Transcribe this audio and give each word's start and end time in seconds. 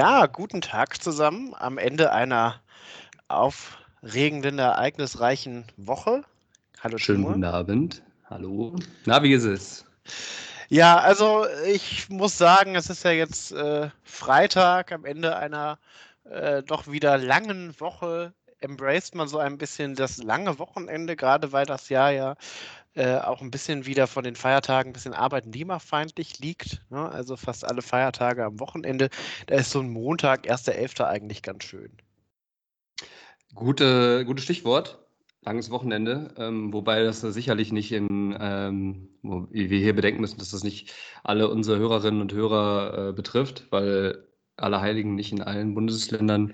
Ja, 0.00 0.24
guten 0.24 0.62
Tag 0.62 1.02
zusammen 1.02 1.54
am 1.58 1.76
Ende 1.76 2.10
einer 2.10 2.58
aufregenden, 3.28 4.58
ereignisreichen 4.58 5.66
Woche. 5.76 6.22
Hallo 6.82 6.96
Schönen 6.96 7.18
Timur. 7.18 7.32
guten 7.34 7.44
Abend. 7.44 8.02
Hallo. 8.24 8.74
Na, 9.04 9.22
wie 9.22 9.34
ist 9.34 9.44
es? 9.44 9.84
Ja, 10.70 10.96
also 10.96 11.44
ich 11.66 12.08
muss 12.08 12.38
sagen, 12.38 12.76
es 12.76 12.88
ist 12.88 13.04
ja 13.04 13.10
jetzt 13.10 13.52
äh, 13.52 13.90
Freitag 14.02 14.90
am 14.90 15.04
Ende 15.04 15.36
einer 15.36 15.78
äh, 16.24 16.62
doch 16.62 16.90
wieder 16.90 17.18
langen 17.18 17.78
Woche. 17.78 18.32
Embraced 18.60 19.14
man 19.14 19.28
so 19.28 19.36
ein 19.36 19.58
bisschen 19.58 19.96
das 19.96 20.16
lange 20.16 20.58
Wochenende, 20.58 21.14
gerade 21.14 21.52
weil 21.52 21.66
das 21.66 21.90
Jahr 21.90 22.10
ja 22.10 22.36
äh, 22.94 23.18
auch 23.18 23.40
ein 23.40 23.50
bisschen 23.50 23.86
wieder 23.86 24.06
von 24.06 24.24
den 24.24 24.34
Feiertagen 24.34 24.90
ein 24.90 24.92
bisschen 24.92 25.14
arbeitnehmerfeindlich 25.14 26.38
liegt. 26.40 26.82
Ne? 26.90 27.08
Also 27.08 27.36
fast 27.36 27.64
alle 27.64 27.82
Feiertage 27.82 28.44
am 28.44 28.58
Wochenende. 28.58 29.10
Da 29.46 29.56
ist 29.56 29.70
so 29.70 29.80
ein 29.80 29.90
Montag, 29.90 30.46
1.11. 30.46 31.04
eigentlich 31.04 31.42
ganz 31.42 31.64
schön. 31.64 31.92
Gute, 33.54 34.24
gutes 34.24 34.44
Stichwort. 34.44 34.98
Langes 35.42 35.70
Wochenende, 35.70 36.34
ähm, 36.36 36.70
wobei 36.70 37.02
das 37.02 37.22
sicherlich 37.22 37.72
nicht 37.72 37.92
in, 37.92 38.36
ähm, 38.38 39.08
wie 39.22 39.70
wir 39.70 39.78
hier 39.78 39.96
bedenken 39.96 40.20
müssen, 40.20 40.38
dass 40.38 40.50
das 40.50 40.62
nicht 40.64 40.92
alle 41.24 41.48
unsere 41.48 41.78
Hörerinnen 41.78 42.20
und 42.20 42.34
Hörer 42.34 43.08
äh, 43.08 43.12
betrifft, 43.14 43.66
weil 43.70 44.28
Allerheiligen 44.56 45.14
nicht 45.14 45.32
in 45.32 45.40
allen 45.40 45.74
Bundesländern 45.74 46.52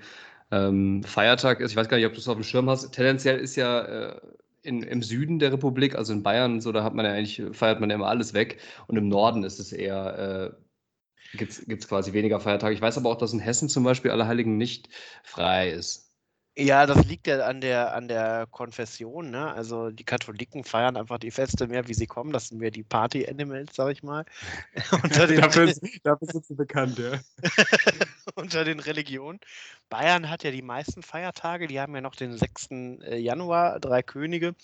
ähm, 0.51 1.03
Feiertag 1.03 1.59
ist. 1.59 1.71
Ich 1.71 1.77
weiß 1.77 1.89
gar 1.89 1.97
nicht, 1.97 2.05
ob 2.05 2.13
du 2.13 2.19
es 2.19 2.29
auf 2.29 2.35
dem 2.37 2.43
Schirm 2.43 2.69
hast. 2.69 2.89
Tendenziell 2.91 3.39
ist 3.39 3.57
ja 3.57 3.81
äh, 3.81 4.21
in, 4.67 4.83
im 4.83 5.01
Süden 5.01 5.39
der 5.39 5.53
Republik, 5.53 5.95
also 5.95 6.13
in 6.13 6.23
Bayern, 6.23 6.59
so 6.61 6.71
da 6.71 6.83
hat 6.83 6.93
man 6.93 7.05
ja 7.05 7.13
eigentlich, 7.13 7.41
feiert 7.53 7.79
man 7.79 7.89
ja 7.89 7.95
immer 7.95 8.07
alles 8.07 8.33
weg. 8.33 8.59
Und 8.87 8.97
im 8.97 9.07
Norden 9.07 9.43
ist 9.43 9.59
es 9.59 9.71
eher, 9.71 10.53
äh, 11.33 11.37
gibt 11.37 11.53
es 11.53 11.87
quasi 11.87 12.13
weniger 12.13 12.39
Feiertage. 12.39 12.75
Ich 12.75 12.81
weiß 12.81 12.97
aber 12.97 13.09
auch, 13.09 13.17
dass 13.17 13.33
in 13.33 13.39
Hessen 13.39 13.69
zum 13.69 13.83
Beispiel 13.83 14.11
Allerheiligen 14.11 14.57
nicht 14.57 14.89
frei 15.23 15.71
ist. 15.71 16.06
Ja, 16.59 16.87
das 16.87 17.05
liegt 17.05 17.27
ja 17.27 17.45
an 17.45 17.61
der, 17.61 17.93
an 17.93 18.07
der 18.07 18.47
Konfession. 18.49 19.29
Ne? 19.29 19.53
Also 19.53 19.91
die 19.91 20.03
Katholiken 20.03 20.63
feiern 20.63 20.97
einfach 20.97 21.19
die 21.19 21.29
Feste 21.29 21.67
mehr, 21.67 21.87
wie 21.87 21.93
sie 21.93 22.07
kommen. 22.07 22.33
Das 22.33 22.47
sind 22.47 22.57
mehr 22.57 22.71
die 22.71 22.81
Party-Animals, 22.81 23.75
sag 23.75 23.91
ich 23.91 24.01
mal. 24.01 24.25
unter 25.03 25.27
den, 25.27 25.41
dafür, 25.41 25.71
dafür 26.03 26.27
sind 26.27 26.45
sie 26.47 26.55
bekannt, 26.55 26.97
ja. 26.97 27.19
unter 28.35 28.65
den 28.65 28.79
Religionen. 28.79 29.39
Bayern 29.89 30.31
hat 30.31 30.43
ja 30.43 30.49
die 30.49 30.63
meisten 30.63 31.03
Feiertage. 31.03 31.67
Die 31.67 31.79
haben 31.79 31.93
ja 31.93 32.01
noch 32.01 32.15
den 32.15 32.35
6. 32.35 32.69
Äh, 32.71 33.17
Januar, 33.17 33.79
drei 33.79 34.01
Könige, 34.01 34.55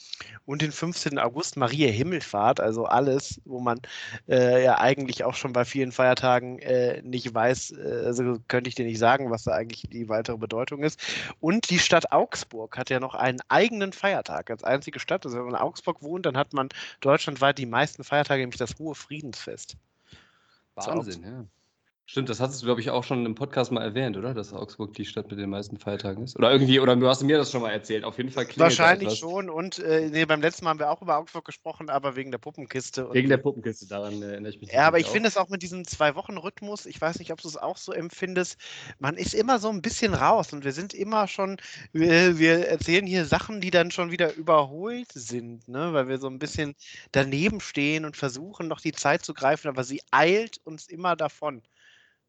und 0.46 0.64
den 0.64 0.72
15. 0.72 1.20
August, 1.20 1.58
Maria 1.58 1.92
Himmelfahrt. 1.92 2.60
Also 2.60 2.86
alles, 2.86 3.40
wo 3.46 3.60
man 3.60 3.80
äh, 4.28 4.64
ja 4.64 4.80
eigentlich 4.80 5.24
auch 5.24 5.36
schon 5.36 5.54
bei 5.54 5.64
vielen 5.64 5.92
Feiertagen 5.92 6.58
äh, 6.58 7.04
nicht 7.04 7.32
weiß, 7.32 7.76
äh, 7.78 8.04
also 8.06 8.40
könnte 8.48 8.68
ich 8.68 8.74
dir 8.74 8.86
nicht 8.86 8.98
sagen, 8.98 9.30
was 9.30 9.44
da 9.44 9.52
eigentlich 9.52 9.84
die 9.92 10.10
weitere 10.10 10.38
Bedeutung 10.38 10.82
ist. 10.82 11.00
Und 11.40 11.70
die 11.70 11.83
Stadt 11.84 12.12
Augsburg 12.12 12.78
hat 12.78 12.90
ja 12.90 13.00
noch 13.00 13.16
einen 13.16 13.40
eigenen 13.50 13.94
Feiertag 13.94 14.50
als 14.50 14.64
einzige 14.64 15.00
Stadt. 15.00 15.26
Also 15.26 15.38
wenn 15.38 15.46
man 15.46 15.56
in 15.56 15.62
Augsburg 15.62 16.02
wohnt, 16.02 16.26
dann 16.26 16.38
hat 16.38 16.54
man 16.54 16.70
deutschlandweit 17.02 17.58
die 17.58 17.66
meisten 17.66 18.04
Feiertage, 18.04 18.42
nämlich 18.42 18.58
das 18.58 18.78
Hohe 18.80 18.96
Friedensfest. 18.96 19.78
Wahnsinn, 20.76 21.24
ja. 21.24 21.46
Stimmt, 22.14 22.30
das 22.30 22.40
hast 22.40 22.62
du, 22.62 22.68
glaube 22.68 22.80
ich, 22.80 22.92
auch 22.92 23.04
schon 23.04 23.26
im 23.26 23.34
Podcast 23.34 23.72
mal 23.72 23.82
erwähnt, 23.82 24.18
oder? 24.18 24.36
Dass 24.36 24.54
Augsburg 24.54 24.94
die 24.94 25.04
Stadt 25.04 25.32
mit 25.32 25.40
den 25.40 25.50
meisten 25.50 25.80
Feiertagen 25.80 26.24
ist. 26.24 26.36
Oder 26.38 26.52
irgendwie, 26.52 26.80
oder 26.80 26.96
du 26.96 27.08
hast 27.08 27.24
mir 27.24 27.40
das 27.40 27.50
schon 27.50 27.64
mal 27.64 27.72
erzählt. 27.72 28.04
Auf 28.04 28.18
jeden 28.18 28.30
Fall 28.30 28.46
Wahrscheinlich 28.58 29.18
schon. 29.18 29.50
Und 29.50 29.80
äh, 29.80 30.10
nee, 30.12 30.24
beim 30.26 30.40
letzten 30.40 30.64
Mal 30.64 30.70
haben 30.70 30.80
wir 30.80 30.92
auch 30.92 31.02
über 31.02 31.18
Augsburg 31.18 31.44
gesprochen, 31.44 31.90
aber 31.90 32.16
wegen 32.16 32.30
der 32.30 32.38
Puppenkiste. 32.38 33.12
wegen 33.14 33.30
der 33.30 33.38
Puppenkiste, 33.38 33.88
daran 33.88 34.22
äh, 34.22 34.34
erinnere 34.34 34.52
ich 34.52 34.62
mich. 34.62 34.72
Ja, 34.72 34.86
aber 34.86 35.00
ich 35.00 35.08
finde 35.08 35.28
es 35.28 35.38
auch 35.38 35.50
mit 35.50 35.64
diesem 35.64 35.86
Zwei-Wochen-Rhythmus, 35.86 36.86
ich 36.86 37.02
weiß 37.02 37.18
nicht, 37.18 37.32
ob 37.32 37.42
du 37.42 37.48
es 37.48 37.58
auch 37.58 37.78
so 37.78 37.92
empfindest, 37.92 38.60
man 39.00 39.16
ist 39.16 39.34
immer 39.34 39.58
so 39.58 39.70
ein 39.70 39.82
bisschen 39.82 40.14
raus 40.14 40.54
und 40.54 40.64
wir 40.66 40.72
sind 40.72 40.94
immer 40.94 41.28
schon, 41.28 41.58
wir, 41.94 42.38
wir 42.38 42.68
erzählen 42.68 43.08
hier 43.08 43.26
Sachen, 43.26 43.60
die 43.60 43.72
dann 43.72 43.90
schon 43.90 44.12
wieder 44.12 44.36
überholt 44.36 45.12
sind, 45.16 45.68
ne? 45.68 45.94
weil 45.94 46.08
wir 46.08 46.20
so 46.20 46.28
ein 46.28 46.38
bisschen 46.38 46.76
daneben 47.12 47.60
stehen 47.60 48.06
und 48.06 48.18
versuchen, 48.18 48.68
noch 48.68 48.82
die 48.82 48.92
Zeit 48.92 49.26
zu 49.26 49.34
greifen, 49.34 49.68
aber 49.68 49.84
sie 49.84 50.04
eilt 50.12 50.60
uns 50.64 50.88
immer 50.88 51.16
davon. 51.16 51.64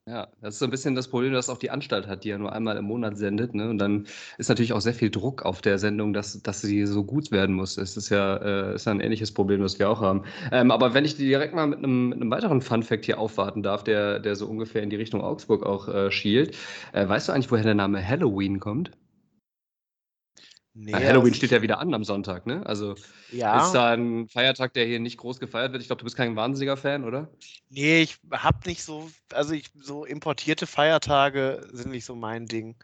Ja, 0.09 0.29
das 0.43 0.55
ist 0.57 0.59
so 0.59 0.67
ein 0.67 0.71
bisschen 0.71 0.95
das 0.95 1.09
Problem, 1.09 1.33
das 1.33 1.49
auch 1.49 1.57
die 1.57 1.71
Anstalt 1.71 2.07
hat, 2.07 2.25
die 2.25 2.29
ja 2.29 2.37
nur 2.37 2.53
einmal 2.53 2.77
im 2.77 2.85
Monat 2.85 3.17
sendet, 3.17 3.55
ne? 3.55 3.71
Und 3.71 3.79
dann 3.79 4.07
ist 4.37 4.51
natürlich 4.51 4.75
auch 4.75 4.83
sehr 4.83 4.93
viel 4.93 5.09
Druck 5.11 5.43
auf 5.47 5.63
der 5.63 5.79
Sendung, 5.79 6.13
dass 6.13 6.43
dass 6.43 6.61
sie 6.61 6.85
so 6.85 7.05
gut 7.05 7.31
werden 7.31 7.55
muss. 7.57 7.79
Es 7.79 7.97
ist 7.97 8.11
ja 8.11 8.37
äh, 8.73 8.75
ist 8.75 8.85
ja 8.85 8.93
'n 8.93 9.01
ähnliches 9.01 9.33
Problem, 9.33 9.63
was 9.63 9.79
wir 9.79 9.89
auch 9.89 10.03
haben. 10.03 10.25
Ähm, 10.53 10.71
aber 10.73 10.93
wenn 10.93 11.07
ich 11.07 11.17
direkt 11.17 11.55
mal 11.55 11.67
mit 11.67 11.79
einem 11.79 12.11
mit 12.11 12.19
'nem 12.19 12.31
weiteren 12.31 12.61
Fun-Fact 12.61 13.07
hier 13.07 13.19
aufwarten 13.19 13.63
darf, 13.63 13.83
der 13.83 14.19
der 14.21 14.37
so 14.37 14.47
ungefähr 14.47 14.83
in 14.83 14.91
die 14.91 14.97
Richtung 14.97 15.23
Augsburg 15.23 15.65
auch, 15.65 15.89
äh, 15.89 16.11
schielt. 16.11 16.55
Äh, 16.93 17.09
weißt 17.09 17.29
du 17.29 17.33
eigentlich, 17.33 17.51
woher 17.51 17.65
der 17.65 17.75
Name 17.75 18.07
Halloween 18.07 18.61
kommt? 18.61 18.91
Nee, 20.77 20.93
Halloween 20.93 21.33
steht 21.33 21.53
ja 21.53 21.63
wieder 21.63 21.79
an 21.79 21.95
am 21.95 22.03
Sonntag, 22.03 22.47
ne? 22.47 22.67
Also 22.67 22.97
ja. 23.31 23.65
ist 23.65 23.73
da 23.73 23.93
ein 23.93 24.29
Feiertag, 24.29 24.73
der 24.73 24.85
hier 24.85 24.99
nicht 24.99 25.19
groß 25.19 25.39
gefeiert 25.39 25.71
wird. 25.71 25.83
Ich 25.83 25.89
glaube, 25.89 26.01
du 26.01 26.05
bist 26.05 26.17
kein 26.17 26.35
wahnsinniger 26.35 26.77
Fan, 26.77 27.05
oder? 27.05 27.31
Nee, 27.69 28.03
ich 28.03 28.19
habe 28.33 28.59
nicht 28.67 28.83
so, 28.83 29.09
also 29.33 29.55
ich, 29.55 29.71
so 29.81 30.05
importierte 30.05 30.67
Feiertage 30.67 31.65
sind 31.71 31.93
nicht 31.93 32.05
so 32.05 32.17
mein 32.17 32.47
Ding. 32.47 32.75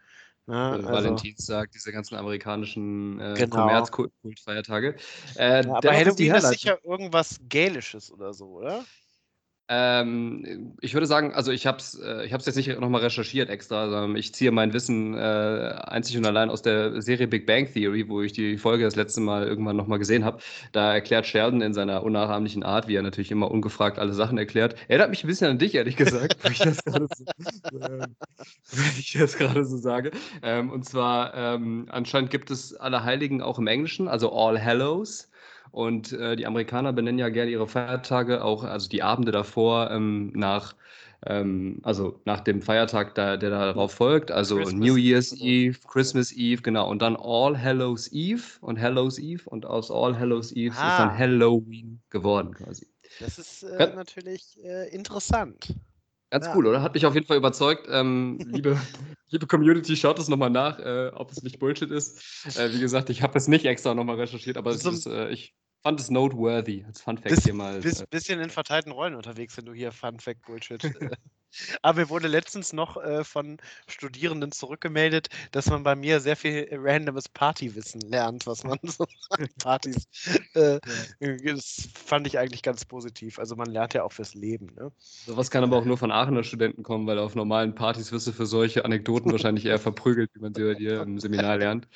Ne? 0.46 0.56
Also, 0.56 0.88
Valentinstag, 0.88 1.72
diese 1.72 1.90
ganzen 1.90 2.14
amerikanischen 2.14 3.18
äh, 3.18 3.34
genau. 3.36 3.56
Kommerzkultfeiertage. 3.56 4.94
Äh, 5.36 5.64
ja, 5.64 5.74
aber 5.74 5.92
Halloween 5.92 6.34
ist 6.34 6.48
sicher 6.48 6.78
irgendwas 6.84 7.40
Gälisches 7.48 8.12
oder 8.12 8.32
so, 8.32 8.58
oder? 8.58 8.84
Ähm, 9.72 10.74
ich 10.80 10.94
würde 10.94 11.06
sagen, 11.06 11.32
also 11.32 11.52
ich 11.52 11.64
habe 11.64 11.78
es 11.78 11.94
äh, 11.94 12.24
ich 12.24 12.32
jetzt 12.32 12.56
nicht 12.56 12.80
nochmal 12.80 13.02
recherchiert 13.02 13.48
extra, 13.48 13.88
sondern 13.88 14.16
ich 14.16 14.34
ziehe 14.34 14.50
mein 14.50 14.72
Wissen 14.72 15.14
äh, 15.14 15.18
einzig 15.84 16.18
und 16.18 16.26
allein 16.26 16.50
aus 16.50 16.62
der 16.62 17.00
Serie 17.00 17.28
Big 17.28 17.46
Bang 17.46 17.72
Theory, 17.72 18.08
wo 18.08 18.20
ich 18.20 18.32
die 18.32 18.58
Folge 18.58 18.82
das 18.82 18.96
letzte 18.96 19.20
Mal 19.20 19.46
irgendwann 19.46 19.76
nochmal 19.76 20.00
gesehen 20.00 20.24
habe. 20.24 20.40
Da 20.72 20.92
erklärt 20.94 21.24
Sheldon 21.24 21.62
in 21.62 21.72
seiner 21.72 22.02
unnachahmlichen 22.02 22.64
Art, 22.64 22.88
wie 22.88 22.96
er 22.96 23.02
natürlich 23.02 23.30
immer 23.30 23.48
ungefragt 23.48 24.00
alle 24.00 24.12
Sachen 24.12 24.38
erklärt. 24.38 24.74
Erinnert 24.88 25.10
mich 25.10 25.22
ein 25.22 25.28
bisschen 25.28 25.48
an 25.48 25.58
dich, 25.58 25.76
ehrlich 25.76 25.94
gesagt, 25.94 26.38
wenn 26.42 26.50
ich 26.50 26.58
das 26.58 26.82
gerade 26.82 27.06
so, 27.06 27.26
äh, 27.78 29.64
so 29.64 29.76
sage. 29.76 30.10
Ähm, 30.42 30.70
und 30.70 30.84
zwar, 30.84 31.32
ähm, 31.34 31.86
anscheinend 31.90 32.32
gibt 32.32 32.50
es 32.50 32.74
Allerheiligen 32.74 33.40
auch 33.40 33.60
im 33.60 33.68
Englischen, 33.68 34.08
also 34.08 34.32
All 34.32 34.60
Hallows. 34.60 35.29
Und 35.72 36.12
äh, 36.12 36.36
die 36.36 36.46
Amerikaner 36.46 36.92
benennen 36.92 37.18
ja 37.18 37.28
gerne 37.28 37.50
ihre 37.50 37.66
Feiertage 37.66 38.42
auch, 38.42 38.64
also 38.64 38.88
die 38.88 39.02
Abende 39.02 39.32
davor, 39.32 39.90
ähm, 39.90 40.32
nach, 40.34 40.74
ähm, 41.26 41.78
also 41.82 42.20
nach 42.24 42.40
dem 42.40 42.60
Feiertag, 42.60 43.14
da, 43.14 43.36
der 43.36 43.50
darauf 43.50 43.92
folgt. 43.92 44.30
Also 44.32 44.56
Christmas 44.56 44.74
New 44.74 44.96
Year's 44.96 45.32
Eve, 45.40 45.78
Christmas 45.86 46.32
Eve, 46.32 46.62
genau. 46.62 46.88
Und 46.90 47.02
dann 47.02 47.16
All 47.16 47.60
Hallows 47.60 48.10
Eve 48.12 48.42
und 48.60 48.80
Hallows 48.80 49.18
Eve. 49.18 49.42
Und 49.44 49.66
aus 49.66 49.90
All 49.90 50.18
Hallows 50.18 50.52
Eve 50.52 50.74
ah. 50.76 50.92
ist 50.92 50.98
dann 50.98 51.16
Halloween 51.16 52.00
geworden 52.10 52.54
quasi. 52.54 52.86
Das 53.20 53.38
ist 53.38 53.62
äh, 53.62 53.78
ja. 53.78 53.94
natürlich 53.94 54.58
äh, 54.64 54.88
interessant. 54.94 55.74
Ganz 56.30 56.46
ja. 56.46 56.56
cool, 56.56 56.66
oder? 56.66 56.82
Hat 56.82 56.94
mich 56.94 57.04
auf 57.06 57.14
jeden 57.14 57.26
Fall 57.26 57.36
überzeugt. 57.36 57.88
Ähm, 57.90 58.38
liebe, 58.46 58.80
liebe 59.30 59.46
Community, 59.46 59.96
schaut 59.96 60.18
es 60.18 60.28
nochmal 60.28 60.50
nach, 60.50 60.78
äh, 60.78 61.10
ob 61.14 61.30
es 61.32 61.42
nicht 61.42 61.58
Bullshit 61.58 61.90
ist. 61.90 62.46
Äh, 62.56 62.72
wie 62.72 62.80
gesagt, 62.80 63.10
ich 63.10 63.22
habe 63.22 63.36
es 63.36 63.48
nicht 63.48 63.64
extra 63.64 63.94
nochmal 63.94 64.16
recherchiert, 64.16 64.56
aber 64.56 64.72
so, 64.74 64.90
ist, 64.90 65.06
äh, 65.06 65.28
ich 65.30 65.54
fand 65.82 65.98
es 65.98 66.10
noteworthy 66.10 66.84
als 66.86 67.00
Fun 67.00 67.18
Fact 67.18 67.42
hier 67.42 67.54
mal. 67.54 67.80
Bist 67.80 68.02
äh. 68.02 68.06
bisschen 68.08 68.40
in 68.40 68.50
verteilten 68.50 68.92
Rollen 68.92 69.14
unterwegs, 69.14 69.56
wenn 69.56 69.64
du 69.64 69.72
hier 69.72 69.90
Fun 69.90 70.20
Fact 70.20 70.42
Bullshit 70.46 70.84
äh, 70.84 71.10
aber 71.82 72.00
mir 72.00 72.08
wurde 72.08 72.28
letztens 72.28 72.72
noch 72.72 72.96
äh, 72.96 73.24
von 73.24 73.58
Studierenden 73.86 74.52
zurückgemeldet, 74.52 75.28
dass 75.52 75.68
man 75.68 75.82
bei 75.82 75.96
mir 75.96 76.20
sehr 76.20 76.36
viel 76.36 76.68
randomes 76.72 77.28
Partywissen 77.28 78.00
lernt, 78.02 78.46
was 78.46 78.64
man 78.64 78.78
so 78.82 79.04
an 79.30 79.48
Partys. 79.62 80.06
Äh, 80.54 80.80
ja. 81.20 81.54
Das 81.54 81.88
fand 81.94 82.26
ich 82.26 82.38
eigentlich 82.38 82.62
ganz 82.62 82.84
positiv. 82.84 83.38
Also 83.38 83.56
man 83.56 83.70
lernt 83.70 83.94
ja 83.94 84.04
auch 84.04 84.12
fürs 84.12 84.34
Leben. 84.34 84.74
Ne? 84.76 84.92
Sowas 84.98 85.50
kann 85.50 85.64
aber 85.64 85.76
auch 85.76 85.84
nur 85.84 85.98
von 85.98 86.10
Aachener 86.10 86.44
Studenten 86.44 86.82
kommen, 86.82 87.06
weil 87.06 87.18
auf 87.18 87.34
normalen 87.34 87.74
Partys 87.74 88.12
wirst 88.12 88.26
du 88.26 88.32
für 88.32 88.46
solche 88.46 88.84
Anekdoten 88.84 89.32
wahrscheinlich 89.32 89.66
eher 89.66 89.78
verprügelt, 89.78 90.30
wie 90.34 90.40
man 90.40 90.54
sie 90.54 90.62
bei 90.62 90.74
dir 90.74 91.02
im 91.02 91.18
Seminar 91.18 91.58
lernt. 91.58 91.88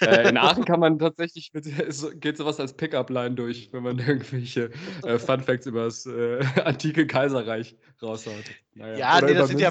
Äh, 0.00 0.28
in 0.28 0.36
Aachen 0.36 0.64
kann 0.64 0.80
man 0.80 0.98
tatsächlich, 0.98 1.52
mit, 1.52 1.64
geht 2.20 2.36
sowas 2.36 2.60
als 2.60 2.76
Pickup-Line 2.76 3.34
durch, 3.34 3.70
wenn 3.72 3.82
man 3.82 3.98
irgendwelche 3.98 4.70
äh, 5.04 5.18
Fun 5.18 5.40
Facts 5.40 5.66
über 5.66 5.84
das 5.84 6.06
äh, 6.06 6.44
antike 6.64 7.06
Kaiserreich 7.06 7.76
raushaut. 8.02 8.44
Naja. 8.84 8.98
Ja, 8.98 9.20
nee, 9.20 9.34
das 9.34 9.48
sind 9.48 9.60
ja. 9.60 9.70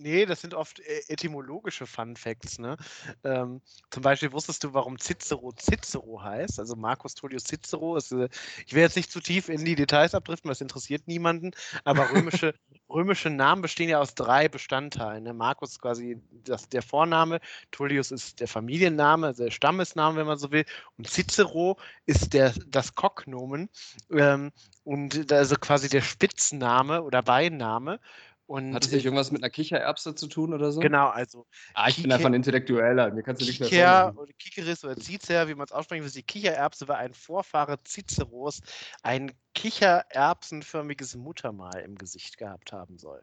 Nee, 0.00 0.26
das 0.26 0.42
sind 0.42 0.54
oft 0.54 0.78
äh, 0.78 1.00
etymologische 1.08 1.84
Fun 1.84 2.14
Facts. 2.14 2.60
Ne? 2.60 2.76
Ähm, 3.24 3.60
zum 3.90 4.02
Beispiel 4.04 4.30
wusstest 4.30 4.62
du, 4.62 4.72
warum 4.72 4.96
Cicero 4.96 5.52
Cicero 5.52 6.22
heißt? 6.22 6.60
Also 6.60 6.76
Marcus 6.76 7.16
Tullius 7.16 7.42
Cicero 7.42 7.96
ist, 7.96 8.12
äh, 8.12 8.28
ich 8.64 8.74
will 8.74 8.82
jetzt 8.82 8.94
nicht 8.94 9.10
zu 9.10 9.18
tief 9.18 9.48
in 9.48 9.64
die 9.64 9.74
Details 9.74 10.14
abdriften, 10.14 10.48
weil 10.48 10.52
es 10.52 10.60
interessiert 10.60 11.08
niemanden, 11.08 11.50
aber 11.82 12.08
römische, 12.14 12.54
römische 12.88 13.28
Namen 13.28 13.60
bestehen 13.60 13.88
ja 13.88 13.98
aus 13.98 14.14
drei 14.14 14.48
Bestandteilen. 14.48 15.24
Ne? 15.24 15.32
Marcus 15.32 15.72
ist 15.72 15.80
quasi 15.80 16.22
das, 16.44 16.68
der 16.68 16.82
Vorname, 16.82 17.40
Tullius 17.72 18.12
ist 18.12 18.38
der 18.38 18.46
Familienname, 18.46 19.26
also 19.26 19.42
der 19.42 19.50
Stammesname, 19.50 20.16
wenn 20.18 20.28
man 20.28 20.38
so 20.38 20.52
will, 20.52 20.64
und 20.96 21.10
Cicero 21.10 21.76
ist 22.06 22.34
der, 22.34 22.54
das 22.68 22.94
Kocknomen 22.94 23.68
ähm, 24.12 24.52
und 24.84 25.32
also 25.32 25.56
quasi 25.56 25.88
der 25.88 26.02
Spitzname 26.02 27.02
oder 27.02 27.20
Beinname. 27.20 27.98
Und 28.48 28.72
Hat 28.72 28.82
es 28.86 28.92
nicht 28.92 29.04
irgendwas 29.04 29.30
mit 29.30 29.42
einer 29.42 29.50
Kichererbse 29.50 30.14
zu 30.14 30.26
tun 30.26 30.54
oder 30.54 30.72
so? 30.72 30.80
genau, 30.80 31.08
also 31.08 31.46
Ah, 31.74 31.88
ich 31.90 31.96
bin 31.96 32.06
Kike- 32.06 32.14
einfach 32.14 32.28
ein 32.30 32.34
Intellektueller. 32.34 33.10
Mir 33.12 33.22
kannst 33.22 33.42
du 33.42 33.46
nichts 33.46 33.60
mehr 33.60 33.68
Kiker 33.68 34.18
oder 34.18 34.32
Kikeris 34.32 34.82
oder 34.84 34.96
Cicer, 34.96 35.48
wie 35.48 35.54
man 35.54 35.66
es 35.66 35.72
aussprechen 35.72 36.02
will, 36.02 36.10
die 36.10 36.22
Kichererbse 36.22 36.88
war 36.88 36.96
ein 36.96 37.12
Vorfahre 37.12 37.78
Ciceros, 37.86 38.62
ein 39.02 39.32
kichererbsenförmiges 39.54 41.14
Muttermal 41.16 41.82
im 41.82 41.96
Gesicht 41.96 42.38
gehabt 42.38 42.72
haben 42.72 42.96
soll. 42.96 43.22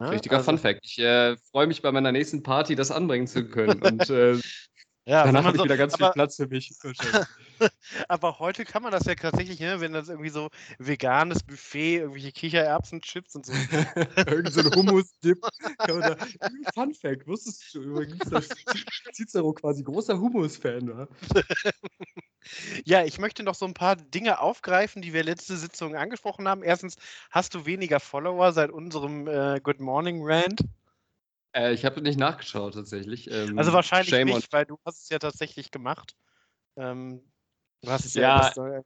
Ne? 0.00 0.10
Richtiger 0.12 0.38
Also, 0.38 0.50
Fun 0.50 0.58
Fact. 0.58 0.80
Ich 0.82 0.98
äh, 0.98 1.36
freue 1.36 1.66
mich 1.66 1.82
bei 1.82 1.92
meiner 1.92 2.10
nächsten 2.10 2.42
Party, 2.42 2.74
das 2.74 2.90
anbringen 2.90 3.26
zu 3.26 3.46
können. 3.50 3.82
Und 3.84 4.08
äh, 4.08 4.38
Ja, 5.06 5.24
danach 5.24 5.42
man 5.42 5.46
habe 5.46 5.56
ich 5.56 5.60
so, 5.60 5.64
wieder 5.64 5.76
ganz 5.76 5.96
viel 5.96 6.06
aber, 6.06 6.14
Platz 6.14 6.36
für 6.36 6.46
mich. 6.46 6.72
Aber 8.08 8.38
heute 8.38 8.64
kann 8.64 8.82
man 8.82 8.90
das 8.90 9.04
ja 9.04 9.14
tatsächlich, 9.14 9.60
ne, 9.60 9.80
wenn 9.80 9.92
das 9.92 10.08
irgendwie 10.08 10.30
so 10.30 10.48
veganes 10.78 11.42
Buffet, 11.42 11.96
irgendwelche 11.98 12.32
Kichererbsenchips 12.32 13.36
und 13.36 13.46
so. 13.46 13.52
Irgend 14.26 14.52
so 14.52 14.60
ein 14.60 14.74
Hummus-Dip. 14.74 15.38
Da- 15.86 16.16
Fun 16.72 16.94
Fact, 16.94 17.26
wusstest 17.26 17.74
du 17.74 17.82
übrigens, 17.82 18.30
dass 18.30 18.48
Cicero 19.12 19.52
quasi 19.52 19.82
großer 19.82 20.18
Hummus-Fan 20.18 20.96
war? 20.96 21.08
Ja, 22.84 23.04
ich 23.04 23.18
möchte 23.18 23.42
noch 23.42 23.54
so 23.54 23.64
ein 23.64 23.72
paar 23.72 23.96
Dinge 23.96 24.38
aufgreifen, 24.38 25.00
die 25.00 25.14
wir 25.14 25.24
letzte 25.24 25.56
Sitzung 25.56 25.96
angesprochen 25.96 26.46
haben. 26.46 26.62
Erstens, 26.62 26.96
hast 27.30 27.54
du 27.54 27.64
weniger 27.64 28.00
Follower 28.00 28.52
seit 28.52 28.70
unserem 28.70 29.26
äh, 29.26 29.60
Good 29.62 29.80
Morning 29.80 30.20
Rant? 30.22 30.60
Äh, 31.54 31.72
ich 31.74 31.84
habe 31.84 32.00
nicht 32.02 32.18
nachgeschaut 32.18 32.74
tatsächlich. 32.74 33.30
Ähm, 33.30 33.58
Also 33.58 33.72
wahrscheinlich 33.72 34.22
shame 34.22 34.24
nicht, 34.24 34.52
weil 34.52 34.64
du 34.66 34.78
hast 34.84 35.02
es 35.02 35.08
ja 35.08 35.18
tatsächlich 35.18 35.70
gemacht. 35.70 36.14
Ähm, 36.76 37.32
du 37.82 37.90
hast 37.90 38.06
es 38.06 38.14
ja, 38.16 38.48
Ja, 38.48 38.52
äh, 38.56 38.82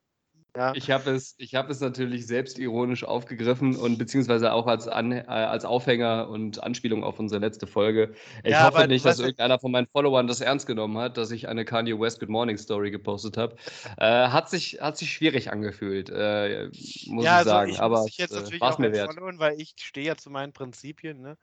ja. 0.57 0.77
Ich 0.77 0.91
habe 0.91 1.11
es, 1.13 1.35
ich 1.39 1.55
hab 1.55 1.71
es 1.71 1.81
natürlich 1.81 2.27
selbstironisch 2.27 3.03
aufgegriffen 3.05 3.75
und 3.77 3.97
beziehungsweise 3.99 4.53
auch 4.53 4.67
als, 4.67 4.87
An, 4.87 5.13
äh, 5.13 5.23
als 5.27 5.65
Aufhänger 5.65 6.29
und 6.29 6.63
Anspielung 6.63 7.05
auf 7.05 7.19
unsere 7.19 7.41
letzte 7.41 7.67
Folge. 7.67 8.15
Ich 8.45 8.51
Ja, 8.51 8.61
hoffe 8.61 8.87
nicht, 8.87 9.07
dass 9.07 9.19
irgendeiner 9.19 9.59
von 9.59 9.73
meinen 9.73 9.87
Followern 9.87 10.27
das 10.27 10.43
ernst 10.43 10.67
genommen 10.67 10.99
hat, 10.99 11.17
dass 11.17 11.31
ich 11.31 11.49
eine 11.49 11.65
Kanye 11.65 11.99
West 11.99 12.21
Good 12.21 12.29
Morning 12.29 12.59
Story 12.59 12.91
gepostet 12.91 13.39
habe. 13.39 13.57
Äh, 13.97 14.29
hat, 14.29 14.51
sich, 14.51 14.79
hat 14.81 14.99
sich 14.99 15.11
schwierig 15.13 15.51
angefühlt, 15.51 16.11
äh, 16.11 16.69
muss 17.07 17.25
ja, 17.25 17.33
ich 17.33 17.43
sagen. 17.43 17.71
ich 17.71 17.81
aber 17.81 18.03
muss 18.03 18.05
dich 18.05 18.19
jetzt 18.19 18.35
äh, 18.35 18.37
natürlich 18.37 18.63
auch 18.63 18.79
mir 18.79 18.93
wert. 18.93 19.17
followen, 19.17 19.39
weil 19.39 19.61
ich 19.61 19.75
stehe 19.81 20.07
ja 20.07 20.17
zu 20.17 20.31
meinen 20.31 20.53
Prinzipien. 20.53 21.21
Ne? 21.21 21.39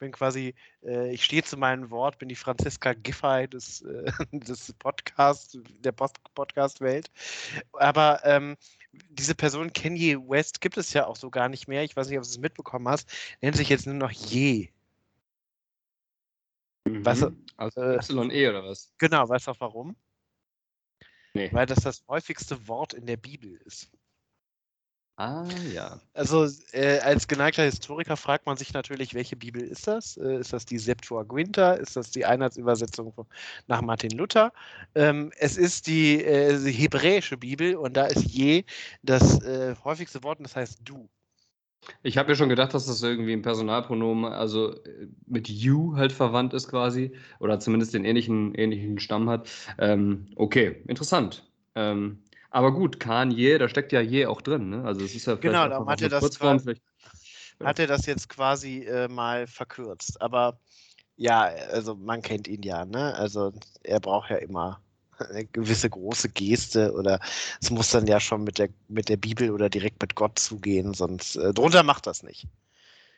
Ich 0.00 0.06
bin 0.06 0.12
quasi, 0.12 0.54
äh, 0.82 1.12
ich 1.12 1.22
stehe 1.22 1.42
zu 1.42 1.58
meinem 1.58 1.90
Wort, 1.90 2.18
bin 2.18 2.30
die 2.30 2.34
Franziska 2.34 2.94
Giffey 2.94 3.46
des, 3.48 3.82
äh, 3.82 4.10
des 4.32 4.72
Podcasts, 4.78 5.58
der 5.80 5.92
Post 5.92 6.16
Podcast-Welt. 6.34 7.10
Aber 7.74 8.24
ähm, 8.24 8.56
diese 9.10 9.34
Person 9.34 9.74
Kanye 9.74 10.16
West 10.16 10.62
gibt 10.62 10.78
es 10.78 10.94
ja 10.94 11.06
auch 11.06 11.16
so 11.16 11.28
gar 11.28 11.50
nicht 11.50 11.68
mehr. 11.68 11.84
Ich 11.84 11.94
weiß 11.94 12.08
nicht, 12.08 12.16
ob 12.16 12.24
du 12.24 12.30
es 12.30 12.38
mitbekommen 12.38 12.88
hast. 12.88 13.12
Nennt 13.42 13.56
sich 13.56 13.68
jetzt 13.68 13.84
nur 13.84 13.94
noch 13.94 14.10
Je. 14.10 14.70
Weißt 16.86 17.20
du, 17.20 17.28
Mhm. 17.28 17.44
Also 17.58 17.82
äh, 17.82 18.34
YE 18.34 18.48
oder 18.48 18.64
was? 18.64 18.90
Genau, 18.96 19.28
weißt 19.28 19.48
du 19.48 19.50
auch 19.50 19.60
warum? 19.60 19.96
Nee. 21.34 21.52
Weil 21.52 21.66
das 21.66 21.80
das 21.80 22.02
häufigste 22.08 22.66
Wort 22.68 22.94
in 22.94 23.04
der 23.04 23.18
Bibel 23.18 23.60
ist. 23.66 23.90
Ah, 25.20 25.44
ja. 25.74 26.00
Also 26.14 26.48
äh, 26.72 26.98
als 27.00 27.28
geneigter 27.28 27.62
Historiker 27.62 28.16
fragt 28.16 28.46
man 28.46 28.56
sich 28.56 28.72
natürlich, 28.72 29.12
welche 29.12 29.36
Bibel 29.36 29.60
ist 29.60 29.86
das? 29.86 30.16
Äh, 30.16 30.38
ist 30.38 30.54
das 30.54 30.64
die 30.64 30.78
Septuaginta? 30.78 31.74
Ist 31.74 31.94
das 31.94 32.10
die 32.10 32.24
Einheitsübersetzung 32.24 33.12
von, 33.12 33.26
nach 33.66 33.82
Martin 33.82 34.12
Luther? 34.12 34.50
Ähm, 34.94 35.30
es 35.36 35.58
ist 35.58 35.86
die, 35.88 36.24
äh, 36.24 36.58
die 36.58 36.72
hebräische 36.72 37.36
Bibel 37.36 37.76
und 37.76 37.98
da 37.98 38.06
ist 38.06 38.30
je 38.30 38.64
das 39.02 39.42
äh, 39.42 39.74
häufigste 39.84 40.22
Wort 40.22 40.38
und 40.38 40.44
das 40.44 40.56
heißt 40.56 40.78
du. 40.86 41.06
Ich 42.02 42.16
habe 42.16 42.30
ja 42.30 42.34
schon 42.34 42.48
gedacht, 42.48 42.72
dass 42.72 42.86
das 42.86 43.02
irgendwie 43.02 43.34
ein 43.34 43.42
Personalpronomen, 43.42 44.32
also 44.32 44.72
äh, 44.84 45.06
mit 45.26 45.50
you 45.50 45.96
halt 45.96 46.12
verwandt 46.12 46.54
ist 46.54 46.68
quasi, 46.68 47.12
oder 47.40 47.60
zumindest 47.60 47.92
den 47.92 48.06
ähnlichen, 48.06 48.54
ähnlichen 48.54 48.98
Stamm 48.98 49.28
hat. 49.28 49.50
Ähm, 49.76 50.28
okay, 50.36 50.82
interessant. 50.86 51.46
Ähm, 51.74 52.22
aber 52.50 52.72
gut, 52.72 53.00
Kanye, 53.00 53.58
da 53.58 53.68
steckt 53.68 53.92
ja 53.92 54.00
je 54.00 54.26
auch 54.26 54.42
drin, 54.42 54.70
ne? 54.70 54.84
Also 54.84 55.04
es 55.04 55.14
ist 55.14 55.26
ja 55.26 55.36
vielleicht 55.36 55.42
Genau, 55.54 55.68
darum 55.68 55.88
hat 55.88 56.02
er 56.02 56.08
das 56.08 56.20
Kurzform, 56.20 56.56
quasi- 56.58 56.62
vielleicht. 56.64 56.82
Ja. 57.60 57.66
Hat 57.66 57.78
er 57.78 57.86
das 57.86 58.06
jetzt 58.06 58.28
quasi 58.28 58.84
äh, 58.84 59.08
mal 59.08 59.46
verkürzt. 59.46 60.20
Aber 60.22 60.58
ja, 61.16 61.42
also 61.72 61.94
man 61.94 62.22
kennt 62.22 62.48
ihn 62.48 62.62
ja, 62.62 62.84
ne? 62.86 63.14
Also 63.14 63.52
er 63.82 64.00
braucht 64.00 64.30
ja 64.30 64.36
immer 64.36 64.80
eine 65.18 65.44
gewisse 65.44 65.90
große 65.90 66.30
Geste 66.30 66.92
oder 66.94 67.20
es 67.60 67.70
muss 67.70 67.90
dann 67.90 68.06
ja 68.06 68.18
schon 68.20 68.44
mit 68.44 68.58
der, 68.58 68.70
mit 68.88 69.08
der 69.10 69.18
Bibel 69.18 69.50
oder 69.50 69.68
direkt 69.68 70.00
mit 70.00 70.14
Gott 70.14 70.38
zugehen, 70.38 70.94
sonst 70.94 71.36
äh, 71.36 71.52
drunter 71.52 71.82
macht 71.82 72.06
das 72.06 72.22
nicht. 72.22 72.46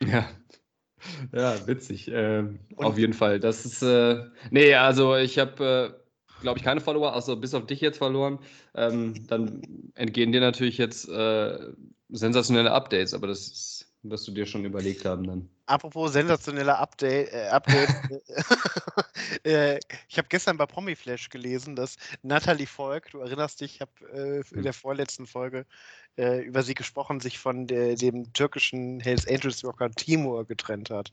Ja. 0.03 0.29
Ja, 1.33 1.67
witzig. 1.67 2.09
Und- 2.09 2.59
auf 2.77 2.97
jeden 2.99 3.13
Fall. 3.13 3.41
Das 3.41 3.65
ist, 3.65 3.83
äh, 3.83 4.25
nee, 4.51 4.75
also 4.75 5.17
ich 5.17 5.39
habe, 5.39 5.95
äh, 5.99 6.02
glaube 6.43 6.59
ich, 6.59 6.65
keine 6.65 6.81
Follower, 6.81 7.15
also 7.15 7.37
bis 7.37 7.55
auf 7.55 7.67
dich 7.67 7.81
jetzt 7.81 7.99
verloren. 7.99 8.39
Ähm, 8.75 9.27
dann 9.27 9.63
entgehen 9.95 10.33
dir 10.33 10.41
natürlich 10.41 10.79
jetzt 10.79 11.09
äh, 11.09 11.59
sensationelle 12.11 12.73
Updates, 12.73 13.15
aber 13.15 13.27
das 13.27 13.49
ist, 13.49 13.93
wirst 14.03 14.29
du 14.29 14.33
dir 14.33 14.47
schon 14.47 14.65
überlegt 14.65 15.05
haben 15.05 15.27
dann. 15.27 15.49
Apropos 15.67 16.13
sensationeller 16.13 16.79
Update, 16.79 17.33
äh, 17.33 17.49
Update 17.49 17.89
äh, 19.45 19.79
ich 20.09 20.19
habe 20.19 20.29
gestern 20.29 20.59
bei 20.59 20.67
Promiflash 20.67 21.31
gelesen, 21.31 21.77
dass 21.77 21.97
Natalie 22.23 22.67
Volk, 22.67 23.11
du 23.13 23.21
erinnerst 23.21 23.61
dich, 23.61 23.77
ich 23.77 23.81
habe 23.81 23.93
äh, 24.13 24.55
in 24.55 24.63
der 24.63 24.73
vorletzten 24.73 25.27
Folge 25.27 25.65
äh, 26.19 26.41
über 26.43 26.63
sie 26.63 26.75
gesprochen, 26.75 27.21
sich 27.21 27.39
von 27.39 27.67
der, 27.67 27.95
dem 27.95 28.33
türkischen 28.33 29.01
Hells 29.01 29.27
Angels 29.27 29.65
Rocker 29.65 29.91
Timur 29.91 30.45
getrennt 30.45 30.91
hat. 30.91 31.13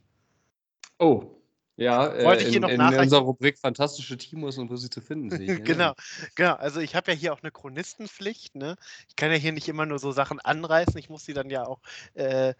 Oh, 0.98 1.39
ja, 1.80 2.24
Wollte 2.24 2.44
äh, 2.44 2.46
ich 2.46 2.50
hier 2.50 2.58
in, 2.58 2.78
noch 2.78 2.92
in 2.92 3.00
unserer 3.00 3.22
Rubrik 3.22 3.58
Fantastische 3.58 4.18
Timos 4.18 4.58
und 4.58 4.70
wo 4.70 4.76
sie 4.76 4.90
zu 4.90 5.02
finden 5.02 5.30
sind. 5.30 5.66
genau, 5.66 5.94
genau. 6.36 6.56
Also 6.56 6.80
ich 6.80 6.96
habe 6.96 7.12
ja 7.12 7.18
hier 7.18 7.34
auch 7.34 7.42
eine 7.42 7.52
Chronistenpflicht. 7.52 8.56
Ne? 8.56 8.76
Ich 9.08 9.16
kann 9.16 9.32
ja 9.32 9.38
hier 9.38 9.54
nicht 9.54 9.70
immer 9.70 9.86
nur 9.86 10.00
so 10.00 10.12
Sachen 10.12 10.40
anreißen. 10.40 10.98
Ich 10.98 11.10
muss 11.10 11.26
sie 11.26 11.34
dann 11.34 11.50
ja 11.50 11.66
auch 11.66 11.80
äh, 12.14 12.54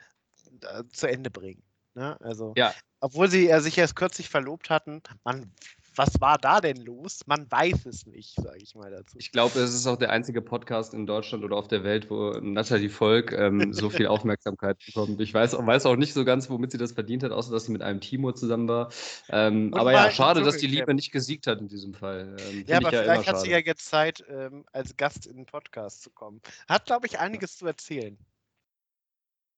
zu 0.92 1.08
Ende 1.08 1.30
bringen. 1.30 1.64
Ne? 1.96 2.18
Also, 2.22 2.54
Ja. 2.56 2.74
obwohl 3.02 3.30
sie 3.30 3.48
ja 3.48 3.60
sich 3.60 3.78
erst 3.78 3.96
kürzlich 3.96 4.30
verlobt 4.30 4.70
hatten, 4.70 5.02
man, 5.24 5.52
was 6.00 6.22
war 6.22 6.38
da 6.38 6.62
denn 6.62 6.78
los? 6.78 7.28
Man 7.28 7.46
weiß 7.52 7.86
es 7.86 8.06
nicht, 8.06 8.34
sage 8.36 8.60
ich 8.62 8.74
mal 8.74 8.90
dazu. 8.90 9.18
Ich 9.20 9.34
glaube, 9.34 9.60
es 9.60 9.74
ist 9.74 9.86
auch 9.86 9.98
der 9.98 10.12
einzige 10.12 10.42
Podcast 10.42 10.94
in 10.94 11.06
Deutschland 11.06 11.44
oder 11.44 11.58
auf 11.58 11.68
der 11.68 11.84
Welt, 11.84 12.10
wo 12.10 12.32
Natalie 12.40 12.90
Volk 12.90 13.34
ähm, 13.34 13.74
so 13.74 13.90
viel 13.90 14.08
Aufmerksamkeit 14.08 14.78
bekommt. 14.86 15.20
Ich 15.20 15.34
weiß, 15.34 15.56
auch- 15.56 15.68
weiß 15.68 15.86
auch 15.88 15.98
nicht 15.98 16.14
so 16.14 16.24
ganz, 16.24 16.50
womit 16.50 16.72
sie 16.72 16.78
das 16.78 16.94
verdient 16.94 17.24
hat, 17.24 17.34
außer 17.34 17.52
dass 17.52 17.66
sie 17.66 17.74
mit 17.74 17.82
einem 17.82 18.00
Timo 18.00 18.32
zusammen 18.32 18.70
war. 18.70 18.94
Ähm, 19.28 19.74
aber 19.74 19.92
ja, 19.92 20.10
schade, 20.10 20.42
dass 20.42 20.56
die. 20.58 20.70
Liebe 20.70 20.94
nicht 20.94 21.12
gesiegt 21.12 21.48
hat 21.48 21.60
in 21.60 21.68
diesem 21.68 21.94
Fall. 21.94 22.38
Ähm, 22.50 22.64
ja, 22.66 22.78
aber 22.78 22.94
ja 22.94 23.04
vielleicht 23.04 23.28
hat 23.28 23.42
sie 23.42 23.50
ja 23.50 23.58
jetzt 23.58 23.90
Zeit, 23.90 24.24
ähm, 24.30 24.64
als 24.72 24.96
Gast 24.96 25.26
in 25.26 25.36
den 25.36 25.46
Podcast 25.46 26.04
zu 26.04 26.12
kommen. 26.12 26.42
Hat, 26.70 26.86
glaube 26.86 27.08
ich, 27.08 27.20
einiges 27.20 27.58
zu 27.58 27.66
erzählen. 27.66 28.18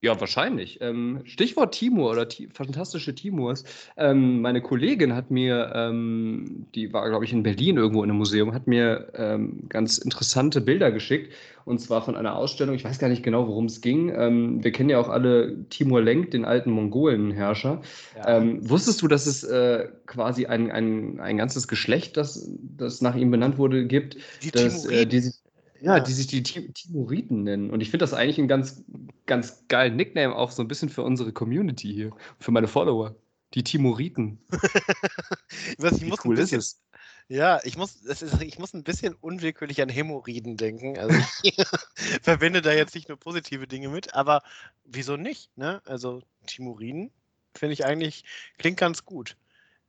Ja, 0.03 0.19
wahrscheinlich. 0.19 0.79
Ähm, 0.81 1.19
Stichwort 1.25 1.75
Timur 1.75 2.09
oder 2.09 2.27
Ti 2.27 2.49
fantastische 2.51 3.13
Timurs. 3.13 3.63
Ähm, 3.97 4.41
meine 4.41 4.59
Kollegin 4.59 5.13
hat 5.13 5.29
mir, 5.29 5.71
ähm, 5.75 6.65
die 6.73 6.91
war, 6.91 7.07
glaube 7.07 7.23
ich, 7.23 7.33
in 7.33 7.43
Berlin 7.43 7.77
irgendwo 7.77 8.03
in 8.03 8.09
einem 8.09 8.17
Museum, 8.17 8.51
hat 8.51 8.65
mir 8.65 9.11
ähm, 9.13 9.69
ganz 9.69 9.99
interessante 9.99 10.59
Bilder 10.59 10.91
geschickt. 10.91 11.31
Und 11.65 11.79
zwar 11.79 12.01
von 12.01 12.15
einer 12.15 12.35
Ausstellung. 12.35 12.73
Ich 12.73 12.83
weiß 12.83 12.97
gar 12.97 13.09
nicht 13.09 13.21
genau, 13.21 13.47
worum 13.47 13.65
es 13.65 13.81
ging. 13.81 14.11
Ähm, 14.15 14.63
wir 14.63 14.71
kennen 14.71 14.89
ja 14.89 14.99
auch 14.99 15.09
alle 15.09 15.69
Timur 15.69 16.01
Lenk, 16.01 16.31
den 16.31 16.45
alten 16.45 16.71
Mongolenherrscher. 16.71 17.83
Ja. 18.15 18.37
Ähm, 18.37 18.67
wusstest 18.67 19.03
du, 19.03 19.07
dass 19.07 19.27
es 19.27 19.43
äh, 19.43 19.87
quasi 20.07 20.47
ein, 20.47 20.71
ein, 20.71 21.19
ein 21.19 21.37
ganzes 21.37 21.67
Geschlecht, 21.67 22.17
das, 22.17 22.49
das 22.75 23.01
nach 23.01 23.15
ihm 23.15 23.29
benannt 23.29 23.59
wurde, 23.59 23.85
gibt? 23.85 24.17
die 24.41 24.49
dass, 24.49 24.85
äh, 24.85 25.05
die 25.05 25.19
sich, 25.19 25.35
ja, 25.81 25.99
die 25.99 26.13
sich 26.13 26.27
die 26.27 26.43
Ti- 26.43 26.71
Timuriten 26.73 27.43
nennen. 27.43 27.71
Und 27.71 27.81
ich 27.81 27.89
finde 27.89 28.03
das 28.03 28.13
eigentlich 28.13 28.37
einen 28.39 28.47
ganz, 28.47 28.83
ganz 29.25 29.67
geilen 29.67 29.95
Nickname 29.95 30.35
auch 30.35 30.51
so 30.51 30.61
ein 30.61 30.67
bisschen 30.67 30.89
für 30.89 31.03
unsere 31.03 31.33
Community 31.33 31.91
hier, 31.93 32.11
für 32.39 32.51
meine 32.51 32.67
Follower. 32.67 33.15
Die 33.53 33.63
Timuriten. 33.63 34.39
Weiß, 35.77 35.93
ich 35.93 36.01
Wie 36.01 36.09
muss 36.09 36.25
cool 36.25 36.39
ist 36.39 36.53
es? 36.53 36.81
Ja, 37.27 37.59
ich 37.63 37.77
muss, 37.77 38.01
das 38.01 38.21
ist, 38.21 38.41
ich 38.41 38.59
muss 38.59 38.73
ein 38.73 38.83
bisschen 38.83 39.13
unwillkürlich 39.15 39.81
an 39.81 39.89
Hämorrhoiden 39.89 40.57
denken. 40.57 40.97
Also 40.97 41.15
ich 41.43 41.55
verbinde 42.21 42.61
da 42.61 42.73
jetzt 42.73 42.95
nicht 42.95 43.09
nur 43.09 43.17
positive 43.17 43.67
Dinge 43.67 43.89
mit, 43.89 44.13
aber 44.13 44.43
wieso 44.85 45.17
nicht? 45.17 45.49
Ne? 45.57 45.81
Also 45.85 46.21
Timuriden 46.45 47.11
finde 47.55 47.73
ich 47.73 47.85
eigentlich, 47.85 48.23
klingt 48.57 48.77
ganz 48.77 49.05
gut. 49.05 49.37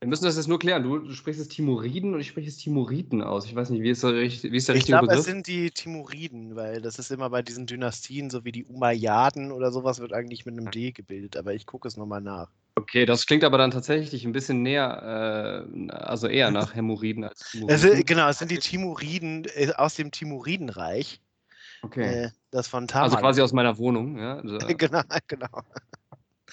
Wir 0.03 0.09
müssen 0.09 0.25
das 0.25 0.35
jetzt 0.35 0.49
nur 0.49 0.59
klären. 0.59 0.83
Du, 0.83 0.99
du 0.99 1.13
sprichst 1.13 1.41
es 1.41 1.47
Timuriden 1.47 2.13
und 2.13 2.19
ich 2.19 2.27
spreche 2.27 2.49
es 2.49 2.57
Timuriten 2.57 3.23
aus. 3.23 3.47
Ich 3.47 3.55
weiß 3.55 3.71
nicht, 3.71 3.83
wie 3.85 3.91
ist 3.91 4.03
der, 4.03 4.15
wie 4.15 4.25
ist 4.27 4.43
der 4.43 4.51
Ich 4.75 4.81
richtige 4.81 4.99
glaube, 4.99 5.07
es 5.07 5.11
Begriff? 5.11 5.25
sind 5.27 5.47
die 5.47 5.71
Timuriden, 5.71 6.57
weil 6.57 6.83
das 6.83 6.99
ist 6.99 7.13
immer 7.13 7.31
bei 7.31 7.41
diesen 7.43 7.67
Dynastien, 7.67 8.29
so 8.29 8.45
wie 8.45 8.51
die 8.51 8.65
Umayyaden 8.65 9.53
oder 9.53 9.71
sowas, 9.71 10.01
wird 10.01 10.13
eigentlich 10.13 10.45
mit 10.45 10.59
einem 10.59 10.73
D 10.73 10.91
gebildet, 10.91 11.37
aber 11.37 11.55
ich 11.55 11.67
gucke 11.67 11.87
es 11.87 11.97
nochmal 11.97 12.21
nach. 12.21 12.51
Okay, 12.75 13.07
das 13.07 13.27
klingt 13.27 13.45
aber 13.45 13.59
dann 13.59 13.71
tatsächlich 13.71 14.25
ein 14.25 14.33
bisschen 14.33 14.63
näher, 14.63 15.65
äh, 15.69 15.93
also 15.93 16.27
eher 16.27 16.51
nach 16.51 16.75
Hämorrhoiden 16.75 17.23
als 17.23 17.41
Es 17.41 17.51
Timuriten. 17.53 17.79
sind, 17.79 18.07
genau, 18.09 18.29
es 18.29 18.41
sind 18.41 18.51
die 18.51 18.59
Timuriden 18.59 19.47
äh, 19.55 19.73
aus 19.77 19.95
dem 19.95 20.11
Timuridenreich. 20.11 21.21
Okay. 21.83 22.25
Äh, 22.25 22.31
das 22.51 22.67
von 22.67 22.83
Also 22.85 22.93
Tamalan. 22.95 23.21
quasi 23.21 23.41
aus 23.41 23.53
meiner 23.53 23.79
Wohnung, 23.79 24.19
ja. 24.19 24.39
Also, 24.39 24.59
genau, 24.77 25.03
genau. 25.29 25.47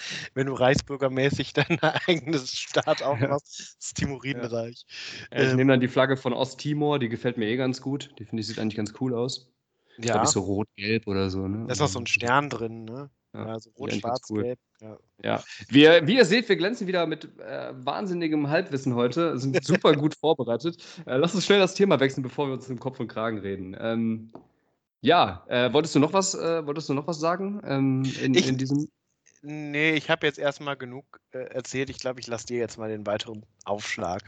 Wenn 0.34 0.46
du 0.46 0.54
reichsbürgermäßig 0.54 1.52
dein 1.54 1.78
eigenes 1.82 2.52
Staat 2.52 3.02
aufmachst, 3.02 3.76
das 3.78 3.94
Timuridenreich. 3.94 4.84
Ja, 5.32 5.42
ich 5.42 5.48
Ähm, 5.50 5.56
nehme 5.56 5.72
dann 5.72 5.80
die 5.80 5.88
Flagge 5.88 6.16
von 6.16 6.32
Osttimor, 6.32 6.98
die 6.98 7.08
gefällt 7.08 7.36
mir 7.38 7.46
eh 7.46 7.56
ganz 7.56 7.80
gut. 7.80 8.14
Die 8.18 8.24
finde 8.24 8.40
ich, 8.40 8.46
sieht 8.46 8.58
eigentlich 8.58 8.76
ganz 8.76 8.92
cool 9.00 9.14
aus. 9.14 9.50
ja, 9.98 10.12
Glaube 10.12 10.24
ich, 10.26 10.30
so 10.30 10.40
rot-gelb 10.40 11.06
oder 11.06 11.30
so. 11.30 11.46
Ne? 11.48 11.66
da 11.66 11.72
ist 11.72 11.80
noch 11.80 11.88
so 11.88 11.98
ein 11.98 12.02
Also, 12.02 12.12
Stern 12.12 12.48
drin, 12.50 12.84
ne? 12.84 13.10
Ja, 13.32 13.46
Ja, 13.46 13.60
so 13.60 13.70
sieht 13.70 13.78
rot, 13.78 13.92
schwarz, 13.92 14.20
cool. 14.30 14.42
gelb. 14.42 14.58
Ja. 14.80 14.98
Ja, 15.22 15.44
wir, 15.68 16.06
wie 16.06 16.16
ihr 16.16 16.24
seht, 16.24 16.48
wir 16.48 16.56
glänzen 16.56 16.86
wieder 16.86 17.06
mit 17.06 17.24
äh, 17.38 17.72
wahnsinnigem 17.74 18.48
Halbwissen 18.48 18.94
heute, 18.94 19.38
sind 19.38 19.62
super 19.64 19.94
gut 19.94 20.14
vorbereitet. 20.16 20.82
Äh, 21.06 21.16
lass 21.18 21.34
uns 21.34 21.44
schnell 21.44 21.58
das 21.60 21.74
Thema 21.74 22.00
wechseln, 22.00 22.22
bevor 22.22 22.46
wir 22.48 22.54
uns 22.54 22.68
im 22.70 22.80
Kopf 22.80 22.98
und 22.98 23.08
Kragen 23.08 23.38
reden. 23.38 23.76
Ähm, 23.78 24.32
ja, 25.02 25.44
äh, 25.48 25.72
wolltest 25.72 25.94
du 25.94 25.98
noch 25.98 26.12
was, 26.12 26.34
äh, 26.34 26.66
wolltest 26.66 26.88
du 26.88 26.94
noch 26.94 27.06
was 27.06 27.20
sagen 27.20 27.60
ähm, 27.64 28.04
in, 28.22 28.34
Ich- 28.34 28.48
in 28.48 28.58
diesem? 28.58 28.88
Nee, 29.42 29.92
ich 29.92 30.10
habe 30.10 30.26
jetzt 30.26 30.38
erstmal 30.38 30.76
genug 30.76 31.20
äh, 31.32 31.38
erzählt. 31.38 31.88
Ich 31.90 31.98
glaube, 31.98 32.20
ich 32.20 32.26
lasse 32.26 32.46
dir 32.46 32.58
jetzt 32.58 32.78
mal 32.78 32.90
den 32.90 33.06
weiteren 33.06 33.44
Aufschlag. 33.64 34.22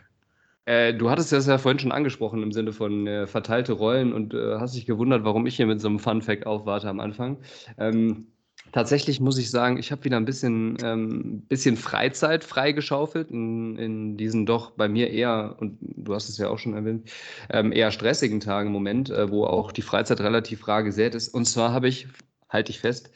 Äh, 0.64 0.94
du 0.94 1.10
hattest 1.10 1.32
das 1.32 1.46
ja 1.46 1.58
vorhin 1.58 1.80
schon 1.80 1.92
angesprochen 1.92 2.42
im 2.42 2.52
Sinne 2.52 2.72
von 2.72 3.06
äh, 3.06 3.26
verteilte 3.26 3.72
Rollen 3.72 4.12
und 4.12 4.32
äh, 4.32 4.58
hast 4.58 4.74
dich 4.74 4.86
gewundert, 4.86 5.24
warum 5.24 5.46
ich 5.46 5.56
hier 5.56 5.66
mit 5.66 5.80
so 5.80 5.88
einem 5.88 5.98
Fun 5.98 6.22
Fact 6.22 6.46
aufwarte 6.46 6.88
am 6.88 7.00
Anfang. 7.00 7.38
Ähm, 7.78 8.28
tatsächlich 8.70 9.20
muss 9.20 9.38
ich 9.38 9.50
sagen, 9.50 9.76
ich 9.76 9.90
habe 9.90 10.04
wieder 10.04 10.16
ein 10.16 10.24
bisschen, 10.24 10.76
ähm, 10.84 11.42
bisschen 11.48 11.76
Freizeit 11.76 12.44
freigeschaufelt 12.44 13.30
in, 13.32 13.76
in 13.76 14.16
diesen 14.16 14.46
doch 14.46 14.70
bei 14.70 14.88
mir 14.88 15.10
eher, 15.10 15.56
und 15.58 15.78
du 15.80 16.14
hast 16.14 16.28
es 16.28 16.38
ja 16.38 16.48
auch 16.48 16.58
schon 16.58 16.74
erwähnt, 16.74 17.10
ähm, 17.50 17.72
eher 17.72 17.90
stressigen 17.90 18.38
Tagen 18.38 18.68
im 18.68 18.72
Moment, 18.72 19.10
äh, 19.10 19.30
wo 19.30 19.44
auch 19.44 19.72
die 19.72 19.82
Freizeit 19.82 20.20
relativ 20.20 20.68
rar 20.68 20.84
gesät 20.84 21.16
ist. 21.16 21.28
Und 21.28 21.44
zwar 21.46 21.72
habe 21.72 21.88
ich, 21.88 22.06
halte 22.48 22.70
ich 22.70 22.78
fest, 22.78 23.10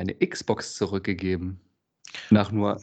meine 0.00 0.14
Xbox 0.14 0.76
zurückgegeben. 0.76 1.60
Nach 2.30 2.50
nur 2.50 2.80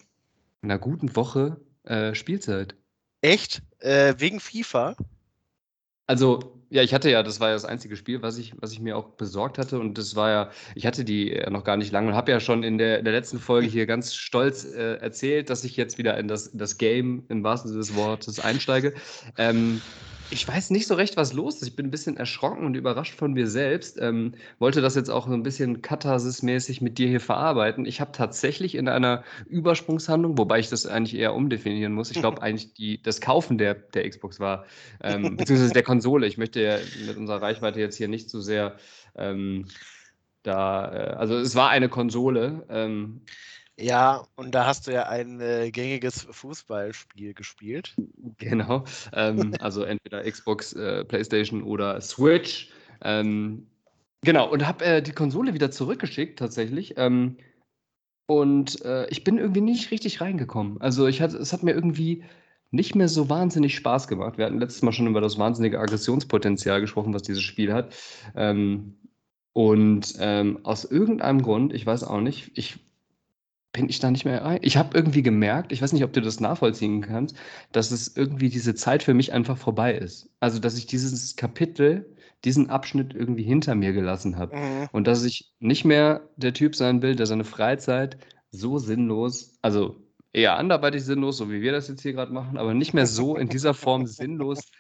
einer 0.62 0.78
guten 0.78 1.16
Woche 1.16 1.60
äh, 1.84 2.14
Spielzeit. 2.14 2.76
Echt? 3.22 3.64
Äh, 3.80 4.14
wegen 4.20 4.40
FIFA? 4.40 4.96
Also, 6.06 6.62
ja, 6.70 6.84
ich 6.84 6.94
hatte 6.94 7.10
ja, 7.10 7.24
das 7.24 7.40
war 7.40 7.48
ja 7.48 7.56
das 7.56 7.66
einzige 7.66 7.98
Spiel, 7.98 8.22
was 8.22 8.38
ich, 8.38 8.54
was 8.62 8.72
ich 8.72 8.80
mir 8.80 8.96
auch 8.96 9.10
besorgt 9.16 9.58
hatte. 9.58 9.80
Und 9.80 9.98
das 9.98 10.16
war 10.16 10.30
ja, 10.30 10.52
ich 10.76 10.86
hatte 10.86 11.04
die 11.04 11.34
äh, 11.34 11.50
noch 11.50 11.64
gar 11.64 11.76
nicht 11.76 11.92
lange 11.92 12.10
und 12.10 12.16
habe 12.16 12.30
ja 12.30 12.40
schon 12.40 12.62
in 12.62 12.78
der, 12.78 13.00
in 13.00 13.06
der 13.06 13.14
letzten 13.14 13.40
Folge 13.40 13.68
hier 13.68 13.88
ganz 13.88 14.14
stolz 14.14 14.64
äh, 14.66 14.98
erzählt, 14.98 15.50
dass 15.50 15.64
ich 15.64 15.76
jetzt 15.76 15.98
wieder 15.98 16.20
in 16.20 16.28
das, 16.28 16.46
in 16.46 16.60
das 16.60 16.78
Game 16.78 17.26
im 17.30 17.44
wahrsten 17.44 17.70
Sinne 17.70 17.80
des 17.80 17.96
Wortes 17.96 18.40
einsteige. 18.40 18.94
Ähm, 19.40 19.82
ich 20.30 20.48
weiß 20.48 20.72
nicht 20.72 20.88
so 20.88 20.96
recht, 20.96 21.18
was 21.18 21.34
los 21.34 21.62
ist. 21.62 21.68
Ich 21.68 21.76
bin 21.76 21.88
ein 21.88 21.92
bisschen 21.92 22.18
erschrocken 22.18 22.66
und 22.66 22.76
überrascht 22.76 23.16
von 23.16 23.34
mir 23.34 23.48
selbst. 23.48 23.98
Ähm, 24.00 24.34
wollte 24.60 24.82
das 24.82 24.96
jetzt 24.96 25.10
auch 25.10 25.28
so 25.28 25.34
ein 25.34 25.44
bisschen 25.44 25.82
katharsismäßig 25.82 26.82
mit 26.82 26.98
dir 26.98 27.08
hier 27.08 27.20
verarbeiten. 27.20 27.86
Ich 27.86 28.02
habe 28.02 28.12
tatsächlich 28.12 28.76
in 28.76 28.88
einer 28.90 29.24
Übersprungshandlung, 29.48 30.38
wobei 30.38 30.60
ich 30.60 30.70
das 30.70 30.86
eigentlich 30.86 31.18
eher 31.18 31.34
umdefinieren 31.34 31.94
muss. 31.94 32.12
Ich 32.12 32.20
glaube 32.20 32.42
eigentlich, 32.42 32.74
die, 32.74 33.02
das 33.02 33.22
Kaufen 33.22 33.58
der, 33.58 33.74
der 33.74 34.10
Xbox 34.10 34.40
war, 34.40 34.66
ähm, 35.02 35.36
beziehungsweise 35.38 35.74
der 35.74 35.84
Konsole. 35.84 36.28
Ich 36.28 36.38
möchte 36.38 36.62
ja 36.62 36.78
mit 37.06 37.18
unserer 37.18 37.42
Reichweite 37.42 37.80
jetzt 37.80 37.96
hier 37.98 38.08
nicht 38.08 38.30
so 38.30 38.42
sehr 38.42 38.76
ähm, 39.16 39.66
da, 40.44 40.92
äh, 40.94 41.14
also 41.16 41.38
es 41.38 41.56
war 41.56 41.70
eine 41.70 41.90
Konsole. 41.90 42.66
Ähm, 42.70 43.22
Ja, 43.80 44.26
und 44.36 44.56
da 44.56 44.66
hast 44.66 44.88
du 44.88 44.92
ja 44.92 45.04
ein 45.04 45.40
äh, 45.40 45.70
gängiges 45.70 46.28
Fußballspiel 46.32 47.34
gespielt. 47.34 47.96
Genau. 48.40 48.86
Ähm, 49.14 49.54
also 49.60 49.84
entweder 49.84 50.24
Xbox, 50.24 50.74
äh, 50.74 51.06
PlayStation 51.06 51.62
oder 51.62 52.02
Switch. 52.02 52.72
Ähm, 53.02 53.68
genau, 54.22 54.50
und 54.50 54.68
habe 54.68 54.84
äh, 54.84 55.02
die 55.02 55.12
Konsole 55.12 55.54
wieder 55.54 55.70
zurückgeschickt 55.70 56.40
tatsächlich. 56.40 56.96
Ähm, 56.98 57.38
und 58.26 58.84
äh, 58.84 59.08
ich 59.10 59.24
bin 59.24 59.38
irgendwie 59.38 59.62
nicht 59.62 59.92
richtig 59.92 60.22
reingekommen. 60.22 60.82
Also 60.82 61.06
ich 61.08 61.22
hatte, 61.22 61.38
es 61.38 61.54
hat 61.54 61.64
mir 61.64 61.74
irgendwie 61.74 62.24
nicht 62.72 62.96
mehr 62.96 63.08
so 63.08 63.30
wahnsinnig 63.30 63.76
Spaß 63.76 64.08
gemacht. 64.08 64.38
Wir 64.38 64.46
hatten 64.46 64.60
letztes 64.60 64.82
Mal 64.82 64.92
schon 64.92 65.08
über 65.08 65.22
das 65.22 65.38
wahnsinnige 65.38 65.80
Aggressionspotenzial 65.80 66.82
gesprochen, 66.82 67.14
was 67.14 67.22
dieses 67.22 67.44
Spiel 67.44 67.74
hat. 67.74 67.94
Ähm, 68.36 68.98
und 69.54 70.16
ähm, 70.20 70.60
aus 70.64 70.84
irgendeinem 70.84 71.42
Grund, 71.42 71.74
ich 71.74 71.86
weiß 71.86 72.04
auch 72.04 72.22
nicht, 72.22 72.52
ich 72.56 72.80
bin 73.78 73.90
ich 73.90 74.00
da 74.00 74.10
nicht 74.10 74.26
mehr 74.26 74.44
rein. 74.44 74.58
Ich 74.64 74.76
habe 74.76 74.98
irgendwie 74.98 75.22
gemerkt, 75.22 75.72
ich 75.72 75.84
weiß 75.84 75.94
nicht, 75.94 76.04
ob 76.04 76.12
du 76.12 76.20
das 76.20 76.40
nachvollziehen 76.40 77.02
kannst, 77.02 77.36
dass 77.72 77.92
es 77.92 78.18
irgendwie 78.18 78.50
diese 78.50 78.74
Zeit 78.74 79.04
für 79.04 79.14
mich 79.14 79.34
einfach 79.34 79.56
vorbei 79.56 79.94
ist. 79.94 80.32
Also, 80.40 80.58
dass 80.58 80.80
ich 80.80 80.88
dieses 80.88 81.36
Kapitel, 81.36 82.16
diesen 82.44 82.72
Abschnitt 82.72 83.14
irgendwie 83.14 83.44
hinter 83.44 83.76
mir 83.76 83.94
gelassen 83.94 84.38
habe. 84.38 84.56
Mhm. 84.56 84.90
Und 84.94 85.06
dass 85.06 85.24
ich 85.24 85.54
nicht 85.60 85.86
mehr 85.86 86.28
der 86.38 86.56
Typ 86.56 86.76
sein 86.76 87.04
will, 87.04 87.16
der 87.16 87.28
seine 87.28 87.44
Freizeit 87.44 88.18
so 88.50 88.80
sinnlos, 88.80 89.60
also 89.62 89.96
eher 90.34 90.58
anderweitig 90.58 91.04
sinnlos, 91.04 91.38
so 91.38 91.52
wie 91.52 91.62
wir 91.62 91.72
das 91.72 91.88
jetzt 91.88 92.02
hier 92.02 92.14
gerade 92.14 92.34
machen, 92.34 92.58
aber 92.58 92.74
nicht 92.74 92.96
mehr 92.96 93.06
so 93.06 93.38
in 93.38 93.48
dieser 93.48 93.76
Form 93.76 94.08
sinnlos 94.08 94.72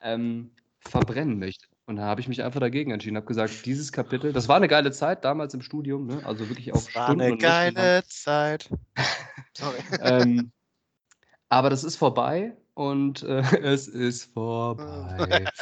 ähm, 0.00 0.52
verbrennen 0.80 1.38
möchte. 1.38 1.66
Und 1.88 1.96
da 1.96 2.02
habe 2.02 2.20
ich 2.20 2.28
mich 2.28 2.42
einfach 2.42 2.60
dagegen 2.60 2.90
entschieden, 2.90 3.16
habe 3.16 3.24
gesagt, 3.24 3.64
dieses 3.64 3.92
Kapitel, 3.92 4.34
das 4.34 4.46
war 4.46 4.56
eine 4.56 4.68
geile 4.68 4.92
Zeit 4.92 5.24
damals 5.24 5.54
im 5.54 5.62
Studium, 5.62 6.06
ne? 6.06 6.20
also 6.26 6.46
wirklich 6.50 6.70
auch 6.74 6.84
Das 6.84 6.94
war 6.94 7.04
Stunden 7.04 7.22
eine 7.22 7.32
und 7.32 7.40
Nächte 7.40 7.64
lang. 7.64 7.74
geile 7.74 8.04
Zeit. 8.06 8.68
Sorry. 9.56 9.78
ähm, 10.02 10.52
aber 11.48 11.70
das 11.70 11.84
ist 11.84 11.96
vorbei 11.96 12.54
und 12.74 13.22
äh, 13.22 13.40
es 13.62 13.88
ist 13.88 14.30
vorbei. 14.34 15.46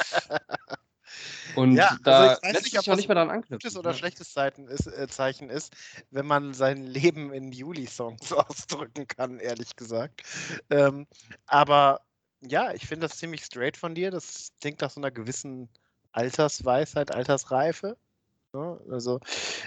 Und 1.54 1.76
Ja, 1.76 1.90
also 1.90 2.02
da 2.02 2.33
ich 2.35 2.42
weiß 2.42 2.64
nicht, 2.64 2.78
ob 2.78 2.85
das 2.85 2.97
nicht 2.97 3.09
mehr 3.09 3.14
daran 3.14 3.28
Gutes 3.28 3.52
anknüpfen. 3.52 3.78
oder 3.78 3.90
ja. 3.92 3.97
schlechtes 3.97 4.33
Zeiten 4.33 4.66
ist, 4.66 4.88
äh, 4.88 5.06
Zeichen 5.09 5.49
ist, 5.49 5.75
wenn 6.11 6.26
man 6.26 6.52
sein 6.52 6.83
Leben 6.83 7.33
in 7.33 7.52
Juli-Songs 7.52 8.33
ausdrücken 8.33 9.06
kann, 9.06 9.38
ehrlich 9.38 9.75
gesagt. 9.76 10.23
Ähm, 10.71 11.06
aber 11.47 12.00
ja, 12.42 12.75
ich 12.75 12.87
finde 12.87 13.06
das 13.06 13.16
ziemlich 13.16 13.42
straight 13.45 13.76
von 13.78 13.95
dir. 13.95 14.11
Das 14.11 14.52
klingt 14.61 14.83
nach 14.83 14.90
so 14.90 15.00
einer 15.00 15.11
gewissen 15.12 15.71
Altersweisheit, 16.16 17.12
Altersreife. 17.14 17.96
Ja, 18.54 18.78
also, 18.90 19.20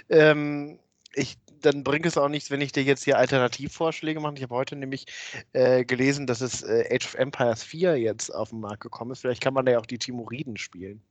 ähm, 0.10 0.80
ich, 1.14 1.38
dann 1.62 1.84
bringt 1.84 2.06
es 2.06 2.18
auch 2.18 2.30
nichts, 2.30 2.52
wenn 2.52 2.62
ich 2.62 2.72
dir 2.72 2.84
jetzt 2.84 3.04
hier 3.04 3.18
Alternativvorschläge 3.18 4.20
mache. 4.20 4.36
Ich 4.36 4.44
habe 4.44 4.56
heute 4.56 4.76
nämlich 4.76 5.06
äh, 5.54 5.86
gelesen, 5.86 6.28
dass 6.28 6.42
es 6.42 6.64
äh, 6.64 6.86
Age 6.92 7.06
of 7.06 7.16
Empires 7.16 7.64
4 7.64 7.98
jetzt 7.98 8.34
auf 8.34 8.50
den 8.50 8.62
Markt 8.62 8.82
gekommen 8.82 9.12
ist. 9.12 9.20
Vielleicht 9.20 9.42
kann 9.42 9.54
man 9.54 9.66
da 9.66 9.74
ja 9.74 9.80
auch 9.80 9.86
die 9.86 10.00
Timuriden 10.00 10.58
spielen. 10.58 11.02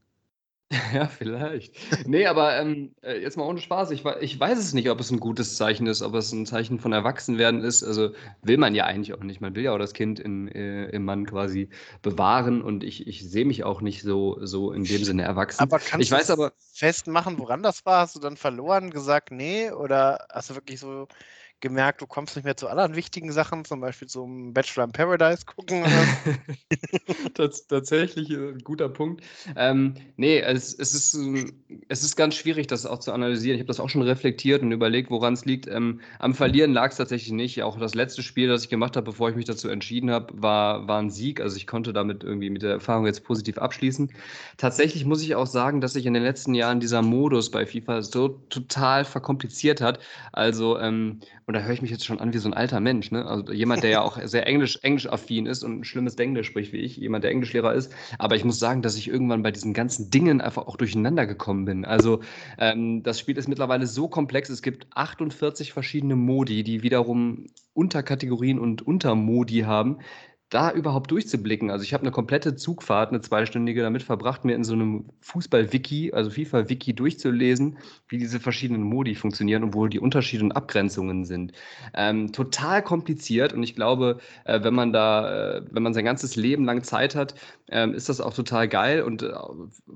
Ja, 0.93 1.07
vielleicht. 1.07 1.77
Nee, 2.07 2.27
aber 2.27 2.59
ähm, 2.59 2.95
äh, 3.03 3.21
jetzt 3.21 3.37
mal 3.37 3.45
ohne 3.45 3.61
Spaß. 3.61 3.91
Ich, 3.91 4.05
ich 4.21 4.39
weiß 4.39 4.59
es 4.59 4.75
nicht, 4.75 4.91
ob 4.91 5.01
es 5.01 5.11
ein 5.11 5.21
gutes 5.21 5.57
Zeichen 5.57 5.87
ist, 5.87 6.03
ob 6.03 6.15
es 6.15 6.33
ein 6.33 6.47
Zeichen 6.47 6.79
von 6.79 6.93
Erwachsenwerden 6.93 7.63
ist. 7.63 7.83
Also 7.83 8.11
will 8.43 8.59
man 8.59 8.75
ja 8.75 8.85
eigentlich 8.85 9.15
auch 9.15 9.23
nicht. 9.23 9.41
Man 9.41 9.55
will 9.55 9.65
ja 9.65 9.73
auch 9.73 9.79
das 9.79 9.95
Kind 9.95 10.21
in, 10.21 10.49
äh, 10.49 10.87
im 10.87 11.05
Mann 11.05 11.27
quasi 11.27 11.69
bewahren 12.03 12.63
und 12.63 12.85
ich, 12.85 13.07
ich 13.07 13.29
sehe 13.29 13.45
mich 13.45 13.65
auch 13.65 13.81
nicht 13.81 14.03
so, 14.03 14.39
so 14.45 14.73
in 14.73 14.85
dem 14.85 15.05
Sinne 15.05 15.23
erwachsen. 15.23 15.61
Aber 15.61 15.79
kannst 15.79 16.07
ich 16.07 16.11
weiß 16.11 16.27
du 16.27 16.33
aber, 16.35 16.53
festmachen, 16.75 17.39
woran 17.39 17.63
das 17.63 17.85
war? 17.87 18.01
Hast 18.01 18.17
du 18.17 18.21
dann 18.21 18.37
verloren, 18.37 18.91
gesagt, 18.91 19.31
nee? 19.31 19.71
Oder 19.71 20.27
hast 20.31 20.51
du 20.51 20.55
wirklich 20.55 20.81
so 20.81 21.09
gemerkt, 21.61 22.01
du 22.01 22.07
kommst 22.07 22.37
nicht 22.37 22.45
mehr 22.45 22.57
zu 22.57 22.69
anderen 22.69 22.95
wichtigen 22.95 23.33
Sachen, 23.33 23.65
zum 23.65 23.81
Beispiel 23.81 24.09
zum 24.09 24.53
Bachelor 24.53 24.85
in 24.85 24.93
Paradise 24.93 25.45
gucken? 25.45 25.85
Tats 27.35 27.67
tatsächlich 27.67 28.31
äh, 28.31 28.51
ein 28.51 28.59
guter 28.59 28.89
Punkt. 28.89 29.25
Ähm, 29.57 29.95
nee, 30.17 30.41
es, 30.41 30.75
es, 30.75 30.95
ist, 30.95 31.15
ähm, 31.15 31.53
es 31.89 32.03
ist 32.03 32.17
ganz 32.17 32.35
schwierig, 32.37 32.67
das 32.67 32.87
auch 32.87 33.01
zu 33.01 33.13
analysieren. 33.13 33.57
Ich 33.57 33.61
habe 33.61 33.69
das 33.69 33.81
auch 33.81 33.89
schon 33.89 34.03
reflektiert 34.03 34.63
und 34.63 34.73
überlegt, 34.73 35.11
woran 35.11 35.35
es 35.35 35.45
liegt. 35.45 35.67
Ähm, 35.67 36.01
am 36.19 36.35
Verlieren 36.35 36.73
lag 36.73 36.91
es 36.91 36.97
tatsächlich 36.97 37.33
nicht. 37.33 37.63
Auch 37.63 37.79
das 37.79 37.95
letzte 37.95 38.23
Spiel, 38.23 38.49
das 38.49 38.65
ich 38.65 38.69
gemacht 38.69 38.97
habe, 38.97 39.05
bevor 39.05 39.31
ich 39.31 39.37
mich 39.37 39.47
dazu 39.47 39.69
entschieden 39.69 40.11
habe, 40.11 40.33
war, 40.41 40.87
war 40.87 41.01
ein 41.01 41.11
Sieg. 41.11 41.41
Also 41.41 41.57
ich 41.57 41.67
konnte 41.67 41.93
damit 41.93 42.23
irgendwie 42.23 42.51
mit 42.51 42.63
der 42.63 42.73
Erfahrung 42.73 43.07
jetzt 43.07 43.25
positiv 43.25 43.59
abschließen. 43.59 44.13
Tatsächlich 44.57 45.05
muss 45.05 45.23
ich 45.23 45.35
auch 45.35 45.47
sagen, 45.47 45.81
dass 45.81 45.95
sich 45.95 46.07
in 46.07 46.15
den 46.15 46.23
letzten 46.23 46.55
Jahren 46.55 46.81
dieser 46.81 47.03
Modus 47.03 47.51
bei 47.51 47.67
FIFA 47.67 48.03
so 48.03 48.29
total 48.29 49.05
verkompliziert 49.05 49.81
hat. 49.81 49.99
Also, 50.33 50.79
ähm, 50.79 51.21
und 51.49 51.55
da 51.55 51.63
höre 51.63 51.73
ich 51.73 51.81
mich 51.81 51.91
jetzt 51.91 52.05
schon 52.05 52.21
an 52.21 52.35
wie 52.35 52.39
so 52.39 52.47
ein 52.47 52.53
alter 52.53 52.79
Mensch, 52.79 53.11
ne? 53.11 53.25
Also 53.25 53.55
jemand, 53.55 53.83
der 53.83 53.89
ja 53.89 54.03
auch 54.03 54.19
sehr 54.23 54.47
englisch, 54.47 54.81
englisch-affin 54.83 55.47
ist 55.47 55.65
und 55.65 55.81
ein 55.81 55.85
schlimmes 55.85 56.15
Englisch 56.17 56.47
spricht 56.49 56.75
wie 56.75 56.81
ich, 56.81 56.99
jemand, 56.99 57.25
der 57.25 57.31
Englischlehrer 57.31 57.73
ist. 57.73 57.91
Aber 58.19 58.37
ich 58.37 58.45
muss 58.45 58.59
sagen, 58.59 58.83
dass 58.83 58.99
ich 58.99 59.09
irgendwann 59.09 59.43
bei 59.43 59.51
diesen 59.51 59.73
ganzen 59.73 60.11
Dingen 60.11 60.43
einfach 60.43 60.67
auch 60.67 60.77
durcheinander 60.77 61.27
gekommen 61.27 61.65
bin. 61.65 61.87
Also 61.87 62.21
ähm, 62.59 63.03
das 63.03 63.19
Spiel 63.19 63.39
ist 63.39 63.49
mittlerweile 63.49 63.87
so 63.87 64.09
komplex. 64.09 64.51
Es 64.51 64.61
gibt 64.61 64.89
48 64.95 65.73
verschiedene 65.73 66.17
Modi, 66.17 66.65
die 66.65 66.83
wiederum 66.83 67.47
Unterkategorien 67.73 68.59
und 68.59 68.87
Untermodi 68.87 69.61
haben. 69.61 70.01
Da 70.51 70.73
überhaupt 70.73 71.11
durchzublicken. 71.11 71.71
Also 71.71 71.83
ich 71.83 71.93
habe 71.93 72.03
eine 72.03 72.11
komplette 72.11 72.57
Zugfahrt, 72.57 73.11
eine 73.11 73.21
zweistündige 73.21 73.83
damit 73.83 74.03
verbracht, 74.03 74.45
mir 74.45 74.55
in 74.55 74.65
so 74.65 74.73
einem 74.73 75.05
Fußball-Wiki, 75.21 76.13
also 76.13 76.31
FIFA-Wiki 76.31 76.95
durchzulesen, 76.95 77.77
wie 78.09 78.17
diese 78.17 78.41
verschiedenen 78.41 78.83
Modi 78.83 79.15
funktionieren 79.15 79.63
und 79.63 79.75
wo 79.75 79.87
die 79.89 80.01
Unterschiede 80.01 80.45
und 80.45 80.53
Abgrenzungen 80.53 81.27
sind. 81.27 81.53
Ähm, 81.95 82.33
total 82.33 82.83
kompliziert 82.83 83.53
und 83.53 83.63
ich 83.63 83.75
glaube, 83.75 84.21
äh, 84.45 84.63
wenn 84.63 84.75
man 84.75 84.93
da, 84.93 85.59
äh, 85.59 85.63
wenn 85.71 85.83
man 85.83 85.93
sein 85.93 86.07
ganzes 86.07 86.35
Leben 86.37 86.65
lang 86.65 86.83
Zeit 86.83 87.15
hat, 87.15 87.35
äh, 87.67 87.91
ist 87.91 88.09
das 88.09 88.23
auch 88.23 88.33
total 88.33 88.69
geil 88.69 89.03
und 89.03 89.23
äh, 89.23 89.35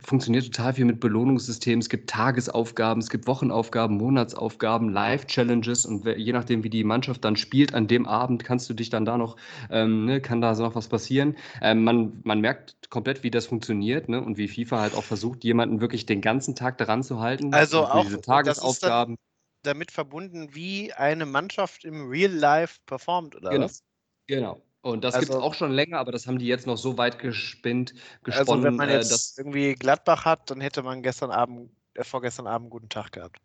funktioniert 0.01 0.45
total 0.45 0.75
viel 0.75 0.85
mit 0.85 1.01
Belohnungssystemen. 1.01 1.81
Es 1.81 1.89
gibt 1.89 2.11
Tagesaufgaben, 2.11 3.01
es 3.01 3.09
gibt 3.09 3.27
Wochenaufgaben, 3.27 3.97
Monatsaufgaben, 3.97 4.91
Live-Challenges 4.91 5.87
und 5.87 6.05
je 6.05 6.33
nachdem, 6.35 6.63
wie 6.63 6.71
die 6.71 6.85
Mannschaft 6.85 7.25
dann 7.25 7.37
spielt, 7.37 7.73
an 7.73 7.87
dem 7.87 8.07
Abend 8.07 8.45
kannst 8.45 8.69
du 8.69 8.75
dich 8.75 8.91
dann 8.91 9.07
da 9.07 9.17
noch, 9.17 9.37
ähm, 9.71 10.05
ne, 10.05 10.21
kann 10.21 10.42
da 10.43 10.53
noch 10.55 10.75
was 10.75 10.89
passieren. 10.89 11.37
Ähm, 11.61 11.85
man, 11.85 12.21
man 12.25 12.41
merkt 12.41 12.91
komplett, 12.91 13.23
wie 13.23 13.31
das 13.31 13.47
funktioniert 13.47 14.09
ne? 14.09 14.21
und 14.23 14.37
wie 14.37 14.49
FIFA 14.49 14.81
halt 14.81 14.95
auch 14.95 15.05
versucht, 15.05 15.45
jemanden 15.45 15.81
wirklich 15.81 16.07
den 16.07 16.21
ganzen 16.21 16.55
Tag 16.55 16.79
daran 16.79 17.03
zu 17.03 17.21
halten. 17.21 17.55
Also 17.55 17.87
auch 17.87 18.05
diese 18.05 18.21
Tagesaufgaben. 18.21 19.17
damit 19.63 19.91
verbunden, 19.91 20.55
wie 20.55 20.93
eine 20.93 21.25
Mannschaft 21.25 21.85
im 21.85 22.09
Real 22.09 22.33
Life 22.33 22.81
performt, 22.87 23.37
oder 23.37 23.51
genau. 23.51 23.65
was? 23.65 23.83
Genau. 24.27 24.63
Und 24.83 25.05
das 25.05 25.15
also, 25.15 25.27
gibt 25.27 25.39
es 25.39 25.43
auch 25.43 25.55
schon 25.55 25.71
länger, 25.71 25.99
aber 25.99 26.11
das 26.11 26.27
haben 26.27 26.39
die 26.39 26.47
jetzt 26.47 26.67
noch 26.67 26.77
so 26.77 26.99
weit 26.99 27.21
gespinnt, 27.21 27.95
gesponnen. 28.25 28.49
Also 28.49 28.63
wenn 28.65 28.75
man 28.75 28.89
äh, 28.89 28.97
jetzt 28.97 29.39
äh, 29.39 29.43
irgendwie 29.43 29.75
Gladbach 29.75 30.25
hat, 30.25 30.51
dann 30.51 30.61
hätte 30.61 30.83
man 30.83 31.03
gestern 31.03 31.31
Abend, 31.31 31.71
äh, 31.95 32.03
vorgestern 32.03 32.49
Abend 32.49 32.71
guten 32.71 32.89
Tag 32.89 33.13
gehabt. 33.13 33.39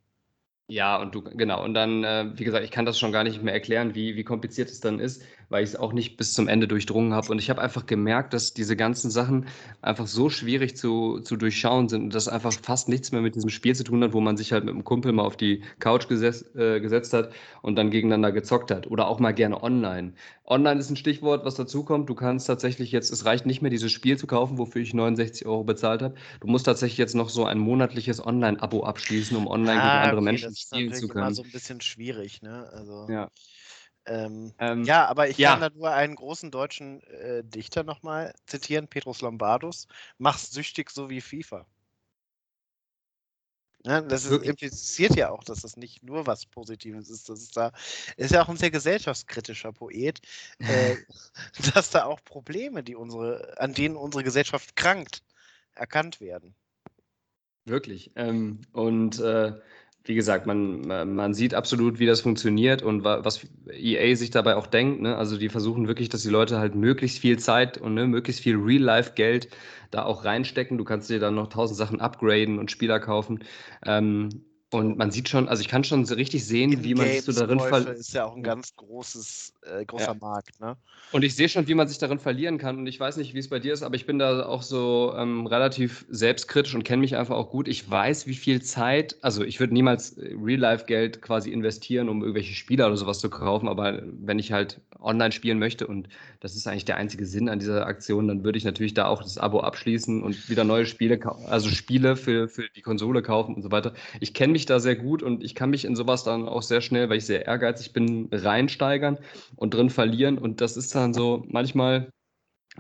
Ja, 0.70 0.98
und 0.98 1.16
du, 1.16 1.22
genau. 1.22 1.64
Und 1.64 1.76
dann, 1.76 2.04
äh, 2.04 2.32
wie 2.34 2.44
gesagt, 2.44 2.66
ich 2.66 2.72
kann 2.72 2.86
das 2.86 3.00
schon 3.00 3.14
gar 3.14 3.24
nicht 3.24 3.42
mehr 3.42 3.54
erklären, 3.54 3.96
wie, 3.96 4.18
wie 4.18 4.24
kompliziert 4.26 4.70
es 4.70 4.82
dann 4.82 5.00
ist, 5.00 5.24
weil 5.50 5.64
ich 5.64 5.72
es 5.72 5.76
auch 5.76 5.94
nicht 5.94 6.18
bis 6.18 6.34
zum 6.34 6.48
Ende 6.48 6.68
durchdrungen 6.68 7.14
habe. 7.14 7.32
Und 7.32 7.40
ich 7.40 7.50
habe 7.50 7.62
einfach 7.62 7.86
gemerkt, 7.86 8.34
dass 8.34 8.54
diese 8.54 8.76
ganzen 8.76 9.12
Sachen 9.12 9.48
einfach 9.82 10.08
so 10.08 10.30
schwierig 10.30 10.76
zu, 10.76 11.20
zu 11.20 11.38
durchschauen 11.38 11.90
sind 11.90 12.04
und 12.04 12.16
das 12.16 12.28
einfach 12.28 12.54
fast 12.54 12.90
nichts 12.90 13.12
mehr 13.12 13.22
mit 13.22 13.36
diesem 13.36 13.50
Spiel 13.50 13.76
zu 13.76 13.84
tun 13.84 14.04
hat, 14.04 14.14
wo 14.14 14.20
man 14.20 14.38
sich 14.38 14.52
halt 14.52 14.66
mit 14.66 14.74
einem 14.74 14.84
Kumpel 14.84 15.12
mal 15.12 15.24
auf 15.24 15.38
die 15.38 15.64
Couch 15.80 16.08
gesetz, 16.08 16.44
äh, 16.56 16.80
gesetzt 16.80 17.14
hat 17.14 17.32
und 17.62 17.76
dann 17.76 17.92
gegeneinander 17.92 18.32
gezockt 18.32 18.72
hat. 18.72 18.88
Oder 18.88 19.08
auch 19.08 19.20
mal 19.20 19.34
gerne 19.34 19.62
online. 19.64 20.14
Online 20.46 20.80
ist 20.80 20.90
ein 20.90 20.96
Stichwort, 20.96 21.44
was 21.44 21.56
dazu 21.56 21.84
kommt. 21.84 22.10
Du 22.10 22.16
kannst 22.16 22.48
tatsächlich 22.48 22.94
jetzt, 22.94 23.12
es 23.12 23.26
reicht 23.26 23.46
nicht 23.46 23.62
mehr, 23.62 23.70
dieses 23.70 23.92
Spiel 23.92 24.18
zu 24.18 24.28
kaufen, 24.28 24.58
wofür 24.58 24.82
ich 24.82 24.94
69 24.94 25.46
Euro 25.46 25.66
bezahlt 25.66 26.02
habe. 26.02 26.16
Du 26.40 26.48
musst 26.48 26.66
tatsächlich 26.66 26.98
jetzt 26.98 27.16
noch 27.16 27.30
so 27.30 27.46
ein 27.46 27.60
monatliches 27.60 28.26
Online-Abo 28.26 28.84
abschließen, 28.84 29.36
um 29.36 29.48
online 29.48 29.82
ah, 29.82 29.84
gegen 29.84 30.04
andere 30.04 30.18
okay, 30.18 30.26
Menschen 30.26 30.56
spielen 30.56 30.94
zu 30.94 31.08
können. 31.10 31.26
Das 31.26 31.34
ist 31.34 31.40
immer 31.40 31.44
so 31.44 31.44
ein 31.44 31.52
bisschen 31.52 31.82
schwierig, 31.82 32.42
ne? 32.42 32.70
Also, 32.72 33.08
ja. 33.10 33.30
Ähm, 34.08 34.54
ähm, 34.60 34.84
ja, 34.84 35.06
aber 35.06 35.28
ich 35.28 35.38
ja. 35.38 35.52
kann 35.52 35.62
da 35.62 35.70
nur 35.70 35.92
einen 35.92 36.16
großen 36.16 36.50
deutschen 36.50 37.04
äh, 37.04 37.44
Dichter 37.44 37.84
nochmal 37.84 38.34
zitieren, 38.46 38.88
Petrus 38.88 39.22
Lombardus. 39.22 39.88
Mach's 40.18 40.52
süchtig 40.52 40.90
so 40.90 41.10
wie 41.10 41.22
FIFA. 41.22 41.66
Ja, 43.86 44.02
das 44.02 44.26
ist, 44.26 44.44
impliziert 44.44 45.16
ja 45.16 45.30
auch, 45.30 45.44
dass 45.44 45.62
das 45.62 45.78
nicht 45.78 46.04
nur 46.04 46.26
was 46.26 46.46
Positives 46.46 47.10
ist. 47.10 47.30
Das 47.30 47.42
ist 47.42 47.56
da 47.56 47.72
ist 48.18 48.32
ja 48.32 48.44
auch 48.44 48.50
ein 48.50 48.58
sehr 48.58 48.72
gesellschaftskritischer 48.72 49.72
Poet, 49.72 50.20
äh, 50.60 50.96
dass 51.74 51.92
da 51.92 52.06
auch 52.06 52.22
Probleme, 52.24 52.84
die 52.84 52.96
unsere, 52.96 53.56
an 53.60 53.74
denen 53.74 53.96
unsere 53.96 54.24
Gesellschaft 54.24 54.76
krankt, 54.76 55.24
erkannt 55.74 56.20
werden. 56.20 56.56
Wirklich. 57.66 58.12
Ähm, 58.16 58.62
und 58.72 59.20
äh, 59.20 59.54
wie 60.08 60.16
gesagt, 60.16 60.46
man, 60.46 60.88
man 60.88 61.34
sieht 61.34 61.54
absolut, 61.54 62.00
wie 62.00 62.06
das 62.06 62.22
funktioniert 62.22 62.82
und 62.82 63.04
was 63.04 63.46
EA 63.72 64.16
sich 64.16 64.32
dabei 64.32 64.56
auch 64.56 64.68
denkt. 64.68 65.02
Ne? 65.02 65.16
Also 65.16 65.38
die 65.38 65.50
versuchen 65.50 65.88
wirklich, 65.88 66.10
dass 66.10 66.24
die 66.24 66.30
Leute 66.30 66.60
halt 66.60 66.76
möglichst 66.76 67.20
viel 67.20 67.40
Zeit 67.40 67.78
und 67.78 67.94
ne, 67.94 68.08
möglichst 68.08 68.42
viel 68.42 68.56
Real-Life-Geld 68.56 69.50
da 69.92 70.04
auch 70.04 70.26
reinstecken. 70.26 70.78
Du 70.78 70.84
kannst 70.84 71.10
dir 71.10 71.20
dann 71.20 71.36
noch 71.36 71.48
tausend 71.48 71.78
Sachen 71.78 72.02
upgraden 72.02 72.60
und 72.60 72.72
Spieler 72.72 73.00
kaufen. 73.00 73.44
Ähm, 73.86 74.47
und 74.70 74.98
man 74.98 75.12
sieht 75.12 75.30
schon, 75.30 75.48
also 75.48 75.62
ich 75.62 75.70
kann 75.70 75.86
schon 75.86 76.06
so 76.06 76.16
richtig 76.16 76.46
sehen, 76.46 76.84
wie 76.84 76.94
man 76.94 77.08
sich 77.08 77.22
so 77.22 77.32
darin 77.32 77.60
verliert. 77.60 77.98
ist 77.98 78.14
ja 78.14 78.26
auch 78.26 78.36
ein 78.36 78.44
ganz 78.44 78.76
großes, 78.76 79.54
äh, 79.62 79.86
großer 79.86 80.08
ja. 80.08 80.14
Markt, 80.14 80.60
ne? 80.60 80.76
Und 81.14 81.24
ich 81.24 81.36
sehe 81.36 81.48
schon, 81.48 81.70
wie 81.70 81.74
man 81.74 81.88
sich 81.88 82.00
darin 82.00 82.20
verlieren 82.20 82.58
kann. 82.58 82.78
Und 82.80 82.88
ich 82.88 83.00
weiß 83.00 83.16
nicht, 83.16 83.34
wie 83.34 83.40
es 83.40 83.48
bei 83.48 83.60
dir 83.60 83.72
ist, 83.72 83.82
aber 83.82 83.96
ich 83.96 84.06
bin 84.06 84.20
da 84.20 84.46
auch 84.46 84.62
so 84.62 85.14
ähm, 85.16 85.48
relativ 85.48 86.06
selbstkritisch 86.10 86.76
und 86.76 86.84
kenne 86.84 87.00
mich 87.00 87.16
einfach 87.16 87.36
auch 87.36 87.50
gut. 87.50 87.70
Ich 87.70 87.90
weiß, 87.90 88.28
wie 88.28 88.34
viel 88.34 88.62
Zeit, 88.62 89.16
also 89.22 89.42
ich 89.46 89.62
würde 89.62 89.74
niemals 89.74 90.18
Real-Life-Geld 90.18 91.22
quasi 91.22 91.52
investieren, 91.52 92.10
um 92.10 92.22
irgendwelche 92.22 92.54
Spieler 92.54 92.88
oder 92.88 92.98
sowas 92.98 93.20
zu 93.20 93.30
kaufen, 93.30 93.70
aber 93.70 94.02
wenn 94.04 94.38
ich 94.38 94.52
halt 94.52 94.82
online 95.00 95.32
spielen 95.32 95.60
möchte 95.60 95.88
und 95.88 96.10
das 96.40 96.56
ist 96.56 96.68
eigentlich 96.68 96.86
der 96.86 96.98
einzige 96.98 97.26
Sinn 97.26 97.50
an 97.50 97.60
dieser 97.60 97.86
Aktion, 97.86 98.28
dann 98.28 98.44
würde 98.44 98.58
ich 98.58 98.66
natürlich 98.66 98.94
da 98.94 99.08
auch 99.08 99.24
das 99.24 99.38
Abo 99.38 99.62
abschließen 99.62 100.22
und 100.22 100.50
wieder 100.50 100.64
neue 100.64 100.86
Spiele, 100.86 101.20
also 101.48 101.70
Spiele 101.70 102.16
für, 102.16 102.50
für 102.50 102.68
die 102.76 102.82
Konsole 102.82 103.22
kaufen 103.22 103.56
und 103.56 103.62
so 103.62 103.72
weiter. 103.72 103.94
Ich 104.20 104.34
kenne 104.34 104.54
mich 104.58 104.66
da 104.66 104.80
sehr 104.80 104.96
gut 104.96 105.22
und 105.22 105.44
ich 105.44 105.54
kann 105.54 105.70
mich 105.70 105.86
in 105.86 105.96
sowas 105.96 106.24
dann 106.24 106.48
auch 106.48 106.64
sehr 106.64 106.82
schnell, 106.82 107.10
weil 107.10 107.18
ich 107.18 107.26
sehr 107.26 107.46
ehrgeizig 107.46 107.94
bin, 107.94 108.28
reinsteigern 108.32 109.20
und 109.56 109.74
drin 109.74 109.92
verlieren. 109.92 110.40
Und 110.40 110.62
das 110.62 110.78
ist 110.78 110.96
dann 110.96 111.14
so 111.14 111.46
manchmal 111.48 112.10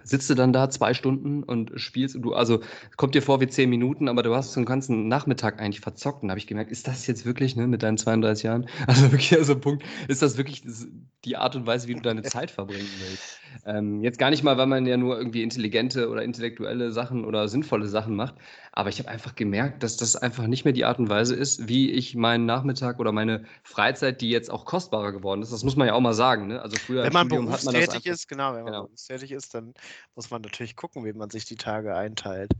sitzt 0.03 0.29
du 0.29 0.35
dann 0.35 0.53
da 0.53 0.69
zwei 0.69 0.93
Stunden 0.93 1.43
und 1.43 1.71
spielst 1.75 2.15
du, 2.19 2.33
also 2.33 2.61
kommt 2.97 3.15
dir 3.15 3.21
vor 3.21 3.41
wie 3.41 3.47
zehn 3.47 3.69
Minuten, 3.69 4.07
aber 4.09 4.23
du 4.23 4.35
hast 4.35 4.55
den 4.55 4.65
ganzen 4.65 5.07
Nachmittag 5.07 5.59
eigentlich 5.59 5.81
verzockt. 5.81 6.23
Und 6.23 6.29
habe 6.29 6.39
ich 6.39 6.47
gemerkt, 6.47 6.71
ist 6.71 6.87
das 6.87 7.07
jetzt 7.07 7.25
wirklich, 7.25 7.55
ne, 7.55 7.67
mit 7.67 7.83
deinen 7.83 7.97
32 7.97 8.43
Jahren? 8.43 8.67
Also 8.87 9.11
wirklich, 9.11 9.33
also 9.33 9.59
Punkt, 9.59 9.83
ist 10.07 10.21
das 10.21 10.37
wirklich 10.37 10.63
die 11.25 11.35
Art 11.35 11.55
und 11.55 11.65
Weise, 11.65 11.87
wie 11.87 11.95
du 11.95 12.01
deine 12.01 12.23
Zeit 12.23 12.51
verbringen 12.51 12.87
willst? 12.99 13.39
Ähm, 13.65 14.01
jetzt 14.01 14.19
gar 14.19 14.29
nicht 14.29 14.43
mal, 14.43 14.57
weil 14.57 14.67
man 14.67 14.85
ja 14.85 14.97
nur 14.97 15.17
irgendwie 15.17 15.43
intelligente 15.43 16.09
oder 16.09 16.23
intellektuelle 16.23 16.91
Sachen 16.91 17.25
oder 17.25 17.47
sinnvolle 17.47 17.87
Sachen 17.87 18.15
macht, 18.15 18.35
aber 18.77 18.89
ich 18.89 18.99
habe 18.99 19.09
einfach 19.09 19.33
gemerkt, 19.33 19.81
dass 19.81 19.97
das 19.97 20.15
einfach 20.15 20.45
nicht 20.45 20.63
mehr 20.63 20.71
die 20.71 20.85
Art 20.85 20.99
und 20.99 21.09
Weise 21.09 21.35
ist, 21.35 21.67
wie 21.67 21.89
ich 21.89 22.13
meinen 22.13 22.45
Nachmittag 22.45 22.99
oder 22.99 23.11
meine 23.11 23.43
Freizeit, 23.63 24.21
die 24.21 24.29
jetzt 24.29 24.51
auch 24.51 24.65
kostbarer 24.65 25.11
geworden 25.13 25.41
ist, 25.41 25.51
das 25.51 25.63
muss 25.63 25.75
man 25.75 25.87
ja 25.87 25.95
auch 25.95 25.99
mal 25.99 26.13
sagen. 26.13 26.45
Ne? 26.45 26.61
Also 26.61 26.77
früher 26.77 27.01
wenn 27.01 27.11
man 27.11 27.25
Studium 27.25 27.47
berufstätig 27.47 28.05
ist, 28.05 28.27
genau, 28.27 28.49
wenn 28.53 28.65
man 28.65 28.73
genau. 28.73 28.83
berufstätig 28.83 29.31
ist, 29.31 29.55
dann 29.55 29.73
muss 30.13 30.29
man 30.29 30.43
natürlich 30.43 30.75
gucken, 30.75 31.05
wie 31.05 31.13
man 31.13 31.31
sich 31.31 31.45
die 31.45 31.55
Tage 31.55 31.95
einteilt. 31.95 32.51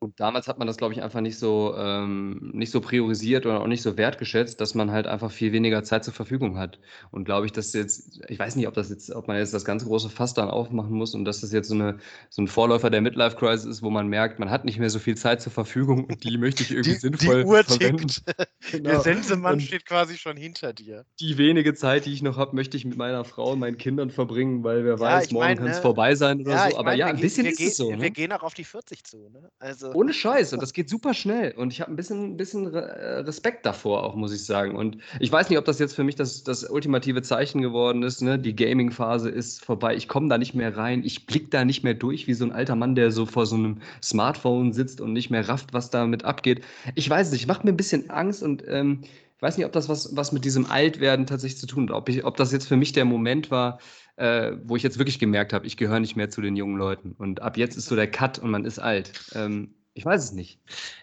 Und 0.00 0.20
damals 0.20 0.46
hat 0.46 0.58
man 0.58 0.68
das, 0.68 0.76
glaube 0.76 0.94
ich, 0.94 1.02
einfach 1.02 1.20
nicht 1.20 1.38
so, 1.38 1.74
ähm, 1.76 2.52
nicht 2.54 2.70
so 2.70 2.80
priorisiert 2.80 3.46
oder 3.46 3.60
auch 3.60 3.66
nicht 3.66 3.82
so 3.82 3.96
wertgeschätzt, 3.96 4.60
dass 4.60 4.74
man 4.76 4.92
halt 4.92 5.08
einfach 5.08 5.32
viel 5.32 5.50
weniger 5.50 5.82
Zeit 5.82 6.04
zur 6.04 6.14
Verfügung 6.14 6.56
hat. 6.56 6.78
Und 7.10 7.24
glaube 7.24 7.46
ich, 7.46 7.52
dass 7.52 7.72
jetzt, 7.72 8.20
ich 8.28 8.38
weiß 8.38 8.54
nicht, 8.54 8.68
ob 8.68 8.74
das 8.74 8.90
jetzt, 8.90 9.10
ob 9.10 9.26
man 9.26 9.38
jetzt 9.38 9.52
das 9.52 9.64
ganz 9.64 9.84
große 9.84 10.08
Fass 10.08 10.34
dann 10.34 10.50
aufmachen 10.50 10.92
muss 10.92 11.14
und 11.14 11.24
dass 11.24 11.40
das 11.40 11.50
jetzt 11.50 11.68
so, 11.68 11.74
eine, 11.74 11.98
so 12.30 12.42
ein 12.42 12.46
Vorläufer 12.46 12.90
der 12.90 13.00
Midlife-Crisis 13.00 13.64
ist, 13.64 13.82
wo 13.82 13.90
man 13.90 14.06
merkt, 14.06 14.38
man 14.38 14.50
hat 14.50 14.64
nicht 14.64 14.78
mehr 14.78 14.90
so 14.90 15.00
viel 15.00 15.16
Zeit 15.16 15.42
zur 15.42 15.50
Verfügung 15.50 16.04
und 16.04 16.22
die 16.22 16.38
möchte 16.38 16.62
ich 16.62 16.70
irgendwie 16.70 16.90
die, 16.90 16.96
sinnvoll 16.96 17.42
die 17.42 17.48
Uhr 17.48 17.64
verwenden. 17.64 18.08
Genau. 18.70 18.90
Der 18.90 19.00
Sensemann 19.00 19.60
steht 19.60 19.86
quasi 19.86 20.18
schon 20.18 20.36
hinter 20.36 20.72
dir. 20.72 21.06
Die 21.20 21.38
wenige 21.38 21.74
Zeit, 21.74 22.04
die 22.04 22.12
ich 22.12 22.22
noch 22.22 22.36
habe, 22.36 22.54
möchte 22.54 22.76
ich 22.76 22.84
mit 22.84 22.98
meiner 22.98 23.24
Frau 23.24 23.52
und 23.52 23.60
meinen 23.60 23.78
Kindern 23.78 24.10
verbringen, 24.10 24.62
weil 24.62 24.84
wer 24.84 24.94
ja, 24.94 25.00
weiß, 25.00 25.30
morgen 25.30 25.56
kann 25.56 25.66
es 25.68 25.76
ne, 25.76 25.82
vorbei 25.82 26.14
sein 26.14 26.40
oder 26.40 26.50
ja, 26.50 26.70
so. 26.70 26.76
Aber 26.76 26.90
mein, 26.90 26.98
ja, 26.98 27.06
ein 27.06 27.16
bisschen 27.16 27.46
ist 27.46 27.60
es 27.60 27.76
so. 27.76 27.88
Wir 27.88 27.96
ne? 27.96 28.10
gehen 28.10 28.32
auch 28.32 28.42
auf 28.42 28.54
die 28.54 28.64
40 28.64 29.04
zu. 29.04 29.30
Ne? 29.30 29.50
Also, 29.58 29.87
ohne 29.94 30.12
Scheiß. 30.12 30.52
Und 30.52 30.62
das 30.62 30.72
geht 30.72 30.88
super 30.88 31.14
schnell. 31.14 31.52
Und 31.56 31.72
ich 31.72 31.80
habe 31.80 31.92
ein 31.92 31.96
bisschen, 31.96 32.36
bisschen 32.36 32.72
äh, 32.72 32.78
Respekt 33.20 33.66
davor, 33.66 34.04
auch 34.04 34.14
muss 34.14 34.32
ich 34.32 34.44
sagen. 34.44 34.76
Und 34.76 34.98
ich 35.20 35.30
weiß 35.30 35.48
nicht, 35.48 35.58
ob 35.58 35.64
das 35.64 35.78
jetzt 35.78 35.94
für 35.94 36.04
mich 36.04 36.14
das, 36.14 36.44
das 36.44 36.64
ultimative 36.64 37.22
Zeichen 37.22 37.62
geworden 37.62 38.02
ist. 38.02 38.22
Ne? 38.22 38.38
Die 38.38 38.54
Gaming-Phase 38.54 39.28
ist 39.28 39.64
vorbei. 39.64 39.94
Ich 39.96 40.08
komme 40.08 40.28
da 40.28 40.38
nicht 40.38 40.54
mehr 40.54 40.76
rein. 40.76 41.02
Ich 41.04 41.26
blicke 41.26 41.48
da 41.48 41.64
nicht 41.64 41.84
mehr 41.84 41.94
durch, 41.94 42.26
wie 42.26 42.34
so 42.34 42.44
ein 42.44 42.52
alter 42.52 42.76
Mann, 42.76 42.94
der 42.94 43.10
so 43.10 43.26
vor 43.26 43.46
so 43.46 43.56
einem 43.56 43.78
Smartphone 44.02 44.72
sitzt 44.72 45.00
und 45.00 45.12
nicht 45.12 45.30
mehr 45.30 45.48
rafft, 45.48 45.72
was 45.72 45.90
damit 45.90 46.24
abgeht. 46.24 46.62
Ich 46.94 47.08
weiß 47.08 47.32
nicht, 47.32 47.46
macht 47.46 47.64
mir 47.64 47.72
ein 47.72 47.76
bisschen 47.76 48.10
Angst 48.10 48.42
und 48.42 48.64
ähm, 48.66 49.00
ich 49.38 49.42
weiß 49.42 49.56
nicht, 49.56 49.66
ob 49.66 49.72
das 49.72 49.88
was, 49.88 50.16
was 50.16 50.32
mit 50.32 50.44
diesem 50.44 50.66
Altwerden 50.66 51.24
tatsächlich 51.26 51.60
zu 51.60 51.68
tun 51.68 51.88
hat. 51.88 51.94
Ob, 51.94 52.08
ich, 52.08 52.24
ob 52.24 52.36
das 52.36 52.50
jetzt 52.50 52.66
für 52.66 52.76
mich 52.76 52.92
der 52.92 53.04
Moment 53.04 53.52
war, 53.52 53.78
äh, 54.16 54.56
wo 54.64 54.74
ich 54.74 54.82
jetzt 54.82 54.98
wirklich 54.98 55.20
gemerkt 55.20 55.52
habe, 55.52 55.64
ich 55.64 55.76
gehöre 55.76 56.00
nicht 56.00 56.16
mehr 56.16 56.28
zu 56.28 56.40
den 56.40 56.56
jungen 56.56 56.76
Leuten. 56.76 57.14
Und 57.16 57.40
ab 57.40 57.56
jetzt 57.56 57.76
ist 57.76 57.86
so 57.86 57.94
der 57.94 58.10
Cut 58.10 58.40
und 58.40 58.50
man 58.50 58.64
ist 58.64 58.80
alt. 58.80 59.12
Ähm, 59.34 59.74
ich 59.98 60.04
weiß 60.04 60.22
es 60.22 60.32
nicht. 60.32 60.60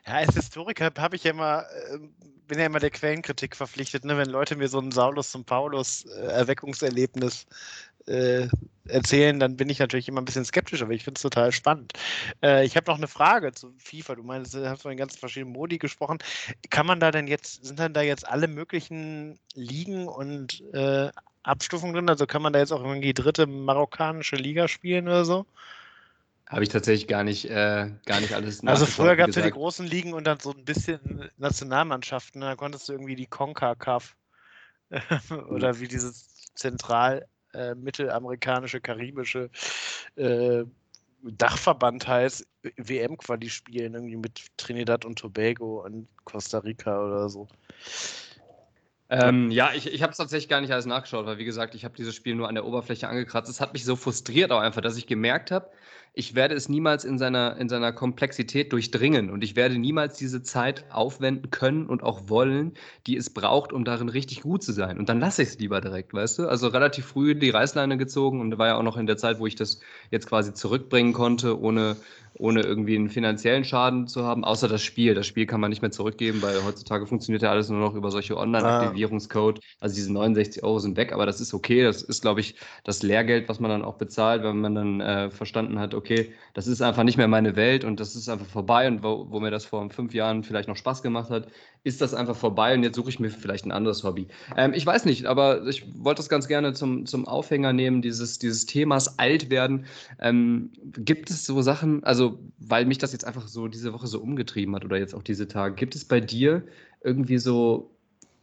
Ja, 0.08 0.14
als 0.14 0.34
Historiker 0.36 0.90
habe 0.98 1.18
ich 1.18 1.26
ja 1.26 1.32
immer, 1.32 1.66
äh, 1.92 1.98
bin 2.48 2.60
ja 2.60 2.66
immer 2.66 2.80
der 2.80 2.92
Quellenkritik 2.92 3.56
verpflichtet, 3.56 4.06
ne? 4.06 4.18
wenn 4.18 4.30
Leute 4.30 4.56
mir 4.56 4.70
so 4.70 4.80
ein 4.80 4.92
Saulus 4.92 5.32
zum 5.32 5.44
Paulus 5.44 6.06
äh, 6.06 6.28
Erweckungserlebnis 6.28 7.46
äh, 8.08 8.48
erzählen, 8.88 9.38
dann 9.38 9.58
bin 9.58 9.68
ich 9.68 9.80
natürlich 9.80 10.08
immer 10.08 10.22
ein 10.22 10.26
bisschen 10.26 10.46
skeptisch, 10.46 10.82
aber 10.82 10.94
ich 10.94 11.04
finde 11.04 11.18
es 11.18 11.24
total 11.24 11.52
spannend. 11.52 11.92
Äh, 12.42 12.66
ich 12.66 12.78
habe 12.78 12.90
noch 12.90 12.98
eine 12.98 13.10
Frage 13.10 13.52
zu 13.52 13.74
FIFA. 13.80 14.16
Du 14.16 14.24
meinst, 14.24 14.54
du 14.54 14.70
hast 14.70 14.84
von 14.84 14.96
ganzen 14.96 15.20
verschiedenen 15.20 15.52
Modi 15.52 15.78
gesprochen. 15.78 16.20
Kann 16.70 16.86
man 16.86 17.02
da 17.02 17.12
denn 17.12 17.28
jetzt, 17.28 17.66
sind 17.66 17.80
dann 17.80 17.94
da 17.94 18.02
jetzt 18.02 18.26
alle 18.26 18.48
möglichen 18.48 19.38
Ligen 19.56 20.08
und 20.08 20.64
äh, 20.74 21.10
Abstufungen 21.44 21.94
drin? 21.94 22.10
Also 22.10 22.28
kann 22.28 22.42
man 22.42 22.54
da 22.54 22.60
jetzt 22.60 22.72
auch 22.72 22.84
irgendwie 22.84 23.14
dritte 23.14 23.46
marokkanische 23.46 24.38
Liga 24.38 24.70
spielen 24.70 25.10
oder 25.10 25.26
so? 25.26 25.46
Habe 26.48 26.64
ich 26.64 26.70
tatsächlich 26.70 27.08
gar 27.08 27.24
nicht, 27.24 27.46
äh, 27.50 27.90
gar 28.06 28.22
nicht 28.22 28.34
alles 28.34 28.64
Also 28.66 28.86
früher 28.86 29.16
gab 29.16 29.30
es 29.30 29.36
ja 29.36 29.42
die 29.42 29.52
großen 29.52 29.86
Ligen 29.86 30.14
und 30.14 30.26
dann 30.26 30.40
so 30.40 30.52
ein 30.52 30.64
bisschen 30.64 31.30
Nationalmannschaften. 31.38 32.40
Ne? 32.40 32.48
Da 32.48 32.56
konntest 32.56 32.88
du 32.88 32.94
irgendwie 32.94 33.16
die 33.16 33.26
CONCACAF 33.26 34.16
oder 35.50 35.80
wie 35.80 35.88
dieses 35.88 36.46
Zentral 36.54 37.28
äh, 37.54 37.74
mittelamerikanische, 37.74 38.80
karibische 38.80 39.50
äh, 40.16 40.64
Dachverband 41.24 42.08
heißt, 42.08 42.46
WM-Quali 42.78 43.50
spielen, 43.50 43.96
irgendwie 43.96 44.18
mit 44.18 44.40
Trinidad 44.58 45.06
und 45.06 45.18
Tobago 45.18 45.84
und 45.84 46.08
Costa 46.24 46.60
Rica 46.60 47.04
oder 47.04 47.30
so. 47.30 47.48
Ähm, 49.10 49.52
ja, 49.52 49.72
ich, 49.74 49.92
ich 49.92 50.02
habe 50.02 50.12
es 50.12 50.18
tatsächlich 50.18 50.50
gar 50.50 50.62
nicht 50.62 50.72
alles 50.72 50.86
nachgeschaut, 50.86 51.26
weil 51.26 51.38
wie 51.38 51.46
gesagt, 51.46 51.76
ich 51.76 51.86
habe 51.86 51.96
dieses 51.96 52.16
Spiel 52.16 52.36
nur 52.36 52.48
an 52.48 52.56
der 52.56 52.66
Oberfläche 52.66 53.08
angekratzt. 53.08 53.50
Es 53.50 53.62
hat 53.62 53.74
mich 53.74 53.86
so 53.86 53.96
frustriert 53.96 54.52
auch 54.52 54.60
einfach, 54.60 54.82
dass 54.82 54.98
ich 54.98 55.06
gemerkt 55.08 55.52
habe, 55.52 55.70
ich 56.16 56.34
werde 56.34 56.56
es 56.56 56.70
niemals 56.70 57.04
in 57.04 57.18
seiner, 57.18 57.58
in 57.58 57.68
seiner 57.68 57.92
Komplexität 57.92 58.72
durchdringen 58.72 59.30
und 59.30 59.44
ich 59.44 59.58
werde 59.58 59.78
niemals 59.78 60.18
diese 60.18 60.42
Zeit 60.42 60.86
aufwenden 60.90 61.52
können 61.52 61.88
und 61.88 62.04
auch 62.04 62.30
wollen, 62.30 62.74
die 63.06 63.18
es 63.18 63.30
braucht, 63.30 63.74
um 63.74 63.84
darin 63.84 64.08
richtig 64.08 64.42
gut 64.42 64.64
zu 64.64 64.72
sein. 64.72 64.98
Und 64.98 65.10
dann 65.10 65.20
lasse 65.20 65.44
ich 65.44 65.50
es 65.50 65.60
lieber 65.60 65.82
direkt, 65.82 66.14
weißt 66.14 66.40
du? 66.40 66.48
Also 66.48 66.70
relativ 66.70 67.06
früh 67.06 67.36
die 67.36 67.50
Reißleine 67.50 67.98
gezogen 67.98 68.40
und 68.40 68.58
war 68.58 68.68
ja 68.68 68.78
auch 68.78 68.84
noch 68.84 68.96
in 68.96 69.08
der 69.08 69.18
Zeit, 69.18 69.40
wo 69.40 69.46
ich 69.46 69.56
das 69.56 69.82
jetzt 70.10 70.28
quasi 70.28 70.54
zurückbringen 70.54 71.12
konnte, 71.12 71.60
ohne, 71.60 71.98
ohne 72.38 72.62
irgendwie 72.62 72.96
einen 72.96 73.10
finanziellen 73.10 73.64
Schaden 73.64 74.08
zu 74.08 74.24
haben, 74.24 74.44
außer 74.44 74.68
das 74.68 74.84
Spiel. 74.84 75.14
Das 75.14 75.26
Spiel 75.26 75.46
kann 75.46 75.62
man 75.62 75.70
nicht 75.70 75.82
mehr 75.82 75.92
zurückgeben, 75.92 76.42
weil 76.42 76.64
heutzutage 76.64 77.08
funktioniert 77.08 77.42
ja 77.44 77.52
alles 77.52 77.70
nur 77.70 77.80
noch 77.80 77.96
über 77.96 78.12
solche 78.12 78.38
Online-Aktivierungscode. 78.38 79.62
Also 79.80 79.96
diese 79.96 80.12
69 80.12 80.64
Euro 80.64 80.80
sind 80.80 80.98
weg, 80.98 81.14
aber 81.14 81.26
das 81.26 81.40
ist 81.40 81.54
okay. 81.54 81.84
Das 81.84 82.02
ist, 82.02 82.22
glaube 82.22 82.42
ich, 82.42 82.56
das 82.84 83.04
Lehrgeld, 83.04 83.48
was 83.48 83.60
man 83.60 83.72
dann 83.72 83.84
auch 83.84 83.96
bezahlt, 83.96 84.44
wenn 84.44 84.60
man 84.60 84.76
dann 84.76 85.02
äh, 85.02 85.32
verstanden 85.32 85.80
hat, 85.80 85.94
okay, 85.94 86.34
das 86.54 86.68
ist 86.68 86.82
einfach 86.82 87.04
nicht 87.04 87.18
mehr 87.18 87.28
meine 87.28 87.56
Welt 87.56 87.86
und 87.86 88.00
das 88.00 88.16
ist 88.16 88.30
einfach 88.30 88.48
vorbei. 88.48 88.88
Und 88.88 89.04
wo, 89.04 89.28
wo 89.30 89.40
mir 89.40 89.52
das 89.52 89.66
vor 89.66 89.90
fünf 89.90 90.14
Jahren 90.14 90.44
vielleicht 90.44 90.68
noch 90.68 90.78
Spaß 90.78 91.02
gemacht 91.04 91.30
hat, 91.30 91.48
ist 91.86 92.02
das 92.02 92.16
einfach 92.16 92.36
vorbei 92.36 92.74
und 92.74 92.82
jetzt 92.82 92.96
suche 92.96 93.10
ich 93.10 93.20
mir 93.20 93.30
vielleicht 93.30 93.66
ein 93.66 93.72
anderes 93.72 94.04
Hobby. 94.04 94.28
Ähm, 94.58 94.74
ich 94.74 94.86
weiß 94.86 95.06
nicht, 95.06 95.28
aber 95.28 95.66
ich 95.68 95.86
wollte 95.96 96.20
das 96.20 96.30
ganz 96.30 96.48
gerne 96.48 96.74
zum, 96.74 97.06
zum 97.06 97.28
Aufhänger 97.28 97.74
nehmen, 97.74 98.02
dieses, 98.02 98.40
dieses 98.40 98.66
Themas 98.66 99.20
alt 99.20 99.52
werden. 99.52 99.86
Ähm, 100.20 100.72
gibt 100.98 101.30
es 101.30 101.46
so 101.46 101.62
Sachen, 101.62 102.04
also 102.04 102.40
weil 102.58 102.86
mich 102.86 102.98
das 102.98 103.14
jetzt 103.14 103.26
einfach 103.26 103.48
so 103.48 103.68
diese 103.68 103.94
Woche 103.94 104.08
so 104.08 104.20
umgetrieben 104.20 104.76
hat 104.76 104.84
oder 104.84 104.98
jetzt 104.98 105.14
auch 105.14 105.22
diese 105.22 105.48
Tage, 105.48 105.76
gibt 105.76 105.94
es 105.96 106.04
bei 106.04 106.20
dir 106.20 106.64
irgendwie 107.04 107.38
so 107.38 107.92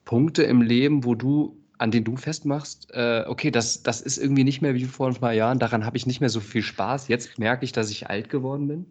Punkte 0.05 0.45
im 0.45 0.63
Leben, 0.63 1.05
wo 1.05 1.17
du 1.17 1.59
an 1.79 1.91
denen 1.91 2.05
du 2.05 2.17
festmachst, 2.17 2.91
äh, 2.93 3.25
okay, 3.27 3.51
das, 3.51 3.83
das 3.83 4.01
ist 4.01 4.17
irgendwie 4.17 4.45
nicht 4.45 4.63
mehr 4.63 4.77
wie 4.77 4.85
vor 4.85 5.09
ein 5.09 5.17
paar 5.17 5.33
Jahren, 5.33 5.59
daran 5.59 5.85
habe 5.85 5.97
ich 5.97 6.07
nicht 6.07 6.21
mehr 6.21 6.29
so 6.29 6.39
viel 6.39 6.63
Spaß. 6.63 7.09
Jetzt 7.09 7.41
merke 7.41 7.65
ich, 7.65 7.73
dass 7.73 7.91
ich 7.91 8.09
alt 8.09 8.29
geworden 8.29 8.69
bin. 8.69 8.87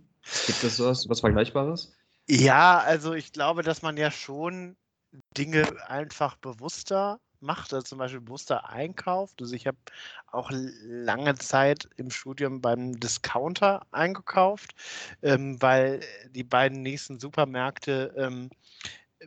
Gibt 0.45 0.61
es 0.61 0.75
sowas, 0.75 1.07
was 1.07 1.21
Vergleichbares? 1.21 1.93
Ja, 2.29 2.79
also 2.79 3.13
ich 3.13 3.31
glaube, 3.33 3.63
dass 3.63 3.81
man 3.81 3.97
ja 3.97 4.11
schon 4.11 4.75
Dinge 5.37 5.65
einfach 5.89 6.35
bewusster 6.37 7.19
macht, 7.41 7.73
also 7.73 7.83
zum 7.85 7.97
Beispiel 7.99 8.21
bewusster 8.21 8.69
einkauft. 8.69 9.41
Also 9.41 9.55
ich 9.55 9.67
habe 9.67 9.77
auch 10.31 10.51
lange 10.53 11.35
Zeit 11.35 11.89
im 11.97 12.09
Studium 12.11 12.61
beim 12.61 12.99
Discounter 12.99 13.85
eingekauft, 13.91 14.73
ähm, 15.23 15.61
weil 15.61 16.01
die 16.31 16.43
beiden 16.43 16.81
nächsten 16.83 17.19
Supermärkte 17.19 18.13
ähm, 18.17 18.49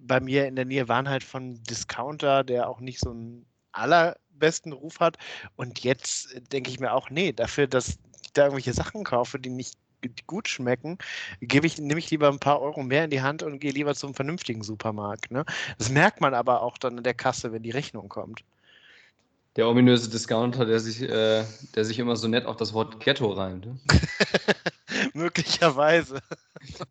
bei 0.02 0.20
mir 0.20 0.46
in 0.48 0.56
der 0.56 0.64
Nähe 0.64 0.88
waren 0.88 1.08
halt 1.08 1.24
von 1.24 1.62
Discounter, 1.64 2.44
der 2.44 2.68
auch 2.68 2.80
nicht 2.80 3.00
so 3.00 3.10
einen 3.10 3.46
allerbesten 3.72 4.72
Ruf 4.72 5.00
hat. 5.00 5.18
Und 5.56 5.80
jetzt 5.84 6.34
denke 6.52 6.70
ich 6.70 6.80
mir 6.80 6.92
auch, 6.92 7.10
nee, 7.10 7.32
dafür, 7.32 7.66
dass 7.66 7.98
ich 8.22 8.32
da 8.34 8.44
irgendwelche 8.44 8.72
Sachen 8.74 9.04
kaufe, 9.04 9.38
die 9.38 9.50
nicht 9.50 9.74
gut 10.26 10.48
schmecken, 10.48 10.98
gebe 11.40 11.66
ich, 11.66 11.78
nehme 11.78 11.98
ich 11.98 12.10
lieber 12.10 12.28
ein 12.28 12.38
paar 12.38 12.60
Euro 12.60 12.82
mehr 12.82 13.04
in 13.04 13.10
die 13.10 13.22
Hand 13.22 13.42
und 13.42 13.58
gehe 13.58 13.72
lieber 13.72 13.94
zum 13.94 14.14
vernünftigen 14.14 14.62
Supermarkt. 14.62 15.30
Ne? 15.30 15.44
Das 15.78 15.90
merkt 15.90 16.20
man 16.20 16.34
aber 16.34 16.62
auch 16.62 16.78
dann 16.78 16.98
in 16.98 17.04
der 17.04 17.14
Kasse, 17.14 17.52
wenn 17.52 17.62
die 17.62 17.70
Rechnung 17.70 18.08
kommt. 18.08 18.44
Der 19.56 19.68
ominöse 19.68 20.10
Discounter, 20.10 20.66
der 20.66 20.80
sich, 20.80 21.00
äh, 21.00 21.44
der 21.76 21.84
sich 21.84 22.00
immer 22.00 22.16
so 22.16 22.26
nett 22.26 22.44
auf 22.44 22.56
das 22.56 22.72
Wort 22.72 22.98
Ghetto 22.98 23.30
reimt. 23.30 23.66
Ne? 23.66 23.78
Möglicherweise. 25.14 26.20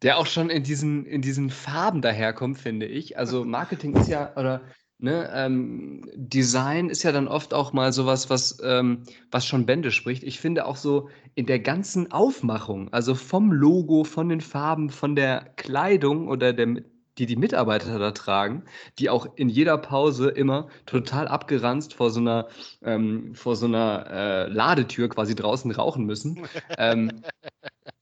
Der 0.02 0.18
auch 0.18 0.28
schon 0.28 0.50
in 0.50 0.64
diesen, 0.64 1.06
in 1.06 1.22
diesen 1.22 1.50
Farben 1.50 2.02
daherkommt, 2.02 2.58
finde 2.58 2.86
ich. 2.86 3.18
Also 3.18 3.44
Marketing 3.44 3.96
ist 3.98 4.08
ja, 4.08 4.32
oder 4.38 4.62
Ne, 5.00 5.30
ähm, 5.34 6.10
Design 6.16 6.90
ist 6.90 7.04
ja 7.04 7.12
dann 7.12 7.28
oft 7.28 7.54
auch 7.54 7.74
mal 7.74 7.92
sowas, 7.92 8.30
was, 8.30 8.60
ähm, 8.64 9.04
was 9.32 9.46
schon 9.46 9.66
Bände 9.66 9.92
spricht. 9.92 10.24
Ich 10.24 10.40
finde 10.40 10.66
auch 10.66 10.78
so 10.78 11.10
in 11.36 11.46
der 11.46 11.60
ganzen 11.60 12.12
Aufmachung, 12.12 12.94
also 12.94 13.14
vom 13.16 13.52
Logo, 13.52 14.06
von 14.06 14.30
den 14.30 14.40
Farben, 14.40 14.90
von 14.90 15.16
der 15.16 15.52
Kleidung 15.58 16.30
oder 16.30 16.54
der, 16.54 16.84
die 17.18 17.26
die 17.26 17.36
Mitarbeiter 17.36 18.00
da 18.00 18.12
tragen, 18.12 18.64
die 18.98 19.10
auch 19.10 19.28
in 19.36 19.50
jeder 19.50 19.78
Pause 19.78 20.30
immer 20.30 20.68
total 20.86 21.28
abgeranzt 21.28 21.94
vor 21.94 22.10
so 22.10 22.20
einer, 22.20 22.48
ähm, 22.82 23.36
vor 23.36 23.56
so 23.56 23.66
einer 23.66 24.08
äh, 24.10 24.48
Ladetür 24.48 25.10
quasi 25.10 25.36
draußen 25.36 25.72
rauchen 25.72 26.06
müssen. 26.06 26.48
ähm, 26.78 27.24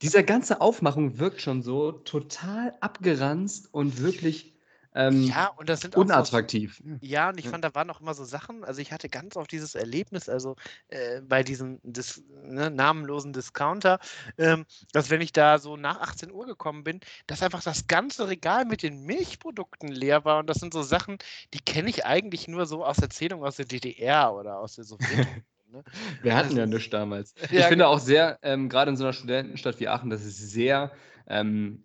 diese 0.02 0.24
ganze 0.24 0.60
Aufmachung 0.60 1.18
wirkt 1.18 1.40
schon 1.40 1.62
so 1.62 1.92
total 1.92 2.74
abgeranzt 2.80 3.68
und 3.72 4.00
wirklich 4.00 4.52
ähm, 4.94 5.22
ja, 5.22 5.48
und 5.56 5.68
das 5.68 5.80
sind 5.80 5.96
unattraktiv. 5.96 6.82
So, 6.84 6.98
ja, 7.00 7.30
und 7.30 7.38
ich 7.38 7.48
fand, 7.48 7.64
da 7.64 7.74
waren 7.74 7.88
auch 7.90 8.00
immer 8.00 8.12
so 8.14 8.24
Sachen, 8.24 8.62
also 8.64 8.80
ich 8.80 8.92
hatte 8.92 9.08
ganz 9.08 9.36
oft 9.36 9.50
dieses 9.50 9.74
Erlebnis, 9.74 10.28
also 10.28 10.56
äh, 10.88 11.20
bei 11.22 11.42
diesem 11.42 11.80
Dis, 11.82 12.22
ne, 12.42 12.70
namenlosen 12.70 13.32
Discounter, 13.32 13.98
ähm, 14.36 14.66
dass 14.92 15.08
wenn 15.08 15.22
ich 15.22 15.32
da 15.32 15.58
so 15.58 15.76
nach 15.76 16.00
18 16.00 16.30
Uhr 16.30 16.44
gekommen 16.44 16.84
bin, 16.84 17.00
dass 17.26 17.42
einfach 17.42 17.62
das 17.62 17.86
ganze 17.86 18.28
Regal 18.28 18.66
mit 18.66 18.82
den 18.82 19.02
Milchprodukten 19.04 19.88
leer 19.88 20.24
war 20.24 20.40
und 20.40 20.46
das 20.48 20.58
sind 20.58 20.74
so 20.74 20.82
Sachen, 20.82 21.16
die 21.54 21.60
kenne 21.60 21.88
ich 21.88 22.04
eigentlich 22.04 22.46
nur 22.48 22.66
so 22.66 22.84
aus 22.84 22.98
Erzählungen 22.98 23.46
aus 23.46 23.56
der 23.56 23.66
DDR 23.66 24.34
oder 24.34 24.58
aus 24.58 24.74
der 24.74 24.84
Sowjetunion. 24.84 25.42
Ne? 25.72 25.82
Wir 26.22 26.36
hatten 26.36 26.48
also, 26.48 26.58
ja 26.58 26.66
nichts 26.66 26.90
damals. 26.90 27.34
Ja, 27.50 27.60
ich 27.60 27.66
finde 27.66 27.88
auch 27.88 27.98
sehr, 27.98 28.38
ähm, 28.42 28.68
gerade 28.68 28.90
in 28.90 28.96
so 28.96 29.04
einer 29.04 29.14
Studentenstadt 29.14 29.80
wie 29.80 29.88
Aachen, 29.88 30.10
das 30.10 30.22
ist 30.22 30.38
sehr, 30.38 30.92
ähm, 31.26 31.82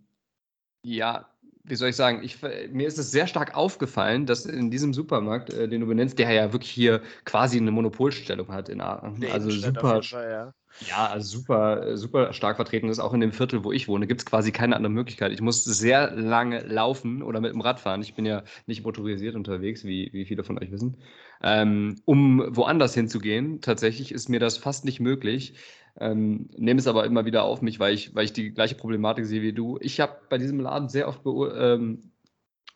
ja, 0.83 1.29
wie 1.67 1.75
soll 1.75 1.89
ich 1.89 1.95
sagen, 1.95 2.21
ich, 2.23 2.37
mir 2.71 2.87
ist 2.87 2.97
es 2.97 3.11
sehr 3.11 3.27
stark 3.27 3.55
aufgefallen, 3.55 4.25
dass 4.25 4.45
in 4.45 4.71
diesem 4.71 4.93
Supermarkt, 4.93 5.53
äh, 5.53 5.67
den 5.67 5.81
du 5.81 5.87
benennst, 5.87 6.17
der 6.17 6.31
ja 6.31 6.53
wirklich 6.53 6.71
hier 6.71 7.01
quasi 7.25 7.57
eine 7.57 7.71
Monopolstellung 7.71 8.47
hat 8.49 8.69
in 8.69 8.81
Aachen. 8.81 9.23
Also 9.31 9.49
super. 9.49 10.01
Fall, 10.01 10.29
ja. 10.29 10.53
ja. 10.87 11.07
also 11.07 11.39
super, 11.39 11.97
super 11.97 12.33
stark 12.33 12.55
vertreten 12.55 12.89
ist. 12.89 12.99
Auch 12.99 13.13
in 13.13 13.19
dem 13.19 13.33
Viertel, 13.33 13.63
wo 13.63 13.71
ich 13.71 13.87
wohne, 13.87 14.07
gibt 14.07 14.21
es 14.21 14.25
quasi 14.25 14.51
keine 14.51 14.75
andere 14.75 14.91
Möglichkeit. 14.91 15.33
Ich 15.33 15.41
muss 15.41 15.65
sehr 15.65 16.11
lange 16.11 16.61
laufen 16.61 17.21
oder 17.21 17.41
mit 17.41 17.53
dem 17.53 17.61
Rad 17.61 17.79
fahren. 17.79 18.01
Ich 18.01 18.15
bin 18.15 18.25
ja 18.25 18.43
nicht 18.65 18.85
motorisiert 18.85 19.35
unterwegs, 19.35 19.83
wie, 19.83 20.09
wie 20.13 20.25
viele 20.25 20.43
von 20.43 20.57
euch 20.57 20.71
wissen. 20.71 20.97
Ähm, 21.43 21.97
um 22.05 22.43
woanders 22.55 22.93
hinzugehen, 22.93 23.61
tatsächlich 23.61 24.11
ist 24.11 24.29
mir 24.29 24.39
das 24.39 24.57
fast 24.57 24.85
nicht 24.85 24.99
möglich. 24.99 25.53
Ähm, 25.99 26.49
nehme 26.55 26.79
es 26.79 26.87
aber 26.87 27.05
immer 27.05 27.25
wieder 27.25 27.43
auf 27.43 27.61
mich, 27.61 27.79
weil 27.79 27.93
ich, 27.93 28.13
weil 28.13 28.25
ich 28.25 28.33
die 28.33 28.51
gleiche 28.51 28.75
Problematik 28.75 29.25
sehe 29.25 29.41
wie 29.41 29.53
du. 29.53 29.77
Ich 29.81 29.99
habe 29.99 30.17
bei 30.29 30.37
diesem 30.37 30.59
Laden 30.59 30.89
sehr 30.89 31.07
oft 31.07 31.21
ähm, 31.25 32.11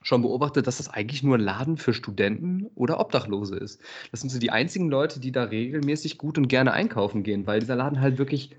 schon 0.02 0.24
beobachtet, 0.24 0.66
dass 0.66 0.78
das 0.78 0.90
eigentlich 0.90 1.22
nur 1.22 1.38
ein 1.38 1.42
Laden 1.42 1.78
für 1.78 1.94
Studenten 1.94 2.68
oder 2.74 3.00
Obdachlose 3.00 3.58
ist. 3.58 3.82
Das 4.10 4.22
sind 4.22 4.30
so 4.30 4.40
die 4.40 4.50
einzigen 4.50 4.90
Leute, 4.90 5.20
die 5.20 5.32
da 5.32 5.44
regelmäßig 5.44 6.18
gut 6.18 6.38
und 6.38 6.48
gerne 6.48 6.74
einkaufen 6.74 7.22
gehen, 7.24 7.46
weil 7.46 7.60
dieser 7.60 7.76
Laden 7.76 8.02
halt 8.02 8.18
wirklich 8.18 8.56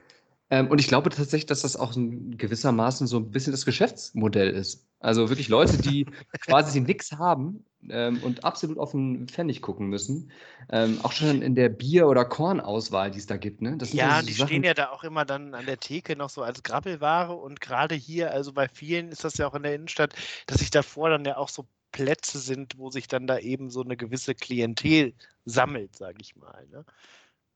ähm, 0.51 0.69
und 0.69 0.79
ich 0.81 0.87
glaube 0.87 1.09
tatsächlich, 1.09 1.47
dass 1.47 1.63
das 1.63 1.77
auch 1.77 1.97
in 1.97 2.37
gewissermaßen 2.37 3.07
so 3.07 3.17
ein 3.17 3.31
bisschen 3.31 3.53
das 3.53 3.65
Geschäftsmodell 3.65 4.51
ist. 4.51 4.87
Also 5.01 5.31
wirklich 5.31 5.49
Leute, 5.49 5.79
die 5.79 6.07
quasi 6.41 6.81
nichts 6.81 7.13
haben 7.13 7.65
ähm, 7.91 8.21
und 8.23 8.45
absolut 8.45 8.79
auf 8.79 8.93
den 8.93 9.29
Pfennig 9.29 9.63
gucken 9.63 9.89
müssen. 9.89 10.31
Ähm, 10.71 11.01
auch 11.03 11.13
schon 11.13 11.43
in 11.43 11.55
der 11.55 11.69
Bier- 11.69 12.09
oder 12.09 12.25
Kornauswahl, 12.25 13.11
die 13.11 13.19
es 13.19 13.27
da 13.27 13.37
gibt. 13.37 13.63
Ne? 13.63 13.79
ja, 13.93 14.21
so 14.21 14.27
die 14.27 14.33
Sachen. 14.33 14.49
stehen 14.49 14.65
ja 14.65 14.75
da 14.75 14.91
auch 14.91 15.05
immer 15.05 15.25
dann 15.25 15.55
an 15.55 15.67
der 15.67 15.79
Theke 15.79 16.17
noch 16.17 16.31
so 16.31 16.43
als 16.43 16.63
Grabbelware 16.63 17.35
und 17.35 17.61
gerade 17.61 17.95
hier, 17.95 18.31
also 18.31 18.53
bei 18.53 18.69
vielen 18.69 19.09
ist 19.09 19.25
das 19.25 19.37
ja 19.39 19.47
auch 19.49 19.55
in 19.55 19.63
der 19.63 19.75
Innenstadt, 19.75 20.15
dass 20.47 20.59
sich 20.59 20.71
davor 20.71 21.11
dann 21.11 21.25
ja 21.25 21.37
auch 21.37 21.49
so 21.49 21.67
Plätze 21.93 22.39
sind, 22.39 22.79
wo 22.79 22.91
sich 22.91 23.07
dann 23.07 23.27
da 23.27 23.39
eben 23.39 23.71
so 23.71 23.83
eine 23.83 23.97
gewisse 23.97 24.35
Klientel 24.35 25.13
sammelt, 25.45 25.95
sage 25.95 26.19
ich 26.23 26.35
mal. 26.37 26.67
Ne? 26.71 26.85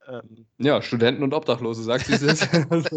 Ähm, 0.08 0.46
ja, 0.58 0.80
Studenten 0.82 1.22
und 1.22 1.34
Obdachlose, 1.34 1.82
sagt 1.82 2.06
sie 2.06 2.14
es. 2.14 2.48
also, 2.70 2.96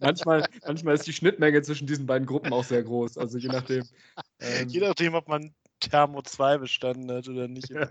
manchmal, 0.00 0.46
manchmal 0.66 0.94
ist 0.94 1.06
die 1.06 1.12
Schnittmenge 1.12 1.62
zwischen 1.62 1.86
diesen 1.86 2.06
beiden 2.06 2.26
Gruppen 2.26 2.52
auch 2.52 2.64
sehr 2.64 2.82
groß. 2.82 3.16
Also 3.18 3.38
je 3.38 3.48
nachdem. 3.48 3.84
Ähm, 4.40 4.68
je 4.68 4.80
nachdem, 4.80 5.14
ob 5.14 5.28
man 5.28 5.54
Thermo 5.88 6.22
2 6.22 6.58
bestanden 6.58 7.10
hat 7.10 7.28
oder 7.28 7.48
nicht 7.48 7.70
ja. 7.70 7.88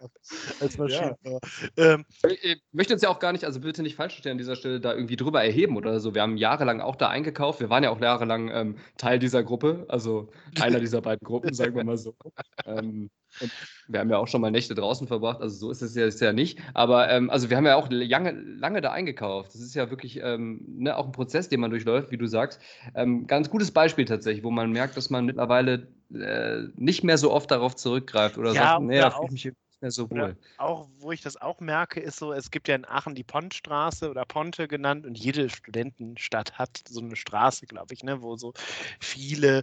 als 0.60 0.77
Maschine. 0.77 1.17
Ja. 1.23 1.39
Ähm, 1.77 2.06
ich 2.41 2.62
möchte 2.71 2.93
uns 2.93 3.01
ja 3.03 3.10
auch 3.10 3.19
gar 3.19 3.32
nicht, 3.32 3.45
also 3.45 3.60
bitte 3.60 3.82
nicht 3.84 3.95
falsch 3.95 4.13
verstehen 4.13 4.34
an 4.34 4.38
dieser 4.38 4.56
Stelle, 4.56 4.79
da 4.79 4.93
irgendwie 4.93 5.15
drüber 5.15 5.43
erheben 5.43 5.77
oder 5.77 5.99
so. 5.99 6.13
Wir 6.13 6.21
haben 6.21 6.38
jahrelang 6.38 6.82
auch 6.82 6.95
da 6.95 7.10
eingekauft. 7.10 7.60
Wir 7.60 7.69
waren 7.69 7.84
ja 7.84 7.89
auch 7.89 8.01
jahrelang 8.01 8.49
ähm, 8.49 8.77
Teil 8.97 9.19
dieser 9.19 9.43
Gruppe, 9.43 9.86
also 9.89 10.29
einer 10.60 10.79
dieser 10.79 11.01
beiden 11.01 11.25
Gruppen, 11.25 11.53
sagen 11.53 11.75
wir 11.75 11.84
mal 11.84 11.97
so. 11.97 12.15
Ähm, 12.65 13.10
wir 13.88 14.00
haben 14.00 14.10
ja 14.10 14.17
auch 14.17 14.28
schon 14.28 14.41
mal 14.41 14.52
Nächte 14.52 14.76
draußen 14.76 15.08
verbracht, 15.08 15.41
also 15.41 15.56
so 15.56 15.72
ist 15.72 15.82
es 15.82 15.96
ja, 15.96 16.06
ist 16.06 16.22
ja 16.22 16.34
nicht. 16.34 16.60
Aber 16.74 17.10
ähm, 17.10 17.30
also 17.30 17.50
wir 17.50 17.58
haben 17.58 17.65
ja 17.65 17.76
auch 17.76 17.88
lange, 17.89 18.32
lange 18.32 18.82
da 18.82 18.91
eingekauft. 18.91 19.54
Das 19.54 19.62
ist 19.62 19.76
ja 19.76 19.89
wirklich 19.89 20.19
ähm, 20.22 20.63
ne, 20.67 20.96
auch 20.96 21.06
ein 21.06 21.12
Prozess, 21.12 21.50
den 21.50 21.60
man 21.60 21.72
durchläuft, 21.72 22.12
wie 22.12 22.17
du 22.17 22.28
sagst. 22.28 22.62
Ähm, 22.96 23.28
ganz 23.28 23.50
gutes 23.50 23.72
Beispiel 23.72 24.06
tatsächlich, 24.06 24.43
wo 24.43 24.52
man 24.52 24.72
merkt, 24.72 24.98
dass 24.98 25.10
man 25.10 25.26
mittlerweile 25.26 25.88
äh, 26.13 26.63
nicht 26.76 27.04
mehr 27.04 27.17
so 27.17 27.32
oft 27.32 27.52
darauf 27.52 27.76
zurückgreift 27.76 28.38
oder 28.38 28.54
ja, 28.54 28.63
sagt, 28.63 28.84
nee, 28.84 29.00
da 29.00 29.12
fühle 29.12 29.28
ich 29.34 29.46
mich 29.46 29.54
mehr 29.84 29.91
so 29.91 30.08
auch, 30.58 30.88
wo 30.98 31.12
ich 31.12 31.22
das 31.22 31.39
auch 31.39 31.60
merke, 31.60 32.00
ist 32.00 32.17
so, 32.17 32.32
es 32.32 32.52
gibt 32.52 32.69
ja 32.69 32.76
in 32.76 32.86
Aachen 32.86 33.15
die 33.15 33.24
Pontstraße 33.24 34.10
oder 34.10 34.24
Ponte 34.26 34.67
genannt 34.69 35.06
und 35.06 35.17
jede 35.17 35.50
Studentenstadt 35.50 36.58
hat 36.58 36.82
so 36.88 37.02
eine 37.02 37.17
Straße, 37.17 37.67
glaube 37.67 37.93
ich, 37.93 38.04
ne, 38.04 38.22
wo 38.22 38.38
so 38.38 38.54
viele 39.00 39.62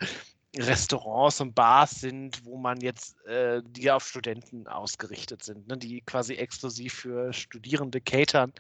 Restaurants 0.56 1.40
und 1.40 1.54
Bars 1.54 2.00
sind, 2.00 2.44
wo 2.44 2.56
man 2.56 2.80
jetzt, 2.80 3.24
äh, 3.26 3.62
die 3.64 3.90
auf 3.90 4.06
Studenten 4.06 4.66
ausgerichtet 4.66 5.44
sind, 5.44 5.68
ne, 5.68 5.78
die 5.78 6.00
quasi 6.00 6.34
exklusiv 6.34 6.92
für 6.92 7.32
Studierende 7.32 8.00
catern 8.00 8.52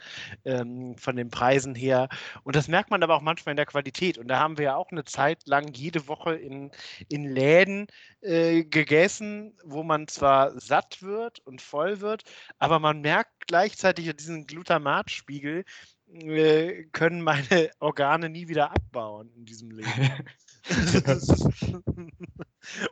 ähm, 0.44 0.96
von 0.96 1.16
den 1.16 1.30
Preisen 1.30 1.74
her. 1.74 2.08
Und 2.44 2.54
das 2.54 2.68
merkt 2.68 2.90
man 2.90 3.02
aber 3.02 3.16
auch 3.16 3.22
manchmal 3.22 3.54
in 3.54 3.56
der 3.56 3.66
Qualität. 3.66 4.18
Und 4.18 4.28
da 4.28 4.38
haben 4.38 4.56
wir 4.56 4.66
ja 4.66 4.76
auch 4.76 4.92
eine 4.92 5.04
Zeit 5.04 5.46
lang 5.48 5.72
jede 5.74 6.06
Woche 6.06 6.36
in, 6.36 6.70
in 7.08 7.24
Läden 7.24 7.88
äh, 8.20 8.62
gegessen, 8.62 9.56
wo 9.64 9.82
man 9.82 10.06
zwar 10.06 10.58
satt 10.60 11.02
wird 11.02 11.40
und 11.40 11.60
voll 11.60 12.00
wird, 12.00 12.22
aber 12.58 12.78
man 12.78 13.00
merkt 13.00 13.48
gleichzeitig 13.48 14.14
diesen 14.14 14.46
Glutamatspiegel, 14.46 15.64
äh, 16.12 16.84
können 16.92 17.22
meine 17.22 17.70
Organe 17.80 18.28
nie 18.28 18.48
wieder 18.48 18.70
abbauen 18.70 19.32
in 19.34 19.44
diesem 19.44 19.70
Leben. 19.72 19.90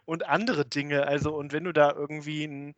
und 0.05 0.27
andere 0.27 0.65
Dinge. 0.65 1.07
Also, 1.07 1.35
und 1.35 1.53
wenn 1.53 1.65
du 1.65 1.73
da 1.73 1.93
irgendwie 1.93 2.45
ein, 2.45 2.75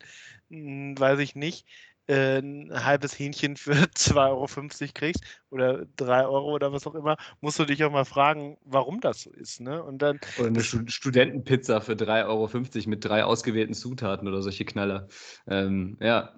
ein 0.49 0.99
weiß 0.99 1.19
ich 1.19 1.35
nicht, 1.35 1.65
äh, 2.07 2.39
ein 2.39 2.71
halbes 2.73 3.17
Hähnchen 3.17 3.55
für 3.55 3.71
2,50 3.95 4.17
Euro 4.17 4.91
kriegst 4.93 5.23
oder 5.49 5.85
3 5.95 6.25
Euro 6.25 6.53
oder 6.53 6.73
was 6.73 6.85
auch 6.87 6.95
immer, 6.95 7.17
musst 7.39 7.59
du 7.59 7.65
dich 7.65 7.83
auch 7.83 7.91
mal 7.91 8.05
fragen, 8.05 8.57
warum 8.65 8.99
das 8.99 9.21
so 9.21 9.31
ist. 9.31 9.61
Ne? 9.61 9.81
Und 9.83 10.01
dann, 10.01 10.19
oder 10.37 10.47
eine 10.47 10.61
Studentenpizza 10.63 11.79
für 11.79 11.93
3,50 11.93 12.27
Euro 12.27 12.89
mit 12.89 13.05
drei 13.05 13.23
ausgewählten 13.23 13.73
Zutaten 13.73 14.27
oder 14.27 14.41
solche 14.41 14.65
Knaller. 14.65 15.07
Ähm, 15.47 15.97
ja. 16.01 16.35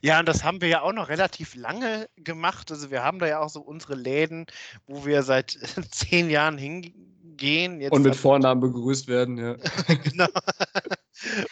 Ja, 0.00 0.18
und 0.18 0.26
das 0.26 0.44
haben 0.44 0.62
wir 0.62 0.68
ja 0.68 0.80
auch 0.80 0.94
noch 0.94 1.10
relativ 1.10 1.54
lange 1.54 2.08
gemacht. 2.16 2.70
Also 2.70 2.90
wir 2.90 3.02
haben 3.02 3.18
da 3.18 3.26
ja 3.26 3.40
auch 3.40 3.50
so 3.50 3.60
unsere 3.60 3.94
Läden, 3.94 4.46
wo 4.86 5.04
wir 5.04 5.22
seit 5.22 5.50
zehn 5.90 6.30
Jahren 6.30 6.58
hingehen 6.58 7.07
gehen. 7.38 7.80
Jetzt 7.80 7.92
und 7.92 8.02
mit 8.02 8.16
Vornamen 8.16 8.60
begrüßt 8.60 9.08
werden, 9.08 9.38
ja. 9.38 9.54
genau. 10.04 10.28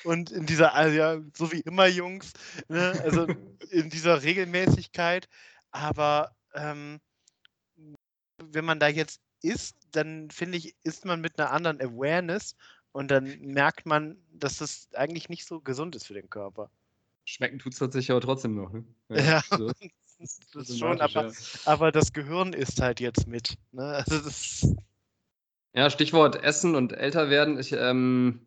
Und 0.04 0.30
in 0.30 0.46
dieser, 0.46 0.74
also 0.74 0.96
ja, 0.96 1.20
so 1.34 1.50
wie 1.52 1.60
immer, 1.60 1.86
Jungs, 1.86 2.32
ne? 2.68 2.92
also 3.02 3.26
in 3.70 3.88
dieser 3.90 4.22
Regelmäßigkeit. 4.22 5.28
Aber 5.70 6.36
ähm, 6.54 7.00
wenn 8.38 8.64
man 8.64 8.78
da 8.78 8.88
jetzt 8.88 9.20
ist, 9.42 9.76
dann 9.92 10.30
finde 10.30 10.58
ich, 10.58 10.74
ist 10.82 11.04
man 11.04 11.20
mit 11.20 11.38
einer 11.38 11.50
anderen 11.50 11.80
Awareness 11.80 12.56
und 12.92 13.10
dann 13.10 13.38
merkt 13.40 13.86
man, 13.86 14.16
dass 14.32 14.58
das 14.58 14.88
eigentlich 14.94 15.28
nicht 15.28 15.46
so 15.46 15.60
gesund 15.60 15.94
ist 15.96 16.06
für 16.06 16.14
den 16.14 16.30
Körper. 16.30 16.70
Schmecken 17.24 17.58
tut 17.58 17.72
es 17.72 17.78
tatsächlich 17.78 18.10
aber 18.10 18.20
trotzdem 18.20 18.54
noch. 18.54 18.72
Ne? 18.72 18.84
Ja, 19.10 19.16
ja 19.16 19.42
so. 19.50 19.66
das, 20.18 20.40
das 20.52 20.70
ist 20.70 20.78
schon, 20.78 21.00
aber, 21.00 21.26
ja. 21.26 21.32
aber 21.64 21.92
das 21.92 22.12
Gehirn 22.12 22.52
ist 22.52 22.80
halt 22.80 23.00
jetzt 23.00 23.26
mit. 23.26 23.58
Ne? 23.72 23.82
Also 23.82 24.18
das 24.20 24.74
ja, 25.76 25.90
Stichwort 25.90 26.42
Essen 26.42 26.74
und 26.74 26.92
älter 26.92 27.30
werden. 27.30 27.58
Ich, 27.58 27.72
ähm, 27.72 28.46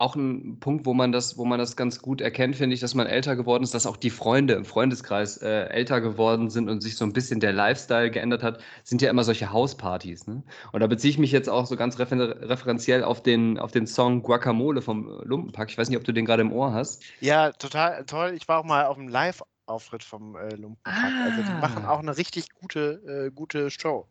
auch 0.00 0.16
ein 0.16 0.58
Punkt, 0.60 0.86
wo 0.86 0.94
man 0.94 1.12
das, 1.12 1.36
wo 1.36 1.44
man 1.44 1.58
das 1.58 1.76
ganz 1.76 2.00
gut 2.00 2.22
erkennt, 2.22 2.56
finde 2.56 2.72
ich, 2.72 2.80
dass 2.80 2.94
man 2.94 3.06
älter 3.06 3.36
geworden 3.36 3.62
ist, 3.62 3.74
dass 3.74 3.84
auch 3.84 3.98
die 3.98 4.08
Freunde 4.08 4.54
im 4.54 4.64
Freundeskreis 4.64 5.36
äh, 5.36 5.64
älter 5.68 6.00
geworden 6.00 6.48
sind 6.48 6.70
und 6.70 6.80
sich 6.80 6.96
so 6.96 7.04
ein 7.04 7.12
bisschen 7.12 7.38
der 7.38 7.52
Lifestyle 7.52 8.10
geändert 8.10 8.42
hat, 8.42 8.62
sind 8.82 9.02
ja 9.02 9.10
immer 9.10 9.24
solche 9.24 9.52
Hauspartys. 9.52 10.26
Ne? 10.26 10.42
Und 10.72 10.80
da 10.80 10.86
beziehe 10.86 11.10
ich 11.10 11.18
mich 11.18 11.32
jetzt 11.32 11.50
auch 11.50 11.66
so 11.66 11.76
ganz 11.76 11.98
refer 11.98 12.48
referenziell 12.48 13.04
auf 13.04 13.22
den, 13.22 13.58
auf 13.58 13.72
den 13.72 13.86
Song 13.86 14.22
Guacamole 14.22 14.80
vom 14.80 15.20
Lumpenpack. 15.22 15.70
Ich 15.70 15.76
weiß 15.76 15.90
nicht, 15.90 15.98
ob 15.98 16.04
du 16.04 16.12
den 16.12 16.24
gerade 16.24 16.40
im 16.42 16.52
Ohr 16.52 16.72
hast. 16.72 17.02
Ja, 17.20 17.52
total 17.52 18.06
toll. 18.06 18.32
Ich 18.34 18.48
war 18.48 18.60
auch 18.60 18.64
mal 18.64 18.86
auf 18.86 18.96
einem 18.96 19.08
Live-Auftritt 19.08 20.02
vom 20.02 20.34
äh, 20.34 20.54
Lumpenpack. 20.54 20.94
Ah. 20.94 21.24
Also 21.24 21.42
die 21.42 21.60
machen 21.60 21.84
ah. 21.84 21.90
auch 21.90 21.98
eine 21.98 22.16
richtig 22.16 22.46
gute, 22.54 23.26
äh, 23.26 23.30
gute 23.30 23.68
Show. 23.68 24.08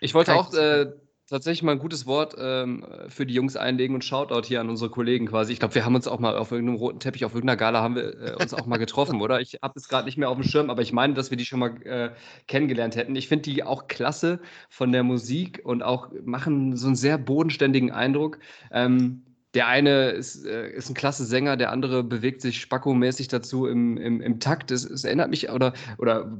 Ich 0.00 0.14
wollte 0.14 0.30
Kann 0.32 0.40
auch 0.40 0.54
äh, 0.54 0.92
tatsächlich 1.28 1.62
mal 1.62 1.72
ein 1.72 1.78
gutes 1.78 2.06
Wort 2.06 2.34
ähm, 2.38 2.84
für 3.08 3.26
die 3.26 3.34
Jungs 3.34 3.56
einlegen 3.56 3.94
und 3.94 4.04
Shoutout 4.04 4.46
hier 4.46 4.60
an 4.60 4.68
unsere 4.68 4.90
Kollegen 4.90 5.26
quasi. 5.26 5.52
Ich 5.52 5.58
glaube, 5.58 5.74
wir 5.74 5.84
haben 5.84 5.94
uns 5.94 6.06
auch 6.06 6.18
mal 6.18 6.36
auf 6.36 6.52
irgendeinem 6.52 6.76
roten 6.76 7.00
Teppich, 7.00 7.24
auf 7.24 7.34
irgendeiner 7.34 7.56
Gala 7.56 7.82
haben 7.82 7.96
wir 7.96 8.20
äh, 8.20 8.42
uns 8.42 8.54
auch 8.54 8.66
mal 8.66 8.78
getroffen, 8.78 9.20
oder? 9.20 9.40
Ich 9.40 9.58
habe 9.62 9.74
es 9.76 9.88
gerade 9.88 10.06
nicht 10.06 10.18
mehr 10.18 10.28
auf 10.28 10.36
dem 10.36 10.44
Schirm, 10.44 10.70
aber 10.70 10.82
ich 10.82 10.92
meine, 10.92 11.14
dass 11.14 11.30
wir 11.30 11.36
die 11.36 11.44
schon 11.44 11.60
mal 11.60 11.82
äh, 11.84 12.10
kennengelernt 12.46 12.96
hätten. 12.96 13.16
Ich 13.16 13.28
finde 13.28 13.42
die 13.42 13.62
auch 13.62 13.88
klasse 13.88 14.40
von 14.68 14.92
der 14.92 15.02
Musik 15.02 15.60
und 15.64 15.82
auch 15.82 16.10
machen 16.24 16.76
so 16.76 16.86
einen 16.86 16.96
sehr 16.96 17.18
bodenständigen 17.18 17.90
Eindruck. 17.90 18.38
Ähm, 18.70 19.22
der 19.54 19.68
eine 19.68 20.10
ist, 20.10 20.44
äh, 20.44 20.68
ist 20.70 20.90
ein 20.90 20.94
klasse 20.94 21.24
Sänger, 21.24 21.56
der 21.56 21.70
andere 21.70 22.02
bewegt 22.02 22.42
sich 22.42 22.60
spackomäßig 22.60 23.28
dazu 23.28 23.66
im, 23.66 23.96
im, 23.96 24.20
im 24.20 24.40
Takt. 24.40 24.70
Es, 24.70 24.84
es 24.84 25.04
erinnert 25.04 25.30
mich 25.30 25.48
oder, 25.50 25.72
oder 25.96 26.38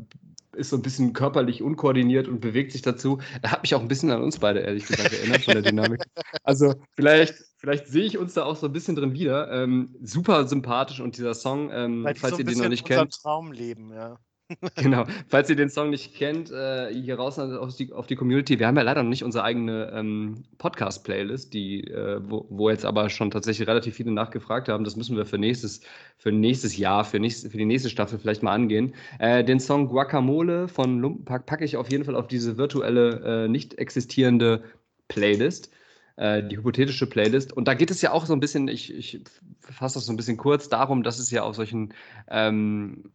ist 0.56 0.70
so 0.70 0.76
ein 0.76 0.82
bisschen 0.82 1.12
körperlich 1.12 1.62
unkoordiniert 1.62 2.28
und 2.28 2.40
bewegt 2.40 2.72
sich 2.72 2.82
dazu. 2.82 3.18
Er 3.42 3.52
hat 3.52 3.62
mich 3.62 3.74
auch 3.74 3.80
ein 3.80 3.88
bisschen 3.88 4.10
an 4.10 4.22
uns 4.22 4.38
beide, 4.38 4.60
ehrlich 4.60 4.86
gesagt, 4.86 5.12
erinnert 5.12 5.42
von 5.42 5.54
der 5.54 5.62
Dynamik. 5.62 6.02
Also 6.42 6.74
vielleicht, 6.94 7.34
vielleicht 7.56 7.86
sehe 7.86 8.04
ich 8.04 8.18
uns 8.18 8.34
da 8.34 8.44
auch 8.44 8.56
so 8.56 8.66
ein 8.66 8.72
bisschen 8.72 8.96
drin 8.96 9.14
wieder. 9.14 9.50
Ähm, 9.50 9.94
super 10.02 10.46
sympathisch 10.46 11.00
und 11.00 11.16
dieser 11.16 11.32
Song, 11.32 11.70
ähm, 11.72 12.06
falls 12.16 12.34
so 12.34 12.38
ihr 12.38 12.44
den 12.44 12.58
noch 12.58 12.68
nicht 12.68 12.84
kennt. 12.84 13.14
Traumleben, 13.14 13.92
ja. 13.92 14.18
genau. 14.76 15.04
Falls 15.28 15.48
ihr 15.48 15.56
den 15.56 15.70
Song 15.70 15.90
nicht 15.90 16.14
kennt, 16.14 16.50
äh, 16.50 16.92
hier 16.92 17.16
raus 17.16 17.38
auf 17.38 17.76
die, 17.76 17.92
auf 17.92 18.06
die, 18.06 18.14
Community. 18.14 18.58
Wir 18.58 18.66
haben 18.66 18.76
ja 18.76 18.82
leider 18.82 19.02
noch 19.02 19.08
nicht 19.08 19.24
unsere 19.24 19.44
eigene 19.44 19.90
ähm, 19.94 20.44
Podcast-Playlist, 20.58 21.54
äh, 21.54 22.18
wo, 22.28 22.46
wo, 22.50 22.68
jetzt 22.68 22.84
aber 22.84 23.08
schon 23.08 23.30
tatsächlich 23.30 23.66
relativ 23.66 23.94
viele 23.94 24.12
nachgefragt 24.12 24.68
haben. 24.68 24.84
Das 24.84 24.96
müssen 24.96 25.16
wir 25.16 25.24
für 25.24 25.38
nächstes, 25.38 25.80
für 26.18 26.30
nächstes 26.30 26.76
Jahr, 26.76 27.04
für, 27.04 27.20
nächst, 27.20 27.50
für 27.50 27.56
die 27.56 27.64
nächste 27.64 27.88
Staffel 27.88 28.18
vielleicht 28.18 28.42
mal 28.42 28.52
angehen. 28.52 28.94
Äh, 29.18 29.44
den 29.44 29.60
Song 29.60 29.88
Guacamole 29.88 30.68
von 30.68 30.98
Lumpenpack 31.00 31.46
packe 31.46 31.64
ich 31.64 31.76
auf 31.76 31.90
jeden 31.90 32.04
Fall 32.04 32.16
auf 32.16 32.28
diese 32.28 32.58
virtuelle, 32.58 33.44
äh, 33.44 33.48
nicht 33.48 33.78
existierende 33.78 34.62
Playlist 35.08 35.70
äh, 36.16 36.42
die 36.42 36.56
hypothetische 36.56 37.06
Playlist. 37.08 37.52
Und 37.52 37.66
da 37.68 37.74
geht 37.74 37.90
es 37.90 38.02
ja 38.02 38.12
auch 38.12 38.26
so 38.26 38.32
ein 38.32 38.40
bisschen, 38.40 38.68
ich, 38.68 38.94
ich 38.94 39.20
fasse 39.60 39.94
das 39.94 40.06
so 40.06 40.12
ein 40.12 40.16
bisschen 40.16 40.36
kurz, 40.36 40.68
darum, 40.68 41.02
dass 41.02 41.18
es 41.18 41.30
ja 41.30 41.42
auf 41.42 41.56
solchen 41.56 41.92
ähm, 42.28 43.10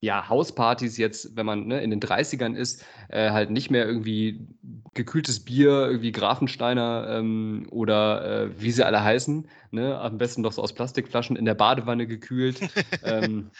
ja, 0.00 0.28
Hauspartys 0.28 0.96
jetzt, 0.96 1.36
wenn 1.36 1.46
man 1.46 1.66
ne, 1.66 1.82
in 1.82 1.90
den 1.90 2.00
30ern 2.00 2.54
ist, 2.54 2.84
äh, 3.08 3.30
halt 3.30 3.50
nicht 3.50 3.70
mehr 3.70 3.84
irgendwie 3.86 4.46
gekühltes 4.94 5.44
Bier, 5.44 5.86
irgendwie 5.88 6.12
Grafensteiner 6.12 7.08
ähm, 7.10 7.66
oder 7.70 8.44
äh, 8.44 8.60
wie 8.60 8.70
sie 8.70 8.86
alle 8.86 9.02
heißen, 9.02 9.48
ne, 9.72 9.98
am 9.98 10.18
besten 10.18 10.42
doch 10.42 10.52
so 10.52 10.62
aus 10.62 10.72
Plastikflaschen 10.72 11.36
in 11.36 11.44
der 11.44 11.54
Badewanne 11.54 12.06
gekühlt, 12.06 12.60
ähm, 13.04 13.50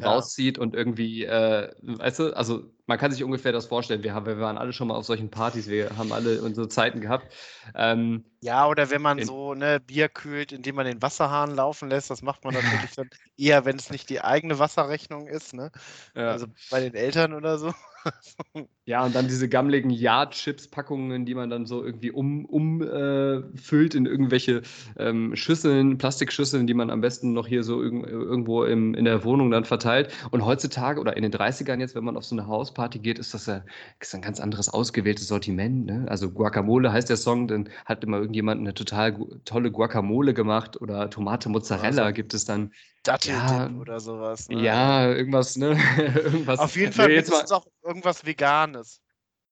ja. 0.00 0.12
rauszieht 0.12 0.58
und 0.58 0.74
irgendwie, 0.74 1.24
äh, 1.24 1.70
weißt 1.82 2.18
du, 2.20 2.36
also 2.36 2.64
man 2.86 2.98
kann 2.98 3.10
sich 3.10 3.22
ungefähr 3.22 3.52
das 3.52 3.66
vorstellen. 3.66 4.02
Wir, 4.02 4.14
haben, 4.14 4.26
wir 4.26 4.38
waren 4.38 4.56
alle 4.56 4.72
schon 4.72 4.88
mal 4.88 4.94
auf 4.94 5.04
solchen 5.04 5.30
Partys, 5.30 5.68
wir 5.68 5.96
haben 5.98 6.12
alle 6.12 6.40
unsere 6.42 6.68
Zeiten 6.68 7.00
gehabt. 7.00 7.32
Ähm, 7.74 8.24
ja, 8.40 8.66
oder 8.66 8.90
wenn 8.90 9.02
man 9.02 9.22
so 9.24 9.54
ne, 9.54 9.80
Bier 9.80 10.08
kühlt, 10.08 10.52
indem 10.52 10.76
man 10.76 10.86
den 10.86 11.02
Wasserhahn 11.02 11.54
laufen 11.54 11.90
lässt, 11.90 12.10
das 12.10 12.22
macht 12.22 12.44
man 12.44 12.54
natürlich 12.54 12.94
dann 12.96 13.10
eher, 13.36 13.64
wenn 13.64 13.76
es 13.76 13.90
nicht 13.90 14.08
die 14.08 14.22
eigene 14.22 14.58
Wasserrechnung 14.58 15.26
ist, 15.26 15.52
ne? 15.52 15.70
Ja. 16.14 16.30
Also 16.30 16.46
bei 16.70 16.80
den 16.80 16.94
Eltern 16.94 17.34
oder 17.34 17.58
so. 17.58 17.74
ja, 18.88 19.04
und 19.04 19.14
dann 19.14 19.28
diese 19.28 19.50
gammeligen 19.50 19.90
Ja-Chips-Packungen, 19.90 21.26
die 21.26 21.34
man 21.34 21.50
dann 21.50 21.66
so 21.66 21.84
irgendwie 21.84 22.10
umfüllt 22.10 22.50
um, 22.50 22.80
äh, 22.80 23.98
in 23.98 24.06
irgendwelche 24.06 24.62
ähm, 24.96 25.36
Schüsseln, 25.36 25.98
Plastikschüsseln, 25.98 26.66
die 26.66 26.72
man 26.72 26.88
am 26.88 27.02
besten 27.02 27.34
noch 27.34 27.46
hier 27.46 27.64
so 27.64 27.82
irg 27.82 28.06
irgendwo 28.08 28.64
im, 28.64 28.94
in 28.94 29.04
der 29.04 29.24
Wohnung 29.24 29.50
dann 29.50 29.66
verteilt. 29.66 30.10
Und 30.30 30.46
heutzutage 30.46 31.02
oder 31.02 31.18
in 31.18 31.22
den 31.22 31.30
30ern 31.30 31.80
jetzt, 31.80 31.96
wenn 31.96 32.04
man 32.04 32.16
auf 32.16 32.24
so 32.24 32.34
eine 32.34 32.46
Hausparty 32.46 32.98
geht, 33.00 33.18
ist 33.18 33.34
das 33.34 33.44
ja 33.44 33.62
ist 34.00 34.14
ein 34.14 34.22
ganz 34.22 34.40
anderes 34.40 34.70
ausgewähltes 34.70 35.28
Sortiment. 35.28 35.84
Ne? 35.84 36.06
Also 36.08 36.30
Guacamole 36.30 36.90
heißt 36.90 37.10
der 37.10 37.18
Song, 37.18 37.46
dann 37.46 37.68
hat 37.84 38.02
immer 38.04 38.16
irgendjemand 38.16 38.62
eine 38.62 38.72
total 38.72 39.18
tolle 39.44 39.70
Guacamole 39.70 40.32
gemacht 40.32 40.80
oder 40.80 41.10
Tomate 41.10 41.50
Mozzarella 41.50 42.04
also, 42.04 42.14
gibt 42.14 42.32
es 42.32 42.46
dann. 42.46 42.72
Dattel 43.02 43.32
ja, 43.32 43.70
oder 43.80 44.00
sowas. 44.00 44.48
Ne? 44.48 44.62
Ja, 44.62 45.08
irgendwas, 45.08 45.56
ne? 45.56 45.78
irgendwas. 46.14 46.58
Auf 46.58 46.76
jeden 46.76 46.92
Fall 46.92 47.10
ist 47.10 47.32
es 47.32 47.52
auch 47.52 47.66
irgendwas 47.84 48.26
Veganes. 48.26 48.77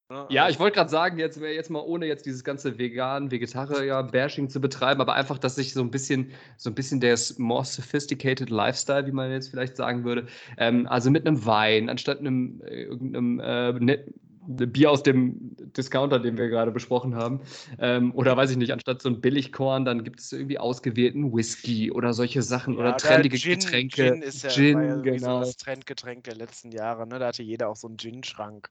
Ne? 0.09 0.25
Ja, 0.31 0.49
ich 0.49 0.61
wollte 0.61 0.77
gerade 0.77 0.91
sagen, 0.91 1.19
jetzt 1.19 1.41
jetzt 1.41 1.69
mal 1.69 1.81
ohne 1.81 2.07
jetzt 2.07 2.27
dieses 2.27 2.45
ganze 2.45 2.79
vegan, 2.79 3.33
Vegetarier-Bashing 3.33 4.49
zu 4.49 4.61
betreiben, 4.61 5.01
aber 5.01 5.15
einfach, 5.15 5.37
dass 5.37 5.57
sich 5.57 5.73
so 5.73 5.81
ein 5.81 5.91
bisschen, 5.91 6.31
so 6.57 6.71
ein 6.71 6.77
bisschen 6.77 7.01
der 7.01 7.19
more 7.39 7.65
sophisticated 7.65 8.49
Lifestyle, 8.49 9.05
wie 9.07 9.13
man 9.13 9.33
jetzt 9.33 9.49
vielleicht 9.49 9.77
sagen 9.77 10.05
würde, 10.05 10.27
ähm, 10.59 10.87
also 10.87 11.11
mit 11.11 11.27
einem 11.27 11.45
Wein, 11.45 11.89
anstatt 11.89 12.21
einem 12.21 12.63
äh, 12.65 12.85
irgendeinem 12.85 13.41
äh, 13.41 13.73
ne, 13.73 14.05
Bier 14.47 14.93
aus 14.93 15.03
dem 15.03 15.57
Discounter, 15.77 16.21
den 16.21 16.39
wir 16.39 16.49
gerade 16.49 16.71
besprochen 16.71 17.17
haben. 17.17 17.41
Ähm, 17.81 18.15
oder 18.15 18.37
weiß 18.37 18.53
ich 18.53 18.57
nicht, 18.57 18.73
anstatt 18.73 19.03
so 19.03 19.09
ein 19.09 19.21
Billigkorn, 19.21 19.85
dann 19.85 20.05
gibt 20.05 20.21
es 20.21 20.31
irgendwie 20.31 20.59
ausgewählten 20.61 21.35
Whisky 21.35 21.91
oder 21.91 22.13
solche 22.13 22.43
Sachen 22.43 22.75
ja, 22.75 22.81
oder 22.81 22.97
trendige 22.97 23.39
Gin, 23.39 23.59
Getränke. 23.59 24.13
Gin 24.13 24.23
ist 24.23 24.45
ja, 24.45 24.51
Gin, 24.51 24.81
ja 24.81 24.97
genau. 24.99 25.41
so 25.41 25.47
das 25.47 25.57
Trendgetränk 25.57 26.23
der 26.23 26.37
letzten 26.37 26.71
Jahre. 26.71 27.09
Ne? 27.09 27.19
Da 27.19 27.27
hatte 27.27 27.43
jeder 27.43 27.69
auch 27.69 27.77
so 27.77 27.89
einen 27.89 27.97
Gin-Schrank. 27.97 28.71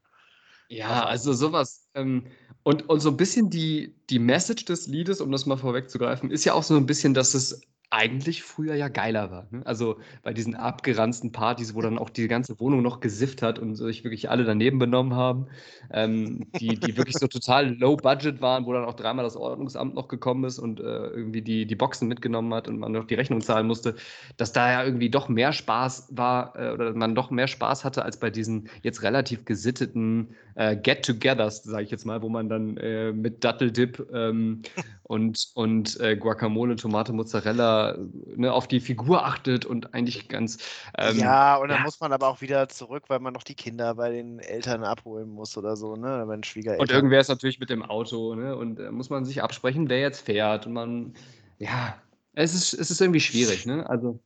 Ja, 0.69 1.05
also 1.05 1.33
sowas. 1.33 1.87
Ähm, 1.93 2.27
und, 2.63 2.89
und 2.89 2.99
so 2.99 3.09
ein 3.09 3.17
bisschen 3.17 3.49
die, 3.49 3.95
die 4.09 4.19
Message 4.19 4.65
des 4.65 4.87
Liedes, 4.87 5.21
um 5.21 5.31
das 5.31 5.45
mal 5.45 5.57
vorwegzugreifen, 5.57 6.31
ist 6.31 6.43
ja 6.45 6.53
auch 6.53 6.63
so 6.63 6.75
ein 6.75 6.85
bisschen, 6.87 7.13
dass 7.13 7.33
es 7.35 7.61
eigentlich 7.89 8.43
früher 8.43 8.75
ja 8.75 8.87
geiler 8.87 9.31
war. 9.31 9.47
Ne? 9.51 9.61
Also 9.65 9.97
bei 10.23 10.33
diesen 10.33 10.55
abgeranzten 10.55 11.31
Partys, 11.31 11.75
wo 11.75 11.81
dann 11.81 11.97
auch 11.97 12.09
die 12.09 12.27
ganze 12.27 12.59
Wohnung 12.59 12.81
noch 12.81 12.99
gesifft 12.99 13.41
hat 13.41 13.59
und 13.59 13.75
sich 13.75 14.03
wirklich 14.03 14.29
alle 14.29 14.43
daneben 14.43 14.79
benommen 14.79 15.13
haben, 15.13 15.47
ähm, 15.91 16.47
die, 16.59 16.79
die 16.79 16.97
wirklich 16.97 17.17
so 17.17 17.27
total 17.27 17.75
low 17.77 17.95
budget 17.95 18.41
waren, 18.41 18.65
wo 18.65 18.73
dann 18.73 18.85
auch 18.85 18.95
dreimal 18.95 19.23
das 19.23 19.35
Ordnungsamt 19.35 19.95
noch 19.95 20.07
gekommen 20.07 20.43
ist 20.45 20.59
und 20.59 20.79
äh, 20.79 20.83
irgendwie 20.83 21.41
die, 21.41 21.65
die 21.65 21.75
Boxen 21.75 22.07
mitgenommen 22.07 22.53
hat 22.53 22.67
und 22.67 22.79
man 22.79 22.91
noch 22.91 23.05
die 23.05 23.15
Rechnung 23.15 23.41
zahlen 23.41 23.67
musste, 23.67 23.95
dass 24.37 24.51
da 24.51 24.71
ja 24.71 24.83
irgendwie 24.83 25.09
doch 25.09 25.29
mehr 25.29 25.53
Spaß 25.53 26.09
war 26.11 26.55
äh, 26.55 26.71
oder 26.71 26.93
man 26.93 27.15
doch 27.15 27.29
mehr 27.29 27.47
Spaß 27.47 27.83
hatte 27.85 28.03
als 28.03 28.19
bei 28.19 28.29
diesen 28.29 28.69
jetzt 28.81 29.03
relativ 29.03 29.45
gesitteten 29.45 30.35
äh, 30.55 30.75
Get-togethers, 30.75 31.63
sage 31.63 31.83
ich 31.83 31.91
jetzt 31.91 32.05
mal, 32.05 32.21
wo 32.21 32.29
man 32.29 32.49
dann 32.49 32.77
äh, 32.77 33.11
mit 33.11 33.43
Datteldip 33.43 34.07
ähm, 34.13 34.61
und, 35.07 35.51
und 35.53 35.99
äh, 35.99 36.17
Guacamole, 36.17 36.75
Tomate, 36.75 37.13
Mozzarella 37.13 37.95
ne, 38.35 38.51
auf 38.51 38.67
die 38.67 38.79
Figur 38.79 39.23
achtet 39.23 39.63
und 39.63 39.93
eigentlich 39.93 40.29
ganz. 40.29 40.57
Ähm, 40.97 41.19
ja, 41.19 41.57
und 41.57 41.69
dann 41.69 41.77
ja. 41.77 41.83
muss 41.83 41.99
man 41.99 42.11
aber 42.11 42.27
auch 42.27 42.41
wieder 42.41 42.67
zurück, 42.69 43.03
weil 43.07 43.19
man 43.19 43.33
noch 43.33 43.43
die 43.43 43.53
Kinder 43.53 43.93
bei 43.93 44.09
den 44.09 44.39
Eltern 44.39 44.83
abholen 44.83 45.29
muss 45.29 45.55
oder 45.57 45.75
so, 45.75 45.95
ne? 45.95 46.23
Bei 46.25 46.35
den 46.35 46.43
Schwiegereltern. 46.43 46.81
Und 46.81 46.91
irgendwer 46.91 47.19
ist 47.19 47.27
natürlich 47.27 47.59
mit 47.59 47.69
dem 47.69 47.83
Auto, 47.83 48.33
ne? 48.33 48.55
Und 48.55 48.79
äh, 48.79 48.89
muss 48.89 49.11
man 49.11 49.25
sich 49.25 49.43
absprechen, 49.43 49.89
wer 49.89 49.99
jetzt 49.99 50.25
fährt. 50.25 50.65
Und 50.65 50.73
man, 50.73 51.13
ja, 51.59 51.95
es 52.33 52.55
ist, 52.55 52.73
es 52.73 52.89
ist 52.89 52.99
irgendwie 52.99 53.21
schwierig, 53.21 53.67
ne? 53.67 53.87
Also. 53.87 54.19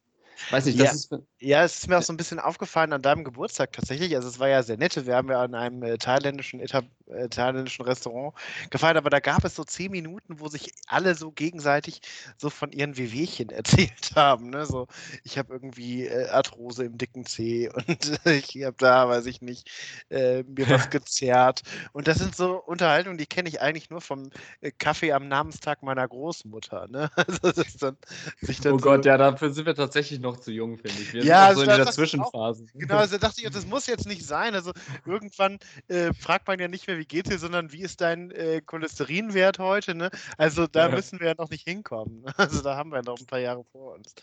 Weiß 0.51 0.65
nicht, 0.65 0.79
das 0.79 0.85
ja, 0.87 0.93
ist. 0.93 1.23
Ja, 1.41 1.63
es 1.63 1.77
ist 1.79 1.87
mir 1.87 1.97
auch 1.97 2.01
so 2.01 2.11
ein 2.11 2.17
bisschen 2.17 2.39
aufgefallen 2.39 2.91
an 2.91 3.01
deinem 3.01 3.23
Geburtstag 3.23 3.71
tatsächlich. 3.71 4.13
Also, 4.13 4.27
es 4.27 4.39
war 4.39 4.49
ja 4.49 4.61
sehr 4.61 4.75
nett. 4.75 5.05
Wir 5.05 5.15
haben 5.15 5.29
ja 5.29 5.41
an 5.41 5.55
einem 5.55 5.81
äh, 5.83 5.97
thailändischen, 5.97 6.59
äh, 6.59 7.29
thailändischen 7.29 7.85
Restaurant 7.85 8.35
gefeiert, 8.71 8.97
aber 8.97 9.09
da 9.09 9.21
gab 9.21 9.45
es 9.45 9.55
so 9.55 9.63
zehn 9.63 9.89
Minuten, 9.91 10.41
wo 10.41 10.49
sich 10.49 10.73
alle 10.87 11.15
so 11.15 11.31
gegenseitig 11.31 12.01
so 12.35 12.49
von 12.49 12.73
ihren 12.73 12.97
Wehwehchen 12.97 13.49
erzählt 13.51 14.11
haben. 14.17 14.49
Ne? 14.49 14.65
So, 14.65 14.87
ich 15.23 15.37
habe 15.37 15.53
irgendwie 15.53 16.07
äh, 16.07 16.27
Arthrose 16.27 16.83
im 16.83 16.97
dicken 16.97 17.25
Zeh 17.25 17.69
und 17.73 18.19
ich 18.25 18.61
habe 18.63 18.75
da, 18.77 19.07
weiß 19.07 19.25
ich 19.25 19.41
nicht, 19.41 19.69
äh, 20.09 20.43
mir 20.43 20.69
was 20.69 20.89
gezerrt. 20.89 21.61
Und 21.93 22.09
das 22.09 22.17
sind 22.17 22.35
so 22.35 22.57
Unterhaltungen, 22.57 23.17
die 23.17 23.27
kenne 23.27 23.47
ich 23.47 23.61
eigentlich 23.61 23.89
nur 23.89 24.01
vom 24.01 24.29
äh, 24.59 24.71
Kaffee 24.77 25.13
am 25.13 25.29
Namenstag 25.29 25.83
meiner 25.83 26.05
Großmutter. 26.05 26.87
Ne? 26.89 27.09
Also, 27.15 27.63
dann, 27.79 27.97
oh 28.41 28.51
so 28.51 28.77
Gott, 28.77 29.05
ja, 29.05 29.17
dafür 29.17 29.53
sind 29.53 29.65
wir 29.65 29.75
tatsächlich 29.75 30.19
noch 30.19 30.37
zu 30.37 30.51
jung, 30.51 30.77
finde 30.77 31.01
ich. 31.01 31.13
Wir 31.13 31.28
ja, 31.29 31.45
also 31.47 31.63
so 31.63 31.69
in 31.69 31.77
dieser 31.77 31.91
Zwischenphase. 31.91 32.65
Genau, 32.73 32.97
also 32.97 33.17
dachte 33.17 33.41
ich, 33.41 33.49
das 33.49 33.65
muss 33.65 33.87
jetzt 33.87 34.07
nicht 34.07 34.25
sein. 34.25 34.55
Also 34.55 34.71
irgendwann 35.05 35.59
äh, 35.87 36.13
fragt 36.13 36.47
man 36.47 36.59
ja 36.59 36.67
nicht 36.67 36.87
mehr, 36.87 36.97
wie 36.97 37.05
geht's 37.05 37.29
dir, 37.29 37.39
sondern 37.39 37.71
wie 37.71 37.81
ist 37.81 38.01
dein 38.01 38.31
äh, 38.31 38.61
Cholesterinwert 38.65 39.59
heute? 39.59 39.95
Ne? 39.95 40.09
Also 40.37 40.67
da 40.67 40.89
ja. 40.89 40.95
müssen 40.95 41.19
wir 41.19 41.27
ja 41.27 41.35
noch 41.37 41.49
nicht 41.49 41.67
hinkommen. 41.67 42.25
Also 42.39 42.61
da 42.61 42.77
haben 42.77 42.91
wir 42.91 43.03
noch 43.03 43.19
ein 43.19 43.25
paar 43.25 43.39
Jahre 43.39 43.63
vor 43.65 43.95
uns. 43.95 44.15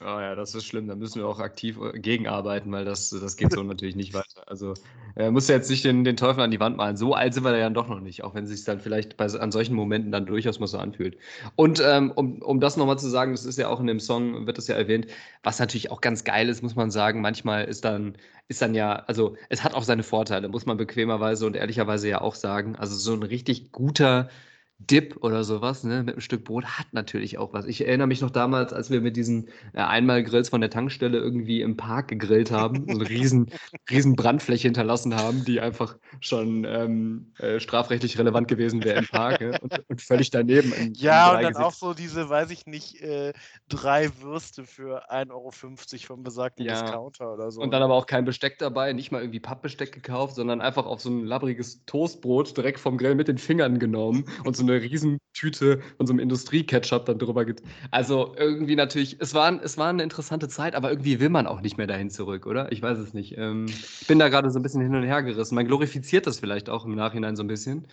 Oh 0.00 0.18
ja, 0.18 0.34
das 0.34 0.54
ist 0.54 0.66
schlimm. 0.66 0.88
Da 0.88 0.96
müssen 0.96 1.20
wir 1.20 1.28
auch 1.28 1.38
aktiv 1.38 1.78
äh, 1.80 1.98
gegenarbeiten, 1.98 2.72
weil 2.72 2.84
das, 2.84 3.10
das 3.10 3.36
geht 3.36 3.52
so 3.52 3.62
natürlich 3.62 3.94
nicht 3.94 4.12
weiter. 4.12 4.42
Also 4.48 4.74
äh, 5.14 5.30
muss 5.30 5.46
jetzt 5.46 5.70
nicht 5.70 5.84
den, 5.84 6.02
den 6.02 6.16
Teufel 6.16 6.42
an 6.42 6.50
die 6.50 6.58
Wand 6.58 6.76
malen. 6.76 6.96
So 6.96 7.14
alt 7.14 7.32
sind 7.32 7.44
wir 7.44 7.52
da 7.52 7.58
ja 7.58 7.70
doch 7.70 7.86
noch 7.88 8.00
nicht, 8.00 8.24
auch 8.24 8.34
wenn 8.34 8.44
es 8.44 8.50
sich 8.50 8.64
dann 8.64 8.80
vielleicht 8.80 9.16
bei, 9.16 9.26
an 9.26 9.52
solchen 9.52 9.74
Momenten 9.74 10.10
dann 10.10 10.26
durchaus 10.26 10.58
mal 10.58 10.66
so 10.66 10.78
anfühlt. 10.78 11.16
Und 11.54 11.80
ähm, 11.84 12.10
um, 12.10 12.42
um 12.42 12.58
das 12.58 12.76
nochmal 12.76 12.98
zu 12.98 13.08
sagen, 13.08 13.32
das 13.32 13.44
ist 13.44 13.56
ja 13.58 13.68
auch 13.68 13.78
in 13.78 13.86
dem 13.86 14.00
Song, 14.00 14.46
wird 14.46 14.58
das 14.58 14.66
ja 14.66 14.74
erwähnt, 14.74 15.06
was 15.44 15.60
natürlich 15.60 15.92
auch 15.92 16.00
ganz 16.00 16.24
geil 16.24 16.48
ist, 16.48 16.62
muss 16.62 16.74
man 16.74 16.90
sagen, 16.90 17.20
manchmal 17.20 17.64
ist 17.64 17.84
dann, 17.84 18.16
ist 18.48 18.60
dann 18.62 18.74
ja, 18.74 18.96
also 19.06 19.36
es 19.48 19.62
hat 19.62 19.74
auch 19.74 19.84
seine 19.84 20.02
Vorteile, 20.02 20.48
muss 20.48 20.66
man 20.66 20.76
bequemerweise 20.76 21.46
und 21.46 21.54
ehrlicherweise 21.54 22.08
ja 22.08 22.20
auch 22.20 22.34
sagen. 22.34 22.74
Also 22.74 22.96
so 22.96 23.12
ein 23.12 23.22
richtig 23.22 23.70
guter 23.70 24.28
Dip 24.90 25.16
oder 25.22 25.44
sowas, 25.44 25.84
ne, 25.84 26.02
mit 26.02 26.14
einem 26.14 26.20
Stück 26.20 26.44
Brot 26.44 26.64
hat 26.64 26.86
natürlich 26.92 27.38
auch 27.38 27.52
was. 27.52 27.66
Ich 27.66 27.86
erinnere 27.86 28.06
mich 28.06 28.20
noch 28.20 28.30
damals, 28.30 28.72
als 28.72 28.90
wir 28.90 29.00
mit 29.00 29.16
diesen 29.16 29.48
äh, 29.72 29.80
Einmalgrills 29.80 30.48
von 30.48 30.60
der 30.60 30.70
Tankstelle 30.70 31.18
irgendwie 31.18 31.60
im 31.60 31.76
Park 31.76 32.08
gegrillt 32.08 32.50
haben, 32.50 32.86
so 32.88 32.98
eine 32.98 33.08
riesen, 33.08 33.50
riesen 33.90 34.16
Brandfläche 34.16 34.68
hinterlassen 34.68 35.14
haben, 35.14 35.44
die 35.44 35.60
einfach 35.60 35.96
schon 36.20 36.64
ähm, 36.64 37.32
äh, 37.38 37.60
strafrechtlich 37.60 38.18
relevant 38.18 38.48
gewesen 38.48 38.84
wäre 38.84 38.98
im 38.98 39.06
Park 39.06 39.40
ne, 39.40 39.58
und, 39.60 39.82
und, 39.88 40.02
völlig 40.02 40.30
daneben. 40.30 40.72
In, 40.72 40.94
ja, 40.94 41.30
und 41.30 41.42
dann 41.42 41.52
Gesicht. 41.52 41.66
auch 41.66 41.72
so 41.72 41.94
diese, 41.94 42.28
weiß 42.28 42.50
ich 42.50 42.66
nicht, 42.66 43.00
äh, 43.00 43.32
drei 43.68 44.10
Würste 44.20 44.64
für 44.64 45.10
1,50 45.10 45.30
Euro 45.30 45.50
vom 46.06 46.22
besagten 46.22 46.64
ja. 46.64 46.82
Discounter 46.82 47.32
oder 47.32 47.50
so. 47.50 47.60
Und 47.60 47.70
dann 47.70 47.82
aber 47.82 47.94
auch 47.94 48.06
kein 48.06 48.24
Besteck 48.24 48.58
dabei, 48.58 48.92
nicht 48.92 49.10
mal 49.10 49.20
irgendwie 49.20 49.40
Pappbesteck 49.40 49.92
gekauft, 49.92 50.34
sondern 50.34 50.60
einfach 50.60 50.86
auf 50.86 51.00
so 51.00 51.10
ein 51.10 51.24
labbriges 51.24 51.84
Toastbrot 51.86 52.56
direkt 52.56 52.80
vom 52.80 52.98
Grill 52.98 53.14
mit 53.14 53.28
den 53.28 53.38
Fingern 53.38 53.78
genommen 53.78 54.24
und 54.44 54.56
so 54.56 54.62
eine 54.62 54.73
Riesentüte 54.82 55.80
von 55.96 56.06
so 56.06 56.12
einem 56.12 56.20
Industrieketchup 56.20 57.06
dann 57.06 57.18
drüber 57.18 57.44
gibt. 57.44 57.62
Also 57.90 58.34
irgendwie 58.36 58.76
natürlich, 58.76 59.16
es 59.20 59.34
war, 59.34 59.62
es 59.62 59.78
war 59.78 59.88
eine 59.88 60.02
interessante 60.02 60.48
Zeit, 60.48 60.74
aber 60.74 60.90
irgendwie 60.90 61.20
will 61.20 61.28
man 61.28 61.46
auch 61.46 61.60
nicht 61.60 61.76
mehr 61.76 61.86
dahin 61.86 62.10
zurück, 62.10 62.46
oder? 62.46 62.70
Ich 62.72 62.82
weiß 62.82 62.98
es 62.98 63.14
nicht. 63.14 63.36
Ähm, 63.36 63.66
ich 63.66 64.06
bin 64.06 64.18
da 64.18 64.28
gerade 64.28 64.50
so 64.50 64.58
ein 64.58 64.62
bisschen 64.62 64.80
hin 64.80 64.94
und 64.94 65.02
her 65.02 65.22
gerissen. 65.22 65.54
Man 65.54 65.66
glorifiziert 65.66 66.26
das 66.26 66.40
vielleicht 66.40 66.68
auch 66.68 66.84
im 66.84 66.94
Nachhinein 66.94 67.36
so 67.36 67.42
ein 67.42 67.48
bisschen 67.48 67.86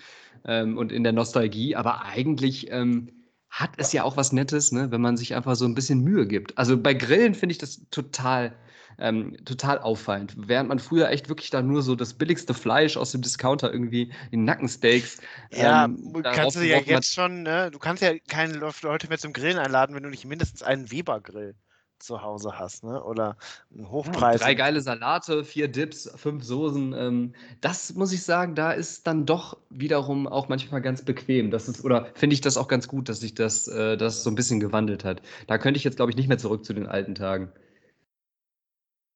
ähm, 0.46 0.78
und 0.78 0.92
in 0.92 1.04
der 1.04 1.14
Nostalgie, 1.14 1.76
aber 1.76 2.06
eigentlich 2.06 2.72
ähm, 2.72 3.10
hat 3.50 3.72
es 3.78 3.92
ja 3.92 4.04
auch 4.04 4.18
was 4.18 4.32
Nettes, 4.32 4.72
ne, 4.72 4.92
wenn 4.92 5.02
man 5.02 5.18
sich 5.18 5.36
einfach 5.36 5.56
so 5.56 5.66
ein 5.66 5.76
bisschen 5.76 6.02
Mühe 6.02 6.26
gibt. 6.26 6.58
Also 6.58 6.78
bei 6.78 6.94
Grillen 6.94 7.36
finde 7.36 7.52
ich 7.52 7.58
das 7.58 7.82
total 7.92 8.54
ähm, 8.98 9.38
total 9.46 9.80
auffallend. 9.80 10.34
Während 10.38 10.70
man 10.70 10.80
früher 10.80 11.10
echt 11.10 11.30
wirklich 11.30 11.50
da 11.50 11.62
nur 11.62 11.82
so 11.82 11.96
das 11.96 12.14
billigste 12.14 12.54
Fleisch 12.54 12.98
aus 12.98 13.12
dem 13.12 13.22
Discounter 13.22 13.72
irgendwie, 13.72 14.12
die 14.32 14.38
Nackensteaks. 14.38 15.20
Ja, 15.52 15.86
ähm, 15.86 16.22
kannst 16.24 16.58
du 16.58 16.62
ja 16.62 16.80
jetzt 16.80 17.14
schon, 17.14 17.44
ne? 17.44 17.72
Du 17.72 17.80
kannst 17.80 18.02
ja 18.02 18.14
keine 18.28 18.54
Leute 18.54 19.08
mehr 19.08 19.18
zum 19.18 19.34
Grillen 19.34 19.58
einladen, 19.58 19.96
wenn 19.96 20.04
du 20.04 20.10
nicht 20.10 20.26
mindestens 20.26 20.64
einen 20.64 20.92
Weber-Grill 20.92 21.56
zu 22.02 22.22
Hause 22.22 22.58
hast, 22.58 22.84
ne? 22.84 23.04
Oder 23.04 23.38
einen 23.74 23.90
Hochpreis. 23.90 24.42
Drei 24.42 24.56
geile 24.56 24.82
Salate, 24.82 25.44
vier 25.44 25.68
Dips, 25.68 26.12
fünf 26.16 26.44
Soßen. 26.44 26.94
Ähm, 26.98 27.34
das 27.62 27.94
muss 27.94 28.12
ich 28.12 28.24
sagen, 28.24 28.56
da 28.56 28.72
ist 28.72 29.08
dann 29.08 29.26
doch 29.26 29.58
wiederum 29.70 30.28
auch 30.28 30.50
manchmal 30.50 30.82
ganz 30.82 31.04
bequem. 31.06 31.52
Das 31.52 31.68
ist, 31.68 31.84
oder 31.86 32.08
finde 32.16 32.34
ich 32.34 32.42
das 32.42 32.58
auch 32.58 32.68
ganz 32.68 32.88
gut, 32.88 33.08
dass 33.10 33.20
sich 33.20 33.34
das, 33.34 33.68
äh, 33.68 33.98
das 33.98 34.24
so 34.24 34.30
ein 34.30 34.36
bisschen 34.36 34.60
gewandelt 34.60 35.06
hat. 35.06 35.22
Da 35.48 35.58
könnte 35.58 35.78
ich 35.78 35.84
jetzt, 35.84 35.96
glaube 35.96 36.12
ich, 36.12 36.18
nicht 36.18 36.28
mehr 36.28 36.38
zurück 36.38 36.66
zu 36.66 36.74
den 36.74 36.88
alten 36.88 37.16
Tagen. 37.16 37.52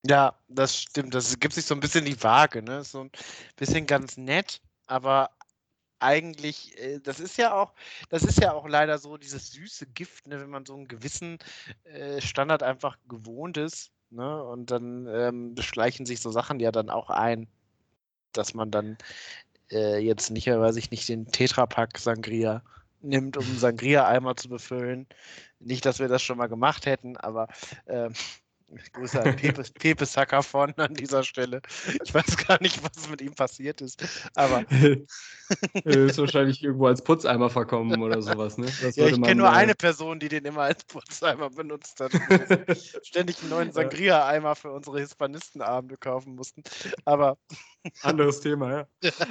Ja, 0.07 0.35
das 0.47 0.75
stimmt. 0.77 1.13
Das 1.15 1.39
gibt 1.39 1.53
sich 1.53 1.65
so 1.65 1.73
ein 1.73 1.79
bisschen 1.79 2.05
die 2.05 2.21
Waage, 2.21 2.61
ne? 2.61 2.83
So 2.83 3.01
ein 3.01 3.11
bisschen 3.55 3.85
ganz 3.87 4.17
nett, 4.17 4.61
aber 4.87 5.31
eigentlich, 5.99 6.77
äh, 6.79 6.99
das 6.99 7.19
ist 7.19 7.37
ja 7.37 7.53
auch, 7.53 7.73
das 8.09 8.23
ist 8.23 8.39
ja 8.39 8.53
auch 8.53 8.67
leider 8.67 8.97
so 8.99 9.17
dieses 9.17 9.51
süße 9.51 9.87
Gift, 9.87 10.27
ne, 10.27 10.39
wenn 10.41 10.49
man 10.49 10.65
so 10.65 10.75
einen 10.75 10.87
gewissen 10.87 11.39
äh, 11.85 12.21
Standard 12.21 12.61
einfach 12.63 12.97
gewohnt 13.07 13.57
ist, 13.57 13.91
ne? 14.11 14.43
Und 14.43 14.71
dann 14.71 15.07
ähm, 15.07 15.55
beschleichen 15.55 16.05
sich 16.05 16.21
so 16.21 16.31
Sachen 16.31 16.59
ja 16.59 16.71
dann 16.71 16.89
auch 16.89 17.09
ein, 17.09 17.47
dass 18.33 18.53
man 18.53 18.71
dann 18.71 18.97
äh, 19.71 19.97
jetzt 19.99 20.29
nicht 20.31 20.47
mehr, 20.47 20.61
weiß 20.61 20.75
ich 20.77 20.91
nicht, 20.91 21.09
den 21.09 21.27
Tetrapack 21.31 21.97
Sangria 21.97 22.61
nimmt, 23.01 23.37
um 23.37 23.57
Sangria-Eimer 23.57 24.35
zu 24.35 24.49
befüllen. 24.49 25.07
Nicht, 25.59 25.85
dass 25.85 25.99
wir 25.99 26.07
das 26.09 26.21
schon 26.23 26.37
mal 26.37 26.47
gemacht 26.47 26.85
hätten, 26.85 27.17
aber 27.17 27.47
ähm, 27.87 28.13
Grüße 28.93 29.21
an 29.21 29.36
Pepe, 29.36 29.63
Pepe 29.80 30.06
Sackafon 30.06 30.73
an 30.78 30.93
dieser 30.93 31.23
Stelle. 31.23 31.62
Ich 32.04 32.13
weiß 32.13 32.38
gar 32.47 32.62
nicht, 32.62 32.84
was 32.84 33.10
mit 33.10 33.21
ihm 33.21 33.34
passiert 33.34 33.82
ist, 33.82 34.04
aber. 34.34 34.65
ist 35.84 36.17
wahrscheinlich 36.17 36.63
irgendwo 36.63 36.88
als 36.88 37.04
Putzeimer 37.04 37.49
verkommen 37.49 38.01
oder 38.01 38.21
sowas, 38.21 38.58
ne? 38.58 38.67
ja, 38.82 39.08
ich 39.08 39.21
kenne 39.21 39.36
nur 39.36 39.47
äh... 39.47 39.51
eine 39.51 39.75
Person, 39.75 40.19
die 40.19 40.30
den 40.30 40.45
immer 40.45 40.63
als 40.63 40.84
Putzeimer 40.84 41.49
benutzt 41.49 41.99
hat. 41.99 42.12
ständig 43.04 43.39
einen 43.41 43.49
neuen 43.49 43.71
Sangria-Eimer 43.71 44.56
für 44.56 44.71
unsere 44.71 44.99
Hispanistenabende 44.99 45.97
kaufen 45.97 46.36
mussten. 46.36 46.63
Aber. 47.06 47.38
Anderes 48.01 48.41
Thema, 48.41 48.71
ja. 48.71 48.87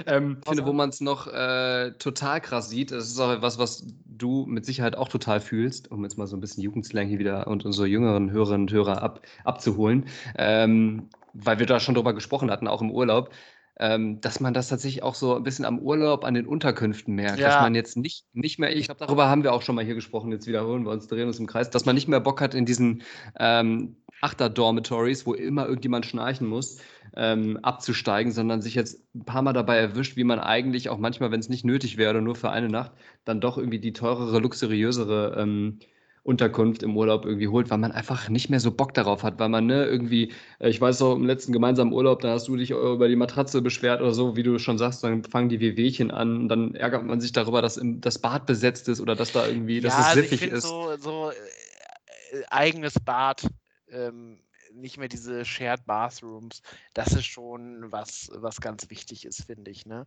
ähm, 0.06 0.38
ich 0.40 0.48
finde, 0.48 0.66
wo 0.66 0.72
man 0.72 0.90
es 0.90 1.00
noch 1.00 1.26
äh, 1.26 1.92
total 1.98 2.40
krass 2.40 2.68
sieht, 2.68 2.90
das 2.90 3.06
ist 3.06 3.18
auch 3.18 3.32
etwas, 3.32 3.58
was 3.58 3.86
du 4.04 4.46
mit 4.46 4.64
Sicherheit 4.64 4.96
auch 4.96 5.08
total 5.08 5.40
fühlst, 5.40 5.90
um 5.90 6.02
jetzt 6.04 6.16
mal 6.18 6.26
so 6.26 6.36
ein 6.36 6.40
bisschen 6.40 6.62
Jugendslang 6.62 7.08
hier 7.08 7.18
wieder 7.18 7.46
und 7.46 7.64
unsere 7.64 7.86
jüngeren 7.86 8.30
Hörerinnen 8.30 8.62
und 8.62 8.72
Hörer 8.72 9.02
ab, 9.02 9.20
abzuholen, 9.44 10.06
ähm, 10.36 11.08
weil 11.32 11.58
wir 11.58 11.66
da 11.66 11.80
schon 11.80 11.94
drüber 11.94 12.14
gesprochen 12.14 12.50
hatten, 12.50 12.68
auch 12.68 12.82
im 12.82 12.90
Urlaub. 12.90 13.30
Ähm, 13.76 14.20
dass 14.20 14.38
man 14.38 14.54
das 14.54 14.68
tatsächlich 14.68 15.02
auch 15.02 15.16
so 15.16 15.34
ein 15.34 15.42
bisschen 15.42 15.64
am 15.64 15.80
Urlaub 15.80 16.24
an 16.24 16.34
den 16.34 16.46
Unterkünften 16.46 17.12
merkt, 17.12 17.40
ja. 17.40 17.48
dass 17.48 17.60
man 17.60 17.74
jetzt 17.74 17.96
nicht, 17.96 18.24
nicht 18.32 18.60
mehr, 18.60 18.74
ich 18.74 18.84
glaube, 18.84 19.00
darüber 19.00 19.28
haben 19.28 19.42
wir 19.42 19.52
auch 19.52 19.62
schon 19.62 19.74
mal 19.74 19.84
hier 19.84 19.96
gesprochen, 19.96 20.30
jetzt 20.30 20.46
wiederholen 20.46 20.84
wir 20.84 20.92
uns, 20.92 21.08
drehen 21.08 21.26
uns 21.26 21.40
im 21.40 21.48
Kreis, 21.48 21.70
dass 21.70 21.84
man 21.84 21.96
nicht 21.96 22.06
mehr 22.06 22.20
Bock 22.20 22.40
hat 22.40 22.54
in 22.54 22.66
diesen 22.66 23.02
ähm, 23.36 23.96
Achter-Dormitories, 24.24 25.26
wo 25.26 25.34
immer 25.34 25.66
irgendjemand 25.66 26.06
schnarchen 26.06 26.48
muss, 26.48 26.78
ähm, 27.16 27.58
abzusteigen, 27.62 28.32
sondern 28.32 28.62
sich 28.62 28.74
jetzt 28.74 29.02
ein 29.14 29.24
paar 29.24 29.42
Mal 29.42 29.52
dabei 29.52 29.76
erwischt, 29.76 30.16
wie 30.16 30.24
man 30.24 30.40
eigentlich 30.40 30.88
auch 30.88 30.98
manchmal, 30.98 31.30
wenn 31.30 31.40
es 31.40 31.48
nicht 31.48 31.64
nötig 31.64 31.96
wäre, 31.96 32.22
nur 32.22 32.34
für 32.34 32.50
eine 32.50 32.68
Nacht, 32.68 32.92
dann 33.24 33.40
doch 33.40 33.58
irgendwie 33.58 33.78
die 33.78 33.92
teurere, 33.92 34.38
luxuriösere 34.40 35.36
ähm, 35.38 35.78
Unterkunft 36.24 36.82
im 36.82 36.96
Urlaub 36.96 37.26
irgendwie 37.26 37.48
holt, 37.48 37.68
weil 37.68 37.76
man 37.76 37.92
einfach 37.92 38.30
nicht 38.30 38.48
mehr 38.48 38.58
so 38.58 38.70
Bock 38.70 38.94
darauf 38.94 39.22
hat, 39.22 39.38
weil 39.38 39.50
man 39.50 39.66
ne, 39.66 39.84
irgendwie, 39.84 40.32
äh, 40.58 40.70
ich 40.70 40.80
weiß 40.80 41.02
auch, 41.02 41.16
im 41.16 41.26
letzten 41.26 41.52
gemeinsamen 41.52 41.92
Urlaub, 41.92 42.20
da 42.20 42.30
hast 42.30 42.48
du 42.48 42.56
dich 42.56 42.70
über 42.70 43.08
die 43.08 43.16
Matratze 43.16 43.60
beschwert 43.60 44.00
oder 44.00 44.14
so, 44.14 44.34
wie 44.34 44.42
du 44.42 44.58
schon 44.58 44.78
sagst, 44.78 45.04
dann 45.04 45.22
fangen 45.24 45.50
die 45.50 45.60
Wehwehchen 45.60 46.10
an 46.10 46.38
und 46.38 46.48
dann 46.48 46.74
ärgert 46.74 47.04
man 47.04 47.20
sich 47.20 47.32
darüber, 47.32 47.60
dass 47.60 47.78
das 47.82 48.18
Bad 48.18 48.46
besetzt 48.46 48.88
ist 48.88 49.02
oder 49.02 49.14
dass 49.14 49.32
da 49.32 49.46
irgendwie, 49.46 49.82
dass 49.82 49.92
ja, 49.92 50.00
es 50.00 50.06
also 50.06 50.20
siffig 50.22 50.50
ist. 50.50 50.62
So, 50.62 50.96
so 50.98 51.30
äh, 51.30 52.42
eigenes 52.50 52.94
Bad, 52.98 53.46
ähm, 53.94 54.38
nicht 54.74 54.98
mehr 54.98 55.08
diese 55.08 55.44
Shared 55.44 55.86
Bathrooms. 55.86 56.62
Das 56.94 57.12
ist 57.12 57.26
schon 57.26 57.90
was, 57.90 58.30
was 58.34 58.60
ganz 58.60 58.90
wichtig 58.90 59.24
ist, 59.24 59.44
finde 59.44 59.70
ich. 59.70 59.86
Ne? 59.86 60.06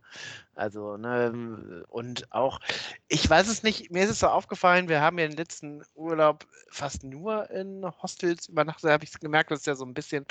Also, 0.54 0.96
ne, 0.96 1.84
und 1.88 2.32
auch, 2.32 2.60
ich 3.08 3.28
weiß 3.28 3.48
es 3.48 3.62
nicht, 3.62 3.90
mir 3.90 4.04
ist 4.04 4.10
es 4.10 4.20
so 4.20 4.28
aufgefallen, 4.28 4.88
wir 4.88 5.00
haben 5.00 5.18
ja 5.18 5.26
den 5.26 5.36
letzten 5.36 5.82
Urlaub 5.94 6.46
fast 6.70 7.04
nur 7.04 7.50
in 7.50 7.84
Hostels 8.02 8.48
übernachtet. 8.48 8.84
Da 8.84 8.92
habe 8.92 9.04
ich 9.04 9.12
gemerkt, 9.18 9.50
dass 9.50 9.60
ich 9.60 9.66
ja 9.66 9.74
so 9.74 9.84
ein 9.84 9.94
bisschen 9.94 10.26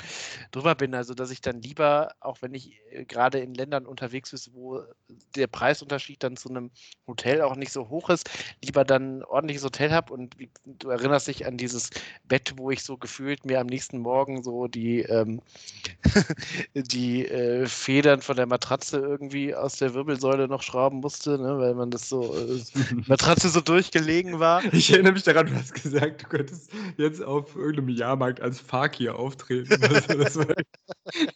drüber 0.50 0.74
bin. 0.74 0.94
Also, 0.94 1.14
dass 1.14 1.30
ich 1.30 1.40
dann 1.40 1.60
lieber, 1.62 2.14
auch 2.20 2.42
wenn 2.42 2.54
ich 2.54 2.80
äh, 2.90 3.04
gerade 3.04 3.38
in 3.40 3.54
Ländern 3.54 3.86
unterwegs 3.86 4.30
bin, 4.30 4.38
wo 4.54 4.82
der 5.34 5.46
Preisunterschied 5.46 6.22
dann 6.22 6.36
zu 6.36 6.48
einem 6.48 6.70
Hotel 7.06 7.42
auch 7.42 7.56
nicht 7.56 7.72
so 7.72 7.88
hoch 7.88 8.10
ist, 8.10 8.30
lieber 8.62 8.84
dann 8.84 9.18
ein 9.18 9.24
ordentliches 9.24 9.64
Hotel 9.64 9.92
habe. 9.92 10.12
Und 10.12 10.36
du 10.64 10.90
erinnerst 10.90 11.28
dich 11.28 11.46
an 11.46 11.56
dieses 11.56 11.90
Bett, 12.24 12.54
wo 12.56 12.70
ich 12.70 12.82
so 12.82 12.96
gefühlt 12.96 13.44
mir 13.44 13.60
am 13.60 13.66
nächsten 13.66 13.98
Morgen 13.98 14.27
Morgen 14.28 14.42
so 14.42 14.68
die, 14.68 15.00
ähm, 15.00 15.40
die 16.74 17.26
äh, 17.26 17.66
Federn 17.66 18.20
von 18.20 18.36
der 18.36 18.46
Matratze 18.46 18.98
irgendwie 18.98 19.54
aus 19.54 19.76
der 19.76 19.94
Wirbelsäule 19.94 20.48
noch 20.48 20.62
schrauben 20.62 21.00
musste, 21.00 21.38
ne, 21.38 21.58
weil 21.58 21.74
man 21.74 21.90
das 21.90 22.08
so, 22.08 22.36
äh, 22.36 22.60
Matratze 23.08 23.48
so 23.48 23.60
durchgelegen 23.60 24.38
war. 24.38 24.62
Ich 24.72 24.92
erinnere 24.92 25.14
mich 25.14 25.22
daran, 25.22 25.46
du 25.46 25.54
hast 25.54 25.74
gesagt, 25.74 26.22
du 26.22 26.26
könntest 26.28 26.70
jetzt 26.96 27.22
auf 27.22 27.56
irgendeinem 27.56 27.88
Jahrmarkt 27.90 28.40
als 28.40 28.60
Fakir 28.60 29.18
auftreten. 29.18 29.68
Also 29.88 30.18
das 30.18 30.36
war, 30.36 30.54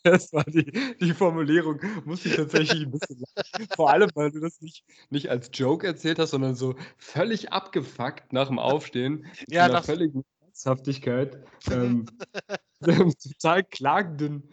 das 0.03 0.33
war 0.33 0.45
die, 0.45 0.71
die 1.01 1.13
Formulierung, 1.15 1.81
musste 2.05 2.29
ich 2.29 2.37
tatsächlich 2.37 2.83
ein 2.83 2.91
bisschen 2.91 3.19
lachen. 3.19 3.69
Vor 3.75 3.91
allem, 3.91 4.11
weil 4.15 4.31
du 4.31 4.41
das 4.41 4.61
nicht, 4.61 4.85
nicht 5.11 5.31
als 5.31 5.51
Joke 5.55 5.87
erzählt 5.87 6.19
hast, 6.19 6.31
sondern 6.31 6.55
so 6.55 6.75
völlig 6.99 7.51
abgefuckt 7.53 8.33
nach 8.33 8.49
dem 8.49 8.59
Aufstehen. 8.59 9.27
Ja, 9.49 9.69
nach 9.69 9.85
völligen 9.85 10.25
Ernsthaftigkeit. 10.53 11.43
Ähm, 11.71 12.07
total 12.83 13.65
klagenden, 13.65 14.49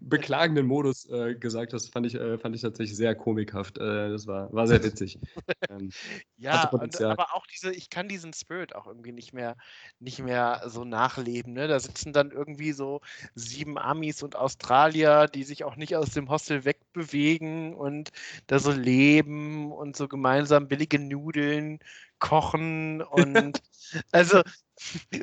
beklagenden 0.00 0.66
Modus 0.66 1.08
äh, 1.10 1.34
gesagt 1.34 1.74
hast, 1.74 1.92
fand 1.92 2.06
ich, 2.06 2.14
äh, 2.14 2.38
fand 2.38 2.54
ich 2.54 2.62
tatsächlich 2.62 2.96
sehr 2.96 3.14
komikhaft. 3.14 3.78
Äh, 3.78 4.10
das 4.10 4.26
war, 4.26 4.52
war 4.52 4.66
sehr 4.66 4.82
witzig. 4.82 5.18
Ähm, 5.70 5.90
ja, 6.36 6.68
und, 6.70 7.00
aber 7.02 7.34
auch 7.34 7.46
diese, 7.46 7.72
ich 7.72 7.90
kann 7.90 8.08
diesen 8.08 8.32
Spirit 8.32 8.74
auch 8.74 8.86
irgendwie 8.86 9.12
nicht 9.12 9.34
mehr, 9.34 9.56
nicht 9.98 10.20
mehr 10.20 10.62
so 10.66 10.84
nachleben. 10.84 11.52
Ne? 11.52 11.68
Da 11.68 11.78
sitzen 11.78 12.12
dann 12.12 12.30
irgendwie 12.30 12.72
so 12.72 13.00
sieben 13.34 13.76
Amis 13.76 14.22
und 14.22 14.36
Australier, 14.36 15.26
die 15.26 15.42
sich 15.42 15.64
auch 15.64 15.76
nicht 15.76 15.96
aus 15.96 16.10
dem 16.10 16.30
Hostel 16.30 16.64
wegbewegen 16.64 17.74
und 17.74 18.12
da 18.46 18.58
so 18.58 18.72
leben 18.72 19.72
und 19.72 19.96
so 19.96 20.08
gemeinsam 20.08 20.68
billige 20.68 20.98
Nudeln 20.98 21.80
kochen 22.18 23.02
und 23.02 23.60
also 24.12 24.42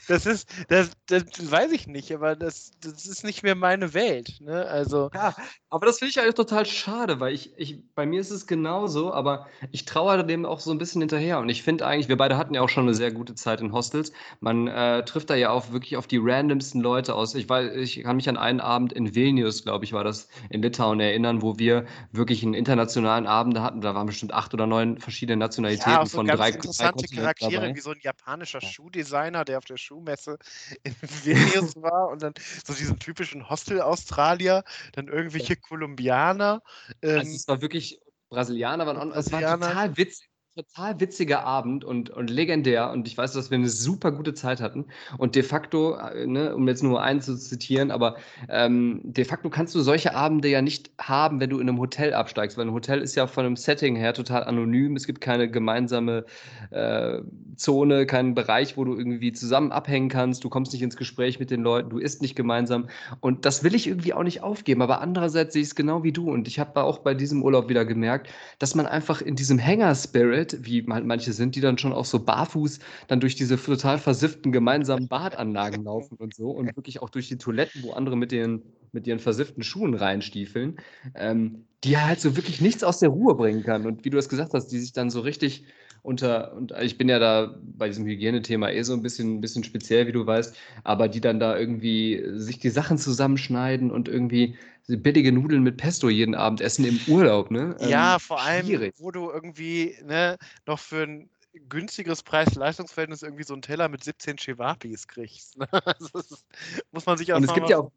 das 0.07 0.25
ist, 0.25 0.49
das, 0.67 0.91
das 1.07 1.23
weiß 1.51 1.71
ich 1.71 1.87
nicht, 1.87 2.11
aber 2.11 2.35
das, 2.35 2.71
das 2.81 3.05
ist 3.05 3.23
nicht 3.23 3.43
mehr 3.43 3.55
meine 3.55 3.93
Welt. 3.93 4.37
Ne? 4.41 4.65
Also. 4.65 5.09
Ja, 5.13 5.35
aber 5.69 5.85
das 5.85 5.99
finde 5.99 6.11
ich 6.11 6.19
eigentlich 6.19 6.35
total 6.35 6.65
schade, 6.65 7.19
weil 7.19 7.33
ich, 7.33 7.53
ich, 7.57 7.83
bei 7.95 8.05
mir 8.05 8.19
ist 8.19 8.31
es 8.31 8.47
genauso, 8.47 9.13
aber 9.13 9.47
ich 9.71 9.85
trauere 9.85 10.23
dem 10.23 10.45
auch 10.45 10.59
so 10.59 10.71
ein 10.71 10.77
bisschen 10.77 11.01
hinterher. 11.01 11.39
Und 11.39 11.49
ich 11.49 11.63
finde 11.63 11.85
eigentlich, 11.85 12.09
wir 12.09 12.17
beide 12.17 12.37
hatten 12.37 12.53
ja 12.53 12.61
auch 12.61 12.69
schon 12.69 12.85
eine 12.85 12.93
sehr 12.93 13.11
gute 13.11 13.35
Zeit 13.35 13.61
in 13.61 13.71
Hostels. 13.71 14.11
Man 14.39 14.67
äh, 14.67 15.03
trifft 15.05 15.29
da 15.29 15.35
ja 15.35 15.49
auch 15.51 15.71
wirklich 15.71 15.97
auf 15.97 16.07
die 16.07 16.19
randomsten 16.21 16.81
Leute 16.81 17.15
aus. 17.15 17.35
Ich, 17.35 17.47
weiß, 17.47 17.75
ich 17.75 18.03
kann 18.03 18.17
mich 18.17 18.29
an 18.29 18.37
einen 18.37 18.59
Abend 18.59 18.93
in 18.93 19.15
Vilnius, 19.15 19.63
glaube 19.63 19.85
ich, 19.85 19.93
war 19.93 20.03
das 20.03 20.27
in 20.49 20.61
Litauen 20.61 20.99
erinnern, 20.99 21.41
wo 21.41 21.57
wir 21.57 21.85
wirklich 22.11 22.43
einen 22.43 22.53
internationalen 22.53 23.27
Abend 23.27 23.59
hatten. 23.59 23.81
Da 23.81 23.95
waren 23.95 24.07
bestimmt 24.07 24.33
acht 24.33 24.53
oder 24.53 24.67
neun 24.67 24.99
verschiedene 24.99 25.37
Nationalitäten 25.37 25.91
ja, 25.91 26.05
so 26.05 26.17
von 26.17 26.27
ganz 26.27 26.39
drei 26.39 26.49
interessante 26.49 27.05
drei 27.07 27.15
Charaktere, 27.15 27.75
wie 27.75 27.79
so 27.79 27.91
ein 27.91 27.99
japanischer 28.01 28.61
Schuhdesigner, 28.61 29.44
der 29.45 29.57
auf 29.57 29.65
der 29.65 29.77
Schuhmesse 29.77 30.37
in 30.83 30.95
Vilnius 31.23 31.75
war 31.75 32.09
und 32.09 32.21
dann 32.21 32.33
so 32.65 32.73
diesen 32.73 32.99
typischen 32.99 33.49
Hostel-Australier, 33.49 34.63
dann 34.93 35.07
irgendwelche 35.07 35.55
Kolumbianer. 35.55 36.61
Ähm, 37.01 37.19
also 37.19 37.31
es 37.31 37.47
war 37.47 37.61
wirklich 37.61 37.99
Brasilianer 38.29 38.85
waren 38.85 38.97
auch, 38.97 39.15
es 39.15 39.31
war 39.31 39.41
total 39.41 39.97
witzig 39.97 40.29
total 40.55 41.01
witziger 41.01 41.43
Abend 41.43 41.83
und, 41.83 42.09
und 42.09 42.29
legendär. 42.29 42.89
Und 42.91 43.07
ich 43.07 43.17
weiß, 43.17 43.33
dass 43.33 43.51
wir 43.51 43.57
eine 43.57 43.67
super 43.67 44.13
gute 44.13 44.33
Zeit 44.33 44.61
hatten. 44.61 44.85
Und 45.17 45.35
de 45.35 45.43
facto, 45.43 45.95
äh, 45.95 46.25
ne, 46.25 46.55
um 46.55 46.65
jetzt 46.67 46.81
nur 46.81 47.01
einen 47.01 47.19
zu 47.19 47.35
zitieren, 47.35 47.91
aber 47.91 48.15
ähm, 48.47 49.01
de 49.03 49.25
facto 49.25 49.49
kannst 49.49 49.75
du 49.75 49.81
solche 49.81 50.15
Abende 50.15 50.47
ja 50.47 50.61
nicht 50.61 50.91
haben, 50.97 51.41
wenn 51.41 51.49
du 51.49 51.59
in 51.59 51.67
einem 51.67 51.79
Hotel 51.79 52.13
absteigst. 52.13 52.57
Weil 52.57 52.67
ein 52.67 52.73
Hotel 52.73 53.01
ist 53.01 53.15
ja 53.15 53.27
von 53.27 53.45
einem 53.45 53.57
Setting 53.57 53.97
her 53.97 54.13
total 54.13 54.45
anonym. 54.45 54.95
Es 54.95 55.05
gibt 55.05 55.19
keine 55.19 55.51
gemeinsame 55.51 56.25
äh, 56.71 57.19
Zone, 57.57 58.05
keinen 58.05 58.33
Bereich, 58.33 58.77
wo 58.77 58.85
du 58.85 58.95
irgendwie 58.97 59.33
zusammen 59.33 59.73
abhängen 59.73 60.07
kannst. 60.07 60.45
Du 60.45 60.49
kommst 60.49 60.71
nicht 60.71 60.81
ins 60.81 60.95
Gespräch 60.95 61.37
mit 61.37 61.51
den 61.51 61.63
Leuten, 61.63 61.89
du 61.89 61.97
isst 61.97 62.21
nicht 62.21 62.35
gemeinsam. 62.35 62.87
Und 63.19 63.43
das 63.43 63.65
will 63.65 63.75
ich 63.75 63.87
irgendwie 63.87 64.13
auch 64.13 64.23
nicht 64.23 64.41
aufgeben. 64.41 64.81
Aber 64.81 65.01
andererseits 65.01 65.51
sehe 65.51 65.63
ich 65.63 65.69
es 65.69 65.75
genau 65.75 66.03
wie 66.03 66.13
du. 66.13 66.31
Und 66.31 66.47
ich 66.47 66.59
habe 66.59 66.81
auch 66.81 66.99
bei 66.99 67.13
diesem 67.13 67.43
Urlaub 67.43 67.67
wieder 67.67 67.83
gemerkt, 67.83 68.29
dass 68.59 68.73
man 68.73 68.85
einfach 68.85 69.21
in 69.21 69.35
diesem 69.35 69.59
Hänger-Spirit 69.59 70.44
Welt, 70.53 70.65
wie 70.65 70.81
manche 70.83 71.33
sind, 71.33 71.55
die 71.55 71.61
dann 71.61 71.77
schon 71.77 71.93
auch 71.93 72.05
so 72.05 72.19
barfuß 72.19 72.79
dann 73.07 73.19
durch 73.19 73.35
diese 73.35 73.61
total 73.61 73.97
versifften 73.97 74.51
gemeinsamen 74.51 75.07
Badanlagen 75.07 75.83
laufen 75.83 76.17
und 76.17 76.35
so 76.35 76.51
und 76.51 76.75
wirklich 76.75 77.01
auch 77.01 77.09
durch 77.09 77.27
die 77.27 77.37
Toiletten, 77.37 77.83
wo 77.83 77.91
andere 77.93 78.17
mit, 78.17 78.31
den, 78.31 78.63
mit 78.91 79.07
ihren 79.07 79.19
versifften 79.19 79.63
Schuhen 79.63 79.93
reinstiefeln, 79.93 80.77
ähm, 81.15 81.65
die 81.85 81.97
halt 81.99 82.19
so 82.19 82.35
wirklich 82.35 82.61
nichts 82.61 82.83
aus 82.83 82.99
der 82.99 83.09
Ruhe 83.09 83.35
bringen 83.35 83.63
kann. 83.63 83.85
Und 83.85 84.03
wie 84.05 84.09
du 84.09 84.17
es 84.17 84.27
gesagt 84.27 84.53
hast, 84.53 84.67
die 84.67 84.79
sich 84.79 84.91
dann 84.91 85.11
so 85.11 85.21
richtig 85.21 85.65
unter, 86.01 86.53
und 86.53 86.71
ich 86.81 86.97
bin 86.97 87.09
ja 87.09 87.19
da 87.19 87.55
bei 87.61 87.87
diesem 87.87 88.05
Hygienethema 88.05 88.69
eh 88.69 88.81
so 88.83 88.93
ein 88.93 89.01
bisschen, 89.01 89.35
ein 89.35 89.41
bisschen 89.41 89.63
speziell, 89.63 90.07
wie 90.07 90.11
du 90.11 90.25
weißt, 90.25 90.55
aber 90.83 91.07
die 91.07 91.21
dann 91.21 91.39
da 91.39 91.57
irgendwie 91.57 92.23
sich 92.33 92.59
die 92.59 92.69
Sachen 92.69 92.97
zusammenschneiden 92.97 93.91
und 93.91 94.07
irgendwie 94.07 94.57
billige 94.87 95.31
Nudeln 95.31 95.63
mit 95.63 95.77
Pesto 95.77 96.09
jeden 96.09 96.35
Abend 96.35 96.61
essen 96.61 96.85
im 96.85 96.99
Urlaub, 97.07 97.49
ne? 97.49 97.75
Ja, 97.81 98.15
ähm, 98.15 98.19
vor 98.19 98.41
allem, 98.41 98.65
schwierig. 98.65 98.95
wo 98.97 99.11
du 99.11 99.31
irgendwie 99.31 99.95
ne, 100.03 100.37
noch 100.65 100.79
für 100.79 101.03
ein 101.03 101.29
günstigeres 101.69 102.23
Preis-Leistungsverhältnis 102.23 103.23
irgendwie 103.23 103.43
so 103.43 103.53
einen 103.53 103.61
Teller 103.61 103.89
mit 103.89 104.03
17 104.03 104.37
Chewapis 104.37 105.07
kriegst. 105.07 105.57
Ne? 105.57 105.67
Also 105.71 106.07
das 106.13 106.45
muss 106.91 107.05
man 107.05 107.17
sich 107.17 107.33
auch 107.33 107.37
Und 107.37 107.45
es 107.45 107.53
gibt 107.53 107.69
ja 107.69 107.79
auch 107.79 107.91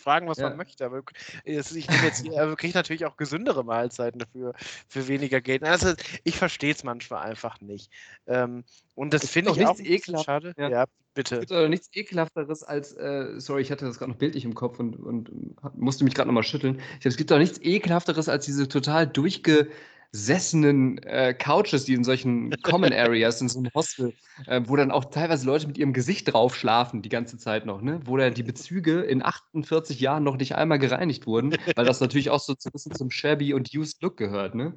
fragen, 0.00 0.28
was 0.28 0.38
ja. 0.38 0.48
man 0.48 0.56
möchte. 0.56 0.84
Aber 0.84 1.02
ich 1.44 1.54
jetzt, 1.64 2.24
kriege 2.56 2.74
natürlich 2.74 3.06
auch 3.06 3.16
gesündere 3.16 3.64
Mahlzeiten 3.64 4.18
dafür 4.18 4.54
für 4.88 5.08
weniger 5.08 5.40
Geld. 5.40 5.64
Also 5.64 5.94
ich 6.24 6.36
verstehe 6.36 6.72
es 6.72 6.84
manchmal 6.84 7.22
einfach 7.22 7.60
nicht. 7.60 7.90
Ähm, 8.26 8.64
und 8.94 9.12
das 9.12 9.28
finde 9.28 9.52
ich 9.52 9.66
auch 9.66 9.78
ekelhaft. 9.78 10.26
schade. 10.26 10.54
Ja. 10.56 10.68
ja. 10.68 10.84
bitte. 11.14 11.36
Es 11.36 11.40
gibt 11.40 11.50
doch 11.52 11.68
nichts 11.68 11.88
ekelhafteres 11.92 12.62
als, 12.62 12.92
äh, 12.92 13.34
sorry, 13.38 13.62
ich 13.62 13.70
hatte 13.70 13.84
das 13.84 13.98
gerade 13.98 14.12
noch 14.12 14.18
bildlich 14.18 14.44
im 14.44 14.54
Kopf 14.54 14.78
und, 14.78 14.96
und 14.96 15.30
musste 15.76 16.04
mich 16.04 16.14
gerade 16.14 16.28
nochmal 16.28 16.44
schütteln. 16.44 16.76
Ich 16.94 17.00
glaube, 17.00 17.08
es 17.08 17.16
gibt 17.16 17.30
doch 17.30 17.38
nichts 17.38 17.60
ekelhafteres 17.60 18.28
als 18.28 18.46
diese 18.46 18.68
total 18.68 19.06
durchge 19.06 19.68
sessenen 20.12 20.98
äh, 20.98 21.34
Couches, 21.34 21.84
die 21.84 21.94
in 21.94 22.04
solchen 22.04 22.50
Common 22.62 22.92
Areas, 22.92 23.40
in 23.40 23.48
so 23.48 23.58
einem 23.58 23.70
Hostel, 23.74 24.14
äh, 24.46 24.60
wo 24.64 24.76
dann 24.76 24.90
auch 24.90 25.06
teilweise 25.06 25.46
Leute 25.46 25.66
mit 25.66 25.78
ihrem 25.78 25.92
Gesicht 25.92 26.32
drauf 26.32 26.56
schlafen 26.56 27.02
die 27.02 27.08
ganze 27.08 27.38
Zeit 27.38 27.66
noch, 27.66 27.82
ne? 27.82 28.00
wo 28.04 28.16
dann 28.16 28.34
die 28.34 28.42
Bezüge 28.42 29.00
in 29.00 29.22
48 29.22 30.00
Jahren 30.00 30.24
noch 30.24 30.36
nicht 30.36 30.54
einmal 30.54 30.78
gereinigt 30.78 31.26
wurden, 31.26 31.56
weil 31.74 31.84
das 31.84 32.00
natürlich 32.00 32.30
auch 32.30 32.40
so 32.40 32.52
ein 32.52 32.72
bisschen 32.72 32.94
zum 32.94 33.10
Shabby 33.10 33.54
und 33.54 33.74
Used 33.74 34.02
Look 34.02 34.16
gehört. 34.16 34.54
Ne? 34.54 34.74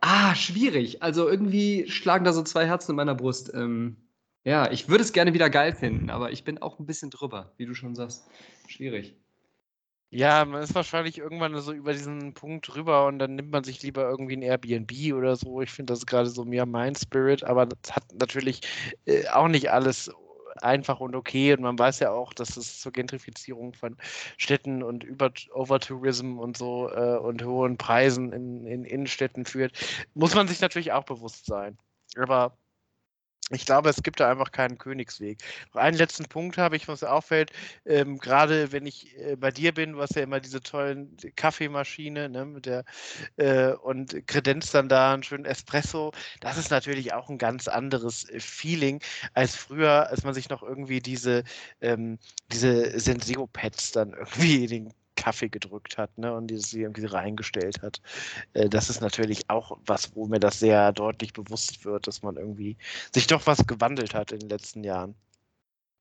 Ah, 0.00 0.34
schwierig. 0.34 1.02
Also 1.02 1.28
irgendwie 1.28 1.88
schlagen 1.88 2.24
da 2.24 2.32
so 2.32 2.42
zwei 2.42 2.66
Herzen 2.66 2.92
in 2.92 2.96
meiner 2.96 3.14
Brust. 3.14 3.52
Ähm, 3.54 3.96
ja, 4.44 4.70
ich 4.70 4.88
würde 4.88 5.04
es 5.04 5.12
gerne 5.12 5.34
wieder 5.34 5.50
geil 5.50 5.74
finden, 5.74 6.08
aber 6.08 6.32
ich 6.32 6.44
bin 6.44 6.58
auch 6.58 6.78
ein 6.78 6.86
bisschen 6.86 7.10
drüber, 7.10 7.52
wie 7.58 7.66
du 7.66 7.74
schon 7.74 7.94
sagst. 7.94 8.26
Schwierig. 8.66 9.14
Ja, 10.12 10.44
man 10.44 10.62
ist 10.62 10.74
wahrscheinlich 10.74 11.18
irgendwann 11.18 11.56
so 11.60 11.72
über 11.72 11.92
diesen 11.92 12.34
Punkt 12.34 12.74
rüber 12.74 13.06
und 13.06 13.20
dann 13.20 13.36
nimmt 13.36 13.52
man 13.52 13.62
sich 13.62 13.80
lieber 13.82 14.08
irgendwie 14.08 14.36
ein 14.36 14.42
Airbnb 14.42 14.90
oder 15.14 15.36
so. 15.36 15.60
Ich 15.62 15.70
finde 15.70 15.92
das 15.92 16.04
gerade 16.04 16.28
so 16.28 16.44
mehr 16.44 16.66
mein 16.66 16.96
Spirit, 16.96 17.44
aber 17.44 17.66
das 17.66 17.94
hat 17.94 18.04
natürlich 18.14 18.60
äh, 19.06 19.28
auch 19.28 19.46
nicht 19.46 19.70
alles 19.70 20.10
einfach 20.62 20.98
und 20.98 21.14
okay 21.14 21.52
und 21.54 21.62
man 21.62 21.78
weiß 21.78 22.00
ja 22.00 22.10
auch, 22.10 22.34
dass 22.34 22.56
es 22.56 22.80
zur 22.80 22.90
Gentrifizierung 22.92 23.72
von 23.72 23.96
Städten 24.36 24.82
und 24.82 25.04
über 25.04 25.30
Overtourism 25.54 26.38
und 26.40 26.56
so 26.56 26.90
äh, 26.90 27.16
und 27.18 27.44
hohen 27.44 27.78
Preisen 27.78 28.32
in, 28.32 28.66
in 28.66 28.84
Innenstädten 28.84 29.44
führt. 29.44 29.72
Muss 30.14 30.34
man 30.34 30.48
sich 30.48 30.60
natürlich 30.60 30.90
auch 30.92 31.04
bewusst 31.04 31.46
sein. 31.46 31.78
Aber 32.16 32.58
ich 33.50 33.66
glaube, 33.66 33.88
es 33.88 34.02
gibt 34.02 34.20
da 34.20 34.30
einfach 34.30 34.52
keinen 34.52 34.78
Königsweg. 34.78 35.38
Noch 35.74 35.80
einen 35.82 35.96
letzten 35.96 36.24
Punkt 36.26 36.56
habe 36.56 36.76
ich, 36.76 36.86
was 36.88 37.02
auffällt, 37.02 37.50
ähm, 37.84 38.18
gerade 38.18 38.72
wenn 38.72 38.86
ich 38.86 39.16
äh, 39.18 39.36
bei 39.36 39.50
dir 39.50 39.74
bin, 39.74 39.92
du 39.92 40.00
hast 40.00 40.14
ja 40.14 40.22
immer 40.22 40.40
diese 40.40 40.60
tollen 40.60 41.16
Kaffeemaschine 41.36 42.28
ne, 42.28 42.44
mit 42.44 42.66
der, 42.66 42.84
äh, 43.36 43.72
und 43.72 44.26
kredenzt 44.28 44.74
dann 44.74 44.88
da 44.88 45.12
einen 45.14 45.24
schönen 45.24 45.44
Espresso. 45.44 46.12
Das 46.40 46.58
ist 46.58 46.70
natürlich 46.70 47.12
auch 47.12 47.28
ein 47.28 47.38
ganz 47.38 47.66
anderes 47.66 48.28
äh, 48.28 48.38
Feeling 48.40 49.00
als 49.34 49.56
früher, 49.56 50.08
als 50.08 50.22
man 50.22 50.34
sich 50.34 50.48
noch 50.48 50.62
irgendwie 50.62 51.00
diese, 51.00 51.42
ähm, 51.80 52.18
diese 52.52 52.98
Senseo-Pads 53.00 53.92
dann 53.92 54.12
irgendwie 54.18 54.64
in 54.64 54.70
den 54.70 54.99
Kaffee 55.20 55.48
gedrückt 55.48 55.98
hat 55.98 56.16
ne, 56.16 56.34
und 56.34 56.46
dieses 56.46 56.72
irgendwie 56.72 57.04
reingestellt 57.04 57.82
hat. 57.82 58.00
Äh, 58.54 58.68
das 58.68 58.88
ist 58.88 59.00
natürlich 59.00 59.50
auch 59.50 59.78
was, 59.84 60.14
wo 60.16 60.26
mir 60.26 60.40
das 60.40 60.58
sehr 60.58 60.92
deutlich 60.92 61.32
bewusst 61.34 61.84
wird, 61.84 62.06
dass 62.06 62.22
man 62.22 62.36
irgendwie 62.36 62.76
sich 63.14 63.26
doch 63.26 63.46
was 63.46 63.66
gewandelt 63.66 64.14
hat 64.14 64.32
in 64.32 64.40
den 64.40 64.48
letzten 64.48 64.82
Jahren. 64.82 65.14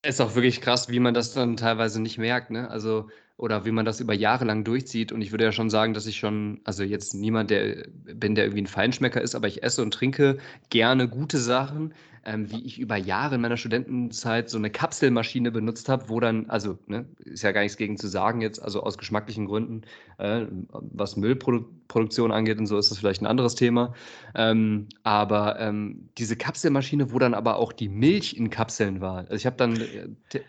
Ist 0.01 0.21
auch 0.21 0.33
wirklich 0.35 0.61
krass, 0.61 0.87
wie 0.87 1.01
man 1.01 1.13
das 1.13 1.33
dann 1.33 1.57
teilweise 1.57 2.01
nicht 2.01 2.17
merkt, 2.17 2.51
ne? 2.51 2.69
Also, 2.69 3.09
oder 3.35 3.65
wie 3.65 3.71
man 3.71 3.85
das 3.85 3.99
über 3.99 4.13
Jahre 4.13 4.45
lang 4.45 4.63
durchzieht. 4.63 5.11
Und 5.11 5.21
ich 5.21 5.31
würde 5.31 5.43
ja 5.43 5.51
schon 5.51 5.69
sagen, 5.69 5.93
dass 5.93 6.05
ich 6.05 6.17
schon, 6.17 6.61
also 6.63 6.83
jetzt 6.83 7.13
niemand, 7.13 7.49
der 7.49 7.85
bin, 7.89 8.35
der 8.35 8.45
irgendwie 8.45 8.61
ein 8.61 8.67
Feinschmecker 8.67 9.21
ist, 9.21 9.35
aber 9.35 9.47
ich 9.47 9.61
esse 9.61 9.81
und 9.81 9.93
trinke 9.93 10.37
gerne 10.69 11.09
gute 11.09 11.37
Sachen 11.37 11.93
ähm, 12.25 12.51
wie 12.51 12.63
ich 12.65 12.79
über 12.79 12.95
Jahre 12.95 13.35
in 13.35 13.41
meiner 13.41 13.57
Studentenzeit 13.57 14.49
so 14.49 14.57
eine 14.57 14.69
Kapselmaschine 14.69 15.51
benutzt 15.51 15.89
habe, 15.89 16.09
wo 16.09 16.19
dann, 16.19 16.49
also 16.49 16.77
ne, 16.87 17.05
ist 17.19 17.43
ja 17.43 17.51
gar 17.51 17.61
nichts 17.61 17.77
gegen 17.77 17.97
zu 17.97 18.07
sagen 18.07 18.41
jetzt, 18.41 18.61
also 18.61 18.83
aus 18.83 18.97
geschmacklichen 18.97 19.45
Gründen, 19.45 19.81
äh, 20.17 20.45
was 20.69 21.17
Müllproduktion 21.17 22.31
angeht 22.31 22.59
und 22.59 22.67
so 22.67 22.77
ist 22.77 22.91
das 22.91 22.99
vielleicht 22.99 23.21
ein 23.21 23.27
anderes 23.27 23.55
Thema. 23.55 23.93
Ähm, 24.35 24.87
aber 25.03 25.59
ähm, 25.59 26.09
diese 26.17 26.35
Kapselmaschine, 26.35 27.11
wo 27.11 27.19
dann 27.19 27.33
aber 27.33 27.57
auch 27.57 27.73
die 27.73 27.89
Milch 27.89 28.35
in 28.35 28.49
Kapseln 28.49 29.01
war. 29.01 29.19
Also 29.19 29.35
ich 29.35 29.45
habe 29.45 29.57
dann 29.57 29.75
äh, 29.79 30.39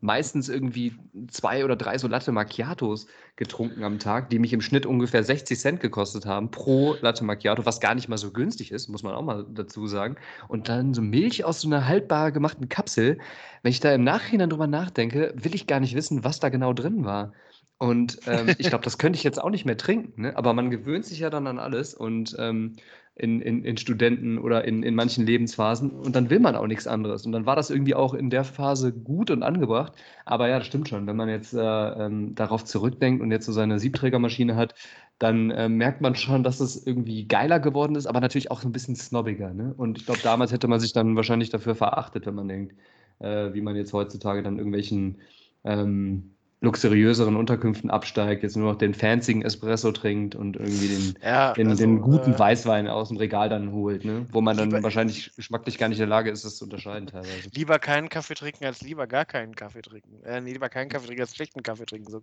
meistens 0.00 0.48
irgendwie 0.48 0.94
zwei 1.28 1.64
oder 1.64 1.76
drei 1.76 1.98
so 1.98 2.08
Latte 2.08 2.32
Macchiatos 2.32 3.06
getrunken 3.40 3.84
am 3.84 3.98
Tag, 3.98 4.28
die 4.28 4.38
mich 4.38 4.52
im 4.52 4.60
Schnitt 4.60 4.84
ungefähr 4.84 5.24
60 5.24 5.58
Cent 5.58 5.80
gekostet 5.80 6.26
haben 6.26 6.50
pro 6.50 6.94
Latte 7.00 7.24
Macchiato, 7.24 7.64
was 7.64 7.80
gar 7.80 7.94
nicht 7.94 8.06
mal 8.06 8.18
so 8.18 8.30
günstig 8.30 8.70
ist, 8.70 8.88
muss 8.88 9.02
man 9.02 9.14
auch 9.14 9.22
mal 9.22 9.46
dazu 9.50 9.86
sagen. 9.86 10.16
Und 10.46 10.68
dann 10.68 10.92
so 10.92 11.00
Milch 11.00 11.42
aus 11.42 11.62
so 11.62 11.68
einer 11.68 11.88
haltbar 11.88 12.32
gemachten 12.32 12.68
Kapsel. 12.68 13.18
Wenn 13.62 13.70
ich 13.70 13.80
da 13.80 13.94
im 13.94 14.04
Nachhinein 14.04 14.50
drüber 14.50 14.66
nachdenke, 14.66 15.32
will 15.34 15.54
ich 15.54 15.66
gar 15.66 15.80
nicht 15.80 15.96
wissen, 15.96 16.22
was 16.22 16.38
da 16.38 16.50
genau 16.50 16.74
drin 16.74 17.06
war. 17.06 17.32
Und 17.78 18.20
ähm, 18.26 18.54
ich 18.58 18.68
glaube, 18.68 18.84
das 18.84 18.98
könnte 18.98 19.16
ich 19.16 19.24
jetzt 19.24 19.42
auch 19.42 19.48
nicht 19.48 19.64
mehr 19.64 19.78
trinken, 19.78 20.20
ne? 20.20 20.36
aber 20.36 20.52
man 20.52 20.70
gewöhnt 20.70 21.06
sich 21.06 21.20
ja 21.20 21.30
dann 21.30 21.46
an 21.46 21.58
alles 21.58 21.94
und 21.94 22.36
ähm, 22.38 22.76
in, 23.20 23.42
in, 23.42 23.64
in 23.64 23.76
Studenten 23.76 24.38
oder 24.38 24.64
in, 24.64 24.82
in 24.82 24.94
manchen 24.94 25.26
Lebensphasen 25.26 25.90
und 25.90 26.16
dann 26.16 26.30
will 26.30 26.40
man 26.40 26.56
auch 26.56 26.66
nichts 26.66 26.86
anderes. 26.86 27.26
Und 27.26 27.32
dann 27.32 27.44
war 27.44 27.54
das 27.54 27.68
irgendwie 27.68 27.94
auch 27.94 28.14
in 28.14 28.30
der 28.30 28.44
Phase 28.44 28.92
gut 28.92 29.30
und 29.30 29.42
angebracht. 29.42 29.92
Aber 30.24 30.48
ja, 30.48 30.58
das 30.58 30.66
stimmt 30.66 30.88
schon. 30.88 31.06
Wenn 31.06 31.16
man 31.16 31.28
jetzt 31.28 31.52
äh, 31.52 31.60
ähm, 31.60 32.34
darauf 32.34 32.64
zurückdenkt 32.64 33.22
und 33.22 33.30
jetzt 33.30 33.44
so 33.44 33.52
seine 33.52 33.78
Siebträgermaschine 33.78 34.56
hat, 34.56 34.74
dann 35.18 35.50
äh, 35.50 35.68
merkt 35.68 36.00
man 36.00 36.14
schon, 36.14 36.42
dass 36.42 36.60
es 36.60 36.86
irgendwie 36.86 37.28
geiler 37.28 37.60
geworden 37.60 37.94
ist, 37.94 38.06
aber 38.06 38.20
natürlich 38.20 38.50
auch 38.50 38.62
so 38.62 38.68
ein 38.68 38.72
bisschen 38.72 38.96
snobbiger. 38.96 39.52
Ne? 39.52 39.74
Und 39.76 39.98
ich 39.98 40.06
glaube, 40.06 40.20
damals 40.22 40.50
hätte 40.50 40.66
man 40.66 40.80
sich 40.80 40.94
dann 40.94 41.14
wahrscheinlich 41.14 41.50
dafür 41.50 41.74
verachtet, 41.74 42.24
wenn 42.24 42.34
man 42.34 42.48
denkt, 42.48 42.74
äh, 43.18 43.52
wie 43.52 43.60
man 43.60 43.76
jetzt 43.76 43.92
heutzutage 43.92 44.42
dann 44.42 44.56
irgendwelchen 44.56 45.18
ähm, 45.64 46.36
luxuriöseren 46.62 47.36
Unterkünften 47.36 47.90
absteigt, 47.90 48.42
jetzt 48.42 48.54
nur 48.54 48.72
noch 48.72 48.78
den 48.78 48.92
fancyen 48.92 49.40
Espresso 49.42 49.92
trinkt 49.92 50.34
und 50.34 50.56
irgendwie 50.56 50.88
den, 50.88 51.14
ja, 51.22 51.54
den, 51.54 51.68
also, 51.68 51.82
den, 51.82 52.02
guten 52.02 52.34
äh, 52.34 52.38
Weißwein 52.38 52.86
aus 52.86 53.08
dem 53.08 53.16
Regal 53.16 53.48
dann 53.48 53.72
holt, 53.72 54.04
ne? 54.04 54.26
wo 54.30 54.42
man 54.42 54.58
dann 54.58 54.68
lieber, 54.68 54.82
wahrscheinlich 54.82 55.34
geschmacklich 55.34 55.78
gar 55.78 55.88
nicht 55.88 55.98
in 55.98 56.02
der 56.02 56.08
Lage 56.08 56.30
ist, 56.30 56.44
das 56.44 56.56
zu 56.56 56.64
unterscheiden 56.64 57.06
teilweise. 57.06 57.48
Lieber 57.54 57.78
keinen 57.78 58.10
Kaffee 58.10 58.34
trinken, 58.34 58.66
als 58.66 58.82
lieber 58.82 59.06
gar 59.06 59.24
keinen 59.24 59.56
Kaffee 59.56 59.80
trinken. 59.80 60.22
Äh, 60.22 60.40
lieber 60.40 60.68
keinen 60.68 60.90
Kaffee 60.90 61.06
trinken, 61.06 61.22
als 61.22 61.34
schlechten 61.34 61.62
Kaffee 61.62 61.86
trinken. 61.86 62.10
So, 62.10 62.20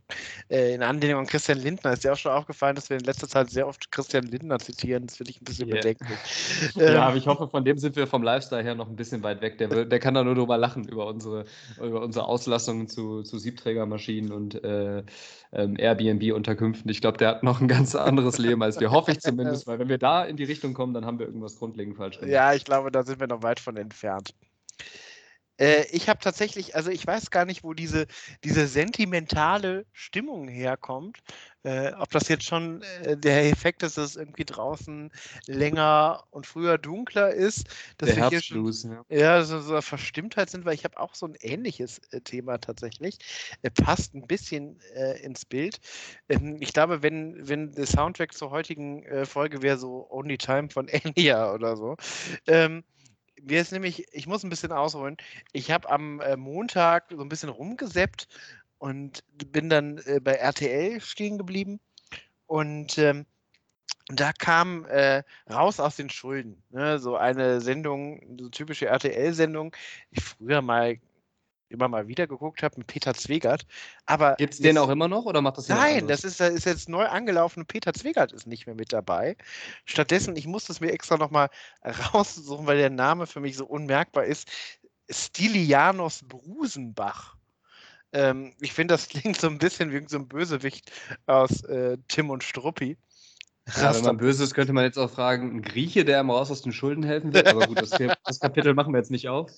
äh, 0.49 0.75
in 0.75 0.83
Anlehnung 0.83 1.21
an 1.21 1.25
Christian 1.25 1.57
Lindner 1.57 1.93
ist 1.93 2.03
dir 2.03 2.13
auch 2.13 2.17
schon 2.17 2.31
aufgefallen, 2.31 2.75
dass 2.75 2.91
wir 2.91 2.97
in 2.97 3.03
letzter 3.05 3.27
Zeit 3.27 3.49
sehr 3.49 3.67
oft 3.67 3.91
Christian 3.91 4.25
Lindner 4.25 4.59
zitieren. 4.59 5.07
Das 5.07 5.17
finde 5.17 5.31
ich 5.31 5.41
ein 5.41 5.45
bisschen 5.45 5.67
yeah. 5.67 5.77
bedenklich. 5.77 6.19
ja, 6.75 6.89
ähm, 6.89 6.97
aber 6.97 7.15
ich 7.15 7.25
hoffe, 7.25 7.47
von 7.47 7.65
dem 7.65 7.79
sind 7.79 7.95
wir 7.95 8.05
vom 8.05 8.21
Lifestyle 8.21 8.61
her 8.61 8.75
noch 8.75 8.87
ein 8.87 8.95
bisschen 8.95 9.23
weit 9.23 9.41
weg. 9.41 9.57
Der, 9.57 9.85
der 9.85 9.99
kann 9.99 10.13
da 10.13 10.23
nur 10.23 10.35
drüber 10.35 10.59
lachen, 10.59 10.87
über 10.87 11.07
unsere, 11.07 11.45
über 11.81 12.03
unsere 12.03 12.27
Auslassungen 12.27 12.87
zu, 12.87 13.23
zu 13.23 13.39
Siebträgermaschinen 13.39 14.26
und 14.31 14.63
äh, 14.63 15.03
ähm, 15.51 15.75
Airbnb-Unterkünften. 15.77 16.89
Ich 16.89 17.01
glaube, 17.01 17.17
der 17.17 17.29
hat 17.29 17.43
noch 17.43 17.61
ein 17.61 17.67
ganz 17.67 17.95
anderes 17.95 18.37
Leben 18.37 18.63
als 18.63 18.79
wir, 18.79 18.91
hoffe 18.91 19.11
ich 19.11 19.19
zumindest, 19.19 19.67
weil 19.67 19.79
wenn 19.79 19.89
wir 19.89 19.97
da 19.97 20.23
in 20.25 20.37
die 20.37 20.43
Richtung 20.43 20.73
kommen, 20.73 20.93
dann 20.93 21.05
haben 21.05 21.19
wir 21.19 21.25
irgendwas 21.25 21.57
grundlegend 21.57 21.97
falsch 21.97 22.19
gemacht. 22.19 22.31
Ja, 22.31 22.53
ich 22.53 22.65
glaube, 22.65 22.91
da 22.91 23.03
sind 23.03 23.19
wir 23.19 23.27
noch 23.27 23.43
weit 23.43 23.59
von 23.59 23.77
entfernt. 23.77 24.33
Äh, 25.57 25.85
ich 25.91 26.07
habe 26.09 26.19
tatsächlich, 26.19 26.75
also 26.75 26.91
ich 26.91 27.05
weiß 27.05 27.31
gar 27.31 27.45
nicht, 27.45 27.63
wo 27.63 27.73
diese, 27.73 28.07
diese 28.43 28.67
sentimentale 28.67 29.85
Stimmung 29.91 30.47
herkommt. 30.47 31.19
Äh, 31.67 31.91
ob 31.99 32.09
das 32.11 32.29
jetzt 32.29 32.45
schon 32.45 32.81
äh, 33.03 33.17
der 33.17 33.49
Effekt 33.49 33.83
ist, 33.83 33.97
dass 33.97 34.11
es 34.11 34.15
irgendwie 34.15 34.45
draußen 34.45 35.11
länger 35.47 36.23
und 36.31 36.47
früher 36.47 36.77
dunkler 36.77 37.33
ist. 37.33 37.67
Dass 37.97 38.07
der 38.07 38.15
wir 38.15 38.29
hier 38.29 38.41
schon, 38.41 39.03
ja, 39.09 39.17
ja 39.17 39.43
so, 39.43 39.59
so 39.59 39.81
Verstimmtheit 39.81 40.49
sind, 40.49 40.63
weil 40.63 40.75
ich 40.75 40.85
habe 40.85 40.97
auch 40.97 41.13
so 41.13 41.25
ein 41.25 41.35
ähnliches 41.41 41.99
äh, 42.11 42.21
Thema 42.21 42.57
tatsächlich. 42.59 43.17
passt 43.83 44.15
ein 44.15 44.27
bisschen 44.27 44.79
äh, 44.95 45.19
ins 45.21 45.43
Bild. 45.43 45.81
Ähm, 46.29 46.55
ich 46.61 46.71
glaube, 46.71 47.03
wenn, 47.03 47.35
wenn 47.49 47.73
der 47.73 47.85
Soundtrack 47.85 48.33
zur 48.33 48.49
heutigen 48.49 49.03
äh, 49.03 49.25
Folge 49.25 49.61
wäre 49.61 49.77
so 49.77 50.07
Only 50.09 50.37
Time 50.37 50.69
von 50.69 50.87
Enya 51.15 51.51
oder 51.51 51.75
so. 51.75 51.97
Ähm, 52.47 52.85
mir 53.41 53.59
ist 53.59 53.73
nämlich, 53.73 54.05
ich 54.13 54.25
muss 54.25 54.43
ein 54.43 54.49
bisschen 54.49 54.71
ausholen. 54.71 55.17
Ich 55.51 55.69
habe 55.69 55.89
am 55.89 56.21
äh, 56.21 56.37
Montag 56.37 57.11
so 57.11 57.21
ein 57.21 57.29
bisschen 57.29 57.49
rumgesäppt 57.49 58.29
und 58.79 59.23
bin 59.51 59.69
dann 59.69 59.97
äh, 60.05 60.19
bei 60.19 60.33
RTL 60.33 61.01
stehen 61.01 61.37
geblieben. 61.37 61.79
Und 62.45 62.97
ähm, 62.97 63.25
da 64.07 64.31
kam 64.31 64.85
äh, 64.85 65.23
raus 65.49 65.79
aus 65.79 65.97
den 65.97 66.09
Schulden. 66.09 66.61
Ne? 66.69 66.99
So 66.99 67.17
eine 67.17 67.59
Sendung, 67.61 68.37
so 68.39 68.49
typische 68.49 68.87
RTL-Sendung, 68.87 69.75
die 70.11 70.17
ich 70.17 70.23
früher 70.23 70.61
mal 70.61 70.97
immer 71.69 71.87
mal 71.87 72.07
wieder 72.07 72.27
geguckt 72.27 72.63
habe 72.63 72.75
mit 72.77 72.87
Peter 72.87 73.13
Zwegert. 73.13 73.65
Aber 74.05 74.35
gibt 74.35 74.53
es 74.53 74.59
den 74.61 74.77
auch 74.77 74.89
immer 74.89 75.07
noch 75.07 75.25
oder 75.25 75.41
macht 75.41 75.57
das 75.57 75.67
Nein, 75.67 76.07
das 76.07 76.23
ist, 76.23 76.39
das 76.39 76.53
ist 76.53 76.65
jetzt 76.65 76.89
neu 76.89 77.05
angelaufen. 77.05 77.65
Peter 77.65 77.93
Zwegert 77.93 78.31
ist 78.31 78.47
nicht 78.47 78.65
mehr 78.65 78.75
mit 78.75 78.93
dabei. 78.93 79.35
Stattdessen, 79.85 80.35
ich 80.35 80.47
musste 80.47 80.71
es 80.71 80.79
mir 80.79 80.91
extra 80.91 81.17
nochmal 81.17 81.49
raussuchen, 82.13 82.67
weil 82.67 82.77
der 82.77 82.89
Name 82.89 83.27
für 83.27 83.39
mich 83.39 83.57
so 83.57 83.65
unmerkbar 83.65 84.25
ist. 84.25 84.47
Stilianos 85.09 86.23
Brusenbach. 86.27 87.36
Ähm, 88.13 88.53
ich 88.59 88.73
finde, 88.73 88.93
das 88.93 89.07
klingt 89.09 89.39
so 89.39 89.47
ein 89.47 89.57
bisschen 89.57 89.91
wie 89.91 90.03
so 90.07 90.17
ein 90.17 90.27
Bösewicht 90.27 90.91
aus 91.25 91.63
äh, 91.63 91.97
Tim 92.07 92.29
und 92.29 92.43
Struppi. 92.43 92.97
Ja, 93.75 93.93
wenn 93.93 94.03
man 94.03 94.17
böse 94.17 94.45
ist, 94.45 94.53
könnte 94.53 94.71
man 94.71 94.85
jetzt 94.85 94.97
auch 94.97 95.09
fragen, 95.09 95.57
ein 95.57 95.61
Grieche, 95.61 96.05
der 96.05 96.21
ihm 96.21 96.29
raus 96.29 96.49
aus 96.51 96.61
den 96.61 96.71
Schulden 96.71 97.03
helfen 97.03 97.33
will. 97.33 97.45
Aber 97.45 97.67
gut, 97.67 97.81
das, 97.81 97.89
das 98.25 98.39
Kapitel 98.39 98.73
machen 98.73 98.93
wir 98.93 98.99
jetzt 98.99 99.11
nicht 99.11 99.27
auf. 99.27 99.51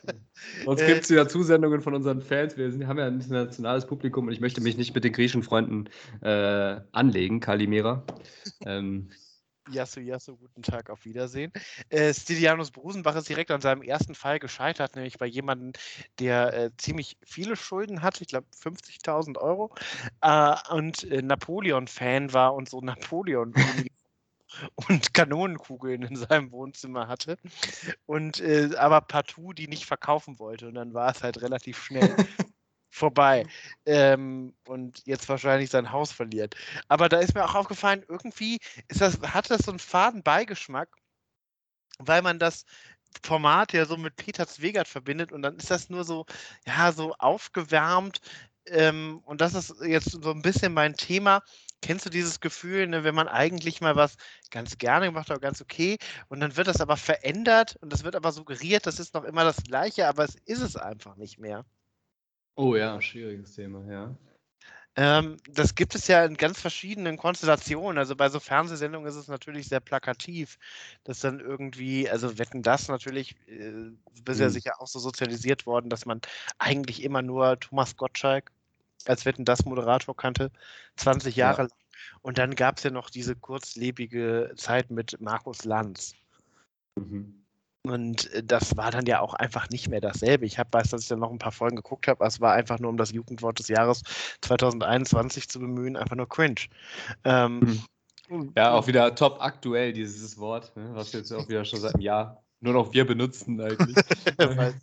Sonst 0.64 0.80
äh, 0.80 0.86
gibt 0.86 1.04
es 1.04 1.10
wieder 1.10 1.28
Zusendungen 1.28 1.82
von 1.82 1.94
unseren 1.94 2.22
Fans. 2.22 2.56
Wir 2.56 2.88
haben 2.88 2.98
ja 2.98 3.06
ein 3.06 3.20
internationales 3.20 3.86
Publikum 3.86 4.26
und 4.26 4.32
ich 4.32 4.40
möchte 4.40 4.62
mich 4.62 4.78
nicht 4.78 4.94
mit 4.94 5.04
den 5.04 5.12
griechischen 5.12 5.42
Freunden 5.42 5.90
äh, 6.22 6.80
anlegen, 6.92 7.40
Kalimera. 7.40 8.04
ähm, 8.64 9.10
Yasu 9.68 10.00
Yasu, 10.00 10.36
guten 10.36 10.62
Tag, 10.62 10.90
auf 10.90 11.04
Wiedersehen. 11.04 11.52
Äh, 11.88 12.12
Stilianus 12.12 12.70
Brusenbach 12.70 13.16
ist 13.16 13.28
direkt 13.28 13.50
an 13.50 13.60
seinem 13.60 13.82
ersten 13.82 14.14
Fall 14.14 14.38
gescheitert, 14.38 14.96
nämlich 14.96 15.18
bei 15.18 15.26
jemandem, 15.26 15.72
der 16.18 16.52
äh, 16.54 16.70
ziemlich 16.76 17.16
viele 17.24 17.56
Schulden 17.56 18.02
hatte, 18.02 18.22
ich 18.22 18.28
glaube 18.28 18.46
50.000 18.60 19.38
Euro, 19.38 19.74
äh, 20.20 20.54
und 20.70 21.04
äh, 21.04 21.22
Napoleon-Fan 21.22 22.32
war 22.32 22.54
und 22.54 22.68
so 22.68 22.80
Napoleon 22.80 23.54
und 24.88 25.14
Kanonenkugeln 25.14 26.02
in 26.02 26.16
seinem 26.16 26.50
Wohnzimmer 26.52 27.08
hatte. 27.08 27.36
Und 28.06 28.40
äh, 28.40 28.70
aber 28.76 29.00
partout 29.00 29.52
die 29.52 29.68
nicht 29.68 29.86
verkaufen 29.86 30.38
wollte. 30.38 30.68
Und 30.68 30.74
dann 30.74 30.94
war 30.94 31.10
es 31.10 31.22
halt 31.22 31.40
relativ 31.40 31.82
schnell 31.82 32.16
vorbei 32.92 33.46
ähm, 33.86 34.54
und 34.66 35.02
jetzt 35.06 35.28
wahrscheinlich 35.28 35.70
sein 35.70 35.90
Haus 35.92 36.12
verliert. 36.12 36.54
Aber 36.88 37.08
da 37.08 37.18
ist 37.18 37.34
mir 37.34 37.44
auch 37.44 37.54
aufgefallen, 37.54 38.04
irgendwie 38.08 38.58
ist 38.88 39.00
das, 39.00 39.18
hat 39.22 39.50
das 39.50 39.62
so 39.62 39.72
einen 39.72 39.78
faden 39.78 40.22
Beigeschmack, 40.22 40.88
weil 41.98 42.22
man 42.22 42.38
das 42.38 42.64
Format 43.24 43.72
ja 43.72 43.86
so 43.86 43.96
mit 43.96 44.16
Peter 44.16 44.46
Zwegert 44.46 44.88
verbindet 44.88 45.32
und 45.32 45.42
dann 45.42 45.56
ist 45.56 45.70
das 45.70 45.88
nur 45.90 46.04
so, 46.04 46.26
ja, 46.66 46.92
so 46.92 47.14
aufgewärmt. 47.14 48.20
Ähm, 48.66 49.20
und 49.24 49.40
das 49.40 49.54
ist 49.54 49.74
jetzt 49.82 50.10
so 50.12 50.30
ein 50.30 50.42
bisschen 50.42 50.72
mein 50.74 50.94
Thema. 50.94 51.42
Kennst 51.82 52.06
du 52.06 52.10
dieses 52.10 52.40
Gefühl, 52.40 52.86
ne, 52.86 53.04
wenn 53.04 53.14
man 53.14 53.28
eigentlich 53.28 53.80
mal 53.80 53.96
was 53.96 54.16
ganz 54.50 54.78
gerne 54.78 55.06
gemacht 55.06 55.30
hat, 55.30 55.40
ganz 55.42 55.60
okay, 55.62 55.98
und 56.28 56.40
dann 56.40 56.56
wird 56.56 56.68
das 56.68 56.80
aber 56.80 56.96
verändert 56.96 57.76
und 57.80 57.92
das 57.92 58.04
wird 58.04 58.16
aber 58.16 58.32
suggeriert, 58.32 58.86
das 58.86 59.00
ist 59.00 59.14
noch 59.14 59.24
immer 59.24 59.44
das 59.44 59.56
Gleiche, 59.64 60.08
aber 60.08 60.24
es 60.24 60.36
ist 60.46 60.60
es 60.60 60.76
einfach 60.76 61.16
nicht 61.16 61.38
mehr. 61.38 61.64
Oh 62.56 62.76
ja, 62.76 63.00
schwieriges 63.00 63.54
Thema, 63.54 63.84
ja. 63.90 64.14
Ähm, 64.94 65.38
das 65.48 65.74
gibt 65.74 65.94
es 65.94 66.06
ja 66.06 66.22
in 66.24 66.36
ganz 66.36 66.60
verschiedenen 66.60 67.16
Konstellationen. 67.16 67.96
Also 67.96 68.14
bei 68.14 68.28
so 68.28 68.40
Fernsehsendungen 68.40 69.08
ist 69.08 69.16
es 69.16 69.28
natürlich 69.28 69.68
sehr 69.68 69.80
plakativ, 69.80 70.58
dass 71.04 71.20
dann 71.20 71.40
irgendwie, 71.40 72.10
also 72.10 72.38
Wetten 72.38 72.62
das 72.62 72.88
natürlich, 72.88 73.34
äh, 73.48 73.90
bisher 74.22 74.48
mhm. 74.48 74.52
sicher 74.52 74.80
auch 74.80 74.86
so 74.86 74.98
sozialisiert 74.98 75.64
worden, 75.64 75.88
dass 75.88 76.04
man 76.04 76.20
eigentlich 76.58 77.02
immer 77.02 77.22
nur 77.22 77.58
Thomas 77.58 77.96
Gottschalk 77.96 78.52
als 79.06 79.24
Wetten 79.24 79.46
das 79.46 79.64
Moderator 79.64 80.14
kannte, 80.14 80.50
20 80.96 81.36
Jahre 81.36 81.62
ja. 81.62 81.68
lang. 81.68 81.72
Und 82.20 82.36
dann 82.36 82.54
gab 82.54 82.76
es 82.76 82.82
ja 82.82 82.90
noch 82.90 83.08
diese 83.08 83.34
kurzlebige 83.34 84.52
Zeit 84.56 84.90
mit 84.90 85.18
Markus 85.20 85.64
Lanz. 85.64 86.14
Mhm. 86.96 87.41
Und 87.84 88.32
äh, 88.32 88.42
das 88.44 88.76
war 88.76 88.90
dann 88.90 89.06
ja 89.06 89.20
auch 89.20 89.34
einfach 89.34 89.68
nicht 89.70 89.88
mehr 89.88 90.00
dasselbe. 90.00 90.46
Ich 90.46 90.58
hab, 90.58 90.72
weiß, 90.72 90.90
dass 90.90 91.02
ich 91.02 91.08
dann 91.08 91.18
noch 91.18 91.30
ein 91.30 91.38
paar 91.38 91.52
Folgen 91.52 91.76
geguckt 91.76 92.06
habe, 92.06 92.20
aber 92.20 92.28
es 92.28 92.40
war 92.40 92.52
einfach 92.52 92.78
nur, 92.78 92.90
um 92.90 92.96
das 92.96 93.12
Jugendwort 93.12 93.58
des 93.58 93.68
Jahres 93.68 94.02
2021 94.42 95.48
zu 95.48 95.58
bemühen, 95.58 95.96
einfach 95.96 96.16
nur 96.16 96.28
cringe. 96.28 96.68
Ähm, 97.24 97.82
hm. 98.28 98.52
Ja, 98.56 98.72
auch 98.72 98.86
wieder 98.86 99.14
top 99.14 99.38
aktuell, 99.40 99.92
dieses 99.92 100.38
Wort, 100.38 100.74
ne, 100.76 100.90
was 100.94 101.12
jetzt 101.12 101.32
auch 101.32 101.48
wieder 101.48 101.64
schon 101.64 101.80
seit 101.80 101.94
einem 101.94 102.02
Jahr 102.02 102.42
nur 102.62 102.74
noch 102.74 102.92
wir 102.92 103.04
benutzen 103.04 103.60
eigentlich. 103.60 103.96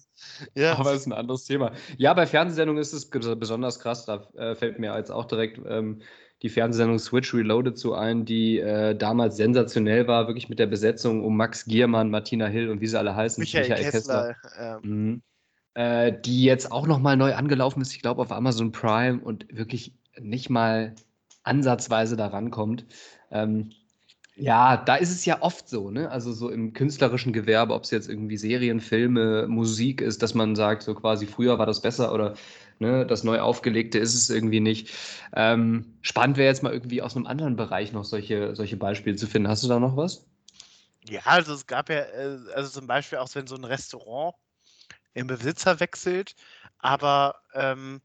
ja. 0.54 0.74
Aber 0.78 0.92
es 0.92 1.02
ist 1.02 1.08
ein 1.08 1.14
anderes 1.14 1.46
Thema. 1.46 1.72
Ja, 1.98 2.14
bei 2.14 2.28
Fernsehsendungen 2.28 2.82
ist 2.82 2.92
es 2.92 3.10
besonders 3.10 3.80
krass. 3.80 4.06
Da 4.06 4.28
äh, 4.36 4.54
fällt 4.54 4.80
mir 4.80 4.96
jetzt 4.98 5.12
auch 5.12 5.26
direkt 5.26 5.62
ähm, 5.66 6.02
die 6.42 6.50
Fernsehsendung 6.50 7.00
Switch 7.00 7.34
Reloaded 7.34 7.78
zu 7.78 7.94
ein, 7.94 8.26
die 8.26 8.60
äh, 8.60 8.96
damals 8.96 9.36
sensationell 9.38 10.08
war, 10.08 10.28
wirklich 10.28 10.50
mit 10.50 10.60
der 10.60 10.68
Besetzung 10.68 11.24
um 11.24 11.36
Max 11.36 11.66
Giermann, 11.66 12.10
Martina 12.10 12.48
Hill 12.48 12.70
und 12.70 12.82
wie 12.82 12.88
sie 12.88 12.98
alle 12.98 13.16
heißen. 13.16 13.42
Michael, 13.42 13.70
Michael 13.70 13.92
Kessler. 13.92 14.36
Kessler. 14.42 14.80
Ähm. 14.84 14.90
Mhm. 14.90 15.22
Äh, 15.76 16.14
die 16.26 16.44
jetzt 16.44 16.72
auch 16.72 16.88
nochmal 16.88 17.16
neu 17.16 17.36
angelaufen 17.36 17.82
ist, 17.82 17.94
ich 17.94 18.02
glaube 18.02 18.22
auf 18.22 18.32
Amazon 18.32 18.72
Prime 18.72 19.20
und 19.20 19.46
wirklich 19.56 19.94
nicht 20.20 20.50
mal 20.50 20.96
ansatzweise 21.44 22.18
daran 22.18 22.52
kommt. 22.52 22.86
Ähm, 23.32 23.72
ja, 24.36 24.78
da 24.78 24.96
ist 24.96 25.12
es 25.12 25.26
ja 25.26 25.42
oft 25.42 25.68
so, 25.68 25.92
ne? 25.92 26.10
Also 26.10 26.32
so 26.32 26.50
im 26.50 26.74
künstlerischen 26.74 27.34
Gewerbe, 27.34 27.74
ob 27.74 27.84
es 27.84 27.92
jetzt 27.92 28.10
irgendwie 28.10 28.38
Serien, 28.38 28.80
Filme, 28.80 29.48
Musik 29.48 30.02
ist, 30.02 30.24
dass 30.24 30.34
man 30.34 30.56
sagt, 30.56 30.84
so 30.84 30.96
quasi 30.96 31.28
früher 31.28 31.60
war 31.60 31.66
das 31.66 31.82
besser 31.82 32.14
oder 32.14 32.36
ne, 32.80 33.06
das 33.06 33.24
neu 33.24 33.40
aufgelegte 33.40 34.00
ist 34.00 34.16
es 34.16 34.30
irgendwie 34.30 34.60
nicht. 34.60 34.94
Ähm, 35.36 35.98
spannend 36.02 36.38
wäre 36.38 36.50
jetzt 36.50 36.64
mal 36.64 36.74
irgendwie 36.74 37.02
aus 37.02 37.16
einem 37.16 37.28
anderen 37.28 37.56
Bereich 37.56 37.92
noch 37.92 38.06
solche, 38.06 38.56
solche 38.56 38.78
Beispiele 38.78 39.16
zu 39.16 39.28
finden. 39.28 39.48
Hast 39.48 39.64
du 39.64 39.68
da 39.68 39.80
noch 39.80 39.96
was? 39.96 40.26
Ja, 41.08 41.22
also 41.26 41.54
es 41.54 41.68
gab 41.68 41.90
ja, 41.90 42.00
äh, 42.00 42.40
also 42.54 42.70
zum 42.70 42.88
Beispiel 42.88 43.20
auch 43.20 43.30
wenn 43.34 43.48
so 43.48 43.56
ein 43.56 43.64
Restaurant 43.64 44.36
im 45.14 45.28
Besitzer 45.28 45.80
wechselt, 45.80 46.36
aber 46.78 47.36
ähm, 47.54 48.02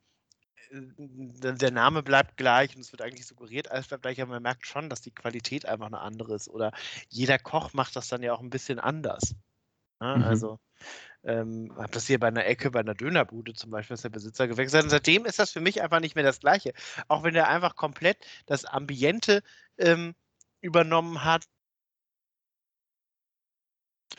der 0.70 1.70
Name 1.70 2.02
bleibt 2.02 2.36
gleich 2.36 2.74
und 2.74 2.82
es 2.82 2.92
wird 2.92 3.02
eigentlich 3.02 3.26
suggeriert, 3.26 3.70
alles 3.70 3.88
bleibt 3.88 4.02
gleich, 4.02 4.20
aber 4.20 4.32
man 4.32 4.42
merkt 4.42 4.66
schon, 4.66 4.88
dass 4.88 5.00
die 5.00 5.12
Qualität 5.12 5.66
einfach 5.66 5.86
eine 5.86 6.00
andere 6.00 6.34
ist. 6.34 6.48
Oder 6.48 6.72
jeder 7.08 7.38
Koch 7.38 7.72
macht 7.74 7.94
das 7.96 8.08
dann 8.08 8.22
ja 8.22 8.32
auch 8.32 8.40
ein 8.40 8.50
bisschen 8.50 8.80
anders. 8.80 9.34
Ne? 10.00 10.16
Mhm. 10.16 10.22
Also, 10.24 10.58
ähm, 11.24 11.72
habe 11.76 11.92
das 11.92 12.06
hier 12.06 12.20
bei 12.20 12.28
einer 12.28 12.44
Ecke, 12.46 12.70
bei 12.70 12.80
einer 12.80 12.94
Dönerbude 12.94 13.54
zum 13.54 13.70
Beispiel, 13.70 13.94
dass 13.94 14.02
der 14.02 14.10
Besitzer 14.10 14.48
gewechselt 14.48 14.78
hat. 14.78 14.84
Und 14.84 14.90
seitdem 14.90 15.24
ist 15.24 15.38
das 15.38 15.50
für 15.50 15.60
mich 15.60 15.82
einfach 15.82 16.00
nicht 16.00 16.14
mehr 16.14 16.24
das 16.24 16.40
Gleiche. 16.40 16.72
Auch 17.08 17.22
wenn 17.22 17.34
er 17.34 17.48
einfach 17.48 17.76
komplett 17.76 18.18
das 18.46 18.64
Ambiente 18.64 19.42
ähm, 19.78 20.14
übernommen 20.60 21.24
hat 21.24 21.44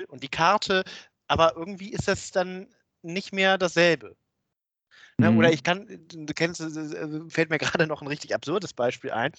und 0.07 0.24
die 0.24 0.30
Karte, 0.30 0.84
aber 1.28 1.55
irgendwie 1.55 1.91
ist 1.91 2.07
das 2.07 2.32
dann 2.32 2.68
nicht 3.01 3.34
mehr 3.34 3.57
dasselbe. 3.57 4.16
Ne? 5.18 5.32
Mhm. 5.32 5.38
Oder 5.38 5.51
ich 5.51 5.63
kann, 5.63 5.88
du 5.88 6.34
kennst, 6.34 6.61
fällt 7.30 7.49
mir 7.49 7.57
gerade 7.59 7.88
noch 7.88 8.01
ein 8.01 8.07
richtig 8.07 8.34
absurdes 8.36 8.74
Beispiel 8.74 9.11
ein. 9.11 9.32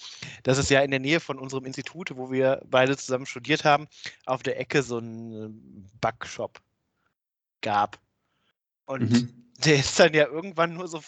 Das 0.43 0.57
ist 0.57 0.69
ja 0.69 0.81
in 0.81 0.91
der 0.91 0.99
Nähe 0.99 1.19
von 1.19 1.37
unserem 1.37 1.65
Institut, 1.65 2.15
wo 2.15 2.31
wir 2.31 2.61
beide 2.65 2.97
zusammen 2.97 3.25
studiert 3.25 3.63
haben, 3.63 3.87
auf 4.25 4.41
der 4.43 4.59
Ecke 4.59 4.81
so 4.83 4.99
ein 4.99 5.89
Backshop 6.01 6.61
gab. 7.67 7.99
Und 8.85 9.11
mhm. 9.11 9.51
der 9.65 9.75
ist 9.75 9.99
dann 9.99 10.13
ja 10.13 10.27
irgendwann 10.27 10.73
nur 10.73 10.87
so 10.87 11.03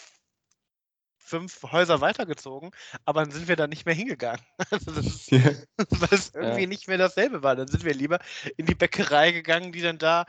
fünf 1.16 1.62
Häuser 1.62 2.00
weitergezogen, 2.00 2.70
aber 3.06 3.22
dann 3.22 3.30
sind 3.30 3.48
wir 3.48 3.56
da 3.56 3.66
nicht 3.66 3.86
mehr 3.86 3.94
hingegangen. 3.94 4.44
Also 4.70 4.90
das 4.92 5.06
ist, 5.06 5.30
ja. 5.30 5.40
weil 5.90 6.18
es 6.18 6.34
irgendwie 6.34 6.62
ja. 6.62 6.66
nicht 6.66 6.86
mehr 6.86 6.98
dasselbe 6.98 7.42
war. 7.42 7.56
Dann 7.56 7.68
sind 7.68 7.84
wir 7.84 7.94
lieber 7.94 8.18
in 8.58 8.66
die 8.66 8.74
Bäckerei 8.74 9.32
gegangen, 9.32 9.72
die 9.72 9.80
dann 9.80 9.98
da 9.98 10.26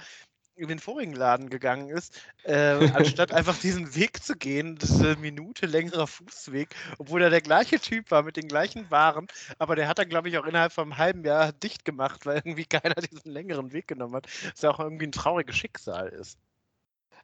in 0.62 0.68
den 0.68 0.80
vorigen 0.80 1.14
Laden 1.14 1.50
gegangen 1.50 1.90
ist, 1.90 2.22
äh, 2.44 2.90
anstatt 2.94 3.32
einfach 3.34 3.58
diesen 3.58 3.96
Weg 3.96 4.24
zu 4.24 4.36
gehen, 4.36 4.78
diese 4.78 5.16
Minute 5.18 5.66
längerer 5.66 6.08
Fußweg, 6.08 6.70
obwohl 6.98 7.22
er 7.22 7.30
der 7.30 7.42
gleiche 7.42 7.80
Typ 7.80 8.12
war 8.12 8.24
mit 8.24 8.38
den 8.38 8.48
gleichen 8.48 8.90
Waren, 8.92 9.28
aber 9.58 9.76
der 9.76 9.88
hat 9.88 10.00
dann, 10.00 10.10
glaube 10.10 10.30
ich, 10.30 10.38
auch 10.38 10.46
innerhalb 10.46 10.72
von 10.72 10.84
einem 10.84 10.98
halben 10.98 11.24
Jahr 11.26 11.52
dicht 11.52 11.86
gemacht, 11.86 12.26
weil 12.26 12.38
irgendwie 12.38 12.66
keiner 12.70 12.96
diesen 12.96 13.32
längeren 13.32 13.74
Weg 13.74 13.88
genommen 13.88 14.16
hat, 14.16 14.28
was 14.52 14.62
ja 14.62 14.72
auch 14.72 14.80
irgendwie 14.80 15.08
ein 15.08 15.12
trauriges 15.12 15.56
Schicksal 15.56 16.10
ist. 16.10 16.38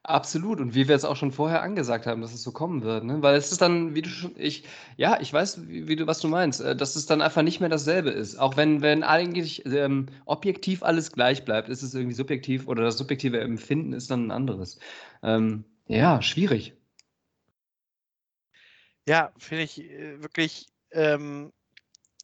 Absolut. 0.07 0.61
Und 0.61 0.73
wie 0.73 0.87
wir 0.87 0.95
es 0.95 1.03
auch 1.03 1.17
schon 1.17 1.33
vorher 1.33 1.61
angesagt 1.61 2.07
haben, 2.07 2.21
dass 2.21 2.33
es 2.33 2.41
so 2.41 2.53
kommen 2.53 2.81
wird, 2.81 3.03
ne? 3.03 3.21
Weil 3.21 3.35
es 3.35 3.51
ist 3.51 3.61
dann, 3.61 3.93
wie 3.93 4.01
du 4.01 4.09
schon, 4.09 4.31
ich, 4.37 4.63
ja, 4.95 5.19
ich 5.19 5.33
weiß, 5.33 5.67
wie, 5.67 5.89
wie 5.89 5.97
du, 5.97 6.07
was 6.07 6.21
du 6.21 6.29
meinst, 6.29 6.61
äh, 6.61 6.77
dass 6.77 6.95
es 6.95 7.07
dann 7.07 7.21
einfach 7.21 7.41
nicht 7.41 7.59
mehr 7.59 7.67
dasselbe 7.67 8.09
ist. 8.09 8.37
Auch 8.37 8.55
wenn, 8.55 8.81
wenn 8.81 9.03
eigentlich 9.03 9.65
ähm, 9.65 10.05
objektiv 10.25 10.81
alles 10.81 11.11
gleich 11.11 11.43
bleibt, 11.43 11.67
ist 11.67 11.81
es 11.81 11.93
irgendwie 11.93 12.15
subjektiv 12.15 12.69
oder 12.69 12.83
das 12.83 12.97
subjektive 12.97 13.41
Empfinden 13.41 13.91
ist 13.91 14.09
dann 14.09 14.27
ein 14.27 14.31
anderes. 14.31 14.79
Ähm, 15.23 15.65
ja, 15.87 16.21
schwierig. 16.21 16.73
Ja, 19.09 19.33
finde 19.37 19.63
ich 19.65 19.83
äh, 19.83 20.21
wirklich 20.21 20.67
ähm, 20.91 21.51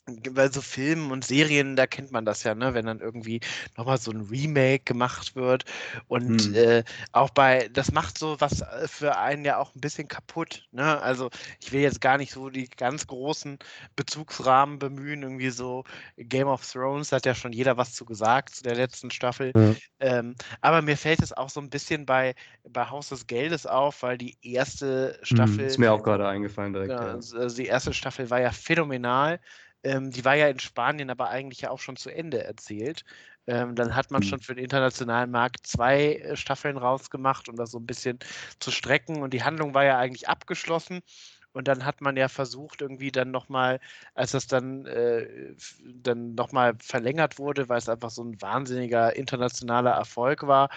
bei 0.05 0.49
so 0.49 0.61
Filmen 0.61 1.11
und 1.11 1.23
Serien, 1.23 1.77
da 1.77 1.87
kennt 1.87 2.11
man 2.11 2.25
das 2.25 2.43
ja, 2.43 2.55
ne, 2.55 2.73
wenn 2.73 2.85
dann 2.85 2.99
irgendwie 2.99 3.39
nochmal 3.77 3.97
so 3.97 4.11
ein 4.11 4.27
Remake 4.29 4.83
gemacht 4.83 5.35
wird. 5.35 5.63
Und 6.07 6.41
hm. 6.41 6.55
äh, 6.55 6.83
auch 7.13 7.29
bei, 7.29 7.69
das 7.71 7.91
macht 7.91 8.17
so 8.17 8.35
was 8.39 8.61
äh, 8.61 8.87
für 8.87 9.17
einen 9.17 9.45
ja 9.45 9.57
auch 9.57 9.73
ein 9.75 9.79
bisschen 9.81 10.09
kaputt. 10.09 10.67
Ne? 10.71 11.01
Also 11.01 11.29
ich 11.61 11.71
will 11.71 11.81
jetzt 11.81 12.01
gar 12.01 12.17
nicht 12.17 12.33
so 12.33 12.49
die 12.49 12.67
ganz 12.67 13.07
großen 13.07 13.59
Bezugsrahmen 13.95 14.77
bemühen, 14.77 15.23
irgendwie 15.23 15.51
so 15.51 15.85
Game 16.17 16.47
of 16.47 16.69
Thrones 16.69 17.13
hat 17.13 17.25
ja 17.25 17.33
schon 17.33 17.53
jeder 17.53 17.77
was 17.77 17.93
zu 17.93 18.03
gesagt 18.03 18.55
zu 18.55 18.63
der 18.63 18.75
letzten 18.75 19.09
Staffel. 19.09 19.53
Ja. 19.55 19.75
Ähm, 20.01 20.35
aber 20.59 20.81
mir 20.81 20.97
fällt 20.97 21.21
es 21.21 21.31
auch 21.31 21.49
so 21.49 21.61
ein 21.61 21.69
bisschen 21.69 22.05
bei, 22.05 22.35
bei 22.67 22.89
Haus 22.89 23.09
des 23.09 23.25
Geldes 23.27 23.65
auf, 23.65 24.03
weil 24.03 24.17
die 24.17 24.37
erste 24.41 25.17
hm, 25.19 25.25
Staffel. 25.25 25.59
Hm, 25.59 25.65
ist 25.67 25.77
mir 25.79 25.93
auch 25.93 26.03
gerade 26.03 26.27
eingefallen 26.27 26.73
direkt. 26.73 26.91
Ja, 26.91 27.07
ja. 27.07 27.13
Also 27.13 27.55
die 27.55 27.67
erste 27.67 27.93
Staffel 27.93 28.29
war 28.29 28.41
ja 28.41 28.51
phänomenal. 28.51 29.39
Ähm, 29.83 30.11
die 30.11 30.25
war 30.25 30.35
ja 30.35 30.47
in 30.47 30.59
Spanien 30.59 31.09
aber 31.09 31.29
eigentlich 31.29 31.61
ja 31.61 31.69
auch 31.69 31.79
schon 31.79 31.97
zu 31.97 32.09
Ende 32.09 32.43
erzählt. 32.43 33.03
Ähm, 33.45 33.75
dann 33.75 33.95
hat 33.95 34.11
man 34.11 34.21
mhm. 34.21 34.27
schon 34.27 34.39
für 34.39 34.55
den 34.55 34.63
internationalen 34.63 35.29
Markt 35.31 35.67
zwei 35.67 36.15
äh, 36.15 36.35
Staffeln 36.37 36.77
rausgemacht, 36.77 37.49
um 37.49 37.57
das 37.57 37.71
so 37.71 37.79
ein 37.79 37.85
bisschen 37.85 38.19
zu 38.59 38.71
strecken. 38.71 39.21
Und 39.21 39.33
die 39.33 39.43
Handlung 39.43 39.73
war 39.73 39.83
ja 39.83 39.97
eigentlich 39.97 40.29
abgeschlossen. 40.29 41.01
Und 41.53 41.67
dann 41.67 41.85
hat 41.85 42.01
man 42.01 42.17
ja 42.17 42.29
versucht, 42.29 42.81
irgendwie 42.81 43.11
dann 43.11 43.29
nochmal, 43.29 43.79
als 44.15 44.31
das 44.31 44.47
dann, 44.47 44.87
äh, 44.87 45.55
dann 45.83 46.33
nochmal 46.33 46.73
verlängert 46.79 47.37
wurde, 47.37 47.69
weil 47.69 47.77
es 47.77 47.89
einfach 47.89 48.09
so 48.09 48.23
ein 48.23 48.41
wahnsinniger 48.41 49.15
internationaler 49.15 49.91
Erfolg 49.91 50.47
war, 50.47 50.69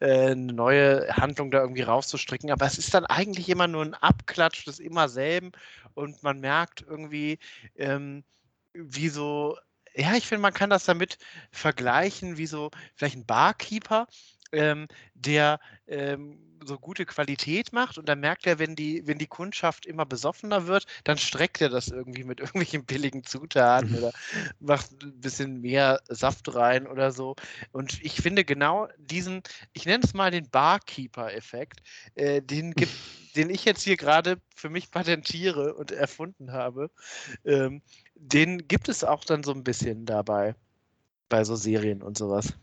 äh, 0.00 0.32
eine 0.32 0.52
neue 0.52 1.06
Handlung 1.16 1.52
da 1.52 1.60
irgendwie 1.60 1.82
rauszustricken. 1.82 2.50
Aber 2.50 2.66
es 2.66 2.78
ist 2.78 2.92
dann 2.94 3.06
eigentlich 3.06 3.48
immer 3.48 3.68
nur 3.68 3.84
ein 3.84 3.94
Abklatsch 3.94 4.66
des 4.66 4.80
immer 4.80 5.08
selben 5.08 5.52
und 5.94 6.22
man 6.24 6.40
merkt 6.40 6.82
irgendwie, 6.82 7.38
ähm, 7.76 8.24
wie 8.74 9.08
so, 9.08 9.56
ja, 9.94 10.14
ich 10.14 10.26
finde, 10.26 10.42
man 10.42 10.54
kann 10.54 10.70
das 10.70 10.84
damit 10.84 11.18
vergleichen, 11.50 12.36
wie 12.36 12.46
so 12.46 12.70
vielleicht 12.94 13.16
ein 13.16 13.26
Barkeeper, 13.26 14.06
ähm, 14.52 14.88
der 15.14 15.60
ähm, 15.86 16.38
so 16.66 16.78
gute 16.78 17.04
Qualität 17.04 17.72
macht 17.72 17.98
und 17.98 18.08
dann 18.08 18.20
merkt 18.20 18.46
er, 18.46 18.58
wenn 18.58 18.74
die, 18.74 19.06
wenn 19.06 19.18
die 19.18 19.26
Kundschaft 19.26 19.86
immer 19.86 20.06
besoffener 20.06 20.66
wird, 20.66 20.86
dann 21.04 21.18
streckt 21.18 21.60
er 21.60 21.68
das 21.68 21.88
irgendwie 21.88 22.24
mit 22.24 22.40
irgendwelchen 22.40 22.84
billigen 22.84 23.24
Zutaten 23.24 23.90
mhm. 23.90 23.98
oder 23.98 24.12
macht 24.60 24.90
ein 25.02 25.20
bisschen 25.20 25.60
mehr 25.60 26.00
Saft 26.08 26.54
rein 26.54 26.86
oder 26.86 27.12
so. 27.12 27.36
Und 27.72 28.02
ich 28.02 28.14
finde 28.14 28.44
genau 28.44 28.88
diesen, 28.98 29.42
ich 29.72 29.86
nenne 29.86 30.04
es 30.04 30.14
mal 30.14 30.30
den 30.30 30.48
Barkeeper-Effekt, 30.50 31.80
äh, 32.14 32.42
den 32.42 32.70
gibt, 32.74 32.92
den 33.36 33.50
ich 33.50 33.64
jetzt 33.64 33.82
hier 33.82 33.96
gerade 33.96 34.40
für 34.54 34.70
mich 34.70 34.90
patentiere 34.90 35.74
und 35.74 35.90
erfunden 35.90 36.52
habe. 36.52 36.90
Ähm, 37.44 37.82
den 38.14 38.68
gibt 38.68 38.88
es 38.88 39.04
auch 39.04 39.24
dann 39.24 39.42
so 39.42 39.52
ein 39.52 39.64
bisschen 39.64 40.06
dabei, 40.06 40.54
bei 41.28 41.44
so 41.44 41.56
Serien 41.56 42.02
und 42.02 42.18
sowas. 42.18 42.54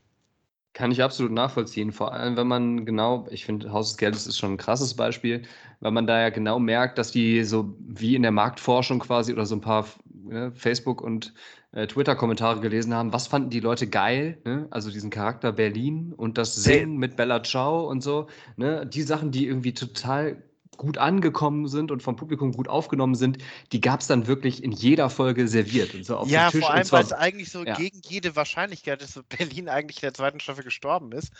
Kann 0.73 0.91
ich 0.91 1.03
absolut 1.03 1.33
nachvollziehen. 1.33 1.91
Vor 1.91 2.13
allem, 2.13 2.37
wenn 2.37 2.47
man 2.47 2.85
genau, 2.85 3.27
ich 3.29 3.45
finde, 3.45 3.73
Haus 3.73 3.89
des 3.89 3.97
Geldes 3.97 4.25
ist 4.25 4.37
schon 4.37 4.53
ein 4.53 4.57
krasses 4.57 4.93
Beispiel, 4.93 5.41
weil 5.81 5.91
man 5.91 6.07
da 6.07 6.21
ja 6.21 6.29
genau 6.29 6.59
merkt, 6.59 6.97
dass 6.97 7.11
die 7.11 7.43
so 7.43 7.75
wie 7.79 8.15
in 8.15 8.21
der 8.21 8.31
Marktforschung 8.31 8.99
quasi 8.99 9.33
oder 9.33 9.45
so 9.45 9.55
ein 9.55 9.61
paar 9.61 9.85
ne, 10.05 10.53
Facebook- 10.53 11.01
und 11.01 11.33
äh, 11.73 11.87
Twitter-Kommentare 11.87 12.61
gelesen 12.61 12.93
haben, 12.93 13.11
was 13.11 13.27
fanden 13.27 13.49
die 13.49 13.59
Leute 13.59 13.87
geil, 13.87 14.37
ne? 14.45 14.67
also 14.71 14.91
diesen 14.91 15.09
Charakter 15.09 15.51
Berlin 15.51 16.13
und 16.15 16.37
das 16.37 16.55
Singen 16.55 16.97
mit 16.97 17.17
Bella 17.17 17.43
Ciao 17.43 17.89
und 17.89 18.01
so, 18.01 18.27
ne? 18.55 18.85
die 18.85 19.01
Sachen, 19.01 19.31
die 19.31 19.47
irgendwie 19.47 19.73
total 19.73 20.41
gut 20.81 20.97
angekommen 20.97 21.67
sind 21.67 21.91
und 21.91 22.01
vom 22.01 22.15
Publikum 22.15 22.53
gut 22.53 22.67
aufgenommen 22.67 23.13
sind, 23.13 23.37
die 23.71 23.81
gab 23.81 23.99
es 23.99 24.07
dann 24.07 24.25
wirklich 24.25 24.63
in 24.63 24.71
jeder 24.71 25.11
Folge 25.11 25.47
serviert. 25.47 25.93
Und 25.93 26.03
so 26.03 26.17
auf 26.17 26.27
ja, 26.27 26.49
Tisch, 26.49 26.61
vor 26.61 26.71
allem, 26.71 26.91
weil 26.91 27.03
es 27.03 27.13
eigentlich 27.13 27.51
so 27.51 27.63
ja. 27.63 27.75
gegen 27.75 28.01
jede 28.03 28.35
Wahrscheinlichkeit 28.35 29.03
ist, 29.03 29.15
dass 29.15 29.23
Berlin 29.25 29.69
eigentlich 29.69 29.97
in 29.97 30.07
der 30.07 30.15
zweiten 30.15 30.39
Staffel 30.39 30.63
gestorben 30.63 31.11
ist, 31.11 31.31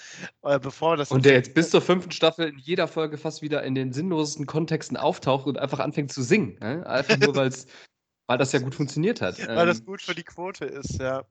äh, 0.43 0.59
bevor 0.59 0.95
das... 0.95 1.09
Und 1.09 1.25
der 1.25 1.33
jetzt 1.33 1.53
bis 1.55 1.71
zur 1.71 1.81
fünften 1.81 2.11
Staffel 2.11 2.49
in 2.49 2.59
jeder 2.59 2.87
Folge 2.87 3.17
fast 3.17 3.41
wieder 3.41 3.63
in 3.63 3.73
den 3.73 3.93
sinnlosesten 3.93 4.45
Kontexten 4.45 4.95
auftaucht 4.95 5.47
und 5.47 5.57
einfach 5.57 5.79
anfängt 5.79 6.13
zu 6.13 6.21
singen. 6.21 6.57
Ne? 6.61 6.85
Einfach 6.85 7.17
nur, 7.17 7.33
weil 8.27 8.37
das 8.37 8.51
ja 8.51 8.59
gut 8.59 8.75
funktioniert 8.75 9.21
hat. 9.21 9.39
Weil 9.47 9.65
das 9.65 9.79
ähm, 9.79 9.85
gut 9.87 10.03
für 10.03 10.13
die 10.13 10.23
Quote 10.23 10.65
ist, 10.65 10.99
ja. 10.99 11.23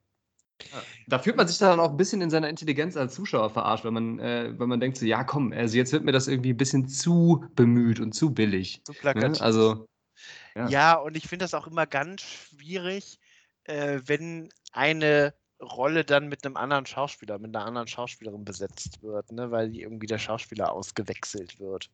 Da 1.07 1.19
fühlt 1.19 1.35
man 1.35 1.47
sich 1.47 1.57
dann 1.57 1.79
auch 1.79 1.91
ein 1.91 1.97
bisschen 1.97 2.21
in 2.21 2.29
seiner 2.29 2.49
Intelligenz 2.49 2.97
als 2.97 3.13
Zuschauer 3.13 3.49
verarscht, 3.49 3.85
wenn 3.85 3.93
man, 3.93 4.19
äh, 4.19 4.53
wenn 4.57 4.69
man 4.69 4.79
denkt 4.79 4.97
so, 4.97 5.05
ja 5.05 5.23
komm, 5.23 5.51
also 5.53 5.77
jetzt 5.77 5.91
wird 5.91 6.03
mir 6.03 6.11
das 6.11 6.27
irgendwie 6.27 6.53
ein 6.53 6.57
bisschen 6.57 6.87
zu 6.87 7.45
bemüht 7.55 7.99
und 7.99 8.13
zu 8.13 8.33
billig. 8.33 8.81
Zu 8.83 8.93
ne? 8.93 8.97
plakativ. 8.99 9.39
Ne? 9.39 9.45
Also, 9.45 9.87
ja. 10.55 10.67
ja, 10.67 10.93
und 10.95 11.17
ich 11.17 11.27
finde 11.27 11.43
das 11.45 11.53
auch 11.53 11.67
immer 11.67 11.85
ganz 11.85 12.21
schwierig, 12.21 13.19
äh, 13.65 13.99
wenn 14.05 14.49
eine 14.71 15.33
Rolle 15.61 16.03
dann 16.03 16.27
mit 16.27 16.45
einem 16.45 16.57
anderen 16.57 16.85
Schauspieler, 16.85 17.37
mit 17.39 17.55
einer 17.55 17.65
anderen 17.65 17.87
Schauspielerin 17.87 18.43
besetzt 18.43 19.01
wird, 19.03 19.31
ne, 19.31 19.51
weil 19.51 19.75
irgendwie 19.75 20.07
der 20.07 20.17
Schauspieler 20.17 20.71
ausgewechselt 20.71 21.59
wird. 21.59 21.89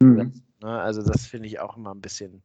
Mhm. 0.00 0.42
Ne, 0.62 0.80
also 0.80 1.02
das 1.02 1.26
finde 1.26 1.48
ich 1.48 1.60
auch 1.60 1.76
immer 1.76 1.94
ein 1.94 2.00
bisschen 2.00 2.42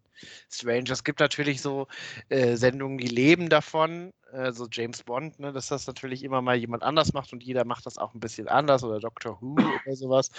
strange. 0.50 0.92
Es 0.92 1.04
gibt 1.04 1.20
natürlich 1.20 1.62
so 1.62 1.88
äh, 2.30 2.56
Sendungen, 2.56 2.98
die 2.98 3.08
leben 3.08 3.50
davon, 3.50 4.14
äh, 4.34 4.52
so 4.52 4.68
James 4.72 5.04
Bond, 5.04 5.40
ne, 5.40 5.52
dass 5.52 5.68
das 5.68 5.88
natürlich 5.88 6.24
immer 6.24 6.42
mal 6.42 6.56
jemand 6.56 6.84
anders 6.84 7.14
macht 7.14 7.34
und 7.34 7.44
jeder 7.44 7.66
macht 7.66 7.86
das 7.86 7.98
auch 7.98 8.14
ein 8.14 8.20
bisschen 8.20 8.48
anders 8.48 8.84
oder 8.84 9.00
Doctor 9.00 9.42
Who 9.42 9.54
oder 9.54 9.96
sowas. 9.96 10.30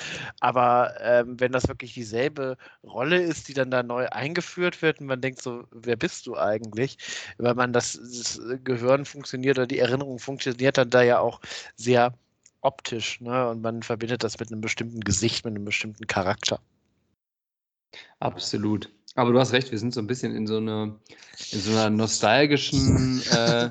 Aber 0.40 0.94
ähm, 1.00 1.38
wenn 1.40 1.52
das 1.52 1.68
wirklich 1.68 1.94
dieselbe 1.94 2.56
Rolle 2.84 3.20
ist, 3.20 3.48
die 3.48 3.54
dann 3.54 3.70
da 3.70 3.82
neu 3.82 4.08
eingeführt 4.08 4.82
wird 4.82 5.00
und 5.00 5.06
man 5.06 5.20
denkt 5.20 5.42
so, 5.42 5.64
wer 5.70 5.96
bist 5.96 6.26
du 6.26 6.36
eigentlich? 6.36 6.96
Weil 7.38 7.54
man 7.54 7.72
das, 7.72 7.92
das 7.94 8.40
Gehirn 8.64 9.04
funktioniert 9.04 9.58
oder 9.58 9.66
die 9.66 9.78
Erinnerung 9.78 10.18
funktioniert 10.18 10.78
dann 10.78 10.90
da 10.90 11.02
ja 11.02 11.20
auch 11.20 11.40
sehr 11.76 12.14
optisch, 12.62 13.20
ne? 13.20 13.48
Und 13.50 13.62
man 13.62 13.82
verbindet 13.82 14.22
das 14.24 14.38
mit 14.38 14.52
einem 14.52 14.60
bestimmten 14.60 15.00
Gesicht, 15.00 15.44
mit 15.44 15.54
einem 15.54 15.64
bestimmten 15.64 16.06
Charakter. 16.06 16.60
Absolut. 18.18 18.90
Aber 19.14 19.32
du 19.32 19.40
hast 19.40 19.52
recht, 19.52 19.70
wir 19.70 19.78
sind 19.78 19.92
so 19.92 20.00
ein 20.00 20.06
bisschen 20.06 20.34
in 20.34 20.46
so, 20.46 20.58
eine, 20.58 20.98
in 21.50 21.60
so 21.60 21.72
einer 21.72 21.90
nostalgischen 21.90 23.22
äh, 23.30 23.70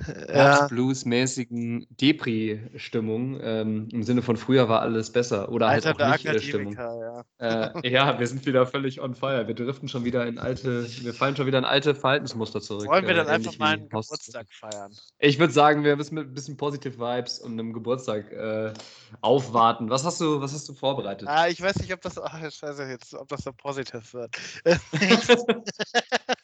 Herbst-Blues-mäßigen 0.28 1.86
Depri-Stimmung. 2.00 3.38
Ähm, 3.42 3.88
Im 3.92 4.02
Sinne 4.02 4.22
von 4.22 4.36
früher 4.36 4.68
war 4.68 4.80
alles 4.80 5.10
besser. 5.10 5.50
Oder 5.50 5.68
halt 5.68 5.86
Alter, 5.86 6.08
halt 6.08 6.26
auch 6.26 6.32
nicht 6.32 6.44
Stimmung. 6.44 6.74
Ja. 6.74 7.24
Äh, 7.38 7.90
ja, 7.90 8.18
wir 8.18 8.26
sind 8.26 8.46
wieder 8.46 8.66
völlig 8.66 9.00
on 9.00 9.14
fire. 9.14 9.46
Wir 9.46 9.54
driften 9.54 9.88
schon 9.88 10.04
wieder 10.04 10.26
in 10.26 10.38
alte, 10.38 10.86
wir 11.02 11.12
fallen 11.12 11.36
schon 11.36 11.46
wieder 11.46 11.58
in 11.58 11.64
alte 11.64 11.94
Verhaltensmuster 11.94 12.60
zurück. 12.60 12.86
Wollen 12.86 13.06
wir 13.06 13.14
dann 13.14 13.26
äh, 13.26 13.30
einfach 13.30 13.58
mal 13.58 13.74
einen 13.74 13.88
Geburtstag 13.88 14.46
feiern? 14.50 14.92
Ich 15.18 15.38
würde 15.38 15.52
sagen, 15.52 15.84
wir 15.84 15.96
müssen 15.96 16.14
mit 16.14 16.28
ein 16.28 16.34
bisschen 16.34 16.56
Positive 16.56 16.98
Vibes 16.98 17.38
und 17.38 17.52
einem 17.52 17.72
Geburtstag 17.72 18.32
äh, 18.32 18.72
aufwarten. 19.20 19.90
Was 19.90 20.04
hast 20.04 20.20
du, 20.20 20.40
was 20.40 20.52
hast 20.52 20.68
du 20.68 20.74
vorbereitet? 20.74 21.28
Ah, 21.28 21.48
ich 21.48 21.60
weiß 21.60 21.76
nicht, 21.80 21.92
ob 21.92 22.00
das, 22.00 22.18
ach, 22.18 22.42
ich 22.42 22.62
weiß 22.62 22.78
jetzt, 22.78 23.14
ob 23.14 23.28
das 23.28 23.42
so 23.42 23.52
positiv 23.52 24.14
wird. 24.14 24.34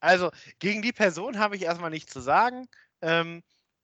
also, 0.00 0.30
gegen 0.58 0.82
die 0.82 0.92
Person 0.92 1.38
habe 1.38 1.56
ich 1.56 1.62
erstmal 1.62 1.90
nichts 1.90 2.12
zu 2.12 2.20
sagen. 2.20 2.68
Ähm, 3.00 3.42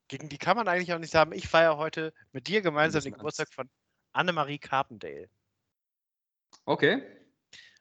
gegen 0.08 0.28
die 0.28 0.38
kann 0.38 0.56
man 0.56 0.68
eigentlich 0.68 0.92
auch 0.94 0.98
nicht 0.98 1.12
sagen. 1.12 1.32
Ich 1.32 1.48
feiere 1.48 1.76
heute 1.76 2.12
mit 2.32 2.48
dir 2.48 2.62
gemeinsam 2.62 3.02
den 3.02 3.12
Geburtstag 3.12 3.52
von 3.52 3.68
Annemarie 4.12 4.58
Carpendale. 4.58 5.28
Okay. 6.64 7.02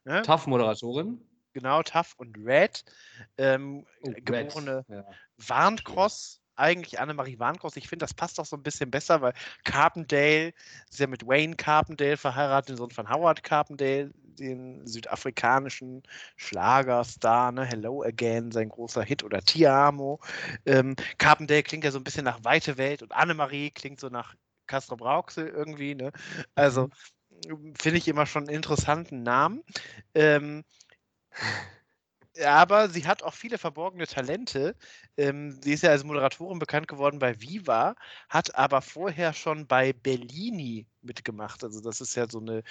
Ne? 0.03 0.21
Tough-Moderatorin. 0.21 1.21
Genau, 1.53 1.81
Tough 1.83 2.13
und 2.17 2.37
Red. 2.37 2.83
Ähm, 3.37 3.85
oh, 4.01 4.11
geborene 4.11 4.77
Red. 4.77 4.89
Ja. 4.89 5.05
Warncross. 5.37 6.41
Eigentlich 6.55 6.99
Annemarie 6.99 7.39
Warncross. 7.39 7.75
Ich 7.77 7.87
finde, 7.87 8.03
das 8.03 8.13
passt 8.13 8.39
auch 8.39 8.45
so 8.45 8.55
ein 8.55 8.63
bisschen 8.63 8.89
besser, 8.89 9.21
weil 9.21 9.33
Carpendale 9.63 10.53
ist 10.89 10.99
ja 10.99 11.07
mit 11.07 11.25
Wayne 11.25 11.55
Carpendale 11.55 12.17
verheiratet, 12.17 12.69
den 12.69 12.77
Sohn 12.77 12.89
von 12.91 13.09
Howard 13.09 13.43
Carpendale, 13.43 14.11
den 14.39 14.85
südafrikanischen 14.85 16.03
Schlagerstar, 16.35 17.51
ne? 17.51 17.65
Hello 17.65 18.03
Again, 18.03 18.51
sein 18.51 18.69
großer 18.69 19.03
Hit 19.03 19.23
oder 19.23 19.41
Ti 19.41 19.67
Amo. 19.67 20.19
Ähm, 20.65 20.95
Carpendale 21.17 21.63
klingt 21.63 21.83
ja 21.83 21.91
so 21.91 21.99
ein 21.99 22.03
bisschen 22.03 22.25
nach 22.25 22.43
Weite 22.43 22.77
Welt 22.77 23.01
und 23.01 23.11
Annemarie 23.11 23.71
klingt 23.71 23.99
so 23.99 24.09
nach 24.09 24.35
Castro 24.67 24.97
Brauxel 24.97 25.47
irgendwie. 25.47 25.95
Ne? 25.95 26.11
Also 26.55 26.89
mhm. 27.47 27.73
finde 27.79 27.97
ich 27.97 28.07
immer 28.07 28.25
schon 28.25 28.47
einen 28.47 28.55
interessanten 28.55 29.23
Namen. 29.23 29.63
Ähm, 30.13 30.63
aber 32.45 32.89
sie 32.89 33.07
hat 33.07 33.23
auch 33.23 33.33
viele 33.33 33.57
verborgene 33.57 34.05
Talente. 34.05 34.75
Ähm, 35.17 35.59
sie 35.61 35.73
ist 35.73 35.83
ja 35.83 35.89
als 35.89 36.03
Moderatorin 36.03 36.59
bekannt 36.59 36.88
geworden 36.88 37.19
bei 37.19 37.39
Viva, 37.41 37.95
hat 38.29 38.55
aber 38.55 38.81
vorher 38.81 39.33
schon 39.33 39.65
bei 39.67 39.93
Bellini 39.93 40.85
mitgemacht. 41.07 41.63
Also 41.63 41.81
das 41.81 42.01
ist 42.01 42.15
ja 42.15 42.29
so 42.29 42.39
eine 42.39 42.61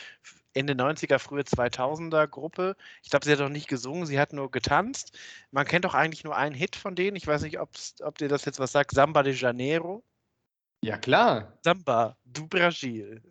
Ende 0.54 0.74
90er, 0.74 1.18
frühe 1.18 1.42
2000er 1.42 2.28
Gruppe. 2.28 2.76
Ich 3.02 3.10
glaube, 3.10 3.24
sie 3.24 3.32
hat 3.32 3.40
auch 3.40 3.48
nicht 3.48 3.68
gesungen, 3.68 4.06
sie 4.06 4.20
hat 4.20 4.32
nur 4.32 4.50
getanzt. 4.50 5.18
Man 5.50 5.66
kennt 5.66 5.84
doch 5.84 5.94
eigentlich 5.94 6.22
nur 6.22 6.36
einen 6.36 6.54
Hit 6.54 6.76
von 6.76 6.94
denen. 6.94 7.16
Ich 7.16 7.26
weiß 7.26 7.42
nicht, 7.42 7.58
ob 7.58 8.18
dir 8.18 8.28
das 8.28 8.44
jetzt 8.44 8.60
was 8.60 8.72
sagt. 8.72 8.92
Samba 8.92 9.22
de 9.22 9.34
Janeiro. 9.34 10.04
Ja, 10.82 10.96
klar. 10.98 11.58
Samba 11.64 12.16
du 12.24 12.46
Brasil. 12.46 13.22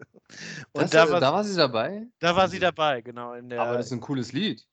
Und 0.74 0.84
das, 0.84 0.92
da, 0.92 1.10
war, 1.10 1.20
da 1.20 1.34
war 1.34 1.44
sie 1.44 1.56
dabei? 1.56 2.08
Da 2.20 2.36
war 2.36 2.50
sie 2.50 2.60
dabei, 2.60 3.02
genau. 3.02 3.34
aber 3.34 3.78
das 3.78 3.88
ist 3.88 3.92
ein 3.92 4.02
cooles 4.02 4.34
Lied. 4.34 4.66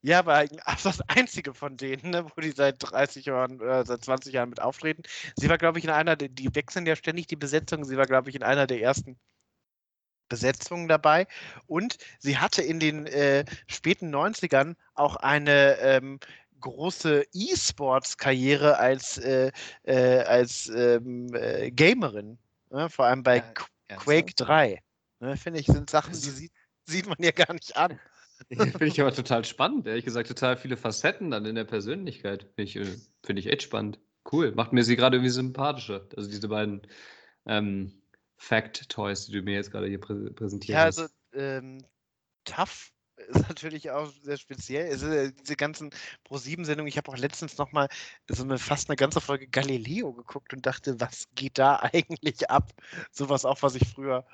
Ja, 0.00 0.20
aber 0.20 0.44
das 0.82 1.00
einzige 1.08 1.54
von 1.54 1.76
denen, 1.76 2.10
ne, 2.10 2.24
wo 2.24 2.40
die 2.40 2.52
seit 2.52 2.76
30 2.78 3.26
Jahren, 3.26 3.60
äh, 3.60 3.84
seit 3.84 4.04
20 4.04 4.32
Jahren 4.32 4.50
mit 4.50 4.60
auftreten. 4.60 5.02
Sie 5.36 5.48
war, 5.48 5.58
glaube 5.58 5.78
ich, 5.78 5.84
in 5.84 5.90
einer, 5.90 6.16
der, 6.16 6.28
die 6.28 6.54
wechseln 6.54 6.86
ja 6.86 6.94
ständig 6.96 7.26
die 7.26 7.36
Besetzung. 7.36 7.84
Sie 7.84 7.96
war, 7.96 8.06
glaube 8.06 8.30
ich, 8.30 8.36
in 8.36 8.42
einer 8.42 8.66
der 8.66 8.80
ersten 8.80 9.18
Besetzungen 10.28 10.88
dabei. 10.88 11.26
Und 11.66 11.98
sie 12.18 12.38
hatte 12.38 12.62
in 12.62 12.80
den 12.80 13.06
äh, 13.06 13.44
späten 13.66 14.14
90ern 14.14 14.74
auch 14.94 15.16
eine 15.16 15.78
ähm, 15.80 16.18
große 16.60 17.24
E-Sports-Karriere 17.32 18.78
als, 18.78 19.18
äh, 19.18 19.52
äh, 19.84 20.20
als 20.22 20.68
ähm, 20.68 21.32
äh, 21.34 21.70
Gamerin. 21.70 22.38
Ne? 22.70 22.90
Vor 22.90 23.06
allem 23.06 23.22
bei 23.22 23.36
ja, 23.36 23.96
Quake 23.96 24.34
3. 24.34 24.82
Ne? 25.20 25.36
Finde 25.36 25.60
ich, 25.60 25.66
sind 25.66 25.90
Sachen, 25.90 26.12
die 26.12 26.18
sieht, 26.18 26.52
sieht 26.86 27.06
man 27.06 27.16
ja 27.20 27.30
gar 27.30 27.52
nicht 27.52 27.76
an. 27.76 27.98
Finde 28.48 28.86
ich 28.86 29.00
aber 29.00 29.12
total 29.12 29.44
spannend, 29.44 29.86
ehrlich 29.86 30.04
gesagt, 30.04 30.28
total 30.28 30.56
viele 30.56 30.76
Facetten 30.76 31.30
dann 31.30 31.44
in 31.44 31.56
der 31.56 31.64
Persönlichkeit. 31.64 32.46
Finde 32.54 32.62
ich, 32.62 32.76
äh, 32.76 32.96
find 33.24 33.38
ich 33.38 33.46
echt 33.46 33.62
spannend. 33.62 33.98
Cool. 34.30 34.52
Macht 34.52 34.72
mir 34.72 34.84
sie 34.84 34.96
gerade 34.96 35.16
irgendwie 35.16 35.30
sympathischer. 35.30 36.06
Also 36.16 36.30
diese 36.30 36.48
beiden 36.48 36.82
ähm, 37.46 37.92
Fact-Toys, 38.38 39.26
die 39.26 39.32
du 39.32 39.42
mir 39.42 39.54
jetzt 39.54 39.70
gerade 39.70 39.88
hier 39.88 40.00
prä 40.00 40.30
präsentierst. 40.30 40.68
Ja, 40.68 40.84
also 40.84 41.06
ähm, 41.34 41.84
Tough 42.44 42.92
ist 43.16 43.48
natürlich 43.48 43.90
auch 43.90 44.10
sehr 44.22 44.36
speziell. 44.36 44.86
Es 44.86 45.02
ist, 45.02 45.12
äh, 45.12 45.32
diese 45.32 45.56
ganzen 45.56 45.90
Pro-7-Sendungen, 46.24 46.88
ich 46.88 46.96
habe 46.96 47.10
auch 47.10 47.16
letztens 47.16 47.58
nochmal 47.58 47.88
so 48.28 48.44
eine, 48.44 48.58
fast 48.58 48.88
eine 48.88 48.96
ganze 48.96 49.20
Folge 49.20 49.48
Galileo 49.48 50.12
geguckt 50.12 50.54
und 50.54 50.64
dachte, 50.64 51.00
was 51.00 51.28
geht 51.34 51.58
da 51.58 51.80
eigentlich 51.92 52.48
ab? 52.48 52.72
Sowas 53.10 53.44
auch, 53.44 53.62
was 53.62 53.74
ich 53.74 53.88
früher 53.88 54.24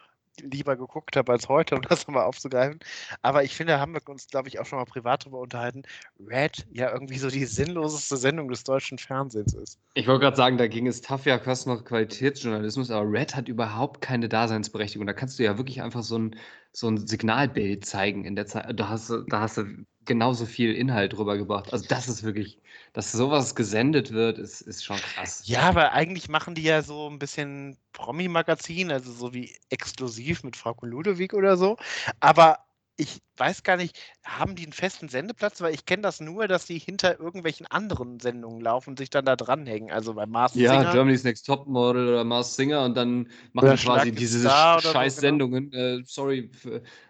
lieber 0.40 0.76
geguckt 0.76 1.16
habe 1.16 1.32
als 1.32 1.48
heute, 1.48 1.76
um 1.76 1.82
das 1.82 2.06
nochmal 2.06 2.24
aufzugreifen. 2.24 2.78
Aber 3.22 3.44
ich 3.44 3.56
finde, 3.56 3.74
da 3.74 3.80
haben 3.80 3.94
wir 3.94 4.00
uns, 4.08 4.26
glaube 4.28 4.48
ich, 4.48 4.58
auch 4.58 4.66
schon 4.66 4.78
mal 4.78 4.84
privat 4.84 5.24
darüber 5.24 5.40
unterhalten, 5.40 5.82
Red 6.18 6.66
ja 6.72 6.92
irgendwie 6.92 7.18
so 7.18 7.28
die 7.30 7.44
sinnloseste 7.44 8.16
Sendung 8.16 8.48
des 8.48 8.64
deutschen 8.64 8.98
Fernsehens 8.98 9.54
ist. 9.54 9.78
Ich 9.94 10.06
wollte 10.06 10.22
gerade 10.22 10.36
sagen, 10.36 10.58
da 10.58 10.66
ging 10.66 10.86
es 10.86 11.00
tough 11.00 11.26
ja 11.26 11.38
fast 11.38 11.66
noch 11.66 11.84
Qualitätsjournalismus, 11.84 12.90
aber 12.90 13.10
Red 13.10 13.36
hat 13.36 13.48
überhaupt 13.48 14.00
keine 14.00 14.28
Daseinsberechtigung. 14.28 15.06
Da 15.06 15.12
kannst 15.12 15.38
du 15.38 15.44
ja 15.44 15.56
wirklich 15.58 15.82
einfach 15.82 16.02
so 16.02 16.18
ein, 16.18 16.36
so 16.72 16.88
ein 16.88 17.06
Signalbild 17.06 17.84
zeigen 17.86 18.24
in 18.24 18.36
der 18.36 18.46
Zeit. 18.46 18.78
Da 18.78 18.88
hast, 18.88 19.10
da 19.28 19.40
hast 19.40 19.58
du 19.58 19.86
genauso 20.04 20.46
viel 20.46 20.74
Inhalt 20.74 21.16
rübergebracht. 21.16 21.72
Also 21.72 21.86
das 21.88 22.08
ist 22.08 22.22
wirklich, 22.22 22.58
dass 22.92 23.12
sowas 23.12 23.54
gesendet 23.54 24.12
wird, 24.12 24.38
ist, 24.38 24.60
ist 24.60 24.84
schon 24.84 24.96
krass. 24.96 25.42
Ja, 25.46 25.62
aber 25.62 25.92
eigentlich 25.92 26.28
machen 26.28 26.54
die 26.54 26.62
ja 26.62 26.82
so 26.82 27.08
ein 27.08 27.18
bisschen 27.18 27.76
Promi-Magazin, 27.92 28.90
also 28.90 29.12
so 29.12 29.34
wie 29.34 29.54
exklusiv 29.70 30.44
mit 30.44 30.56
Frau 30.56 30.76
Ludewig 30.82 31.34
oder 31.34 31.56
so. 31.56 31.76
Aber 32.20 32.58
ich 32.96 33.20
weiß 33.36 33.64
gar 33.64 33.76
nicht, 33.76 33.98
haben 34.24 34.54
die 34.54 34.62
einen 34.62 34.72
festen 34.72 35.08
Sendeplatz? 35.08 35.60
Weil 35.60 35.74
ich 35.74 35.86
kenne 35.86 36.02
das 36.02 36.20
nur, 36.20 36.46
dass 36.46 36.66
die 36.66 36.78
hinter 36.78 37.18
irgendwelchen 37.18 37.66
anderen 37.66 38.20
Sendungen 38.20 38.60
laufen 38.60 38.90
und 38.90 38.98
sich 38.98 39.10
dann 39.10 39.24
da 39.24 39.34
dranhängen. 39.34 39.90
Also 39.90 40.14
bei 40.14 40.26
Mars 40.26 40.54
ja, 40.54 40.70
Singer. 40.70 40.84
Ja, 40.84 40.92
Germany's 40.92 41.24
Next 41.24 41.46
Topmodel 41.46 42.08
oder 42.08 42.24
Mars 42.24 42.54
Singer 42.54 42.84
und 42.84 42.96
dann 42.96 43.28
machen 43.52 43.68
oder 43.68 43.76
quasi 43.76 44.12
diese 44.12 44.48
Scheiß-Sendungen. 44.48 45.64
So, 45.64 45.76
genau. 45.76 45.98
äh, 45.98 46.02
sorry, 46.06 46.50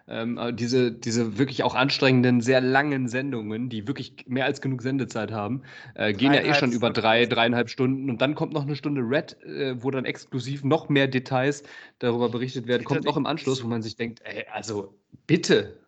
ähm, 0.08 0.40
diese, 0.56 0.92
diese 0.92 1.38
wirklich 1.38 1.62
auch 1.62 1.74
anstrengenden, 1.74 2.40
sehr 2.40 2.60
langen 2.60 3.08
Sendungen, 3.08 3.68
die 3.68 3.86
wirklich 3.86 4.24
mehr 4.26 4.46
als 4.46 4.62
genug 4.62 4.80
Sendezeit 4.80 5.32
haben, 5.32 5.62
äh, 5.94 6.12
gehen 6.12 6.32
ja 6.32 6.40
eh 6.40 6.54
schon 6.54 6.72
über 6.72 6.90
drei, 6.90 7.26
dreieinhalb 7.26 7.68
Stunden 7.68 8.08
und 8.08 8.22
dann 8.22 8.34
kommt 8.34 8.54
noch 8.54 8.62
eine 8.62 8.76
Stunde 8.76 9.02
Red, 9.02 9.42
äh, 9.42 9.82
wo 9.82 9.90
dann 9.90 10.06
exklusiv 10.06 10.64
noch 10.64 10.88
mehr 10.88 11.08
Details 11.08 11.62
darüber 11.98 12.30
berichtet 12.30 12.66
werden. 12.66 12.84
Kommt 12.84 13.04
noch 13.04 13.16
im 13.16 13.26
Anschluss, 13.26 13.62
wo 13.62 13.68
man 13.68 13.82
sich 13.82 13.96
denkt, 13.96 14.20
ey, 14.24 14.46
also 14.50 14.94
bitte, 15.26 15.80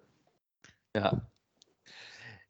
ja. 0.95 1.26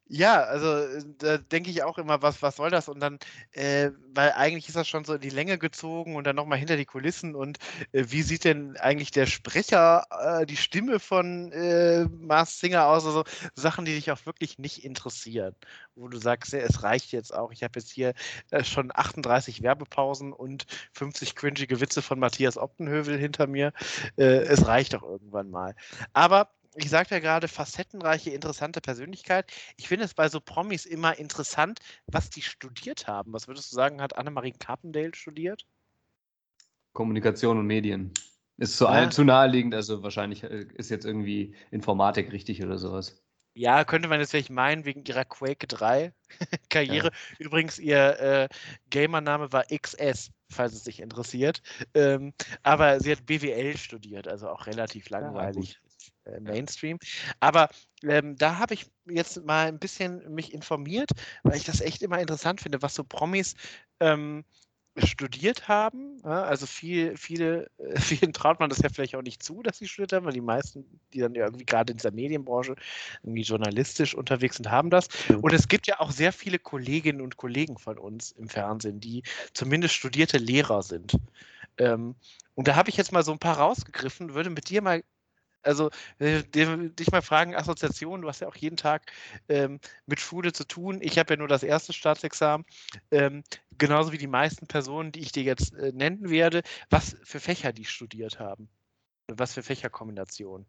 Ja, 0.08 0.44
also 0.44 0.68
äh, 0.68 1.02
da 1.18 1.38
denke 1.38 1.68
ich 1.68 1.82
auch 1.82 1.98
immer, 1.98 2.22
was, 2.22 2.40
was 2.40 2.54
soll 2.56 2.70
das? 2.70 2.88
Und 2.88 3.00
dann, 3.00 3.18
äh, 3.52 3.90
weil 4.14 4.30
eigentlich 4.32 4.68
ist 4.68 4.76
das 4.76 4.86
schon 4.86 5.04
so 5.04 5.14
in 5.14 5.20
die 5.20 5.30
Länge 5.30 5.58
gezogen 5.58 6.14
und 6.14 6.24
dann 6.24 6.36
nochmal 6.36 6.58
hinter 6.58 6.76
die 6.76 6.84
Kulissen. 6.84 7.34
Und 7.34 7.58
äh, 7.90 8.04
wie 8.08 8.22
sieht 8.22 8.44
denn 8.44 8.76
eigentlich 8.76 9.10
der 9.10 9.26
Sprecher, 9.26 10.04
äh, 10.10 10.46
die 10.46 10.56
Stimme 10.56 11.00
von 11.00 11.50
äh, 11.50 12.04
Mars 12.04 12.60
Singer 12.60 12.86
aus? 12.86 13.04
Also 13.04 13.24
Sachen, 13.56 13.84
die 13.84 13.94
dich 13.96 14.12
auch 14.12 14.26
wirklich 14.26 14.58
nicht 14.60 14.84
interessieren. 14.84 15.56
Wo 15.96 16.06
du 16.06 16.18
sagst, 16.18 16.52
ja, 16.52 16.60
es 16.60 16.84
reicht 16.84 17.10
jetzt 17.10 17.34
auch. 17.34 17.50
Ich 17.50 17.64
habe 17.64 17.80
jetzt 17.80 17.90
hier 17.90 18.14
äh, 18.50 18.62
schon 18.62 18.92
38 18.94 19.62
Werbepausen 19.62 20.32
und 20.32 20.66
50 20.92 21.34
cringige 21.34 21.80
Witze 21.80 22.00
von 22.00 22.20
Matthias 22.20 22.56
Optenhövel 22.56 23.18
hinter 23.18 23.48
mir. 23.48 23.72
Äh, 24.16 24.44
es 24.44 24.68
reicht 24.68 24.94
doch 24.94 25.02
irgendwann 25.02 25.50
mal. 25.50 25.74
Aber 26.12 26.48
ich 26.76 26.90
sagte 26.90 27.14
ja 27.14 27.20
gerade, 27.20 27.48
facettenreiche, 27.48 28.30
interessante 28.30 28.80
Persönlichkeit. 28.80 29.50
Ich 29.76 29.88
finde 29.88 30.04
es 30.04 30.14
bei 30.14 30.28
so 30.28 30.40
Promis 30.40 30.86
immer 30.86 31.18
interessant, 31.18 31.80
was 32.06 32.30
die 32.30 32.42
studiert 32.42 33.06
haben. 33.06 33.32
Was 33.32 33.48
würdest 33.48 33.72
du 33.72 33.76
sagen, 33.76 34.00
hat 34.00 34.16
Annemarie 34.18 34.52
Carpendale 34.52 35.14
studiert? 35.14 35.66
Kommunikation 36.92 37.58
und 37.58 37.66
Medien. 37.66 38.12
Ist 38.58 38.78
zu, 38.78 38.84
ja. 38.84 39.10
zu 39.10 39.24
naheliegend, 39.24 39.74
also 39.74 40.02
wahrscheinlich 40.02 40.42
äh, 40.42 40.66
ist 40.74 40.90
jetzt 40.90 41.04
irgendwie 41.04 41.54
Informatik 41.70 42.32
richtig 42.32 42.62
oder 42.62 42.78
sowas. 42.78 43.22
Ja, 43.54 43.84
könnte 43.84 44.08
man 44.08 44.20
jetzt 44.20 44.30
vielleicht 44.30 44.50
meinen, 44.50 44.84
wegen 44.84 45.04
ihrer 45.04 45.24
Quake 45.24 45.66
3 45.66 46.12
Karriere. 46.68 47.08
Ja. 47.08 47.46
Übrigens, 47.46 47.78
ihr 47.78 48.20
äh, 48.20 48.48
Gamername 48.90 49.50
war 49.52 49.64
XS, 49.64 50.30
falls 50.50 50.74
es 50.74 50.84
sich 50.84 51.00
interessiert. 51.00 51.62
Ähm, 51.94 52.34
aber 52.62 53.00
sie 53.00 53.12
hat 53.12 53.24
BWL 53.24 53.76
studiert, 53.78 54.28
also 54.28 54.48
auch 54.48 54.66
relativ 54.66 55.08
langweilig. 55.08 55.80
Äh, 56.26 56.40
Mainstream. 56.40 56.98
Aber 57.40 57.68
ähm, 58.02 58.36
da 58.36 58.58
habe 58.58 58.74
ich 58.74 58.86
jetzt 59.06 59.44
mal 59.44 59.68
ein 59.68 59.78
bisschen 59.78 60.34
mich 60.34 60.52
informiert, 60.52 61.10
weil 61.42 61.56
ich 61.56 61.64
das 61.64 61.80
echt 61.80 62.02
immer 62.02 62.18
interessant 62.20 62.60
finde, 62.60 62.82
was 62.82 62.94
so 62.94 63.04
Promis 63.04 63.54
ähm, 64.00 64.44
studiert 64.96 65.68
haben. 65.68 66.18
Ja, 66.24 66.44
also 66.44 66.66
viel, 66.66 67.16
viele, 67.16 67.70
äh, 67.78 68.00
vielen 68.00 68.32
traut 68.32 68.60
man 68.60 68.70
das 68.70 68.78
ja 68.78 68.88
vielleicht 68.88 69.14
auch 69.14 69.22
nicht 69.22 69.42
zu, 69.42 69.62
dass 69.62 69.78
sie 69.78 69.86
studiert 69.86 70.12
haben, 70.12 70.26
weil 70.26 70.32
die 70.32 70.40
meisten, 70.40 70.84
die 71.12 71.20
dann 71.20 71.34
irgendwie 71.34 71.66
gerade 71.66 71.92
in 71.92 71.98
dieser 71.98 72.12
Medienbranche 72.12 72.74
irgendwie 73.22 73.42
journalistisch 73.42 74.14
unterwegs 74.14 74.56
sind, 74.56 74.70
haben 74.70 74.90
das. 74.90 75.08
Und 75.28 75.52
es 75.52 75.68
gibt 75.68 75.86
ja 75.86 76.00
auch 76.00 76.10
sehr 76.10 76.32
viele 76.32 76.58
Kolleginnen 76.58 77.20
und 77.20 77.36
Kollegen 77.36 77.78
von 77.78 77.98
uns 77.98 78.32
im 78.32 78.48
Fernsehen, 78.48 79.00
die 79.00 79.22
zumindest 79.52 79.94
studierte 79.94 80.38
Lehrer 80.38 80.82
sind. 80.82 81.16
Ähm, 81.78 82.16
und 82.54 82.68
da 82.68 82.74
habe 82.74 82.88
ich 82.88 82.96
jetzt 82.96 83.12
mal 83.12 83.22
so 83.22 83.32
ein 83.32 83.38
paar 83.38 83.58
rausgegriffen, 83.58 84.34
würde 84.34 84.48
mit 84.48 84.70
dir 84.70 84.80
mal 84.80 85.02
also 85.66 85.90
äh, 86.18 86.42
dich 86.44 87.10
mal 87.10 87.22
fragen, 87.22 87.54
Assoziation, 87.54 88.22
du 88.22 88.28
hast 88.28 88.40
ja 88.40 88.48
auch 88.48 88.56
jeden 88.56 88.76
Tag 88.76 89.12
ähm, 89.48 89.80
mit 90.06 90.20
Schule 90.20 90.52
zu 90.52 90.66
tun. 90.66 90.98
Ich 91.02 91.18
habe 91.18 91.34
ja 91.34 91.38
nur 91.38 91.48
das 91.48 91.62
erste 91.62 91.92
Staatsexamen, 91.92 92.66
ähm, 93.10 93.42
genauso 93.78 94.12
wie 94.12 94.18
die 94.18 94.26
meisten 94.26 94.66
Personen, 94.66 95.12
die 95.12 95.20
ich 95.20 95.32
dir 95.32 95.42
jetzt 95.42 95.74
äh, 95.74 95.92
nennen 95.92 96.30
werde, 96.30 96.62
was 96.90 97.16
für 97.22 97.40
Fächer 97.40 97.72
die 97.72 97.84
studiert 97.84 98.38
haben. 98.38 98.68
Was 99.28 99.54
für 99.54 99.62
Fächerkombinationen. 99.62 100.66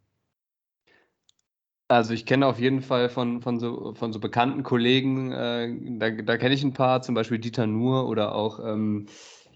Also 1.90 2.14
ich 2.14 2.26
kenne 2.26 2.48
auf 2.48 2.60
jeden 2.60 2.82
Fall 2.82 3.08
von, 3.08 3.42
von, 3.42 3.60
so, 3.60 3.94
von 3.94 4.12
so 4.12 4.20
bekannten 4.20 4.64
Kollegen, 4.64 5.32
äh, 5.32 5.74
da, 5.98 6.10
da 6.10 6.38
kenne 6.38 6.54
ich 6.54 6.64
ein 6.64 6.74
paar, 6.74 7.02
zum 7.02 7.16
Beispiel 7.16 7.40
Dieter 7.40 7.66
Nuhr 7.66 8.10
oder 8.10 8.36
auch 8.36 8.60
ähm, 8.60 9.08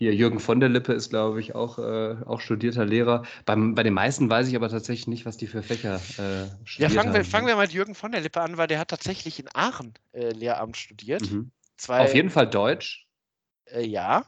hier 0.02 0.16
Jürgen 0.16 0.40
von 0.40 0.60
der 0.60 0.68
Lippe 0.68 0.94
ist, 0.94 1.12
glaube 1.12 1.40
ich, 1.40 1.54
auch, 1.54 1.78
äh, 1.78 2.16
auch 2.26 2.42
studierter 2.42 2.86
Lehrer. 2.86 3.22
Beim, 3.46 3.76
bei 3.76 3.84
den 3.84 3.94
meisten 3.94 4.32
weiß 4.32 4.48
ich 4.48 4.56
aber 4.56 4.68
tatsächlich 4.68 5.06
nicht, 5.06 5.28
was 5.28 5.38
die 5.38 5.46
für 5.46 5.62
Fächer 5.62 5.98
äh, 6.18 6.66
studiert 6.66 6.92
Ja, 6.92 7.02
fangen 7.04 7.14
wir, 7.14 7.24
fangen 7.24 7.46
wir 7.46 7.56
mal 7.56 7.68
mit 7.68 7.74
Jürgen 7.74 7.94
von 7.94 8.12
der 8.12 8.22
Lippe 8.22 8.42
an, 8.42 8.58
weil 8.58 8.66
der 8.66 8.80
hat 8.80 8.88
tatsächlich 8.88 9.40
in 9.40 9.48
Aachen 9.54 9.94
äh, 10.14 10.32
Lehramt 10.32 10.76
studiert. 10.76 11.32
Mhm. 11.32 11.52
Zwei, 11.78 12.00
Auf 12.00 12.16
jeden 12.16 12.32
Fall 12.32 12.50
Deutsch. 12.50 13.06
Äh, 13.66 13.86
ja. 13.86 14.24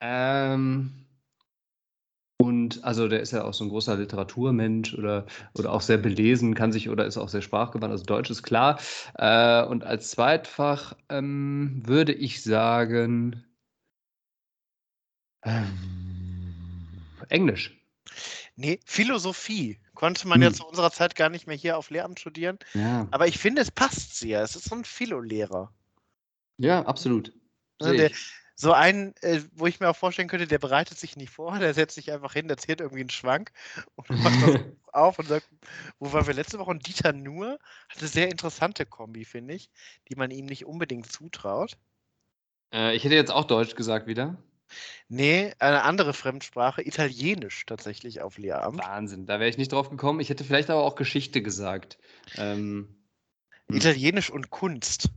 Ähm, 0.00 1.04
und 2.38 2.82
also 2.82 3.08
der 3.08 3.20
ist 3.20 3.32
ja 3.32 3.44
auch 3.44 3.52
so 3.52 3.64
ein 3.64 3.68
großer 3.68 3.98
Literaturmensch 3.98 4.94
oder, 4.94 5.26
oder 5.52 5.70
auch 5.70 5.82
sehr 5.82 5.98
belesen, 5.98 6.54
kann 6.54 6.72
sich 6.72 6.88
oder 6.88 7.04
ist 7.04 7.18
auch 7.18 7.28
sehr 7.28 7.42
sprachgewandt, 7.42 7.92
also 7.92 8.06
Deutsch 8.06 8.30
ist 8.30 8.42
klar. 8.42 8.80
Äh, 9.18 9.66
und 9.66 9.84
als 9.84 10.12
Zweitfach 10.12 10.94
ähm, 11.10 11.82
würde 11.84 12.14
ich 12.14 12.42
sagen, 12.42 13.44
ähm, 15.44 15.78
Englisch. 17.28 17.76
Nee, 18.56 18.80
Philosophie 18.84 19.78
konnte 19.94 20.28
man 20.28 20.36
hm. 20.36 20.42
ja 20.42 20.52
zu 20.52 20.66
unserer 20.66 20.90
Zeit 20.90 21.16
gar 21.16 21.28
nicht 21.28 21.46
mehr 21.46 21.56
hier 21.56 21.76
auf 21.76 21.90
Lehramt 21.90 22.20
studieren. 22.20 22.58
Ja. 22.74 23.08
Aber 23.10 23.26
ich 23.26 23.38
finde, 23.38 23.62
es 23.62 23.70
passt 23.70 24.18
sehr. 24.18 24.42
Es 24.42 24.56
ist 24.56 24.64
so 24.66 24.74
ein 24.74 24.84
Philo-Lehrer. 24.84 25.72
Ja, 26.58 26.84
absolut. 26.84 27.32
Also 27.80 27.94
der, 27.94 28.10
so 28.54 28.72
ein, 28.72 29.14
äh, 29.20 29.40
wo 29.54 29.66
ich 29.66 29.80
mir 29.80 29.88
auch 29.88 29.96
vorstellen 29.96 30.28
könnte, 30.28 30.46
der 30.46 30.58
bereitet 30.58 30.98
sich 30.98 31.16
nicht 31.16 31.30
vor, 31.30 31.58
der 31.58 31.74
setzt 31.74 31.96
sich 31.96 32.12
einfach 32.12 32.32
hin, 32.32 32.48
der 32.48 32.56
zählt 32.56 32.80
irgendwie 32.80 33.00
einen 33.00 33.10
Schwank 33.10 33.52
und 33.96 34.10
macht 34.10 34.42
das 34.42 34.60
auf 34.92 35.18
und 35.18 35.26
sagt, 35.26 35.48
wo 35.98 36.12
waren 36.12 36.26
wir 36.26 36.34
letzte 36.34 36.58
Woche? 36.58 36.70
Und 36.70 36.86
Dieter 36.86 37.12
Nur 37.12 37.58
hat 37.88 37.98
eine 37.98 38.08
sehr 38.08 38.30
interessante 38.30 38.86
Kombi, 38.86 39.24
finde 39.24 39.54
ich, 39.54 39.70
die 40.08 40.16
man 40.16 40.30
ihm 40.30 40.46
nicht 40.46 40.66
unbedingt 40.66 41.10
zutraut. 41.10 41.76
Äh, 42.72 42.94
ich 42.94 43.04
hätte 43.04 43.16
jetzt 43.16 43.32
auch 43.32 43.44
Deutsch 43.44 43.74
gesagt 43.74 44.06
wieder. 44.06 44.36
Nee, 45.08 45.52
eine 45.58 45.82
andere 45.82 46.14
Fremdsprache, 46.14 46.82
Italienisch 46.82 47.66
tatsächlich 47.66 48.20
auf 48.20 48.38
Lehramt. 48.38 48.78
Wahnsinn, 48.78 49.26
da 49.26 49.38
wäre 49.40 49.50
ich 49.50 49.58
nicht 49.58 49.72
drauf 49.72 49.90
gekommen. 49.90 50.20
Ich 50.20 50.30
hätte 50.30 50.44
vielleicht 50.44 50.70
aber 50.70 50.82
auch 50.82 50.94
Geschichte 50.94 51.42
gesagt. 51.42 51.98
Ähm, 52.36 52.96
hm. 53.68 53.76
Italienisch 53.76 54.30
und 54.30 54.50
Kunst. 54.50 55.10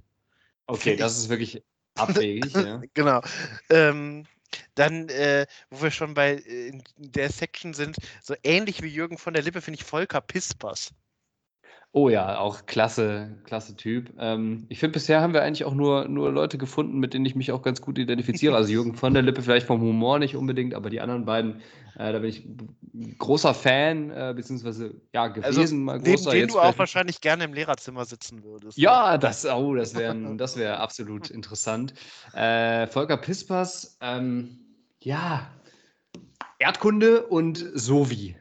Okay, 0.67 0.95
das 0.95 1.17
ist 1.17 1.29
wirklich 1.29 1.63
abwegig. 1.95 2.53
ja. 2.53 2.81
Genau. 2.93 3.21
Ähm, 3.69 4.25
dann, 4.75 5.09
äh, 5.09 5.45
wo 5.69 5.83
wir 5.83 5.91
schon 5.91 6.13
bei 6.13 6.35
äh, 6.35 6.77
der 6.97 7.29
Section 7.31 7.73
sind, 7.73 7.97
so 8.21 8.35
ähnlich 8.43 8.81
wie 8.81 8.87
Jürgen 8.87 9.17
von 9.17 9.33
der 9.33 9.43
Lippe, 9.43 9.61
finde 9.61 9.79
ich 9.79 9.85
Volker 9.85 10.21
Pispers. 10.21 10.93
Oh 11.93 12.09
ja, 12.09 12.38
auch 12.38 12.65
klasse, 12.65 13.39
klasse 13.45 13.75
Typ. 13.75 14.11
Ähm, 14.19 14.65
ich 14.69 14.79
finde, 14.79 14.93
bisher 14.93 15.21
haben 15.21 15.33
wir 15.33 15.41
eigentlich 15.41 15.65
auch 15.65 15.73
nur, 15.73 16.07
nur 16.07 16.31
Leute 16.31 16.57
gefunden, 16.57 16.99
mit 16.99 17.13
denen 17.13 17.25
ich 17.25 17.33
mich 17.33 17.51
auch 17.51 17.61
ganz 17.61 17.81
gut 17.81 17.97
identifiziere. 17.97 18.55
Also 18.55 18.71
Jürgen 18.71 18.93
von 18.93 19.13
der 19.13 19.23
Lippe 19.23 19.41
vielleicht 19.41 19.65
vom 19.65 19.81
Humor 19.81 20.19
nicht 20.19 20.35
unbedingt, 20.35 20.73
aber 20.73 20.89
die 20.89 20.99
anderen 20.99 21.25
beiden, 21.25 21.61
äh, 21.95 22.11
da 22.11 22.19
bin 22.19 22.29
ich 22.29 22.45
großer 23.17 23.53
Fan, 23.53 24.11
äh, 24.11 24.33
beziehungsweise 24.35 25.01
ja, 25.13 25.27
gewesen 25.27 25.59
also, 25.59 25.75
mal 25.75 25.99
großer. 25.99 26.33
Neben 26.33 26.47
dem 26.47 26.53
du 26.53 26.59
auch 26.59 26.77
wahrscheinlich 26.77 27.21
gerne 27.21 27.45
im 27.45 27.53
Lehrerzimmer 27.53 28.05
sitzen 28.05 28.43
würdest. 28.43 28.77
Ja, 28.77 29.17
das, 29.17 29.45
oh, 29.45 29.73
das 29.73 29.95
wäre 29.95 30.35
das 30.35 30.57
wär 30.57 30.79
absolut 30.81 31.29
interessant. 31.29 31.93
Äh, 32.33 32.85
Volker 32.88 33.17
Pispers, 33.17 33.97
ähm, 34.01 34.59
ja, 35.01 35.49
Erdkunde 36.59 37.25
und 37.27 37.65
Sovi. 37.73 38.35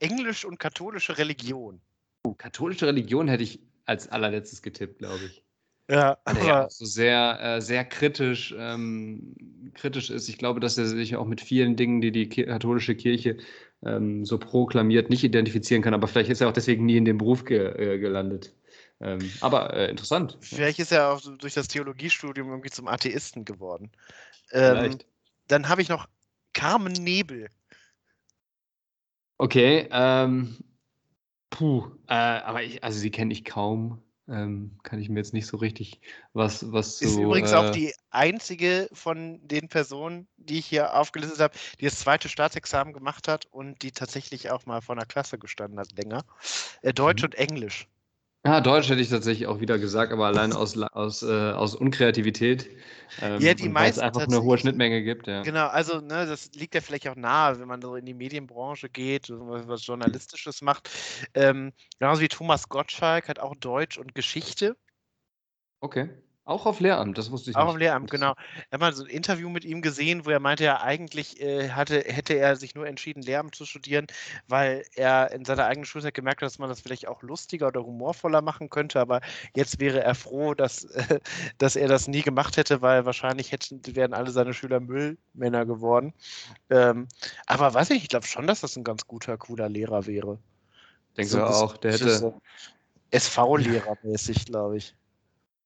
Englisch 0.00 0.44
und 0.44 0.58
katholische 0.58 1.18
Religion. 1.18 1.80
Oh, 2.28 2.34
katholische 2.34 2.86
Religion 2.86 3.26
hätte 3.26 3.42
ich 3.42 3.60
als 3.86 4.08
allerletztes 4.08 4.60
getippt, 4.60 4.98
glaube 4.98 5.24
ich. 5.24 5.42
Ja, 5.90 6.18
Weil 6.26 6.36
er 6.36 6.46
ja 6.46 6.66
auch 6.66 6.70
so 6.70 6.84
sehr, 6.84 7.38
äh, 7.40 7.62
sehr 7.62 7.86
kritisch, 7.86 8.54
ähm, 8.58 9.34
kritisch 9.72 10.10
ist. 10.10 10.28
Ich 10.28 10.36
glaube, 10.36 10.60
dass 10.60 10.76
er 10.76 10.86
sich 10.86 11.16
auch 11.16 11.24
mit 11.24 11.40
vielen 11.40 11.76
Dingen, 11.76 12.02
die 12.02 12.12
die 12.12 12.28
katholische 12.28 12.94
Kirche 12.94 13.38
ähm, 13.82 14.26
so 14.26 14.36
proklamiert, 14.36 15.08
nicht 15.08 15.24
identifizieren 15.24 15.82
kann. 15.82 15.94
Aber 15.94 16.06
vielleicht 16.06 16.28
ist 16.28 16.42
er 16.42 16.48
auch 16.48 16.52
deswegen 16.52 16.84
nie 16.84 16.98
in 16.98 17.06
den 17.06 17.16
Beruf 17.16 17.46
ge 17.46 17.94
äh, 17.94 17.98
gelandet. 17.98 18.54
Ähm, 19.00 19.32
aber 19.40 19.72
äh, 19.72 19.88
interessant. 19.88 20.36
Vielleicht 20.42 20.78
ist 20.80 20.92
er 20.92 21.10
auch 21.10 21.22
durch 21.38 21.54
das 21.54 21.68
Theologiestudium 21.68 22.50
irgendwie 22.50 22.70
zum 22.70 22.88
Atheisten 22.88 23.46
geworden. 23.46 23.90
Ähm, 24.52 24.98
dann 25.46 25.70
habe 25.70 25.80
ich 25.80 25.88
noch 25.88 26.06
Carmen 26.52 26.92
Nebel. 26.92 27.48
Okay, 29.38 29.88
ähm, 29.90 30.58
Puh, 31.50 31.90
äh, 32.08 32.14
aber 32.14 32.62
ich, 32.62 32.82
also 32.84 32.98
sie 32.98 33.10
kenne 33.10 33.32
ich 33.32 33.44
kaum. 33.44 34.02
Ähm, 34.30 34.78
kann 34.82 35.00
ich 35.00 35.08
mir 35.08 35.20
jetzt 35.20 35.32
nicht 35.32 35.46
so 35.46 35.56
richtig 35.56 36.02
was, 36.34 36.70
was 36.70 36.98
so. 36.98 37.06
Ist 37.06 37.16
übrigens 37.16 37.52
äh, 37.52 37.54
auch 37.54 37.70
die 37.70 37.94
einzige 38.10 38.90
von 38.92 39.40
den 39.42 39.68
Personen, 39.68 40.28
die 40.36 40.58
ich 40.58 40.66
hier 40.66 40.94
aufgelistet 40.94 41.40
habe, 41.40 41.54
die 41.80 41.86
das 41.86 41.98
zweite 41.98 42.28
Staatsexamen 42.28 42.92
gemacht 42.92 43.26
hat 43.26 43.46
und 43.46 43.80
die 43.80 43.90
tatsächlich 43.90 44.50
auch 44.50 44.66
mal 44.66 44.82
vor 44.82 44.96
einer 44.96 45.06
Klasse 45.06 45.38
gestanden 45.38 45.80
hat, 45.80 45.96
länger. 45.96 46.24
Äh, 46.82 46.92
Deutsch 46.92 47.22
mhm. 47.22 47.26
und 47.26 47.34
Englisch. 47.36 47.88
Ja, 48.48 48.62
Deutsch 48.62 48.88
hätte 48.88 49.02
ich 49.02 49.10
tatsächlich 49.10 49.46
auch 49.46 49.60
wieder 49.60 49.78
gesagt, 49.78 50.10
aber 50.10 50.24
allein 50.24 50.54
aus, 50.54 50.74
aus, 50.78 51.22
äh, 51.22 51.52
aus 51.52 51.74
Unkreativität. 51.74 52.66
Ähm, 53.20 53.42
ja, 53.42 53.52
die 53.52 53.68
meisten. 53.68 53.74
Weil 53.74 53.90
es 53.90 53.98
einfach 53.98 54.26
eine 54.26 54.42
hohe 54.42 54.56
Schnittmenge 54.56 55.02
gibt, 55.02 55.26
ja. 55.26 55.42
Genau, 55.42 55.66
also 55.66 56.00
ne, 56.00 56.24
das 56.24 56.50
liegt 56.54 56.74
ja 56.74 56.80
vielleicht 56.80 57.06
auch 57.08 57.14
nahe, 57.14 57.60
wenn 57.60 57.68
man 57.68 57.82
so 57.82 57.94
in 57.96 58.06
die 58.06 58.14
Medienbranche 58.14 58.88
geht, 58.88 59.28
was 59.28 59.84
Journalistisches 59.84 60.62
macht. 60.62 60.88
Ähm, 61.34 61.74
genauso 61.98 62.22
wie 62.22 62.28
Thomas 62.28 62.70
Gottschalk 62.70 63.28
hat 63.28 63.38
auch 63.38 63.54
Deutsch 63.54 63.98
und 63.98 64.14
Geschichte. 64.14 64.78
Okay. 65.82 66.08
Auch 66.48 66.64
auf 66.64 66.80
Lehramt, 66.80 67.18
das 67.18 67.30
wusste 67.30 67.50
ich 67.50 67.56
Auch 67.56 67.64
nicht. 67.64 67.70
auf 67.72 67.78
Lehramt, 67.78 68.10
genau. 68.10 68.32
Ich 68.56 68.72
habe 68.72 68.78
mal 68.78 68.94
so 68.94 69.04
ein 69.04 69.10
Interview 69.10 69.50
mit 69.50 69.66
ihm 69.66 69.82
gesehen, 69.82 70.24
wo 70.24 70.30
er 70.30 70.40
meinte, 70.40 70.64
ja, 70.64 70.80
eigentlich 70.80 71.38
äh, 71.42 71.68
hatte, 71.68 72.00
hätte 72.06 72.32
er 72.38 72.56
sich 72.56 72.74
nur 72.74 72.86
entschieden, 72.86 73.20
Lehramt 73.20 73.54
zu 73.54 73.66
studieren, 73.66 74.06
weil 74.48 74.82
er 74.94 75.30
in 75.32 75.44
seiner 75.44 75.66
eigenen 75.66 75.84
Schulzeit 75.84 76.14
gemerkt 76.14 76.40
hat, 76.40 76.46
dass 76.46 76.58
man 76.58 76.70
das 76.70 76.80
vielleicht 76.80 77.06
auch 77.06 77.22
lustiger 77.22 77.66
oder 77.66 77.84
humorvoller 77.84 78.40
machen 78.40 78.70
könnte. 78.70 78.98
Aber 78.98 79.20
jetzt 79.54 79.78
wäre 79.78 80.02
er 80.02 80.14
froh, 80.14 80.54
dass, 80.54 80.84
äh, 80.84 81.20
dass 81.58 81.76
er 81.76 81.86
das 81.86 82.08
nie 82.08 82.22
gemacht 82.22 82.56
hätte, 82.56 82.80
weil 82.80 83.04
wahrscheinlich 83.04 83.52
hätten, 83.52 83.82
wären 83.94 84.14
alle 84.14 84.30
seine 84.30 84.54
Schüler 84.54 84.80
Müllmänner 84.80 85.66
geworden. 85.66 86.14
Ähm, 86.70 87.08
aber 87.44 87.74
weiß 87.74 87.90
ich, 87.90 88.04
ich 88.04 88.08
glaube 88.08 88.26
schon, 88.26 88.46
dass 88.46 88.62
das 88.62 88.74
ein 88.74 88.84
ganz 88.84 89.06
guter, 89.06 89.36
cooler 89.36 89.68
Lehrer 89.68 90.06
wäre. 90.06 90.38
Denkst 91.14 91.30
So 91.30 91.44
auch, 91.44 91.76
der 91.76 91.92
hätte, 91.92 92.08
so 92.16 92.40
SV-Lehrer-mäßig, 93.10 94.46
glaube 94.46 94.78
ich. 94.78 94.94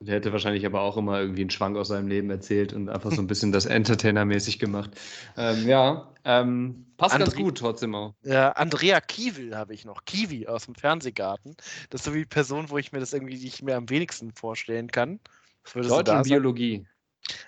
Der 0.04 0.16
hätte 0.16 0.32
wahrscheinlich 0.32 0.66
aber 0.66 0.82
auch 0.82 0.96
immer 0.96 1.20
irgendwie 1.20 1.42
einen 1.42 1.50
Schwank 1.50 1.76
aus 1.76 1.88
seinem 1.88 2.08
Leben 2.08 2.30
erzählt 2.30 2.72
und 2.72 2.88
einfach 2.88 3.12
so 3.12 3.20
ein 3.20 3.26
bisschen 3.26 3.52
das 3.52 3.66
Entertainer-mäßig 3.66 4.58
gemacht. 4.58 4.90
Ähm, 5.36 5.66
ja, 5.68 6.12
ähm, 6.24 6.86
passt 6.96 7.18
ganz 7.18 7.32
André- 7.34 7.42
gut 7.42 7.58
trotzdem 7.58 7.94
auch. 7.94 8.14
Ja, 8.22 8.52
Andrea 8.52 9.00
Kiewel 9.00 9.56
habe 9.56 9.74
ich 9.74 9.84
noch. 9.84 10.04
Kiwi 10.04 10.46
aus 10.46 10.66
dem 10.66 10.74
Fernsehgarten. 10.74 11.56
Das 11.90 12.00
ist 12.00 12.04
so 12.04 12.14
wie 12.14 12.20
die 12.20 12.26
Person, 12.26 12.70
wo 12.70 12.78
ich 12.78 12.92
mir 12.92 13.00
das 13.00 13.12
irgendwie 13.12 13.38
nicht 13.38 13.62
mehr 13.62 13.76
am 13.76 13.88
wenigsten 13.90 14.32
vorstellen 14.32 14.88
kann. 14.90 15.20
Deutsch 15.74 16.08
und? 16.08 16.22
Biologie. 16.22 16.86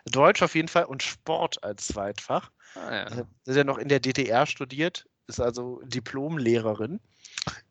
Deutsch 0.07 0.43
auf 0.43 0.55
jeden 0.55 0.69
Fall 0.69 0.85
und 0.85 1.03
Sport 1.03 1.63
als 1.65 1.89
Zweitfach. 1.89 2.51
Ah, 2.75 2.95
ja. 2.95 3.03
Äh, 3.07 3.25
Sie 3.45 3.51
hat 3.51 3.57
ja 3.59 3.65
noch 3.65 3.79
in 3.79 3.89
der 3.89 4.01
DDR 4.01 4.47
studiert, 4.47 5.07
ist 5.27 5.41
also 5.41 5.81
Diplomlehrerin. 5.85 7.01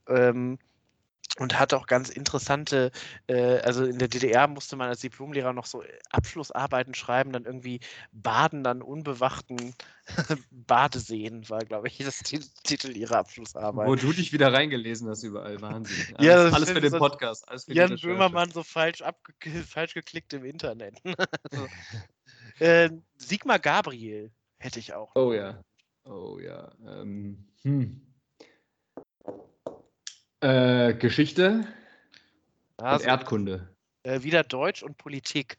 Ähm, 0.07 0.59
und 1.39 1.57
hat 1.59 1.73
auch 1.73 1.87
ganz 1.87 2.09
interessante, 2.09 2.91
äh, 3.27 3.59
also 3.61 3.85
in 3.85 3.97
der 3.97 4.07
DDR 4.07 4.47
musste 4.47 4.75
man 4.75 4.89
als 4.89 4.99
Diplomlehrer 4.99 5.51
noch 5.51 5.65
so 5.65 5.83
Abschlussarbeiten 6.11 6.93
schreiben, 6.93 7.31
dann 7.31 7.45
irgendwie 7.45 7.79
Baden 8.11 8.67
an 8.67 8.83
unbewachten 8.83 9.73
Badeseen, 10.51 11.49
war, 11.49 11.59
glaube 11.65 11.87
ich, 11.87 11.97
das 11.97 12.19
Ti- 12.19 12.45
Titel 12.63 12.95
ihrer 12.95 13.17
Abschlussarbeit. 13.17 13.87
Wo 13.87 13.95
du 13.95 14.13
dich 14.13 14.31
wieder 14.31 14.53
reingelesen 14.53 15.09
hast 15.09 15.23
überall. 15.23 15.59
Wahnsinn. 15.61 16.15
Ja, 16.19 16.33
Alles, 16.33 16.43
das 16.45 16.53
alles 16.53 16.69
für 16.71 16.81
den 16.81 16.91
so- 16.91 16.99
Podcast. 16.99 17.47
Alles 17.49 17.65
für 17.65 17.73
Jan. 17.73 17.95
Böhmermann 17.95 18.51
so 18.51 18.61
falsch, 18.61 19.01
abge 19.01 19.33
falsch 19.67 19.95
geklickt 19.95 20.33
im 20.33 20.45
Internet. 20.45 21.01
also, 21.51 21.67
äh, 22.59 22.89
Sigmar 23.17 23.57
Gabriel 23.57 24.31
hätte 24.59 24.77
ich 24.79 24.93
auch. 24.93 25.11
Oh 25.15 25.33
ja. 25.33 25.59
Oh 26.05 26.37
ja. 26.39 26.71
Ähm, 26.85 27.47
hm. 27.63 28.01
Äh, 30.43 30.93
Geschichte 30.95 31.65
und 32.77 32.85
Also, 32.85 33.05
Erdkunde. 33.05 33.75
äh, 34.03 34.23
wieder 34.23 34.43
Deutsch 34.43 34.83
und 34.83 34.97
Politik. 34.97 35.57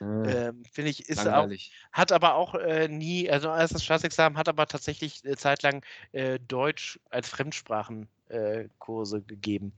Äh, 0.00 0.48
Ähm, 0.48 0.64
Finde 0.70 0.90
ich, 0.90 1.08
ist 1.08 1.20
auch, 1.20 1.24
langweilig. 1.24 1.72
hat 1.92 2.12
aber 2.12 2.34
auch 2.34 2.54
äh, 2.54 2.88
nie, 2.88 3.30
also 3.30 3.50
als 3.50 3.72
das 3.72 3.84
Staatsexamen 3.84 4.36
hat 4.38 4.48
aber 4.48 4.66
tatsächlich 4.66 5.24
äh, 5.24 5.36
zeitlang 5.36 5.84
äh, 6.12 6.38
Deutsch 6.40 7.00
als 7.10 7.28
Fremdsprachenkurse 7.30 9.18
äh, 9.18 9.22
gegeben. 9.22 9.72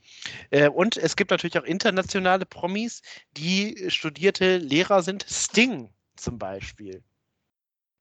Äh, 0.51 0.69
und 0.71 0.97
es 0.97 1.15
gibt 1.17 1.31
natürlich 1.31 1.59
auch 1.59 1.65
internationale 1.65 2.47
Promis, 2.47 3.03
die 3.37 3.91
studierte 3.91 4.57
Lehrer 4.59 5.03
sind. 5.03 5.25
Sting 5.29 5.91
zum 6.17 6.39
Beispiel. 6.39 7.03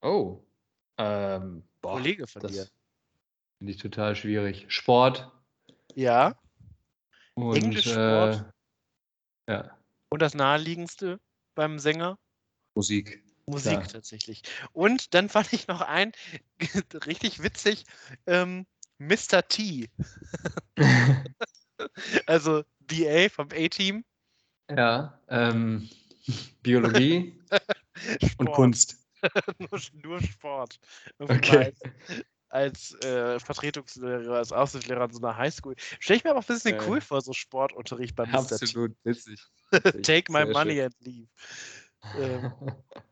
Oh. 0.02 0.40
Ähm, 0.98 1.64
boah, 1.82 1.94
Kollege 1.98 2.26
von 2.28 2.42
das 2.42 2.52
dir. 2.54 2.68
Finde 3.60 3.74
ich 3.74 3.80
total 3.80 4.16
schwierig. 4.16 4.66
Sport 4.70 5.32
Ja. 5.98 6.40
und 7.34 7.56
Englisch, 7.58 7.88
äh, 7.88 8.40
ja, 9.50 9.78
Und 10.10 10.22
das 10.22 10.36
naheliegendste 10.36 11.20
beim 11.56 11.80
Sänger? 11.80 12.20
Musik. 12.76 13.24
Musik 13.48 13.80
Klar. 13.80 13.88
tatsächlich. 13.88 14.44
Und 14.74 15.16
dann 15.16 15.28
fand 15.28 15.52
ich 15.54 15.68
noch 15.68 15.82
ein, 15.82 16.12
richtig 17.08 17.42
witzig, 17.42 17.86
ähm, 18.28 18.68
Mr. 19.00 19.48
T. 19.48 19.90
Also 22.26 22.64
BA 22.80 23.30
vom 23.30 23.50
A-Team. 23.52 24.04
ja, 24.70 25.22
ähm, 25.30 25.88
Biologie 26.64 27.40
und. 28.40 28.52
Kunst. 28.52 29.08
nur, 29.60 29.80
nur 29.94 30.22
Sport. 30.24 30.80
Okay. 31.20 31.74
Als, 32.50 32.94
äh, 33.04 33.40
Vertretungslehrer, 33.40 34.36
als 34.36 34.52
Aushilfslehrer 34.52 35.02
an 35.02 35.12
so 35.12 35.20
einer 35.20 35.36
Highschool. 35.36 35.76
Stelle 35.78 36.18
ich 36.18 36.24
mir 36.24 36.32
aber 36.32 36.40
auch 36.40 36.50
ein 36.50 36.54
bisschen 36.54 36.80
cool 36.88 37.02
vor, 37.02 37.22
so 37.22 37.34
Sportunterricht 37.34 38.16
bei 38.16 38.26
Mr. 38.26 38.40
Absolut 38.40 38.94
witzig. 39.04 39.42
Take 40.04 40.32
my 40.32 40.46
money 40.46 40.76
schön. 40.76 40.86
and 40.86 40.96
leave. 41.02 41.28
Ähm, 42.18 42.52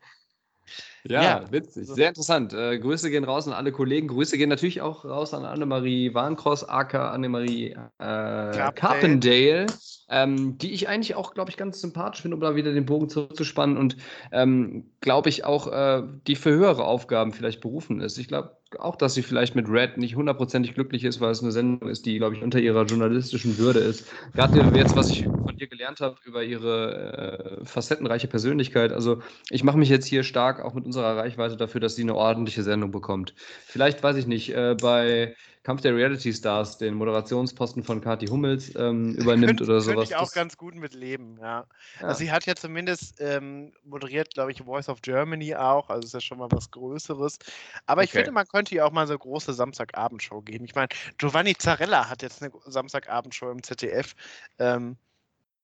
Ja, 1.08 1.22
Ja, 1.22 1.52
witzig. 1.52 1.86
Sehr 1.86 2.08
interessant. 2.08 2.52
Äh, 2.52 2.78
Grüße 2.78 3.10
gehen 3.10 3.24
raus 3.24 3.46
an 3.46 3.52
alle 3.52 3.72
Kollegen. 3.72 4.08
Grüße 4.08 4.36
gehen 4.38 4.48
natürlich 4.48 4.80
auch 4.80 5.04
raus 5.04 5.34
an 5.34 5.44
Annemarie 5.44 6.14
Warncross, 6.14 6.64
aka 6.68 7.10
Annemarie 7.10 7.76
äh, 7.98 8.72
Carpendale, 8.74 9.66
ähm, 10.08 10.58
die 10.58 10.72
ich 10.72 10.88
eigentlich 10.88 11.14
auch, 11.14 11.34
glaube 11.34 11.50
ich, 11.50 11.56
ganz 11.56 11.80
sympathisch 11.80 12.22
finde, 12.22 12.36
um 12.36 12.40
da 12.40 12.56
wieder 12.56 12.72
den 12.72 12.86
Bogen 12.86 13.08
zurückzuspannen 13.08 13.76
und 13.76 13.96
ähm, 14.32 14.90
glaube 15.00 15.28
ich 15.28 15.44
auch, 15.44 15.68
äh, 15.68 16.02
die 16.26 16.36
für 16.36 16.50
höhere 16.50 16.84
Aufgaben 16.84 17.32
vielleicht 17.32 17.60
berufen 17.60 18.00
ist. 18.00 18.18
Ich 18.18 18.28
glaube 18.28 18.56
auch, 18.78 18.96
dass 18.96 19.14
sie 19.14 19.22
vielleicht 19.22 19.54
mit 19.54 19.68
Red 19.68 19.96
nicht 19.96 20.16
hundertprozentig 20.16 20.74
glücklich 20.74 21.04
ist, 21.04 21.20
weil 21.20 21.30
es 21.30 21.42
eine 21.42 21.52
Sendung 21.52 21.88
ist, 21.88 22.06
die, 22.06 22.18
glaube 22.18 22.36
ich, 22.36 22.42
unter 22.42 22.58
ihrer 22.58 22.84
journalistischen 22.84 23.58
Würde 23.58 23.80
ist. 23.80 24.06
Gerade 24.34 24.70
jetzt, 24.76 24.96
was 24.96 25.10
ich 25.10 25.24
von 25.24 25.56
dir 25.58 25.66
gelernt 25.66 26.00
habe 26.00 26.16
über 26.24 26.42
ihre 26.42 27.60
äh, 27.60 27.64
facettenreiche 27.64 28.28
Persönlichkeit. 28.28 28.92
Also 28.92 29.22
ich 29.50 29.64
mache 29.64 29.78
mich 29.78 29.88
jetzt 29.88 30.06
hier 30.06 30.22
stark 30.22 30.64
auch 30.64 30.74
mit 30.74 30.84
unserer 30.84 31.16
Reichweite 31.16 31.56
dafür, 31.56 31.80
dass 31.80 31.96
sie 31.96 32.02
eine 32.02 32.14
ordentliche 32.14 32.62
Sendung 32.62 32.90
bekommt. 32.90 33.34
Vielleicht, 33.64 34.02
weiß 34.02 34.16
ich 34.16 34.26
nicht, 34.26 34.54
äh, 34.54 34.76
bei 34.80 35.34
Kampf 35.66 35.80
der 35.80 35.96
Reality 35.96 36.32
Stars 36.32 36.78
den 36.78 36.94
Moderationsposten 36.94 37.82
von 37.82 38.00
Kathi 38.00 38.28
Hummels 38.28 38.72
ähm, 38.76 39.16
übernimmt 39.16 39.58
könnte, 39.58 39.64
oder 39.64 39.72
könnte 39.80 39.94
sowas. 39.94 40.08
ich 40.10 40.14
auch 40.14 40.20
Das- 40.20 40.32
ganz 40.32 40.56
gut 40.56 40.76
mit 40.76 40.94
leben, 40.94 41.38
ja. 41.40 41.66
ja. 42.00 42.06
Also 42.06 42.20
sie 42.20 42.30
hat 42.30 42.46
ja 42.46 42.54
zumindest 42.54 43.20
ähm, 43.20 43.72
moderiert, 43.82 44.32
glaube 44.32 44.52
ich, 44.52 44.62
Voice 44.62 44.88
of 44.88 45.02
Germany 45.02 45.56
auch, 45.56 45.90
also 45.90 46.06
ist 46.06 46.14
ja 46.14 46.20
schon 46.20 46.38
mal 46.38 46.46
was 46.52 46.70
Größeres. 46.70 47.40
Aber 47.86 48.04
ich 48.04 48.10
Okay. 48.10 48.18
finde, 48.18 48.30
man 48.30 48.46
könnte 48.46 48.76
ihr 48.76 48.86
auch 48.86 48.92
mal 48.92 49.08
so 49.08 49.14
eine 49.14 49.18
große 49.18 49.54
Samstagabendshow 49.54 50.40
geben. 50.40 50.66
Ich 50.66 50.76
meine, 50.76 50.86
Giovanni 51.18 51.56
Zarella 51.56 52.08
hat 52.08 52.22
jetzt 52.22 52.44
eine 52.44 52.52
Samstagabendshow 52.64 53.50
im 53.50 53.64
ZDF. 53.64 54.14
Ähm, 54.60 54.96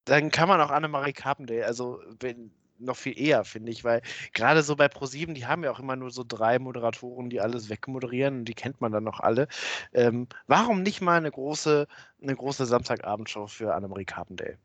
dann 0.05 0.33
kann 0.33 0.49
man 0.49 0.61
auch 0.61 0.71
Annemarie 0.71 1.13
Carpendale, 1.13 1.65
also 1.65 2.01
wenn, 2.19 2.51
noch 2.85 2.97
viel 2.97 3.19
eher, 3.19 3.45
finde 3.45 3.73
ich, 3.73 3.85
weil 3.85 4.03
gerade 4.33 4.63
so 4.63 4.77
bei 4.77 4.89
ProSieben, 4.89 5.35
die 5.35 5.47
haben 5.47 5.65
ja 5.65 5.71
auch 5.71 5.81
immer 5.81 5.97
nur 5.97 6.11
so 6.11 6.25
drei 6.27 6.59
Moderatoren, 6.59 7.31
die 7.31 7.41
alles 7.41 7.69
wegmoderieren 7.69 8.41
und 8.41 8.45
die 8.47 8.55
kennt 8.55 8.81
man 8.81 8.93
dann 8.93 9.05
noch 9.05 9.21
alle. 9.21 9.49
Ähm, 9.93 10.29
warum 10.47 10.83
nicht 10.83 11.01
mal 11.01 11.17
eine 11.17 11.31
große, 11.31 11.87
eine 12.23 12.37
große 12.37 12.67
Samstagabendshow 12.67 13.47
für 13.47 13.75
Annemarie 13.75 14.05
Carpendale? 14.05 14.59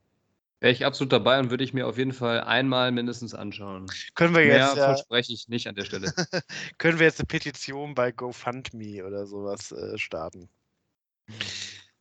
Wäre 0.59 0.73
ich 0.73 0.85
absolut 0.85 1.11
dabei 1.11 1.39
und 1.39 1.51
würde 1.51 1.63
ich 1.63 1.73
mir 1.73 1.85
auf 1.87 1.99
jeden 1.99 2.13
Fall 2.13 2.41
einmal 2.41 2.91
mindestens 2.91 3.35
anschauen. 3.35 3.85
Können 4.15 4.33
wir 4.33 4.43
Mehr 4.43 4.57
jetzt, 4.57 4.75
ja, 4.75 4.85
verspreche 4.85 5.31
ich 5.31 5.47
nicht 5.47 5.67
an 5.67 5.75
der 5.75 5.85
Stelle. 5.85 6.11
können 6.79 6.97
wir 6.97 7.05
jetzt 7.05 7.19
eine 7.19 7.27
Petition 7.27 7.93
bei 7.93 8.11
GoFundMe 8.11 9.05
oder 9.05 9.27
sowas 9.27 9.71
äh, 9.71 9.97
starten? 9.99 10.49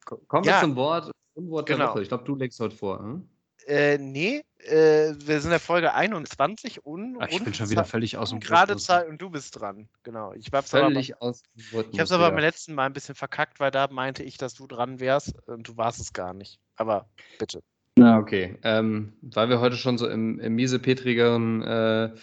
Ko- 0.06 0.22
Kommen 0.26 0.46
Ja. 0.46 0.54
wir 0.54 0.60
zum 0.60 0.76
Wort. 0.76 1.10
Unwort 1.34 1.68
der 1.68 1.76
Genau. 1.76 1.90
Woche. 1.90 2.02
Ich 2.02 2.08
glaube, 2.08 2.24
du 2.24 2.34
legst 2.34 2.58
heute 2.60 2.74
vor. 2.74 2.98
Hm? 3.00 3.28
Äh, 3.66 3.98
nee, 3.98 4.44
äh, 4.60 5.14
wir 5.18 5.40
sind 5.40 5.44
in 5.44 5.50
der 5.50 5.60
Folge 5.60 5.92
21 5.92 6.84
und 6.86 7.16
Ach, 7.20 7.26
ich 7.28 7.42
bin 7.42 7.52
schon 7.52 7.68
wieder 7.70 7.84
völlig 7.84 8.16
aus 8.16 8.30
dem 8.30 8.38
gerade 8.40 8.72
Rhythmus. 8.72 8.84
Zeit 8.84 9.08
und 9.08 9.20
du 9.20 9.30
bist 9.30 9.58
dran. 9.58 9.88
Genau. 10.04 10.32
Ich 10.34 10.50
hab's 10.52 10.72
aber, 10.74 10.84
Völlig 10.84 11.20
aus 11.20 11.42
dem 11.42 11.50
ich 11.56 11.72
Rhythmus 11.72 11.98
hab's 12.00 12.12
aber 12.12 12.24
wieder. 12.26 12.30
beim 12.30 12.40
letzten 12.40 12.74
Mal 12.74 12.86
ein 12.86 12.92
bisschen 12.92 13.14
verkackt, 13.16 13.58
weil 13.58 13.70
da 13.72 13.88
meinte 13.90 14.22
ich, 14.22 14.36
dass 14.38 14.54
du 14.54 14.66
dran 14.66 15.00
wärst 15.00 15.34
und 15.48 15.66
du 15.68 15.76
warst 15.76 16.00
es 16.00 16.12
gar 16.12 16.32
nicht. 16.32 16.60
Aber 16.76 17.08
bitte. 17.38 17.62
Na, 17.96 18.18
okay. 18.18 18.56
Ähm, 18.62 19.14
weil 19.22 19.48
wir 19.48 19.58
heute 19.60 19.76
schon 19.76 19.98
so 19.98 20.06
im, 20.08 20.38
im 20.38 20.54
miesepetrigeren 20.54 21.62
äh, 21.62 22.14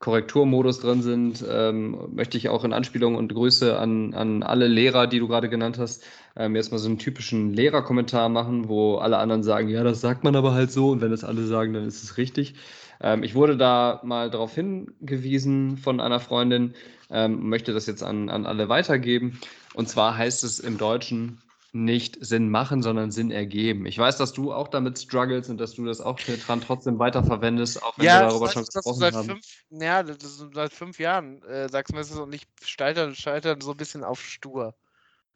Korrekturmodus 0.00 0.80
drin 0.80 1.02
sind, 1.02 1.44
ähm, 1.48 2.08
möchte 2.14 2.38
ich 2.38 2.48
auch 2.48 2.64
in 2.64 2.72
Anspielung 2.72 3.16
und 3.16 3.34
Grüße 3.34 3.78
an, 3.78 4.14
an 4.14 4.42
alle 4.42 4.66
Lehrer, 4.66 5.06
die 5.06 5.18
du 5.18 5.28
gerade 5.28 5.50
genannt 5.50 5.78
hast, 5.78 6.02
ähm, 6.36 6.56
jetzt 6.56 6.70
so 6.70 6.88
einen 6.88 6.98
typischen 6.98 7.52
Lehrerkommentar 7.52 8.30
machen, 8.30 8.68
wo 8.68 8.96
alle 8.96 9.18
anderen 9.18 9.42
sagen, 9.42 9.68
ja, 9.68 9.84
das 9.84 10.00
sagt 10.00 10.24
man 10.24 10.34
aber 10.36 10.54
halt 10.54 10.72
so 10.72 10.90
und 10.90 11.02
wenn 11.02 11.10
das 11.10 11.22
alle 11.22 11.44
sagen, 11.44 11.74
dann 11.74 11.84
ist 11.84 12.02
es 12.02 12.16
richtig. 12.16 12.54
Ähm, 13.02 13.22
ich 13.22 13.34
wurde 13.34 13.58
da 13.58 14.00
mal 14.02 14.30
darauf 14.30 14.54
hingewiesen 14.54 15.76
von 15.76 16.00
einer 16.00 16.18
Freundin, 16.18 16.74
ähm, 17.10 17.50
möchte 17.50 17.74
das 17.74 17.86
jetzt 17.86 18.02
an, 18.02 18.30
an 18.30 18.46
alle 18.46 18.70
weitergeben. 18.70 19.38
Und 19.74 19.90
zwar 19.90 20.16
heißt 20.16 20.44
es 20.44 20.60
im 20.60 20.78
Deutschen 20.78 21.42
nicht 21.72 22.18
Sinn 22.24 22.50
machen, 22.50 22.82
sondern 22.82 23.10
Sinn 23.10 23.30
ergeben. 23.30 23.86
Ich 23.86 23.98
weiß, 23.98 24.16
dass 24.16 24.32
du 24.32 24.52
auch 24.52 24.68
damit 24.68 24.98
struggles 24.98 25.48
und 25.48 25.58
dass 25.58 25.74
du 25.74 25.84
das 25.84 26.00
auch 26.00 26.18
dran 26.18 26.60
trotzdem 26.60 26.98
weiterverwendest, 26.98 27.82
auch 27.82 27.96
wenn 27.98 28.06
wir 28.06 28.20
darüber 28.20 28.46
das 28.46 28.54
schon 28.54 28.64
gesprochen 28.64 28.98
seit 28.98 29.14
haben. 29.14 29.28
fünf, 29.28 29.46
ja, 29.70 30.02
das 30.02 30.16
ist 30.24 30.44
seit 30.52 30.72
fünf 30.72 30.98
Jahren 30.98 31.42
äh, 31.42 31.68
sagst 31.68 31.92
du 31.92 31.96
mir, 31.96 32.00
ist 32.00 32.16
und 32.16 32.30
nicht 32.30 32.48
scheitern, 32.64 33.14
scheitern 33.14 33.60
so 33.60 33.70
ein 33.72 33.76
bisschen 33.76 34.04
auf 34.04 34.20
stur. 34.20 34.74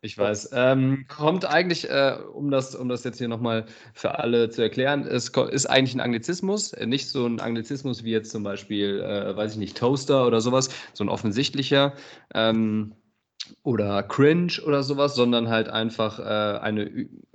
Ich 0.05 0.19
weiß. 0.19 0.51
Ähm, 0.53 1.07
kommt 1.09 1.47
eigentlich, 1.47 1.89
äh, 1.89 2.19
um, 2.35 2.51
das, 2.51 2.75
um 2.75 2.91
das 2.91 3.05
jetzt 3.05 3.17
hier 3.17 3.29
nochmal 3.29 3.65
für 3.95 4.19
alle 4.19 4.51
zu 4.51 4.61
erklären, 4.61 5.07
es 5.07 5.31
ist 5.31 5.67
eigentlich 5.67 5.95
ein 5.95 6.01
Anglizismus, 6.01 6.75
äh, 6.75 6.85
nicht 6.85 7.09
so 7.09 7.25
ein 7.25 7.41
Anglizismus 7.41 8.05
wie 8.05 8.11
jetzt 8.11 8.31
zum 8.31 8.43
Beispiel, 8.43 9.01
äh, 9.01 9.35
weiß 9.35 9.53
ich 9.53 9.59
nicht, 9.59 9.79
Toaster 9.79 10.27
oder 10.27 10.43
sowas, 10.43 10.69
so 10.93 11.05
ein 11.05 11.09
offensichtlicher. 11.09 11.95
Ähm, 12.35 12.95
oder 13.63 14.03
cringe 14.03 14.61
oder 14.67 14.83
sowas, 14.83 15.15
sondern 15.15 15.49
halt 15.49 15.69
einfach 15.69 16.19
äh, 16.19 16.59
eine, 16.61 16.85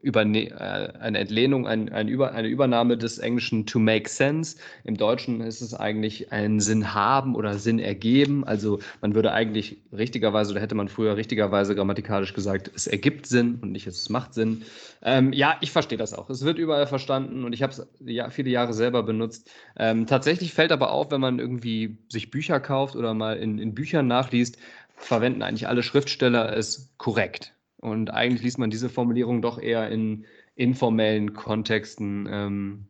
Überne 0.01 0.49
äh, 0.49 0.99
eine 0.99 1.19
Entlehnung, 1.19 1.67
ein, 1.67 1.89
ein 1.89 2.07
Über 2.07 2.33
eine 2.33 2.47
Übernahme 2.47 2.97
des 2.97 3.17
Englischen 3.17 3.65
to 3.65 3.79
make 3.79 4.09
sense. 4.09 4.57
Im 4.83 4.95
Deutschen 4.97 5.41
ist 5.41 5.61
es 5.61 5.73
eigentlich 5.73 6.31
ein 6.31 6.59
Sinn 6.59 6.93
haben 6.93 7.35
oder 7.35 7.57
Sinn 7.57 7.79
ergeben. 7.79 8.43
Also 8.43 8.79
man 9.01 9.15
würde 9.15 9.31
eigentlich 9.31 9.77
richtigerweise, 9.91 10.51
oder 10.51 10.61
hätte 10.61 10.75
man 10.75 10.87
früher 10.87 11.17
richtigerweise 11.17 11.75
grammatikalisch 11.75 12.33
gesagt, 12.33 12.71
es 12.75 12.87
ergibt 12.87 13.25
Sinn 13.25 13.59
und 13.61 13.71
nicht 13.71 13.87
es 13.87 14.09
macht 14.09 14.33
Sinn. 14.33 14.63
Ähm, 15.01 15.33
ja, 15.33 15.57
ich 15.61 15.71
verstehe 15.71 15.97
das 15.97 16.13
auch. 16.13 16.29
Es 16.29 16.43
wird 16.43 16.57
überall 16.57 16.87
verstanden 16.87 17.43
und 17.43 17.53
ich 17.53 17.63
habe 17.63 17.73
es 17.73 17.87
ja, 17.99 18.29
viele 18.29 18.49
Jahre 18.49 18.73
selber 18.73 19.03
benutzt. 19.03 19.49
Ähm, 19.77 20.05
tatsächlich 20.07 20.53
fällt 20.53 20.71
aber 20.71 20.91
auf, 20.91 21.11
wenn 21.11 21.21
man 21.21 21.39
irgendwie 21.39 21.97
sich 22.09 22.31
Bücher 22.31 22.59
kauft 22.59 22.95
oder 22.95 23.13
mal 23.13 23.37
in, 23.37 23.59
in 23.59 23.73
Büchern 23.73 24.07
nachliest, 24.07 24.57
verwenden 24.99 25.41
eigentlich 25.41 25.67
alle 25.67 25.83
Schriftsteller 25.83 26.55
es 26.55 26.93
korrekt. 26.97 27.55
Und 27.77 28.11
eigentlich 28.11 28.43
liest 28.43 28.59
man 28.59 28.69
diese 28.69 28.89
Formulierung 28.89 29.41
doch 29.41 29.57
eher 29.57 29.89
in 29.89 30.25
informellen 30.55 31.33
Kontexten. 31.33 32.27
Ähm, 32.29 32.87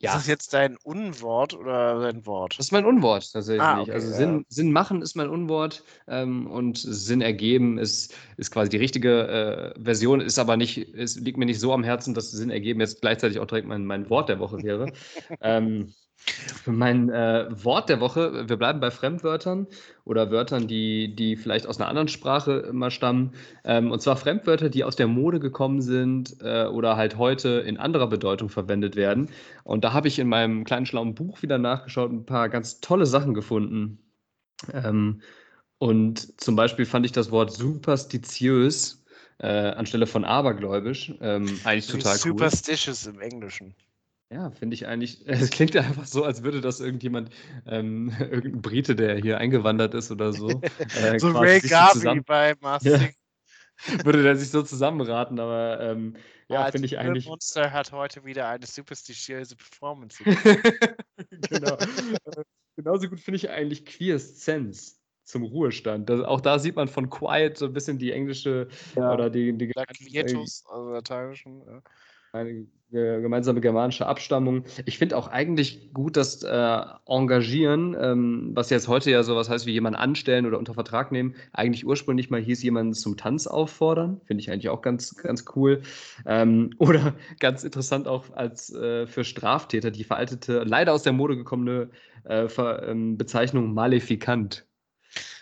ja. 0.00 0.10
Ist 0.10 0.16
das 0.16 0.26
jetzt 0.26 0.54
dein 0.54 0.76
Unwort 0.78 1.54
oder 1.54 2.00
dein 2.00 2.24
Wort? 2.24 2.54
Das 2.58 2.66
ist 2.66 2.72
mein 2.72 2.86
Unwort 2.86 3.32
tatsächlich. 3.32 3.62
Ah, 3.62 3.82
okay, 3.82 3.92
also 3.92 4.10
Sinn, 4.10 4.38
ja. 4.38 4.44
Sinn 4.48 4.72
machen 4.72 5.02
ist 5.02 5.14
mein 5.14 5.28
Unwort 5.28 5.84
ähm, 6.08 6.46
und 6.46 6.78
Sinn 6.78 7.20
ergeben 7.20 7.76
ist, 7.78 8.14
ist 8.38 8.50
quasi 8.50 8.70
die 8.70 8.78
richtige 8.78 9.74
äh, 9.76 9.80
Version, 9.80 10.22
ist 10.22 10.38
aber 10.38 10.56
nicht, 10.56 10.78
es 10.94 11.16
liegt 11.16 11.36
mir 11.36 11.44
nicht 11.44 11.60
so 11.60 11.72
am 11.74 11.84
Herzen, 11.84 12.14
dass 12.14 12.30
Sinn 12.30 12.50
ergeben 12.50 12.80
jetzt 12.80 13.02
gleichzeitig 13.02 13.38
auch 13.38 13.46
direkt 13.46 13.68
mein, 13.68 13.84
mein 13.84 14.08
Wort 14.08 14.30
der 14.30 14.38
Woche 14.40 14.62
wäre. 14.62 14.90
ähm, 15.42 15.92
mein 16.66 17.08
äh, 17.10 17.46
Wort 17.50 17.88
der 17.88 18.00
Woche, 18.00 18.48
wir 18.48 18.56
bleiben 18.56 18.80
bei 18.80 18.90
Fremdwörtern 18.90 19.66
oder 20.04 20.30
Wörtern, 20.30 20.68
die, 20.68 21.14
die 21.14 21.36
vielleicht 21.36 21.66
aus 21.66 21.80
einer 21.80 21.88
anderen 21.88 22.08
Sprache 22.08 22.52
immer 22.70 22.90
stammen. 22.90 23.32
Ähm, 23.64 23.90
und 23.90 24.00
zwar 24.00 24.16
Fremdwörter, 24.16 24.68
die 24.68 24.84
aus 24.84 24.96
der 24.96 25.06
Mode 25.06 25.40
gekommen 25.40 25.80
sind 25.80 26.36
äh, 26.40 26.66
oder 26.66 26.96
halt 26.96 27.18
heute 27.18 27.48
in 27.48 27.76
anderer 27.76 28.08
Bedeutung 28.08 28.48
verwendet 28.48 28.96
werden. 28.96 29.30
Und 29.64 29.84
da 29.84 29.92
habe 29.92 30.08
ich 30.08 30.18
in 30.18 30.28
meinem 30.28 30.64
kleinen 30.64 30.86
schlauen 30.86 31.14
Buch 31.14 31.42
wieder 31.42 31.58
nachgeschaut, 31.58 32.12
ein 32.12 32.26
paar 32.26 32.48
ganz 32.48 32.80
tolle 32.80 33.06
Sachen 33.06 33.34
gefunden. 33.34 33.98
Ähm, 34.72 35.22
und 35.78 36.40
zum 36.40 36.56
Beispiel 36.56 36.84
fand 36.84 37.06
ich 37.06 37.12
das 37.12 37.30
Wort 37.30 37.52
superstitiös 37.52 39.02
äh, 39.38 39.70
anstelle 39.70 40.06
von 40.06 40.24
abergläubisch 40.26 41.14
ähm, 41.22 41.58
eigentlich 41.64 41.86
total 41.86 42.12
cool. 42.16 42.18
Superstitious 42.18 43.06
im 43.06 43.20
Englischen. 43.20 43.74
Ja, 44.32 44.50
finde 44.50 44.74
ich 44.74 44.86
eigentlich. 44.86 45.24
Es 45.26 45.50
klingt 45.50 45.74
ja 45.74 45.82
einfach 45.82 46.06
so, 46.06 46.24
als 46.24 46.42
würde 46.42 46.60
das 46.60 46.80
irgendjemand, 46.80 47.30
ähm, 47.66 48.14
irgendein 48.20 48.62
Brite, 48.62 48.94
der 48.94 49.16
hier 49.16 49.38
eingewandert 49.38 49.94
ist 49.94 50.10
oder 50.10 50.32
so. 50.32 50.48
Äh, 50.96 51.18
so 51.18 51.30
Ray 51.30 51.60
Garvey 51.60 52.20
bei 52.20 52.54
Master 52.60 52.96
ja, 52.96 54.04
Würde 54.04 54.22
der 54.22 54.36
sich 54.36 54.50
so 54.50 54.62
zusammenraten, 54.62 55.38
aber 55.40 55.80
ähm, 55.80 56.16
ja, 56.48 56.66
ja 56.66 56.70
finde 56.70 56.86
ich 56.86 56.98
eigentlich. 56.98 57.26
Monster 57.26 57.72
hat 57.72 57.92
heute 57.92 58.24
wieder 58.24 58.48
eine 58.48 58.66
superstitiöse 58.66 59.56
Performance. 59.56 60.22
genau. 61.28 61.76
Äh, 61.76 62.42
genauso 62.76 63.08
gut 63.08 63.20
finde 63.20 63.36
ich 63.36 63.50
eigentlich 63.50 63.84
Queerscense 63.84 64.94
zum 65.24 65.44
Ruhestand. 65.44 66.10
Das, 66.10 66.20
auch 66.22 66.40
da 66.40 66.58
sieht 66.58 66.76
man 66.76 66.88
von 66.88 67.08
Quiet 67.08 67.56
so 67.56 67.66
ein 67.66 67.72
bisschen 67.72 67.98
die 67.98 68.12
englische 68.12 68.68
ja. 68.96 69.12
oder 69.12 69.30
die, 69.30 69.56
die 69.56 69.68
Quietus, 69.68 70.64
also 70.68 70.90
lateinischen. 70.90 71.62
Ja 71.66 71.82
eine 72.32 72.66
gemeinsame 72.92 73.60
germanische 73.60 74.06
Abstammung. 74.06 74.64
Ich 74.84 74.98
finde 74.98 75.16
auch 75.16 75.28
eigentlich 75.28 75.92
gut, 75.92 76.16
dass 76.16 76.42
äh, 76.42 76.80
Engagieren, 77.06 77.96
ähm, 78.00 78.50
was 78.54 78.70
jetzt 78.70 78.88
heute 78.88 79.10
ja 79.10 79.22
sowas 79.22 79.48
heißt 79.48 79.66
wie 79.66 79.72
jemanden 79.72 79.98
anstellen 79.98 80.46
oder 80.46 80.58
unter 80.58 80.74
Vertrag 80.74 81.12
nehmen, 81.12 81.34
eigentlich 81.52 81.86
ursprünglich 81.86 82.30
mal 82.30 82.40
hieß, 82.40 82.62
jemanden 82.62 82.94
zum 82.94 83.16
Tanz 83.16 83.46
auffordern. 83.46 84.20
Finde 84.24 84.42
ich 84.42 84.50
eigentlich 84.50 84.68
auch 84.70 84.82
ganz, 84.82 85.14
ganz 85.16 85.44
cool. 85.54 85.82
Ähm, 86.26 86.70
oder 86.78 87.14
ganz 87.38 87.62
interessant 87.64 88.08
auch 88.08 88.32
als 88.34 88.72
äh, 88.74 89.06
für 89.06 89.24
Straftäter 89.24 89.90
die 89.90 90.04
veraltete, 90.04 90.64
leider 90.64 90.92
aus 90.92 91.02
der 91.02 91.12
Mode 91.12 91.36
gekommene 91.36 91.90
äh, 92.24 92.48
Ver, 92.48 92.88
ähm, 92.88 93.16
Bezeichnung 93.16 93.72
Malefikant. 93.72 94.66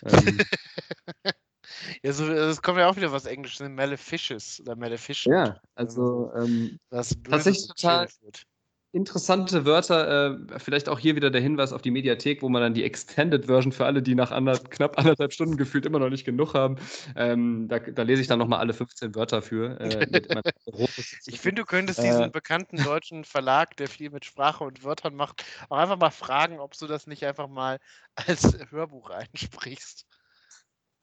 Ähm, 1.87 2.01
Ja, 2.03 2.13
so, 2.13 2.33
es 2.33 2.63
kommt 2.63 2.79
ja 2.79 2.89
auch 2.89 2.97
wieder 2.97 3.13
was 3.13 3.27
Englisches, 3.27 3.61
ne? 3.61 3.69
Maleficious 3.69 4.61
oder 4.61 4.77
Maleficent. 4.77 5.35
Ja, 5.35 5.61
also 5.75 6.33
ähm, 6.37 6.79
tatsächlich 6.91 7.69
total 7.69 8.09
interessante 8.93 9.67
Wörter. 9.67 10.31
Äh, 10.51 10.59
vielleicht 10.59 10.89
auch 10.89 10.99
hier 10.99 11.15
wieder 11.15 11.31
der 11.31 11.41
Hinweis 11.41 11.73
auf 11.73 11.83
die 11.83 11.91
Mediathek, 11.91 12.43
wo 12.43 12.49
man 12.49 12.63
dann 12.63 12.75
die 12.75 12.85
Extended 12.85 13.47
Version 13.47 13.73
für 13.73 13.85
alle, 13.85 14.03
die 14.03 14.15
nach 14.15 14.31
ander, 14.31 14.59
knapp 14.59 14.99
anderthalb 14.99 15.33
Stunden 15.33 15.57
gefühlt 15.57 15.85
immer 15.85 15.99
noch 15.99 16.09
nicht 16.09 16.25
genug 16.25 16.55
haben. 16.55 16.77
Ähm, 17.15 17.69
da, 17.69 17.79
da, 17.79 18.03
lese 18.03 18.23
ich 18.23 18.29
dann 18.29 18.39
nochmal 18.39 18.61
alle 18.61 18.73
15 18.73 19.15
Wörter 19.15 19.43
für. 19.43 19.79
Äh, 19.81 20.07
ich 21.27 21.41
finde, 21.41 21.63
du 21.63 21.67
könntest 21.67 22.03
diesen 22.03 22.25
äh, 22.25 22.31
bekannten 22.31 22.83
deutschen 22.83 23.25
Verlag, 23.25 23.77
der 23.77 23.89
viel 23.89 24.11
mit 24.11 24.25
Sprache 24.25 24.65
und 24.65 24.83
Wörtern 24.85 25.15
macht, 25.15 25.45
auch 25.69 25.79
einfach 25.79 25.99
mal 25.99 26.11
fragen, 26.11 26.59
ob 26.59 26.77
du 26.79 26.87
das 26.87 27.07
nicht 27.07 27.25
einfach 27.25 27.49
mal 27.49 27.79
als 28.15 28.57
Hörbuch 28.71 29.11
einsprichst. 29.11 30.07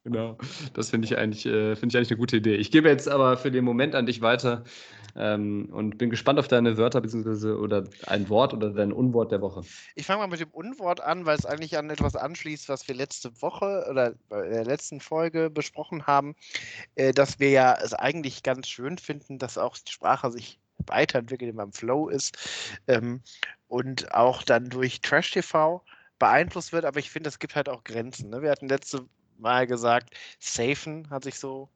Genau, 0.06 0.38
das 0.76 0.92
finde 0.92 1.08
ich, 1.08 1.18
eigentlich, 1.18 1.48
äh, 1.48 1.76
find 1.76 1.92
ich 1.92 1.98
eigentlich 1.98 2.12
eine 2.12 2.20
gute 2.20 2.38
Idee. 2.38 2.56
Ich 2.58 2.70
gebe 2.70 2.88
jetzt 2.88 3.10
aber 3.10 3.38
für 3.38 3.50
den 3.50 3.66
Moment 3.66 3.96
an 3.96 4.06
dich 4.06 4.22
weiter 4.22 4.64
ähm, 5.16 5.68
und 5.72 5.98
bin 5.98 6.12
gespannt 6.12 6.38
auf 6.38 6.48
deine 6.48 6.78
Wörter 6.78 7.02
beziehungsweise 7.02 7.58
oder 7.58 7.86
ein 8.06 8.30
Wort 8.30 8.54
oder 8.54 8.70
dein 8.70 8.94
Unwort 8.94 9.32
der 9.32 9.42
Woche. 9.42 9.64
Ich 9.96 10.06
fange 10.06 10.20
mal 10.20 10.28
mit 10.28 10.40
dem 10.40 10.52
Unwort 10.52 11.02
an, 11.02 11.26
weil 11.26 11.40
es 11.40 11.48
eigentlich 11.48 11.76
an 11.76 11.90
etwas 11.90 12.16
anschließt, 12.16 12.70
was 12.70 12.88
wir 12.88 12.94
letzte 12.94 13.42
Woche 13.42 13.88
oder 13.90 14.10
in 14.30 14.52
der 14.52 14.66
letzten 14.66 15.00
Folge 15.00 15.50
besprochen 15.50 16.06
haben, 16.06 16.36
äh, 16.94 17.12
dass 17.12 17.40
wir 17.40 17.50
ja 17.50 17.76
es 17.84 17.96
eigentlich 17.96 18.44
ganz 18.44 18.68
schön 18.68 19.00
finden, 19.00 19.40
dass 19.40 19.58
auch 19.58 19.76
die 19.76 19.92
Sprache 19.92 20.30
sich 20.32 20.60
weiterentwickelt, 20.86 21.50
immer 21.50 21.64
im 21.64 21.74
Flow 21.74 22.10
ist 22.10 22.38
ähm, 22.88 23.22
und 23.68 24.14
auch 24.14 24.44
dann 24.44 24.70
durch 24.70 25.02
Trash 25.02 25.32
TV 25.32 25.84
beeinflusst 26.20 26.74
wird, 26.74 26.86
aber 26.86 27.00
ich 27.00 27.10
finde, 27.10 27.30
es 27.30 27.40
gibt 27.40 27.56
halt 27.56 27.70
auch 27.70 27.84
Grenzen. 27.84 28.30
Ne? 28.30 28.44
Wir 28.44 28.52
hatten 28.52 28.70
letzte 28.70 29.08
mal 29.38 29.68
gesagt, 29.68 30.16
Safen 30.40 31.10
hat 31.10 31.24
sich 31.24 31.36
so 31.36 31.70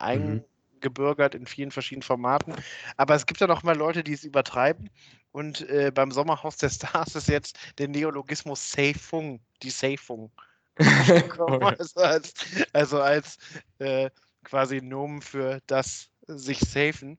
mhm. 0.00 0.42
eingebürgert 0.76 1.34
in 1.34 1.46
vielen 1.46 1.70
verschiedenen 1.70 2.02
Formaten. 2.02 2.54
Aber 2.96 3.14
es 3.14 3.26
gibt 3.26 3.40
ja 3.40 3.46
noch 3.46 3.62
mal 3.62 3.76
Leute, 3.76 4.04
die 4.04 4.12
es 4.12 4.24
übertreiben. 4.24 4.90
Und 5.32 5.68
äh, 5.68 5.90
beim 5.94 6.10
Sommerhaus 6.10 6.56
der 6.56 6.70
Stars 6.70 7.14
ist 7.14 7.28
jetzt 7.28 7.58
der 7.78 7.88
Neologismus 7.88 8.72
Safung, 8.72 9.40
die 9.62 9.70
Safung. 9.70 10.30
also 10.78 12.00
als, 12.00 12.34
also 12.72 13.00
als 13.00 13.38
äh, 13.78 14.10
quasi 14.44 14.80
Nomen 14.80 15.22
für 15.22 15.60
das 15.66 16.10
sich 16.26 16.60
safen. 16.60 17.18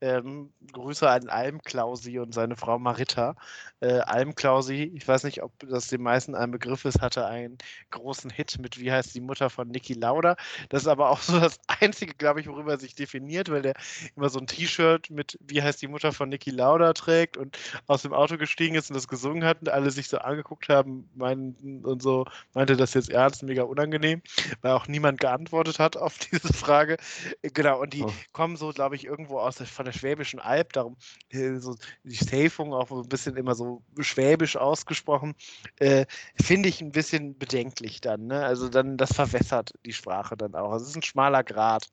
Ähm, 0.00 0.52
Grüße 0.72 1.08
an 1.08 1.28
Almklausi 1.28 2.18
und 2.18 2.34
seine 2.34 2.56
Frau 2.56 2.78
Marita. 2.78 3.36
Äh, 3.80 3.98
Almklausi, 4.00 4.92
ich 4.94 5.06
weiß 5.06 5.24
nicht, 5.24 5.42
ob 5.42 5.52
das 5.58 5.88
den 5.88 6.02
meisten 6.02 6.34
ein 6.34 6.50
Begriff 6.50 6.84
ist, 6.84 7.00
hatte 7.00 7.26
einen 7.26 7.58
großen 7.90 8.30
Hit 8.30 8.58
mit 8.60 8.78
Wie 8.78 8.92
heißt 8.92 9.14
die 9.14 9.20
Mutter 9.20 9.50
von 9.50 9.68
Niki 9.68 9.94
Lauda. 9.94 10.36
Das 10.68 10.82
ist 10.82 10.88
aber 10.88 11.10
auch 11.10 11.20
so 11.20 11.38
das 11.38 11.58
Einzige, 11.80 12.14
glaube 12.14 12.40
ich, 12.40 12.46
worüber 12.46 12.72
er 12.72 12.80
sich 12.80 12.94
definiert, 12.94 13.50
weil 13.50 13.62
der 13.62 13.74
immer 14.16 14.28
so 14.28 14.38
ein 14.38 14.46
T-Shirt 14.46 15.10
mit 15.10 15.38
Wie 15.40 15.62
heißt 15.62 15.82
die 15.82 15.88
Mutter 15.88 16.12
von 16.12 16.28
Niki 16.28 16.50
Lauda 16.50 16.92
trägt 16.92 17.36
und 17.36 17.58
aus 17.86 18.02
dem 18.02 18.12
Auto 18.12 18.36
gestiegen 18.36 18.74
ist 18.74 18.90
und 18.90 18.94
das 18.94 19.08
gesungen 19.08 19.44
hat 19.44 19.60
und 19.60 19.68
alle 19.68 19.90
sich 19.90 20.08
so 20.08 20.18
angeguckt 20.18 20.68
haben 20.68 21.08
meinten, 21.14 21.84
und 21.84 22.02
so, 22.02 22.26
meinte 22.54 22.76
das 22.76 22.94
jetzt 22.94 23.10
ernst, 23.10 23.42
mega 23.42 23.62
unangenehm, 23.62 24.22
weil 24.60 24.72
auch 24.72 24.88
niemand 24.88 25.20
geantwortet 25.20 25.78
hat 25.78 25.96
auf 25.96 26.18
diese 26.32 26.52
Frage. 26.52 26.96
Genau, 27.42 27.80
und 27.80 27.92
die 27.92 28.04
oh. 28.04 28.12
kommen 28.32 28.56
so, 28.56 28.70
glaube 28.70 28.96
ich, 28.96 29.04
irgendwo 29.04 29.38
aus 29.38 29.56
der 29.56 29.66
von 29.72 29.84
der 29.84 29.92
Schwäbischen 29.92 30.40
Alb, 30.40 30.72
darum 30.72 30.96
so 31.32 31.76
die 32.04 32.14
Säfung 32.14 32.72
auch 32.72 32.88
so 32.88 33.02
ein 33.02 33.08
bisschen 33.08 33.36
immer 33.36 33.54
so 33.54 33.82
schwäbisch 33.98 34.56
ausgesprochen, 34.56 35.34
äh, 35.78 36.06
finde 36.40 36.68
ich 36.68 36.80
ein 36.80 36.92
bisschen 36.92 37.36
bedenklich 37.38 38.00
dann. 38.00 38.26
Ne? 38.26 38.44
Also 38.44 38.68
dann, 38.68 38.96
das 38.96 39.14
verwässert 39.14 39.72
die 39.84 39.92
Sprache 39.92 40.36
dann 40.36 40.54
auch. 40.54 40.74
Es 40.74 40.82
ist 40.82 40.96
ein 40.96 41.02
schmaler 41.02 41.44
Grad. 41.44 41.88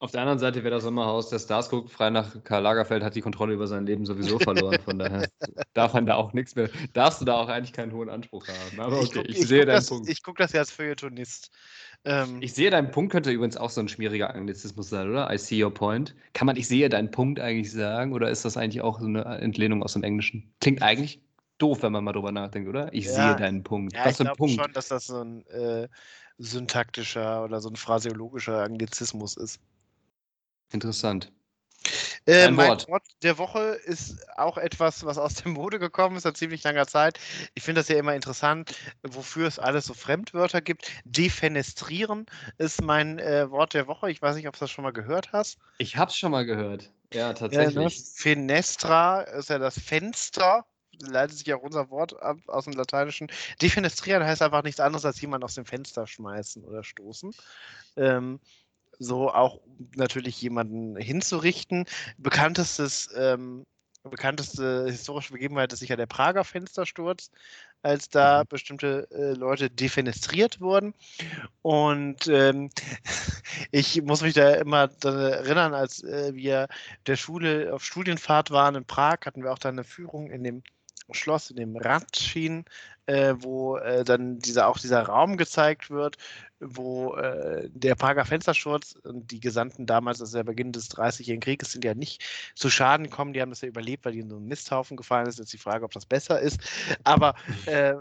Auf 0.00 0.12
der 0.12 0.20
anderen 0.20 0.38
Seite, 0.38 0.62
wer 0.62 0.70
das 0.70 0.84
Sommerhaus 0.84 1.28
der 1.28 1.40
Stars 1.40 1.68
guckt, 1.68 1.90
frei 1.90 2.10
nach 2.10 2.44
Karl 2.44 2.62
Lagerfeld, 2.62 3.02
hat 3.02 3.16
die 3.16 3.20
Kontrolle 3.20 3.54
über 3.54 3.66
sein 3.66 3.84
Leben 3.84 4.06
sowieso 4.06 4.38
verloren. 4.38 4.78
Von 4.84 5.00
daher 5.00 5.28
darf 5.74 5.92
man 5.92 6.06
da 6.06 6.14
auch 6.14 6.32
nichts 6.32 6.54
mehr, 6.54 6.70
darfst 6.92 7.20
du 7.20 7.24
da 7.24 7.34
auch 7.34 7.48
eigentlich 7.48 7.72
keinen 7.72 7.92
hohen 7.92 8.08
Anspruch 8.08 8.46
haben. 8.46 8.80
Aber 8.80 8.98
okay, 8.98 9.04
ich, 9.04 9.12
guck, 9.12 9.28
ich, 9.28 9.38
ich 9.38 9.48
sehe 9.48 9.66
deinen 9.66 9.76
das, 9.76 9.88
Punkt. 9.88 10.08
Ich 10.08 10.22
gucke 10.22 10.40
das 10.40 10.52
ja 10.52 10.60
als 10.60 10.70
Feuilletonist. 10.70 11.50
Ähm, 12.04 12.38
ich 12.40 12.54
sehe 12.54 12.70
deinen 12.70 12.90
Punkt, 12.90 13.12
könnte 13.12 13.30
übrigens 13.30 13.56
auch 13.56 13.70
so 13.70 13.80
ein 13.80 13.88
schmieriger 13.88 14.34
Anglizismus 14.34 14.88
sein, 14.88 15.10
oder? 15.10 15.32
I 15.32 15.38
see 15.38 15.62
your 15.62 15.72
point. 15.72 16.14
Kann 16.32 16.46
man 16.46 16.56
ich 16.56 16.68
sehe 16.68 16.88
deinen 16.88 17.10
Punkt 17.10 17.40
eigentlich 17.40 17.72
sagen 17.72 18.12
oder 18.12 18.30
ist 18.30 18.44
das 18.44 18.56
eigentlich 18.56 18.82
auch 18.82 19.00
so 19.00 19.06
eine 19.06 19.24
Entlehnung 19.24 19.82
aus 19.82 19.94
dem 19.94 20.04
Englischen? 20.04 20.52
Klingt 20.60 20.82
eigentlich 20.82 21.20
doof, 21.58 21.82
wenn 21.82 21.92
man 21.92 22.04
mal 22.04 22.12
drüber 22.12 22.32
nachdenkt, 22.32 22.68
oder? 22.68 22.92
Ich 22.94 23.06
ja, 23.06 23.12
sehe 23.12 23.36
deinen 23.36 23.62
Punkt. 23.62 23.94
Ja, 23.94 24.06
Was 24.06 24.20
ich 24.20 24.26
glaube 24.26 24.48
schon, 24.48 24.72
dass 24.72 24.88
das 24.88 25.06
so 25.06 25.22
ein, 25.22 25.44
äh, 25.46 25.88
syntaktischer 26.38 27.44
oder 27.44 27.60
so 27.60 27.68
ein 27.68 27.76
phraseologischer 27.76 28.62
Anglizismus 28.62 29.36
ist. 29.36 29.60
Interessant. 30.72 31.32
Äh, 32.26 32.50
mein 32.50 32.68
Wort. 32.68 32.88
Wort 32.88 33.04
der 33.22 33.38
Woche 33.38 33.78
ist 33.84 34.16
auch 34.36 34.58
etwas, 34.58 35.04
was 35.04 35.18
aus 35.18 35.34
der 35.34 35.52
Mode 35.52 35.78
gekommen 35.78 36.16
ist, 36.16 36.24
seit 36.24 36.36
ziemlich 36.36 36.62
langer 36.62 36.86
Zeit. 36.86 37.18
Ich 37.54 37.62
finde 37.62 37.80
das 37.80 37.88
ja 37.88 37.96
immer 37.96 38.14
interessant, 38.14 38.74
wofür 39.02 39.46
es 39.46 39.58
alles 39.58 39.86
so 39.86 39.94
Fremdwörter 39.94 40.60
gibt. 40.60 40.90
Defenestrieren 41.04 42.26
ist 42.58 42.82
mein 42.82 43.18
äh, 43.18 43.50
Wort 43.50 43.74
der 43.74 43.86
Woche. 43.86 44.10
Ich 44.10 44.20
weiß 44.20 44.36
nicht, 44.36 44.48
ob 44.48 44.54
du 44.54 44.60
das 44.60 44.70
schon 44.70 44.84
mal 44.84 44.92
gehört 44.92 45.32
hast. 45.32 45.58
Ich 45.78 45.96
habe 45.96 46.10
es 46.10 46.16
schon 46.16 46.32
mal 46.32 46.44
gehört. 46.44 46.90
Ja, 47.12 47.32
tatsächlich. 47.32 47.74
Ja, 47.74 47.82
ne? 47.82 47.90
Fenestra 47.90 49.22
ist 49.22 49.50
ja 49.50 49.58
das 49.58 49.78
Fenster 49.78 50.66
leitet 51.00 51.38
sich 51.38 51.54
auch 51.54 51.62
unser 51.62 51.90
Wort 51.90 52.20
ab 52.20 52.38
aus 52.46 52.64
dem 52.64 52.74
Lateinischen. 52.74 53.28
Defenestrieren 53.62 54.24
heißt 54.24 54.42
einfach 54.42 54.62
nichts 54.62 54.80
anderes 54.80 55.04
als 55.04 55.20
jemand 55.20 55.44
aus 55.44 55.54
dem 55.54 55.64
Fenster 55.64 56.06
schmeißen 56.06 56.64
oder 56.64 56.82
stoßen. 56.82 57.34
Ähm, 57.96 58.40
so 58.98 59.30
auch 59.30 59.60
natürlich 59.96 60.40
jemanden 60.40 60.96
hinzurichten. 60.96 61.84
Bekanntestes, 62.18 63.08
ähm, 63.16 63.64
bekannteste 64.02 64.86
historische 64.86 65.32
Begebenheit 65.32 65.72
ist 65.72 65.80
sicher 65.80 65.96
der 65.96 66.06
Prager 66.06 66.44
Fenstersturz, 66.44 67.30
als 67.82 68.08
da 68.08 68.42
mhm. 68.42 68.48
bestimmte 68.48 69.08
äh, 69.10 69.32
Leute 69.34 69.70
defenestriert 69.70 70.60
wurden. 70.60 70.94
Und 71.62 72.26
ähm, 72.28 72.70
ich 73.70 74.02
muss 74.02 74.22
mich 74.22 74.34
da 74.34 74.54
immer 74.54 74.90
erinnern, 75.02 75.74
als 75.74 76.02
äh, 76.02 76.34
wir 76.34 76.68
der 77.06 77.16
Schule 77.16 77.72
auf 77.72 77.84
Studienfahrt 77.84 78.50
waren 78.50 78.74
in 78.74 78.84
Prag, 78.84 79.18
hatten 79.24 79.42
wir 79.42 79.52
auch 79.52 79.58
da 79.58 79.68
eine 79.68 79.84
Führung 79.84 80.30
in 80.30 80.44
dem 80.44 80.62
Schloss, 81.14 81.50
in 81.50 81.56
dem 81.56 81.76
Radschien, 81.76 82.64
äh, 83.06 83.34
wo 83.38 83.78
äh, 83.78 84.04
dann 84.04 84.38
dieser, 84.38 84.68
auch 84.68 84.78
dieser 84.78 85.02
Raum 85.02 85.36
gezeigt 85.36 85.90
wird, 85.90 86.16
wo 86.60 87.14
äh, 87.14 87.68
der 87.72 87.94
Prager 87.94 88.24
Fenstersturz 88.24 88.98
und 89.04 89.30
die 89.30 89.40
Gesandten 89.40 89.86
damals, 89.86 90.18
das 90.18 90.30
ist 90.30 90.34
der 90.34 90.44
Beginn 90.44 90.72
des 90.72 90.90
30-jährigen 90.90 91.40
Krieges, 91.40 91.72
sind 91.72 91.84
ja 91.84 91.94
nicht 91.94 92.22
zu 92.54 92.68
Schaden 92.68 93.04
gekommen, 93.04 93.32
die 93.32 93.40
haben 93.40 93.50
das 93.50 93.62
ja 93.62 93.68
überlebt, 93.68 94.04
weil 94.04 94.12
die 94.12 94.20
in 94.20 94.28
so 94.28 94.36
einen 94.36 94.46
Misthaufen 94.46 94.96
gefallen 94.96 95.26
ist. 95.26 95.38
Jetzt 95.38 95.52
die 95.52 95.58
Frage, 95.58 95.84
ob 95.84 95.92
das 95.92 96.04
besser 96.04 96.40
ist. 96.40 96.60
Aber 97.04 97.34
äh, 97.66 97.94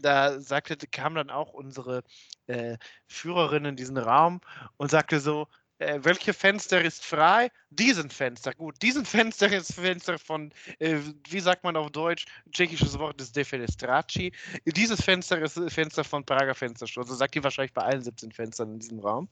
da 0.00 0.40
sagte, 0.40 0.76
kam 0.88 1.14
dann 1.14 1.30
auch 1.30 1.52
unsere 1.54 2.02
äh, 2.46 2.76
Führerin 3.06 3.64
in 3.64 3.76
diesen 3.76 3.96
Raum 3.96 4.40
und 4.76 4.90
sagte 4.90 5.20
so, 5.20 5.48
äh, 5.78 5.98
welche 6.02 6.32
Fenster 6.32 6.80
ist 6.80 7.04
frei? 7.04 7.50
Diesen 7.70 8.10
Fenster. 8.10 8.52
Gut, 8.54 8.80
diesen 8.82 9.04
Fenster 9.04 9.52
ist 9.52 9.74
Fenster 9.74 10.18
von, 10.18 10.52
äh, 10.78 10.98
wie 11.28 11.40
sagt 11.40 11.64
man 11.64 11.76
auf 11.76 11.90
Deutsch, 11.90 12.26
tschechisches 12.52 12.98
Wort 12.98 13.20
ist 13.20 13.34
Defenestraci. 13.36 14.32
Dieses 14.64 15.02
Fenster 15.02 15.40
ist 15.40 15.58
Fenster 15.68 16.04
von 16.04 16.24
Prager 16.24 16.54
Fenstersturz. 16.54 17.08
Also 17.08 17.16
sagt 17.16 17.34
die 17.34 17.42
wahrscheinlich 17.42 17.72
bei 17.72 17.82
allen 17.82 18.02
17 18.02 18.32
Fenstern 18.32 18.74
in 18.74 18.78
diesem 18.78 19.00
Raum. 19.00 19.28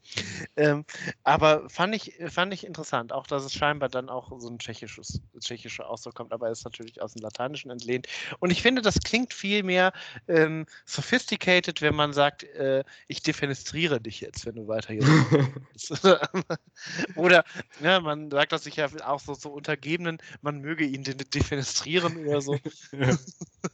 Ähm, 0.56 0.84
aber 1.22 1.68
fand 1.68 1.94
ich, 1.94 2.14
fand 2.28 2.52
ich 2.52 2.66
interessant, 2.66 3.12
auch 3.12 3.26
dass 3.26 3.44
es 3.44 3.54
scheinbar 3.54 3.88
dann 3.88 4.08
auch 4.08 4.32
so 4.40 4.48
ein 4.48 4.58
tschechisches, 4.58 5.20
tschechischer 5.38 5.88
Ausdruck 5.88 6.14
kommt, 6.14 6.32
aber 6.32 6.46
er 6.46 6.52
ist 6.52 6.64
natürlich 6.64 7.00
aus 7.00 7.14
dem 7.14 7.22
Lateinischen 7.22 7.70
entlehnt. 7.70 8.08
Und 8.40 8.50
ich 8.50 8.62
finde, 8.62 8.82
das 8.82 8.98
klingt 9.00 9.32
viel 9.32 9.62
mehr 9.62 9.92
ähm, 10.28 10.66
sophisticated, 10.84 11.80
wenn 11.82 11.94
man 11.94 12.12
sagt, 12.12 12.44
äh, 12.44 12.82
ich 13.06 13.22
defenestriere 13.22 14.00
dich 14.00 14.20
jetzt, 14.20 14.46
wenn 14.46 14.56
du 14.56 14.66
weiter 14.66 14.92
hier. 14.92 15.02
Oder 17.16 17.44
ja, 17.80 18.00
man 18.00 18.30
sagt 18.30 18.52
das 18.52 18.64
sich 18.64 18.76
ja 18.76 18.88
auch 19.04 19.20
so 19.20 19.34
zu 19.34 19.50
Untergebenen, 19.50 20.18
man 20.40 20.60
möge 20.60 20.84
ihn 20.84 21.04
defenestrieren 21.04 22.16
oder 22.26 22.40
so. 22.40 22.56
Ja. 22.92 23.16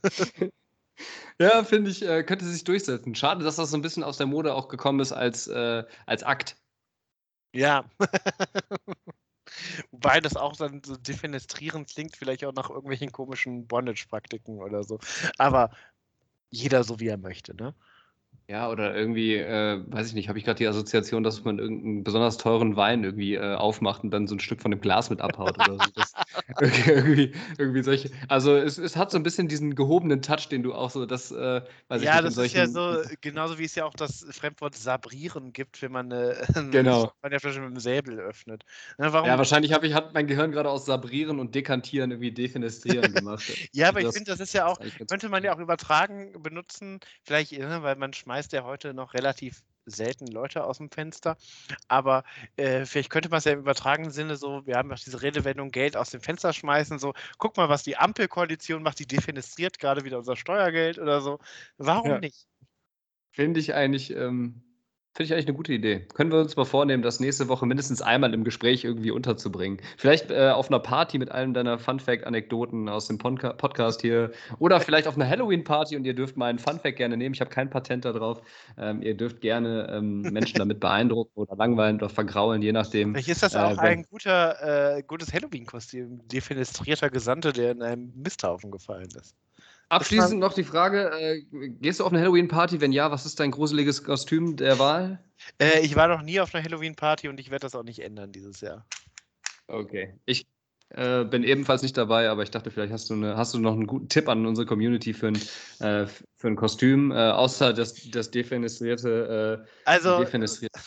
Ja, 1.41 1.63
finde 1.63 1.91
ich, 1.91 2.03
äh, 2.03 2.25
könnte 2.25 2.45
sich 2.45 2.65
durchsetzen. 2.65 3.15
Schade, 3.15 3.45
dass 3.45 3.57
das 3.57 3.71
so 3.71 3.77
ein 3.77 3.83
bisschen 3.83 4.03
aus 4.03 4.17
der 4.17 4.27
Mode 4.27 4.55
auch 4.55 4.69
gekommen 4.69 5.01
ist 5.01 5.13
als, 5.13 5.47
äh, 5.47 5.85
als 6.07 6.25
Akt. 6.25 6.57
Ja. 7.53 7.85
Wobei 9.91 10.21
das 10.21 10.37
auch 10.37 10.57
dann 10.57 10.83
so 10.85 10.97
defenestrieren 10.97 11.87
klingt, 11.87 12.17
vielleicht 12.17 12.45
auch 12.45 12.53
nach 12.53 12.71
irgendwelchen 12.71 13.13
komischen 13.13 13.67
Bondage-Praktiken 13.67 14.59
oder 14.59 14.85
so. 14.85 14.99
Aber 15.39 15.71
jeder 16.51 16.85
so, 16.85 17.01
wie 17.01 17.09
er 17.09 17.19
möchte, 17.19 17.55
ne? 17.57 17.75
Ja, 18.51 18.71
oder 18.71 18.97
irgendwie, 18.97 19.35
äh, 19.35 19.83
weiß 19.89 20.09
ich 20.09 20.15
nicht, 20.15 20.31
habe 20.31 20.39
ich 20.39 20.45
gerade 20.47 20.57
die 20.57 20.67
Assoziation, 20.67 21.23
dass 21.23 21.45
man 21.45 21.59
irgendeinen 21.59 22.03
besonders 22.03 22.39
teuren 22.39 22.77
Wein 22.77 23.05
irgendwie 23.05 23.35
äh, 23.35 23.55
aufmacht 23.55 24.03
und 24.05 24.11
dann 24.11 24.27
so 24.27 24.37
ein 24.37 24.41
Stück 24.41 24.63
von 24.63 24.71
dem 24.71 24.81
Glas 24.81 25.11
mit 25.11 25.21
abhaut 25.21 25.59
oder 25.59 25.75
so. 25.75 25.91
Das, 25.95 26.15
irgendwie, 26.89 27.35
irgendwie 27.59 27.83
solche. 27.83 28.11
Also 28.29 28.57
es, 28.57 28.79
es 28.79 28.97
hat 28.97 29.11
so 29.11 29.19
ein 29.19 29.23
bisschen 29.23 29.49
diesen 29.49 29.75
gehobenen 29.75 30.23
Touch, 30.23 30.49
den 30.49 30.63
du 30.63 30.73
auch 30.73 30.89
so, 30.89 31.05
das, 31.05 31.31
äh, 31.31 31.61
weiß 31.89 32.03
ja, 32.03 32.17
ich 32.17 32.23
nicht, 32.23 32.25
das 32.25 32.35
solchen, 32.37 32.61
ist 32.63 32.75
ja 32.75 33.03
so, 33.03 33.03
genauso 33.21 33.59
wie 33.59 33.65
es 33.65 33.75
ja 33.75 33.85
auch 33.85 33.93
das 33.93 34.25
Fremdwort 34.31 34.75
sabrieren 34.75 35.53
gibt, 35.53 35.83
wenn 35.83 35.93
man 35.93 36.11
eine, 36.13 36.71
genau. 36.71 37.13
Flasche 37.23 37.61
mit 37.61 37.73
dem 37.73 37.81
Säbel 37.81 38.19
öffnet. 38.19 38.65
Ne, 38.97 39.13
warum, 39.13 39.29
ja, 39.29 39.37
wahrscheinlich 39.37 39.75
habe 39.75 39.87
ich, 39.87 39.93
hat 39.93 40.15
mein 40.15 40.27
Gehirn 40.27 40.53
gerade 40.53 40.71
aus 40.71 40.87
sabrieren 40.87 41.39
und 41.39 41.55
dekantieren 41.55 42.13
irgendwie 42.13 42.33
defenestrieren 42.33 43.13
gemacht. 43.13 43.45
ja, 43.73 43.91
aber 43.91 44.01
das, 44.01 44.15
ich 44.15 44.17
finde, 44.17 44.31
das 44.31 44.41
ist 44.41 44.55
ja 44.55 44.65
auch, 44.65 44.81
könnte 45.07 45.29
man 45.29 45.45
ja 45.45 45.55
auch 45.55 45.59
übertragen 45.59 46.33
benutzen, 46.43 47.01
vielleicht, 47.25 47.53
ne, 47.53 47.83
weil 47.83 47.97
man 47.97 48.15
schmeißt 48.15 48.38
schmeißt 48.39 48.53
ja 48.53 48.63
heute 48.63 48.95
noch 48.95 49.15
relativ 49.15 49.65
selten 49.85 50.29
Leute 50.29 50.63
aus 50.63 50.79
dem 50.79 50.91
Fenster. 50.91 51.37
Aber 51.89 52.23
äh, 52.57 52.85
vielleicht 52.85 53.11
könnte 53.11 53.31
man 53.31 53.39
es 53.39 53.45
ja 53.47 53.53
im 53.53 53.59
übertragenen 53.59 54.13
Sinne 54.13 54.37
so, 54.37 54.65
wir 54.65 54.77
haben 54.77 54.93
auch 54.93 54.99
diese 54.99 55.23
Redewendung 55.23 55.73
Geld 55.73 55.97
aus 55.97 56.11
dem 56.11 56.21
Fenster 56.21 56.53
schmeißen, 56.53 57.01
so, 57.01 57.15
guck 57.39 57.57
mal, 57.57 57.69
was 57.69 57.83
die 57.83 57.97
Ampelkoalition 57.97 58.85
macht, 58.85 59.01
die 59.01 59.07
defenestriert 59.07 59.81
gerade 59.81 60.05
wieder 60.05 60.19
unser 60.19 60.37
Steuergeld 60.37 61.01
oder 61.01 61.21
so. 61.21 61.41
Warum 61.79 62.11
ja. 62.11 62.19
nicht? 62.21 62.47
Finde 63.33 63.59
ich 63.59 63.75
eigentlich 63.75 64.15
ähm, 64.15 64.63
Finde 65.19 65.27
ich 65.27 65.33
eigentlich 65.33 65.49
eine 65.49 65.57
gute 65.57 65.73
Idee. 65.73 66.07
Können 66.15 66.31
wir 66.31 66.39
uns 66.39 66.55
mal 66.55 66.65
vornehmen, 66.65 67.03
das 67.03 67.19
nächste 67.19 67.49
Woche 67.49 67.67
mindestens 67.67 68.01
einmal 68.01 68.33
im 68.35 68.45
Gespräch 68.45 68.85
irgendwie 68.85 69.11
unterzubringen. 69.11 69.81
Vielleicht 69.97 70.31
äh, 70.31 70.51
auf 70.51 70.71
einer 70.71 70.79
Party 70.79 71.19
mit 71.19 71.33
einem 71.33 71.55
deiner 71.55 71.77
Fun-Fact-Anekdoten 71.77 72.89
aus 72.89 73.09
dem 73.09 73.19
Podca 73.19 73.53
Podcast 73.55 74.01
hier. 74.01 74.31
Oder 74.61 74.79
vielleicht 74.79 75.09
auf 75.09 75.17
einer 75.17 75.29
Halloween-Party 75.29 75.97
und 75.97 76.05
ihr 76.05 76.15
dürft 76.15 76.37
meinen 76.37 76.61
Fun-Fact 76.61 76.97
gerne 76.97 77.17
nehmen. 77.17 77.35
Ich 77.35 77.41
habe 77.41 77.51
kein 77.51 77.69
Patent 77.69 78.05
darauf. 78.05 78.41
Ähm, 78.79 79.03
ihr 79.03 79.17
dürft 79.17 79.41
gerne 79.41 79.89
ähm, 79.91 80.21
Menschen 80.21 80.59
damit 80.59 80.79
beeindrucken 80.79 81.33
oder 81.35 81.57
langweilen 81.57 81.97
oder 81.97 82.11
vergraulen, 82.11 82.63
je 82.63 82.71
nachdem. 82.71 83.15
Vielleicht 83.15 83.31
ist 83.31 83.43
das 83.43 83.55
äh, 83.55 83.59
auch 83.59 83.79
äh, 83.79 83.89
ein 83.89 84.05
guter, 84.05 84.99
äh, 84.99 85.03
gutes 85.03 85.33
Halloween-Kostüm. 85.33 86.29
Defenestrierter 86.29 87.11
Gesandte, 87.11 87.53
der 87.53 87.73
in 87.73 87.83
einem 87.83 88.13
Misthaufen 88.15 88.71
gefallen 88.71 89.09
ist. 89.21 89.35
Abschließend 89.89 90.39
noch 90.39 90.53
die 90.53 90.65
Frage: 90.65 91.11
äh, 91.19 91.43
Gehst 91.81 92.01
du 92.01 92.05
auf 92.05 92.13
eine 92.13 92.21
Halloween-Party? 92.21 92.81
Wenn 92.81 92.93
ja, 92.93 93.11
was 93.11 93.25
ist 93.27 93.41
dein 93.41 93.51
gruseliges 93.51 94.05
Kostüm 94.05 94.57
der 94.57 94.79
Wahl? 94.79 95.23
Äh, 95.61 95.81
ich 95.81 95.97
war 95.97 96.09
noch 96.09 96.23
nie 96.23 96.41
auf 96.41 96.55
einer 96.55 96.65
Halloween-Party 96.65 97.29
und 97.29 97.41
ich 97.41 97.51
werde 97.51 97.63
das 97.63 97.75
auch 97.75 97.85
nicht 97.85 98.01
ändern 98.01 98.33
dieses 98.33 98.61
Jahr. 98.61 98.87
Okay. 99.69 100.15
Ich 100.27 100.47
äh, 100.91 101.25
bin 101.25 101.45
ebenfalls 101.45 101.83
nicht 101.83 101.97
dabei, 101.97 102.31
aber 102.31 102.43
ich 102.43 102.51
dachte, 102.51 102.71
vielleicht 102.71 102.93
hast 102.93 103.11
du, 103.11 103.15
eine, 103.15 103.37
hast 103.37 103.53
du 103.53 103.59
noch 103.59 103.73
einen 103.73 103.87
guten 103.87 104.09
Tipp 104.09 104.29
an 104.29 104.47
unsere 104.47 104.67
Community 104.67 105.13
für 105.13 105.29
ein, 105.29 105.37
äh, 105.81 106.07
für 106.07 106.49
ein 106.49 106.57
Kostüm, 106.57 107.11
äh, 107.11 107.31
außer 107.31 107.75
das, 107.75 107.95
das 108.11 108.31
defenestrierte. 108.31 109.65
Äh, 109.67 109.69
also, 109.85 110.19
defenestrierte. 110.19 110.81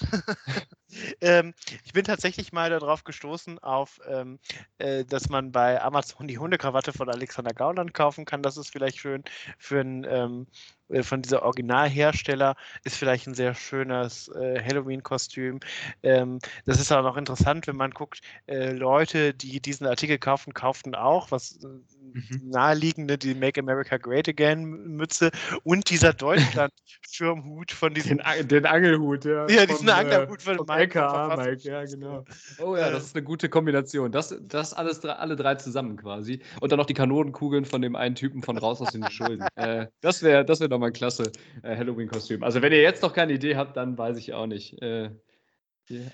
ähm, 1.21 1.53
ich 1.85 1.93
bin 1.93 2.03
tatsächlich 2.03 2.51
mal 2.51 2.69
darauf 2.71 3.03
gestoßen, 3.03 3.59
auf, 3.59 3.99
ähm, 4.07 4.39
äh, 4.79 5.05
dass 5.05 5.29
man 5.29 5.51
bei 5.51 5.81
Amazon 5.81 6.27
die 6.27 6.39
Hundekrawatte 6.39 6.93
von 6.93 7.09
Alexander 7.09 7.53
Gauland 7.53 7.93
kaufen 7.93 8.25
kann. 8.25 8.41
Das 8.41 8.57
ist 8.57 8.69
vielleicht 8.69 8.97
schön 8.97 9.23
für 9.59 9.81
ein 9.81 10.07
ähm, 10.09 10.47
äh, 10.91 11.03
von 11.03 11.21
dieser 11.21 11.43
Originalhersteller 11.43 12.55
ist 12.83 12.97
vielleicht 12.97 13.27
ein 13.27 13.33
sehr 13.33 13.53
schönes 13.53 14.29
äh, 14.29 14.61
Halloween-Kostüm. 14.63 15.59
Ähm, 16.03 16.39
das 16.65 16.79
ist 16.79 16.91
auch 16.91 17.03
noch 17.03 17.17
interessant, 17.17 17.67
wenn 17.67 17.75
man 17.75 17.91
guckt, 17.91 18.21
äh, 18.47 18.71
Leute, 18.71 19.33
die 19.33 19.59
diesen 19.61 19.87
Artikel 19.87 20.17
kaufen, 20.17 20.53
kauften 20.53 20.95
auch, 20.95 21.31
was 21.31 21.59
äh, 21.63 21.67
mhm. 21.67 22.49
naheliegende, 22.49 23.17
die 23.17 23.35
Make 23.35 23.59
America 23.61 23.97
Great 23.97 24.27
Again 24.27 24.65
Mütze 24.65 25.31
und 25.63 25.89
dieser 25.89 26.13
Deutschland-Schirmhut 26.13 27.71
von 27.71 27.93
diesem. 27.93 28.17
Den, 28.17 28.47
den, 28.47 28.65
Angelhut, 28.65 29.25
ja. 29.25 29.47
Ja, 29.49 29.65
diesen 29.65 29.87
von, 29.87 29.89
Angelhut 29.89 30.41
von, 30.41 30.57
von 30.57 30.65
Mike. 30.67 30.99
Mike, 31.37 31.61
ja, 31.63 31.83
genau. 31.85 32.25
Oh 32.59 32.75
ja, 32.75 32.89
das 32.89 33.05
ist 33.05 33.15
eine 33.15 33.23
gute 33.23 33.49
Kombination. 33.49 34.11
Das, 34.11 34.35
das 34.41 34.73
alles 34.73 35.03
alle 35.05 35.35
drei 35.35 35.55
zusammen 35.55 35.97
quasi. 35.97 36.41
Und 36.59 36.71
dann 36.71 36.77
noch 36.77 36.85
die 36.85 36.93
Kanonenkugeln 36.93 37.65
von 37.65 37.81
dem 37.81 37.95
einen 37.95 38.15
Typen 38.15 38.41
von 38.41 38.57
Raus 38.57 38.81
aus 38.81 38.91
den 38.91 39.09
Schulden. 39.09 39.45
äh, 39.55 39.87
das 40.01 40.21
wäre 40.21 40.45
das 40.45 40.59
wär 40.59 40.67
doch 40.67 40.79
mal 40.81 40.91
klasse 40.91 41.31
äh, 41.63 41.75
Halloween-Kostüm. 41.75 42.43
Also, 42.43 42.61
wenn 42.61 42.73
ihr 42.73 42.81
jetzt 42.81 43.01
noch 43.01 43.13
keine 43.13 43.33
Idee 43.33 43.55
habt, 43.55 43.77
dann 43.77 43.97
weiß 43.97 44.17
ich 44.17 44.33
auch 44.33 44.47
nicht. 44.47 44.81
Äh, 44.81 45.11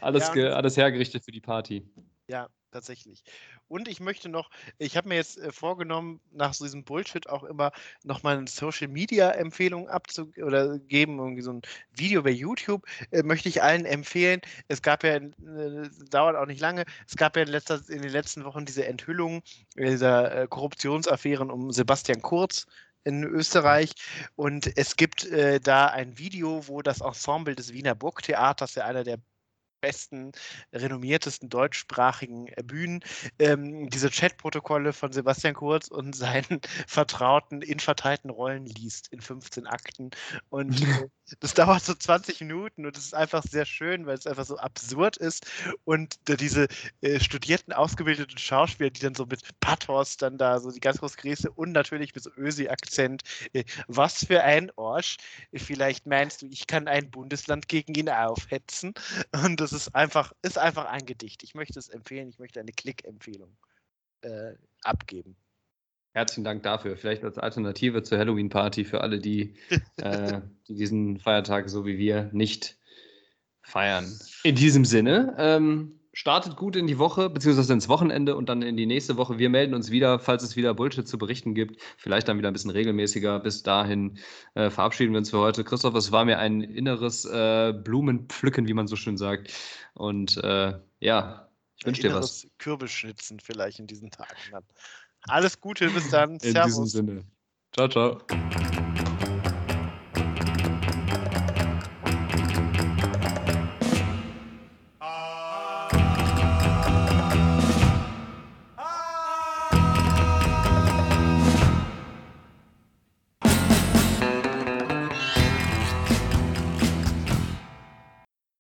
alles, 0.02 0.32
ja, 0.34 0.54
alles 0.54 0.78
hergerichtet 0.78 1.24
für 1.24 1.32
die 1.32 1.42
Party. 1.42 1.88
Ja, 2.28 2.48
tatsächlich. 2.72 3.24
Und 3.68 3.88
ich 3.88 4.00
möchte 4.00 4.30
noch, 4.30 4.50
ich 4.78 4.96
habe 4.96 5.10
mir 5.10 5.16
jetzt 5.16 5.38
äh, 5.38 5.52
vorgenommen, 5.52 6.22
nach 6.32 6.54
so 6.54 6.66
diesem 6.66 6.84
Bullshit 6.84 7.28
auch 7.30 7.44
immer 7.44 7.72
nochmal 8.04 8.38
eine 8.38 8.48
Social 8.48 8.88
Media 8.88 9.32
Empfehlung 9.32 9.90
abzugeben, 9.90 11.20
irgendwie 11.20 11.42
so 11.42 11.54
ein 11.54 11.62
Video 11.92 12.24
bei 12.24 12.30
YouTube, 12.30 12.86
äh, 13.12 13.24
möchte 13.24 13.50
ich 13.50 13.62
allen 13.62 13.86
empfehlen. 13.86 14.42
Es 14.68 14.82
gab 14.82 15.04
ja, 15.04 15.16
äh, 15.16 15.90
dauert 16.10 16.36
auch 16.36 16.46
nicht 16.46 16.62
lange, 16.62 16.86
es 17.08 17.16
gab 17.16 17.36
ja 17.36 17.44
in, 17.44 17.50
letzter, 17.50 17.82
in 17.90 18.02
den 18.02 18.12
letzten 18.12 18.46
Wochen 18.46 18.66
diese 18.66 18.86
Enthüllung 18.86 19.42
dieser 19.76 20.44
äh, 20.44 20.48
Korruptionsaffären 20.48 21.52
um 21.52 21.72
Sebastian 21.72 22.22
Kurz, 22.22 22.68
in 23.08 23.24
Österreich. 23.24 23.92
Und 24.36 24.78
es 24.78 24.96
gibt 24.98 25.26
äh, 25.26 25.60
da 25.60 25.88
ein 25.88 26.18
Video, 26.18 26.68
wo 26.68 26.82
das 26.82 27.02
Ensemble 27.02 27.56
des 27.56 27.74
Wiener 27.74 27.96
Burgtheaters, 27.96 28.76
ja 28.76 28.86
einer 28.86 29.04
der 29.04 29.18
besten, 29.82 30.32
renommiertesten 30.74 31.50
deutschsprachigen 31.50 32.48
äh, 32.48 32.64
Bühnen. 32.64 33.02
Ähm, 33.40 33.90
diese 33.90 34.10
Chatprotokolle 34.10 34.94
von 34.94 35.12
Sebastian 35.12 35.54
Kurz 35.54 35.88
und 35.88 36.16
seinen 36.16 36.62
Vertrauten 36.88 37.62
in 37.62 37.80
verteilten 37.80 38.30
Rollen 38.30 38.66
liest 38.66 39.08
in 39.10 39.22
15 39.22 39.68
Akten. 39.68 40.12
Und 40.50 40.82
äh, 40.82 41.08
das 41.40 41.54
dauert 41.54 41.84
so 41.84 41.94
20 41.94 42.40
Minuten 42.42 42.86
und 42.86 42.98
es 42.98 43.06
ist 43.06 43.16
einfach 43.16 43.44
sehr 43.44 43.66
schön, 43.66 44.06
weil 44.06 44.18
es 44.18 44.28
einfach 44.28 44.46
so 44.46 44.58
absurd 44.58 45.18
ist. 45.18 45.46
Und 45.84 46.18
äh, 46.30 46.38
diese 46.38 46.68
äh, 47.02 47.20
studierten, 47.20 47.74
ausgebildeten 47.74 48.38
Schauspieler, 48.38 48.90
die 48.90 49.02
dann 49.02 49.16
so 49.16 49.26
mit 49.26 49.42
Pathos 49.60 50.18
dann 50.18 50.38
da 50.38 50.60
so 50.60 50.72
die 50.72 50.80
ganz 50.80 51.00
große 51.00 51.18
Gräse 51.18 51.52
und 51.52 51.72
natürlich 51.74 52.16
mit 52.16 52.24
so 52.24 52.32
Ösi-Akzent, 52.38 53.24
äh, 53.54 53.64
was 53.88 54.26
für 54.26 54.44
ein 54.44 54.72
Orsch. 54.76 55.18
Vielleicht 55.54 56.06
meinst 56.06 56.42
du, 56.42 56.48
ich 56.48 56.68
kann 56.68 56.88
ein 56.88 57.10
Bundesland 57.12 57.68
gegen 57.68 57.94
ihn 57.96 58.10
aufhetzen. 58.10 58.94
Und 59.44 59.60
das 59.60 59.67
ist 59.74 59.96
einfach, 59.96 60.34
ist 60.42 60.58
einfach 60.58 60.86
ein 60.86 61.06
Gedicht. 61.06 61.44
Ich 61.44 61.56
möchte 61.56 61.80
es 61.80 61.90
empfehlen, 61.90 62.30
ich 62.30 62.40
möchte 62.40 62.60
eine 62.60 62.72
Klick-Empfehlung 62.72 63.58
äh, 64.22 64.54
abgeben. 64.84 65.36
Herzlichen 66.14 66.44
Dank 66.44 66.64
dafür. 66.64 66.98
Vielleicht 66.98 67.24
als 67.24 67.38
Alternative 67.38 68.02
zur 68.02 68.18
Halloween-Party 68.18 68.86
für 68.86 69.02
alle, 69.02 69.20
die, 69.20 69.56
äh, 69.98 70.42
die, 70.68 70.76
diesen 70.76 71.20
Feiertag 71.20 71.70
so 71.70 71.86
wie 71.86 71.98
wir 71.98 72.30
nicht 72.34 72.78
feiern. 73.62 74.20
In 74.44 74.56
diesem 74.56 74.86
Sinne, 74.86 75.36
ähm, 75.38 75.97
startet 76.18 76.56
gut 76.56 76.76
in 76.76 76.88
die 76.88 76.98
Woche, 76.98 77.30
beziehungsweise 77.30 77.72
ins 77.74 77.90
Wochenende 77.90 78.36
und 78.36 78.50
dann 78.50 78.64
in 78.64 78.76
die 78.76 78.88
nächste 78.88 79.18
Woche. 79.18 79.38
Wir 79.38 79.52
melden 79.52 79.76
uns 79.76 79.92
wieder, 79.92 80.18
falls 80.18 80.42
es 80.42 80.56
wieder 80.56 80.74
Bullshit 80.74 81.08
zu 81.08 81.20
berichten 81.20 81.54
gibt. 81.54 81.80
Vielleicht 81.96 82.28
dann 82.28 82.40
wieder 82.40 82.50
ein 82.50 82.54
bisschen 82.54 82.72
regelmäßiger. 82.72 83.40
Bis 83.40 83.62
dahin 83.62 84.18
äh, 84.56 84.72
verabschieden 84.72 85.12
wir 85.12 85.20
uns 85.20 85.30
für 85.30 85.38
heute. 85.38 85.64
Christoph, 85.64 85.94
es 85.94 86.12
war 86.12 86.26
mir 86.26 86.40
ein 86.40 86.62
inneres 86.62 87.24
äh, 87.26 87.72
Blumenpflücken, 87.72 88.68
wie 88.68 88.74
man 88.74 88.88
so 88.88 88.96
schön 88.96 89.16
sagt. 89.16 89.54
Und 89.94 90.38
äh, 90.38 90.74
ja, 91.00 91.52
ich 91.78 91.86
wünsche 91.86 92.02
dir 92.02 92.16
was. 92.16 92.48
Kürbisschnitzen 92.58 93.40
vielleicht 93.40 93.78
in 93.78 93.86
diesen 93.86 94.10
Tagen 94.10 94.34
dann. 94.52 94.64
Alles 95.28 95.62
Gute, 95.62 95.88
bis 95.92 96.10
dann. 96.10 96.32
In 96.32 96.40
Servus. 96.40 96.72
diesem 96.72 96.88
Sinne. 96.88 97.24
Ciao, 97.74 97.88
ciao. 97.90 98.87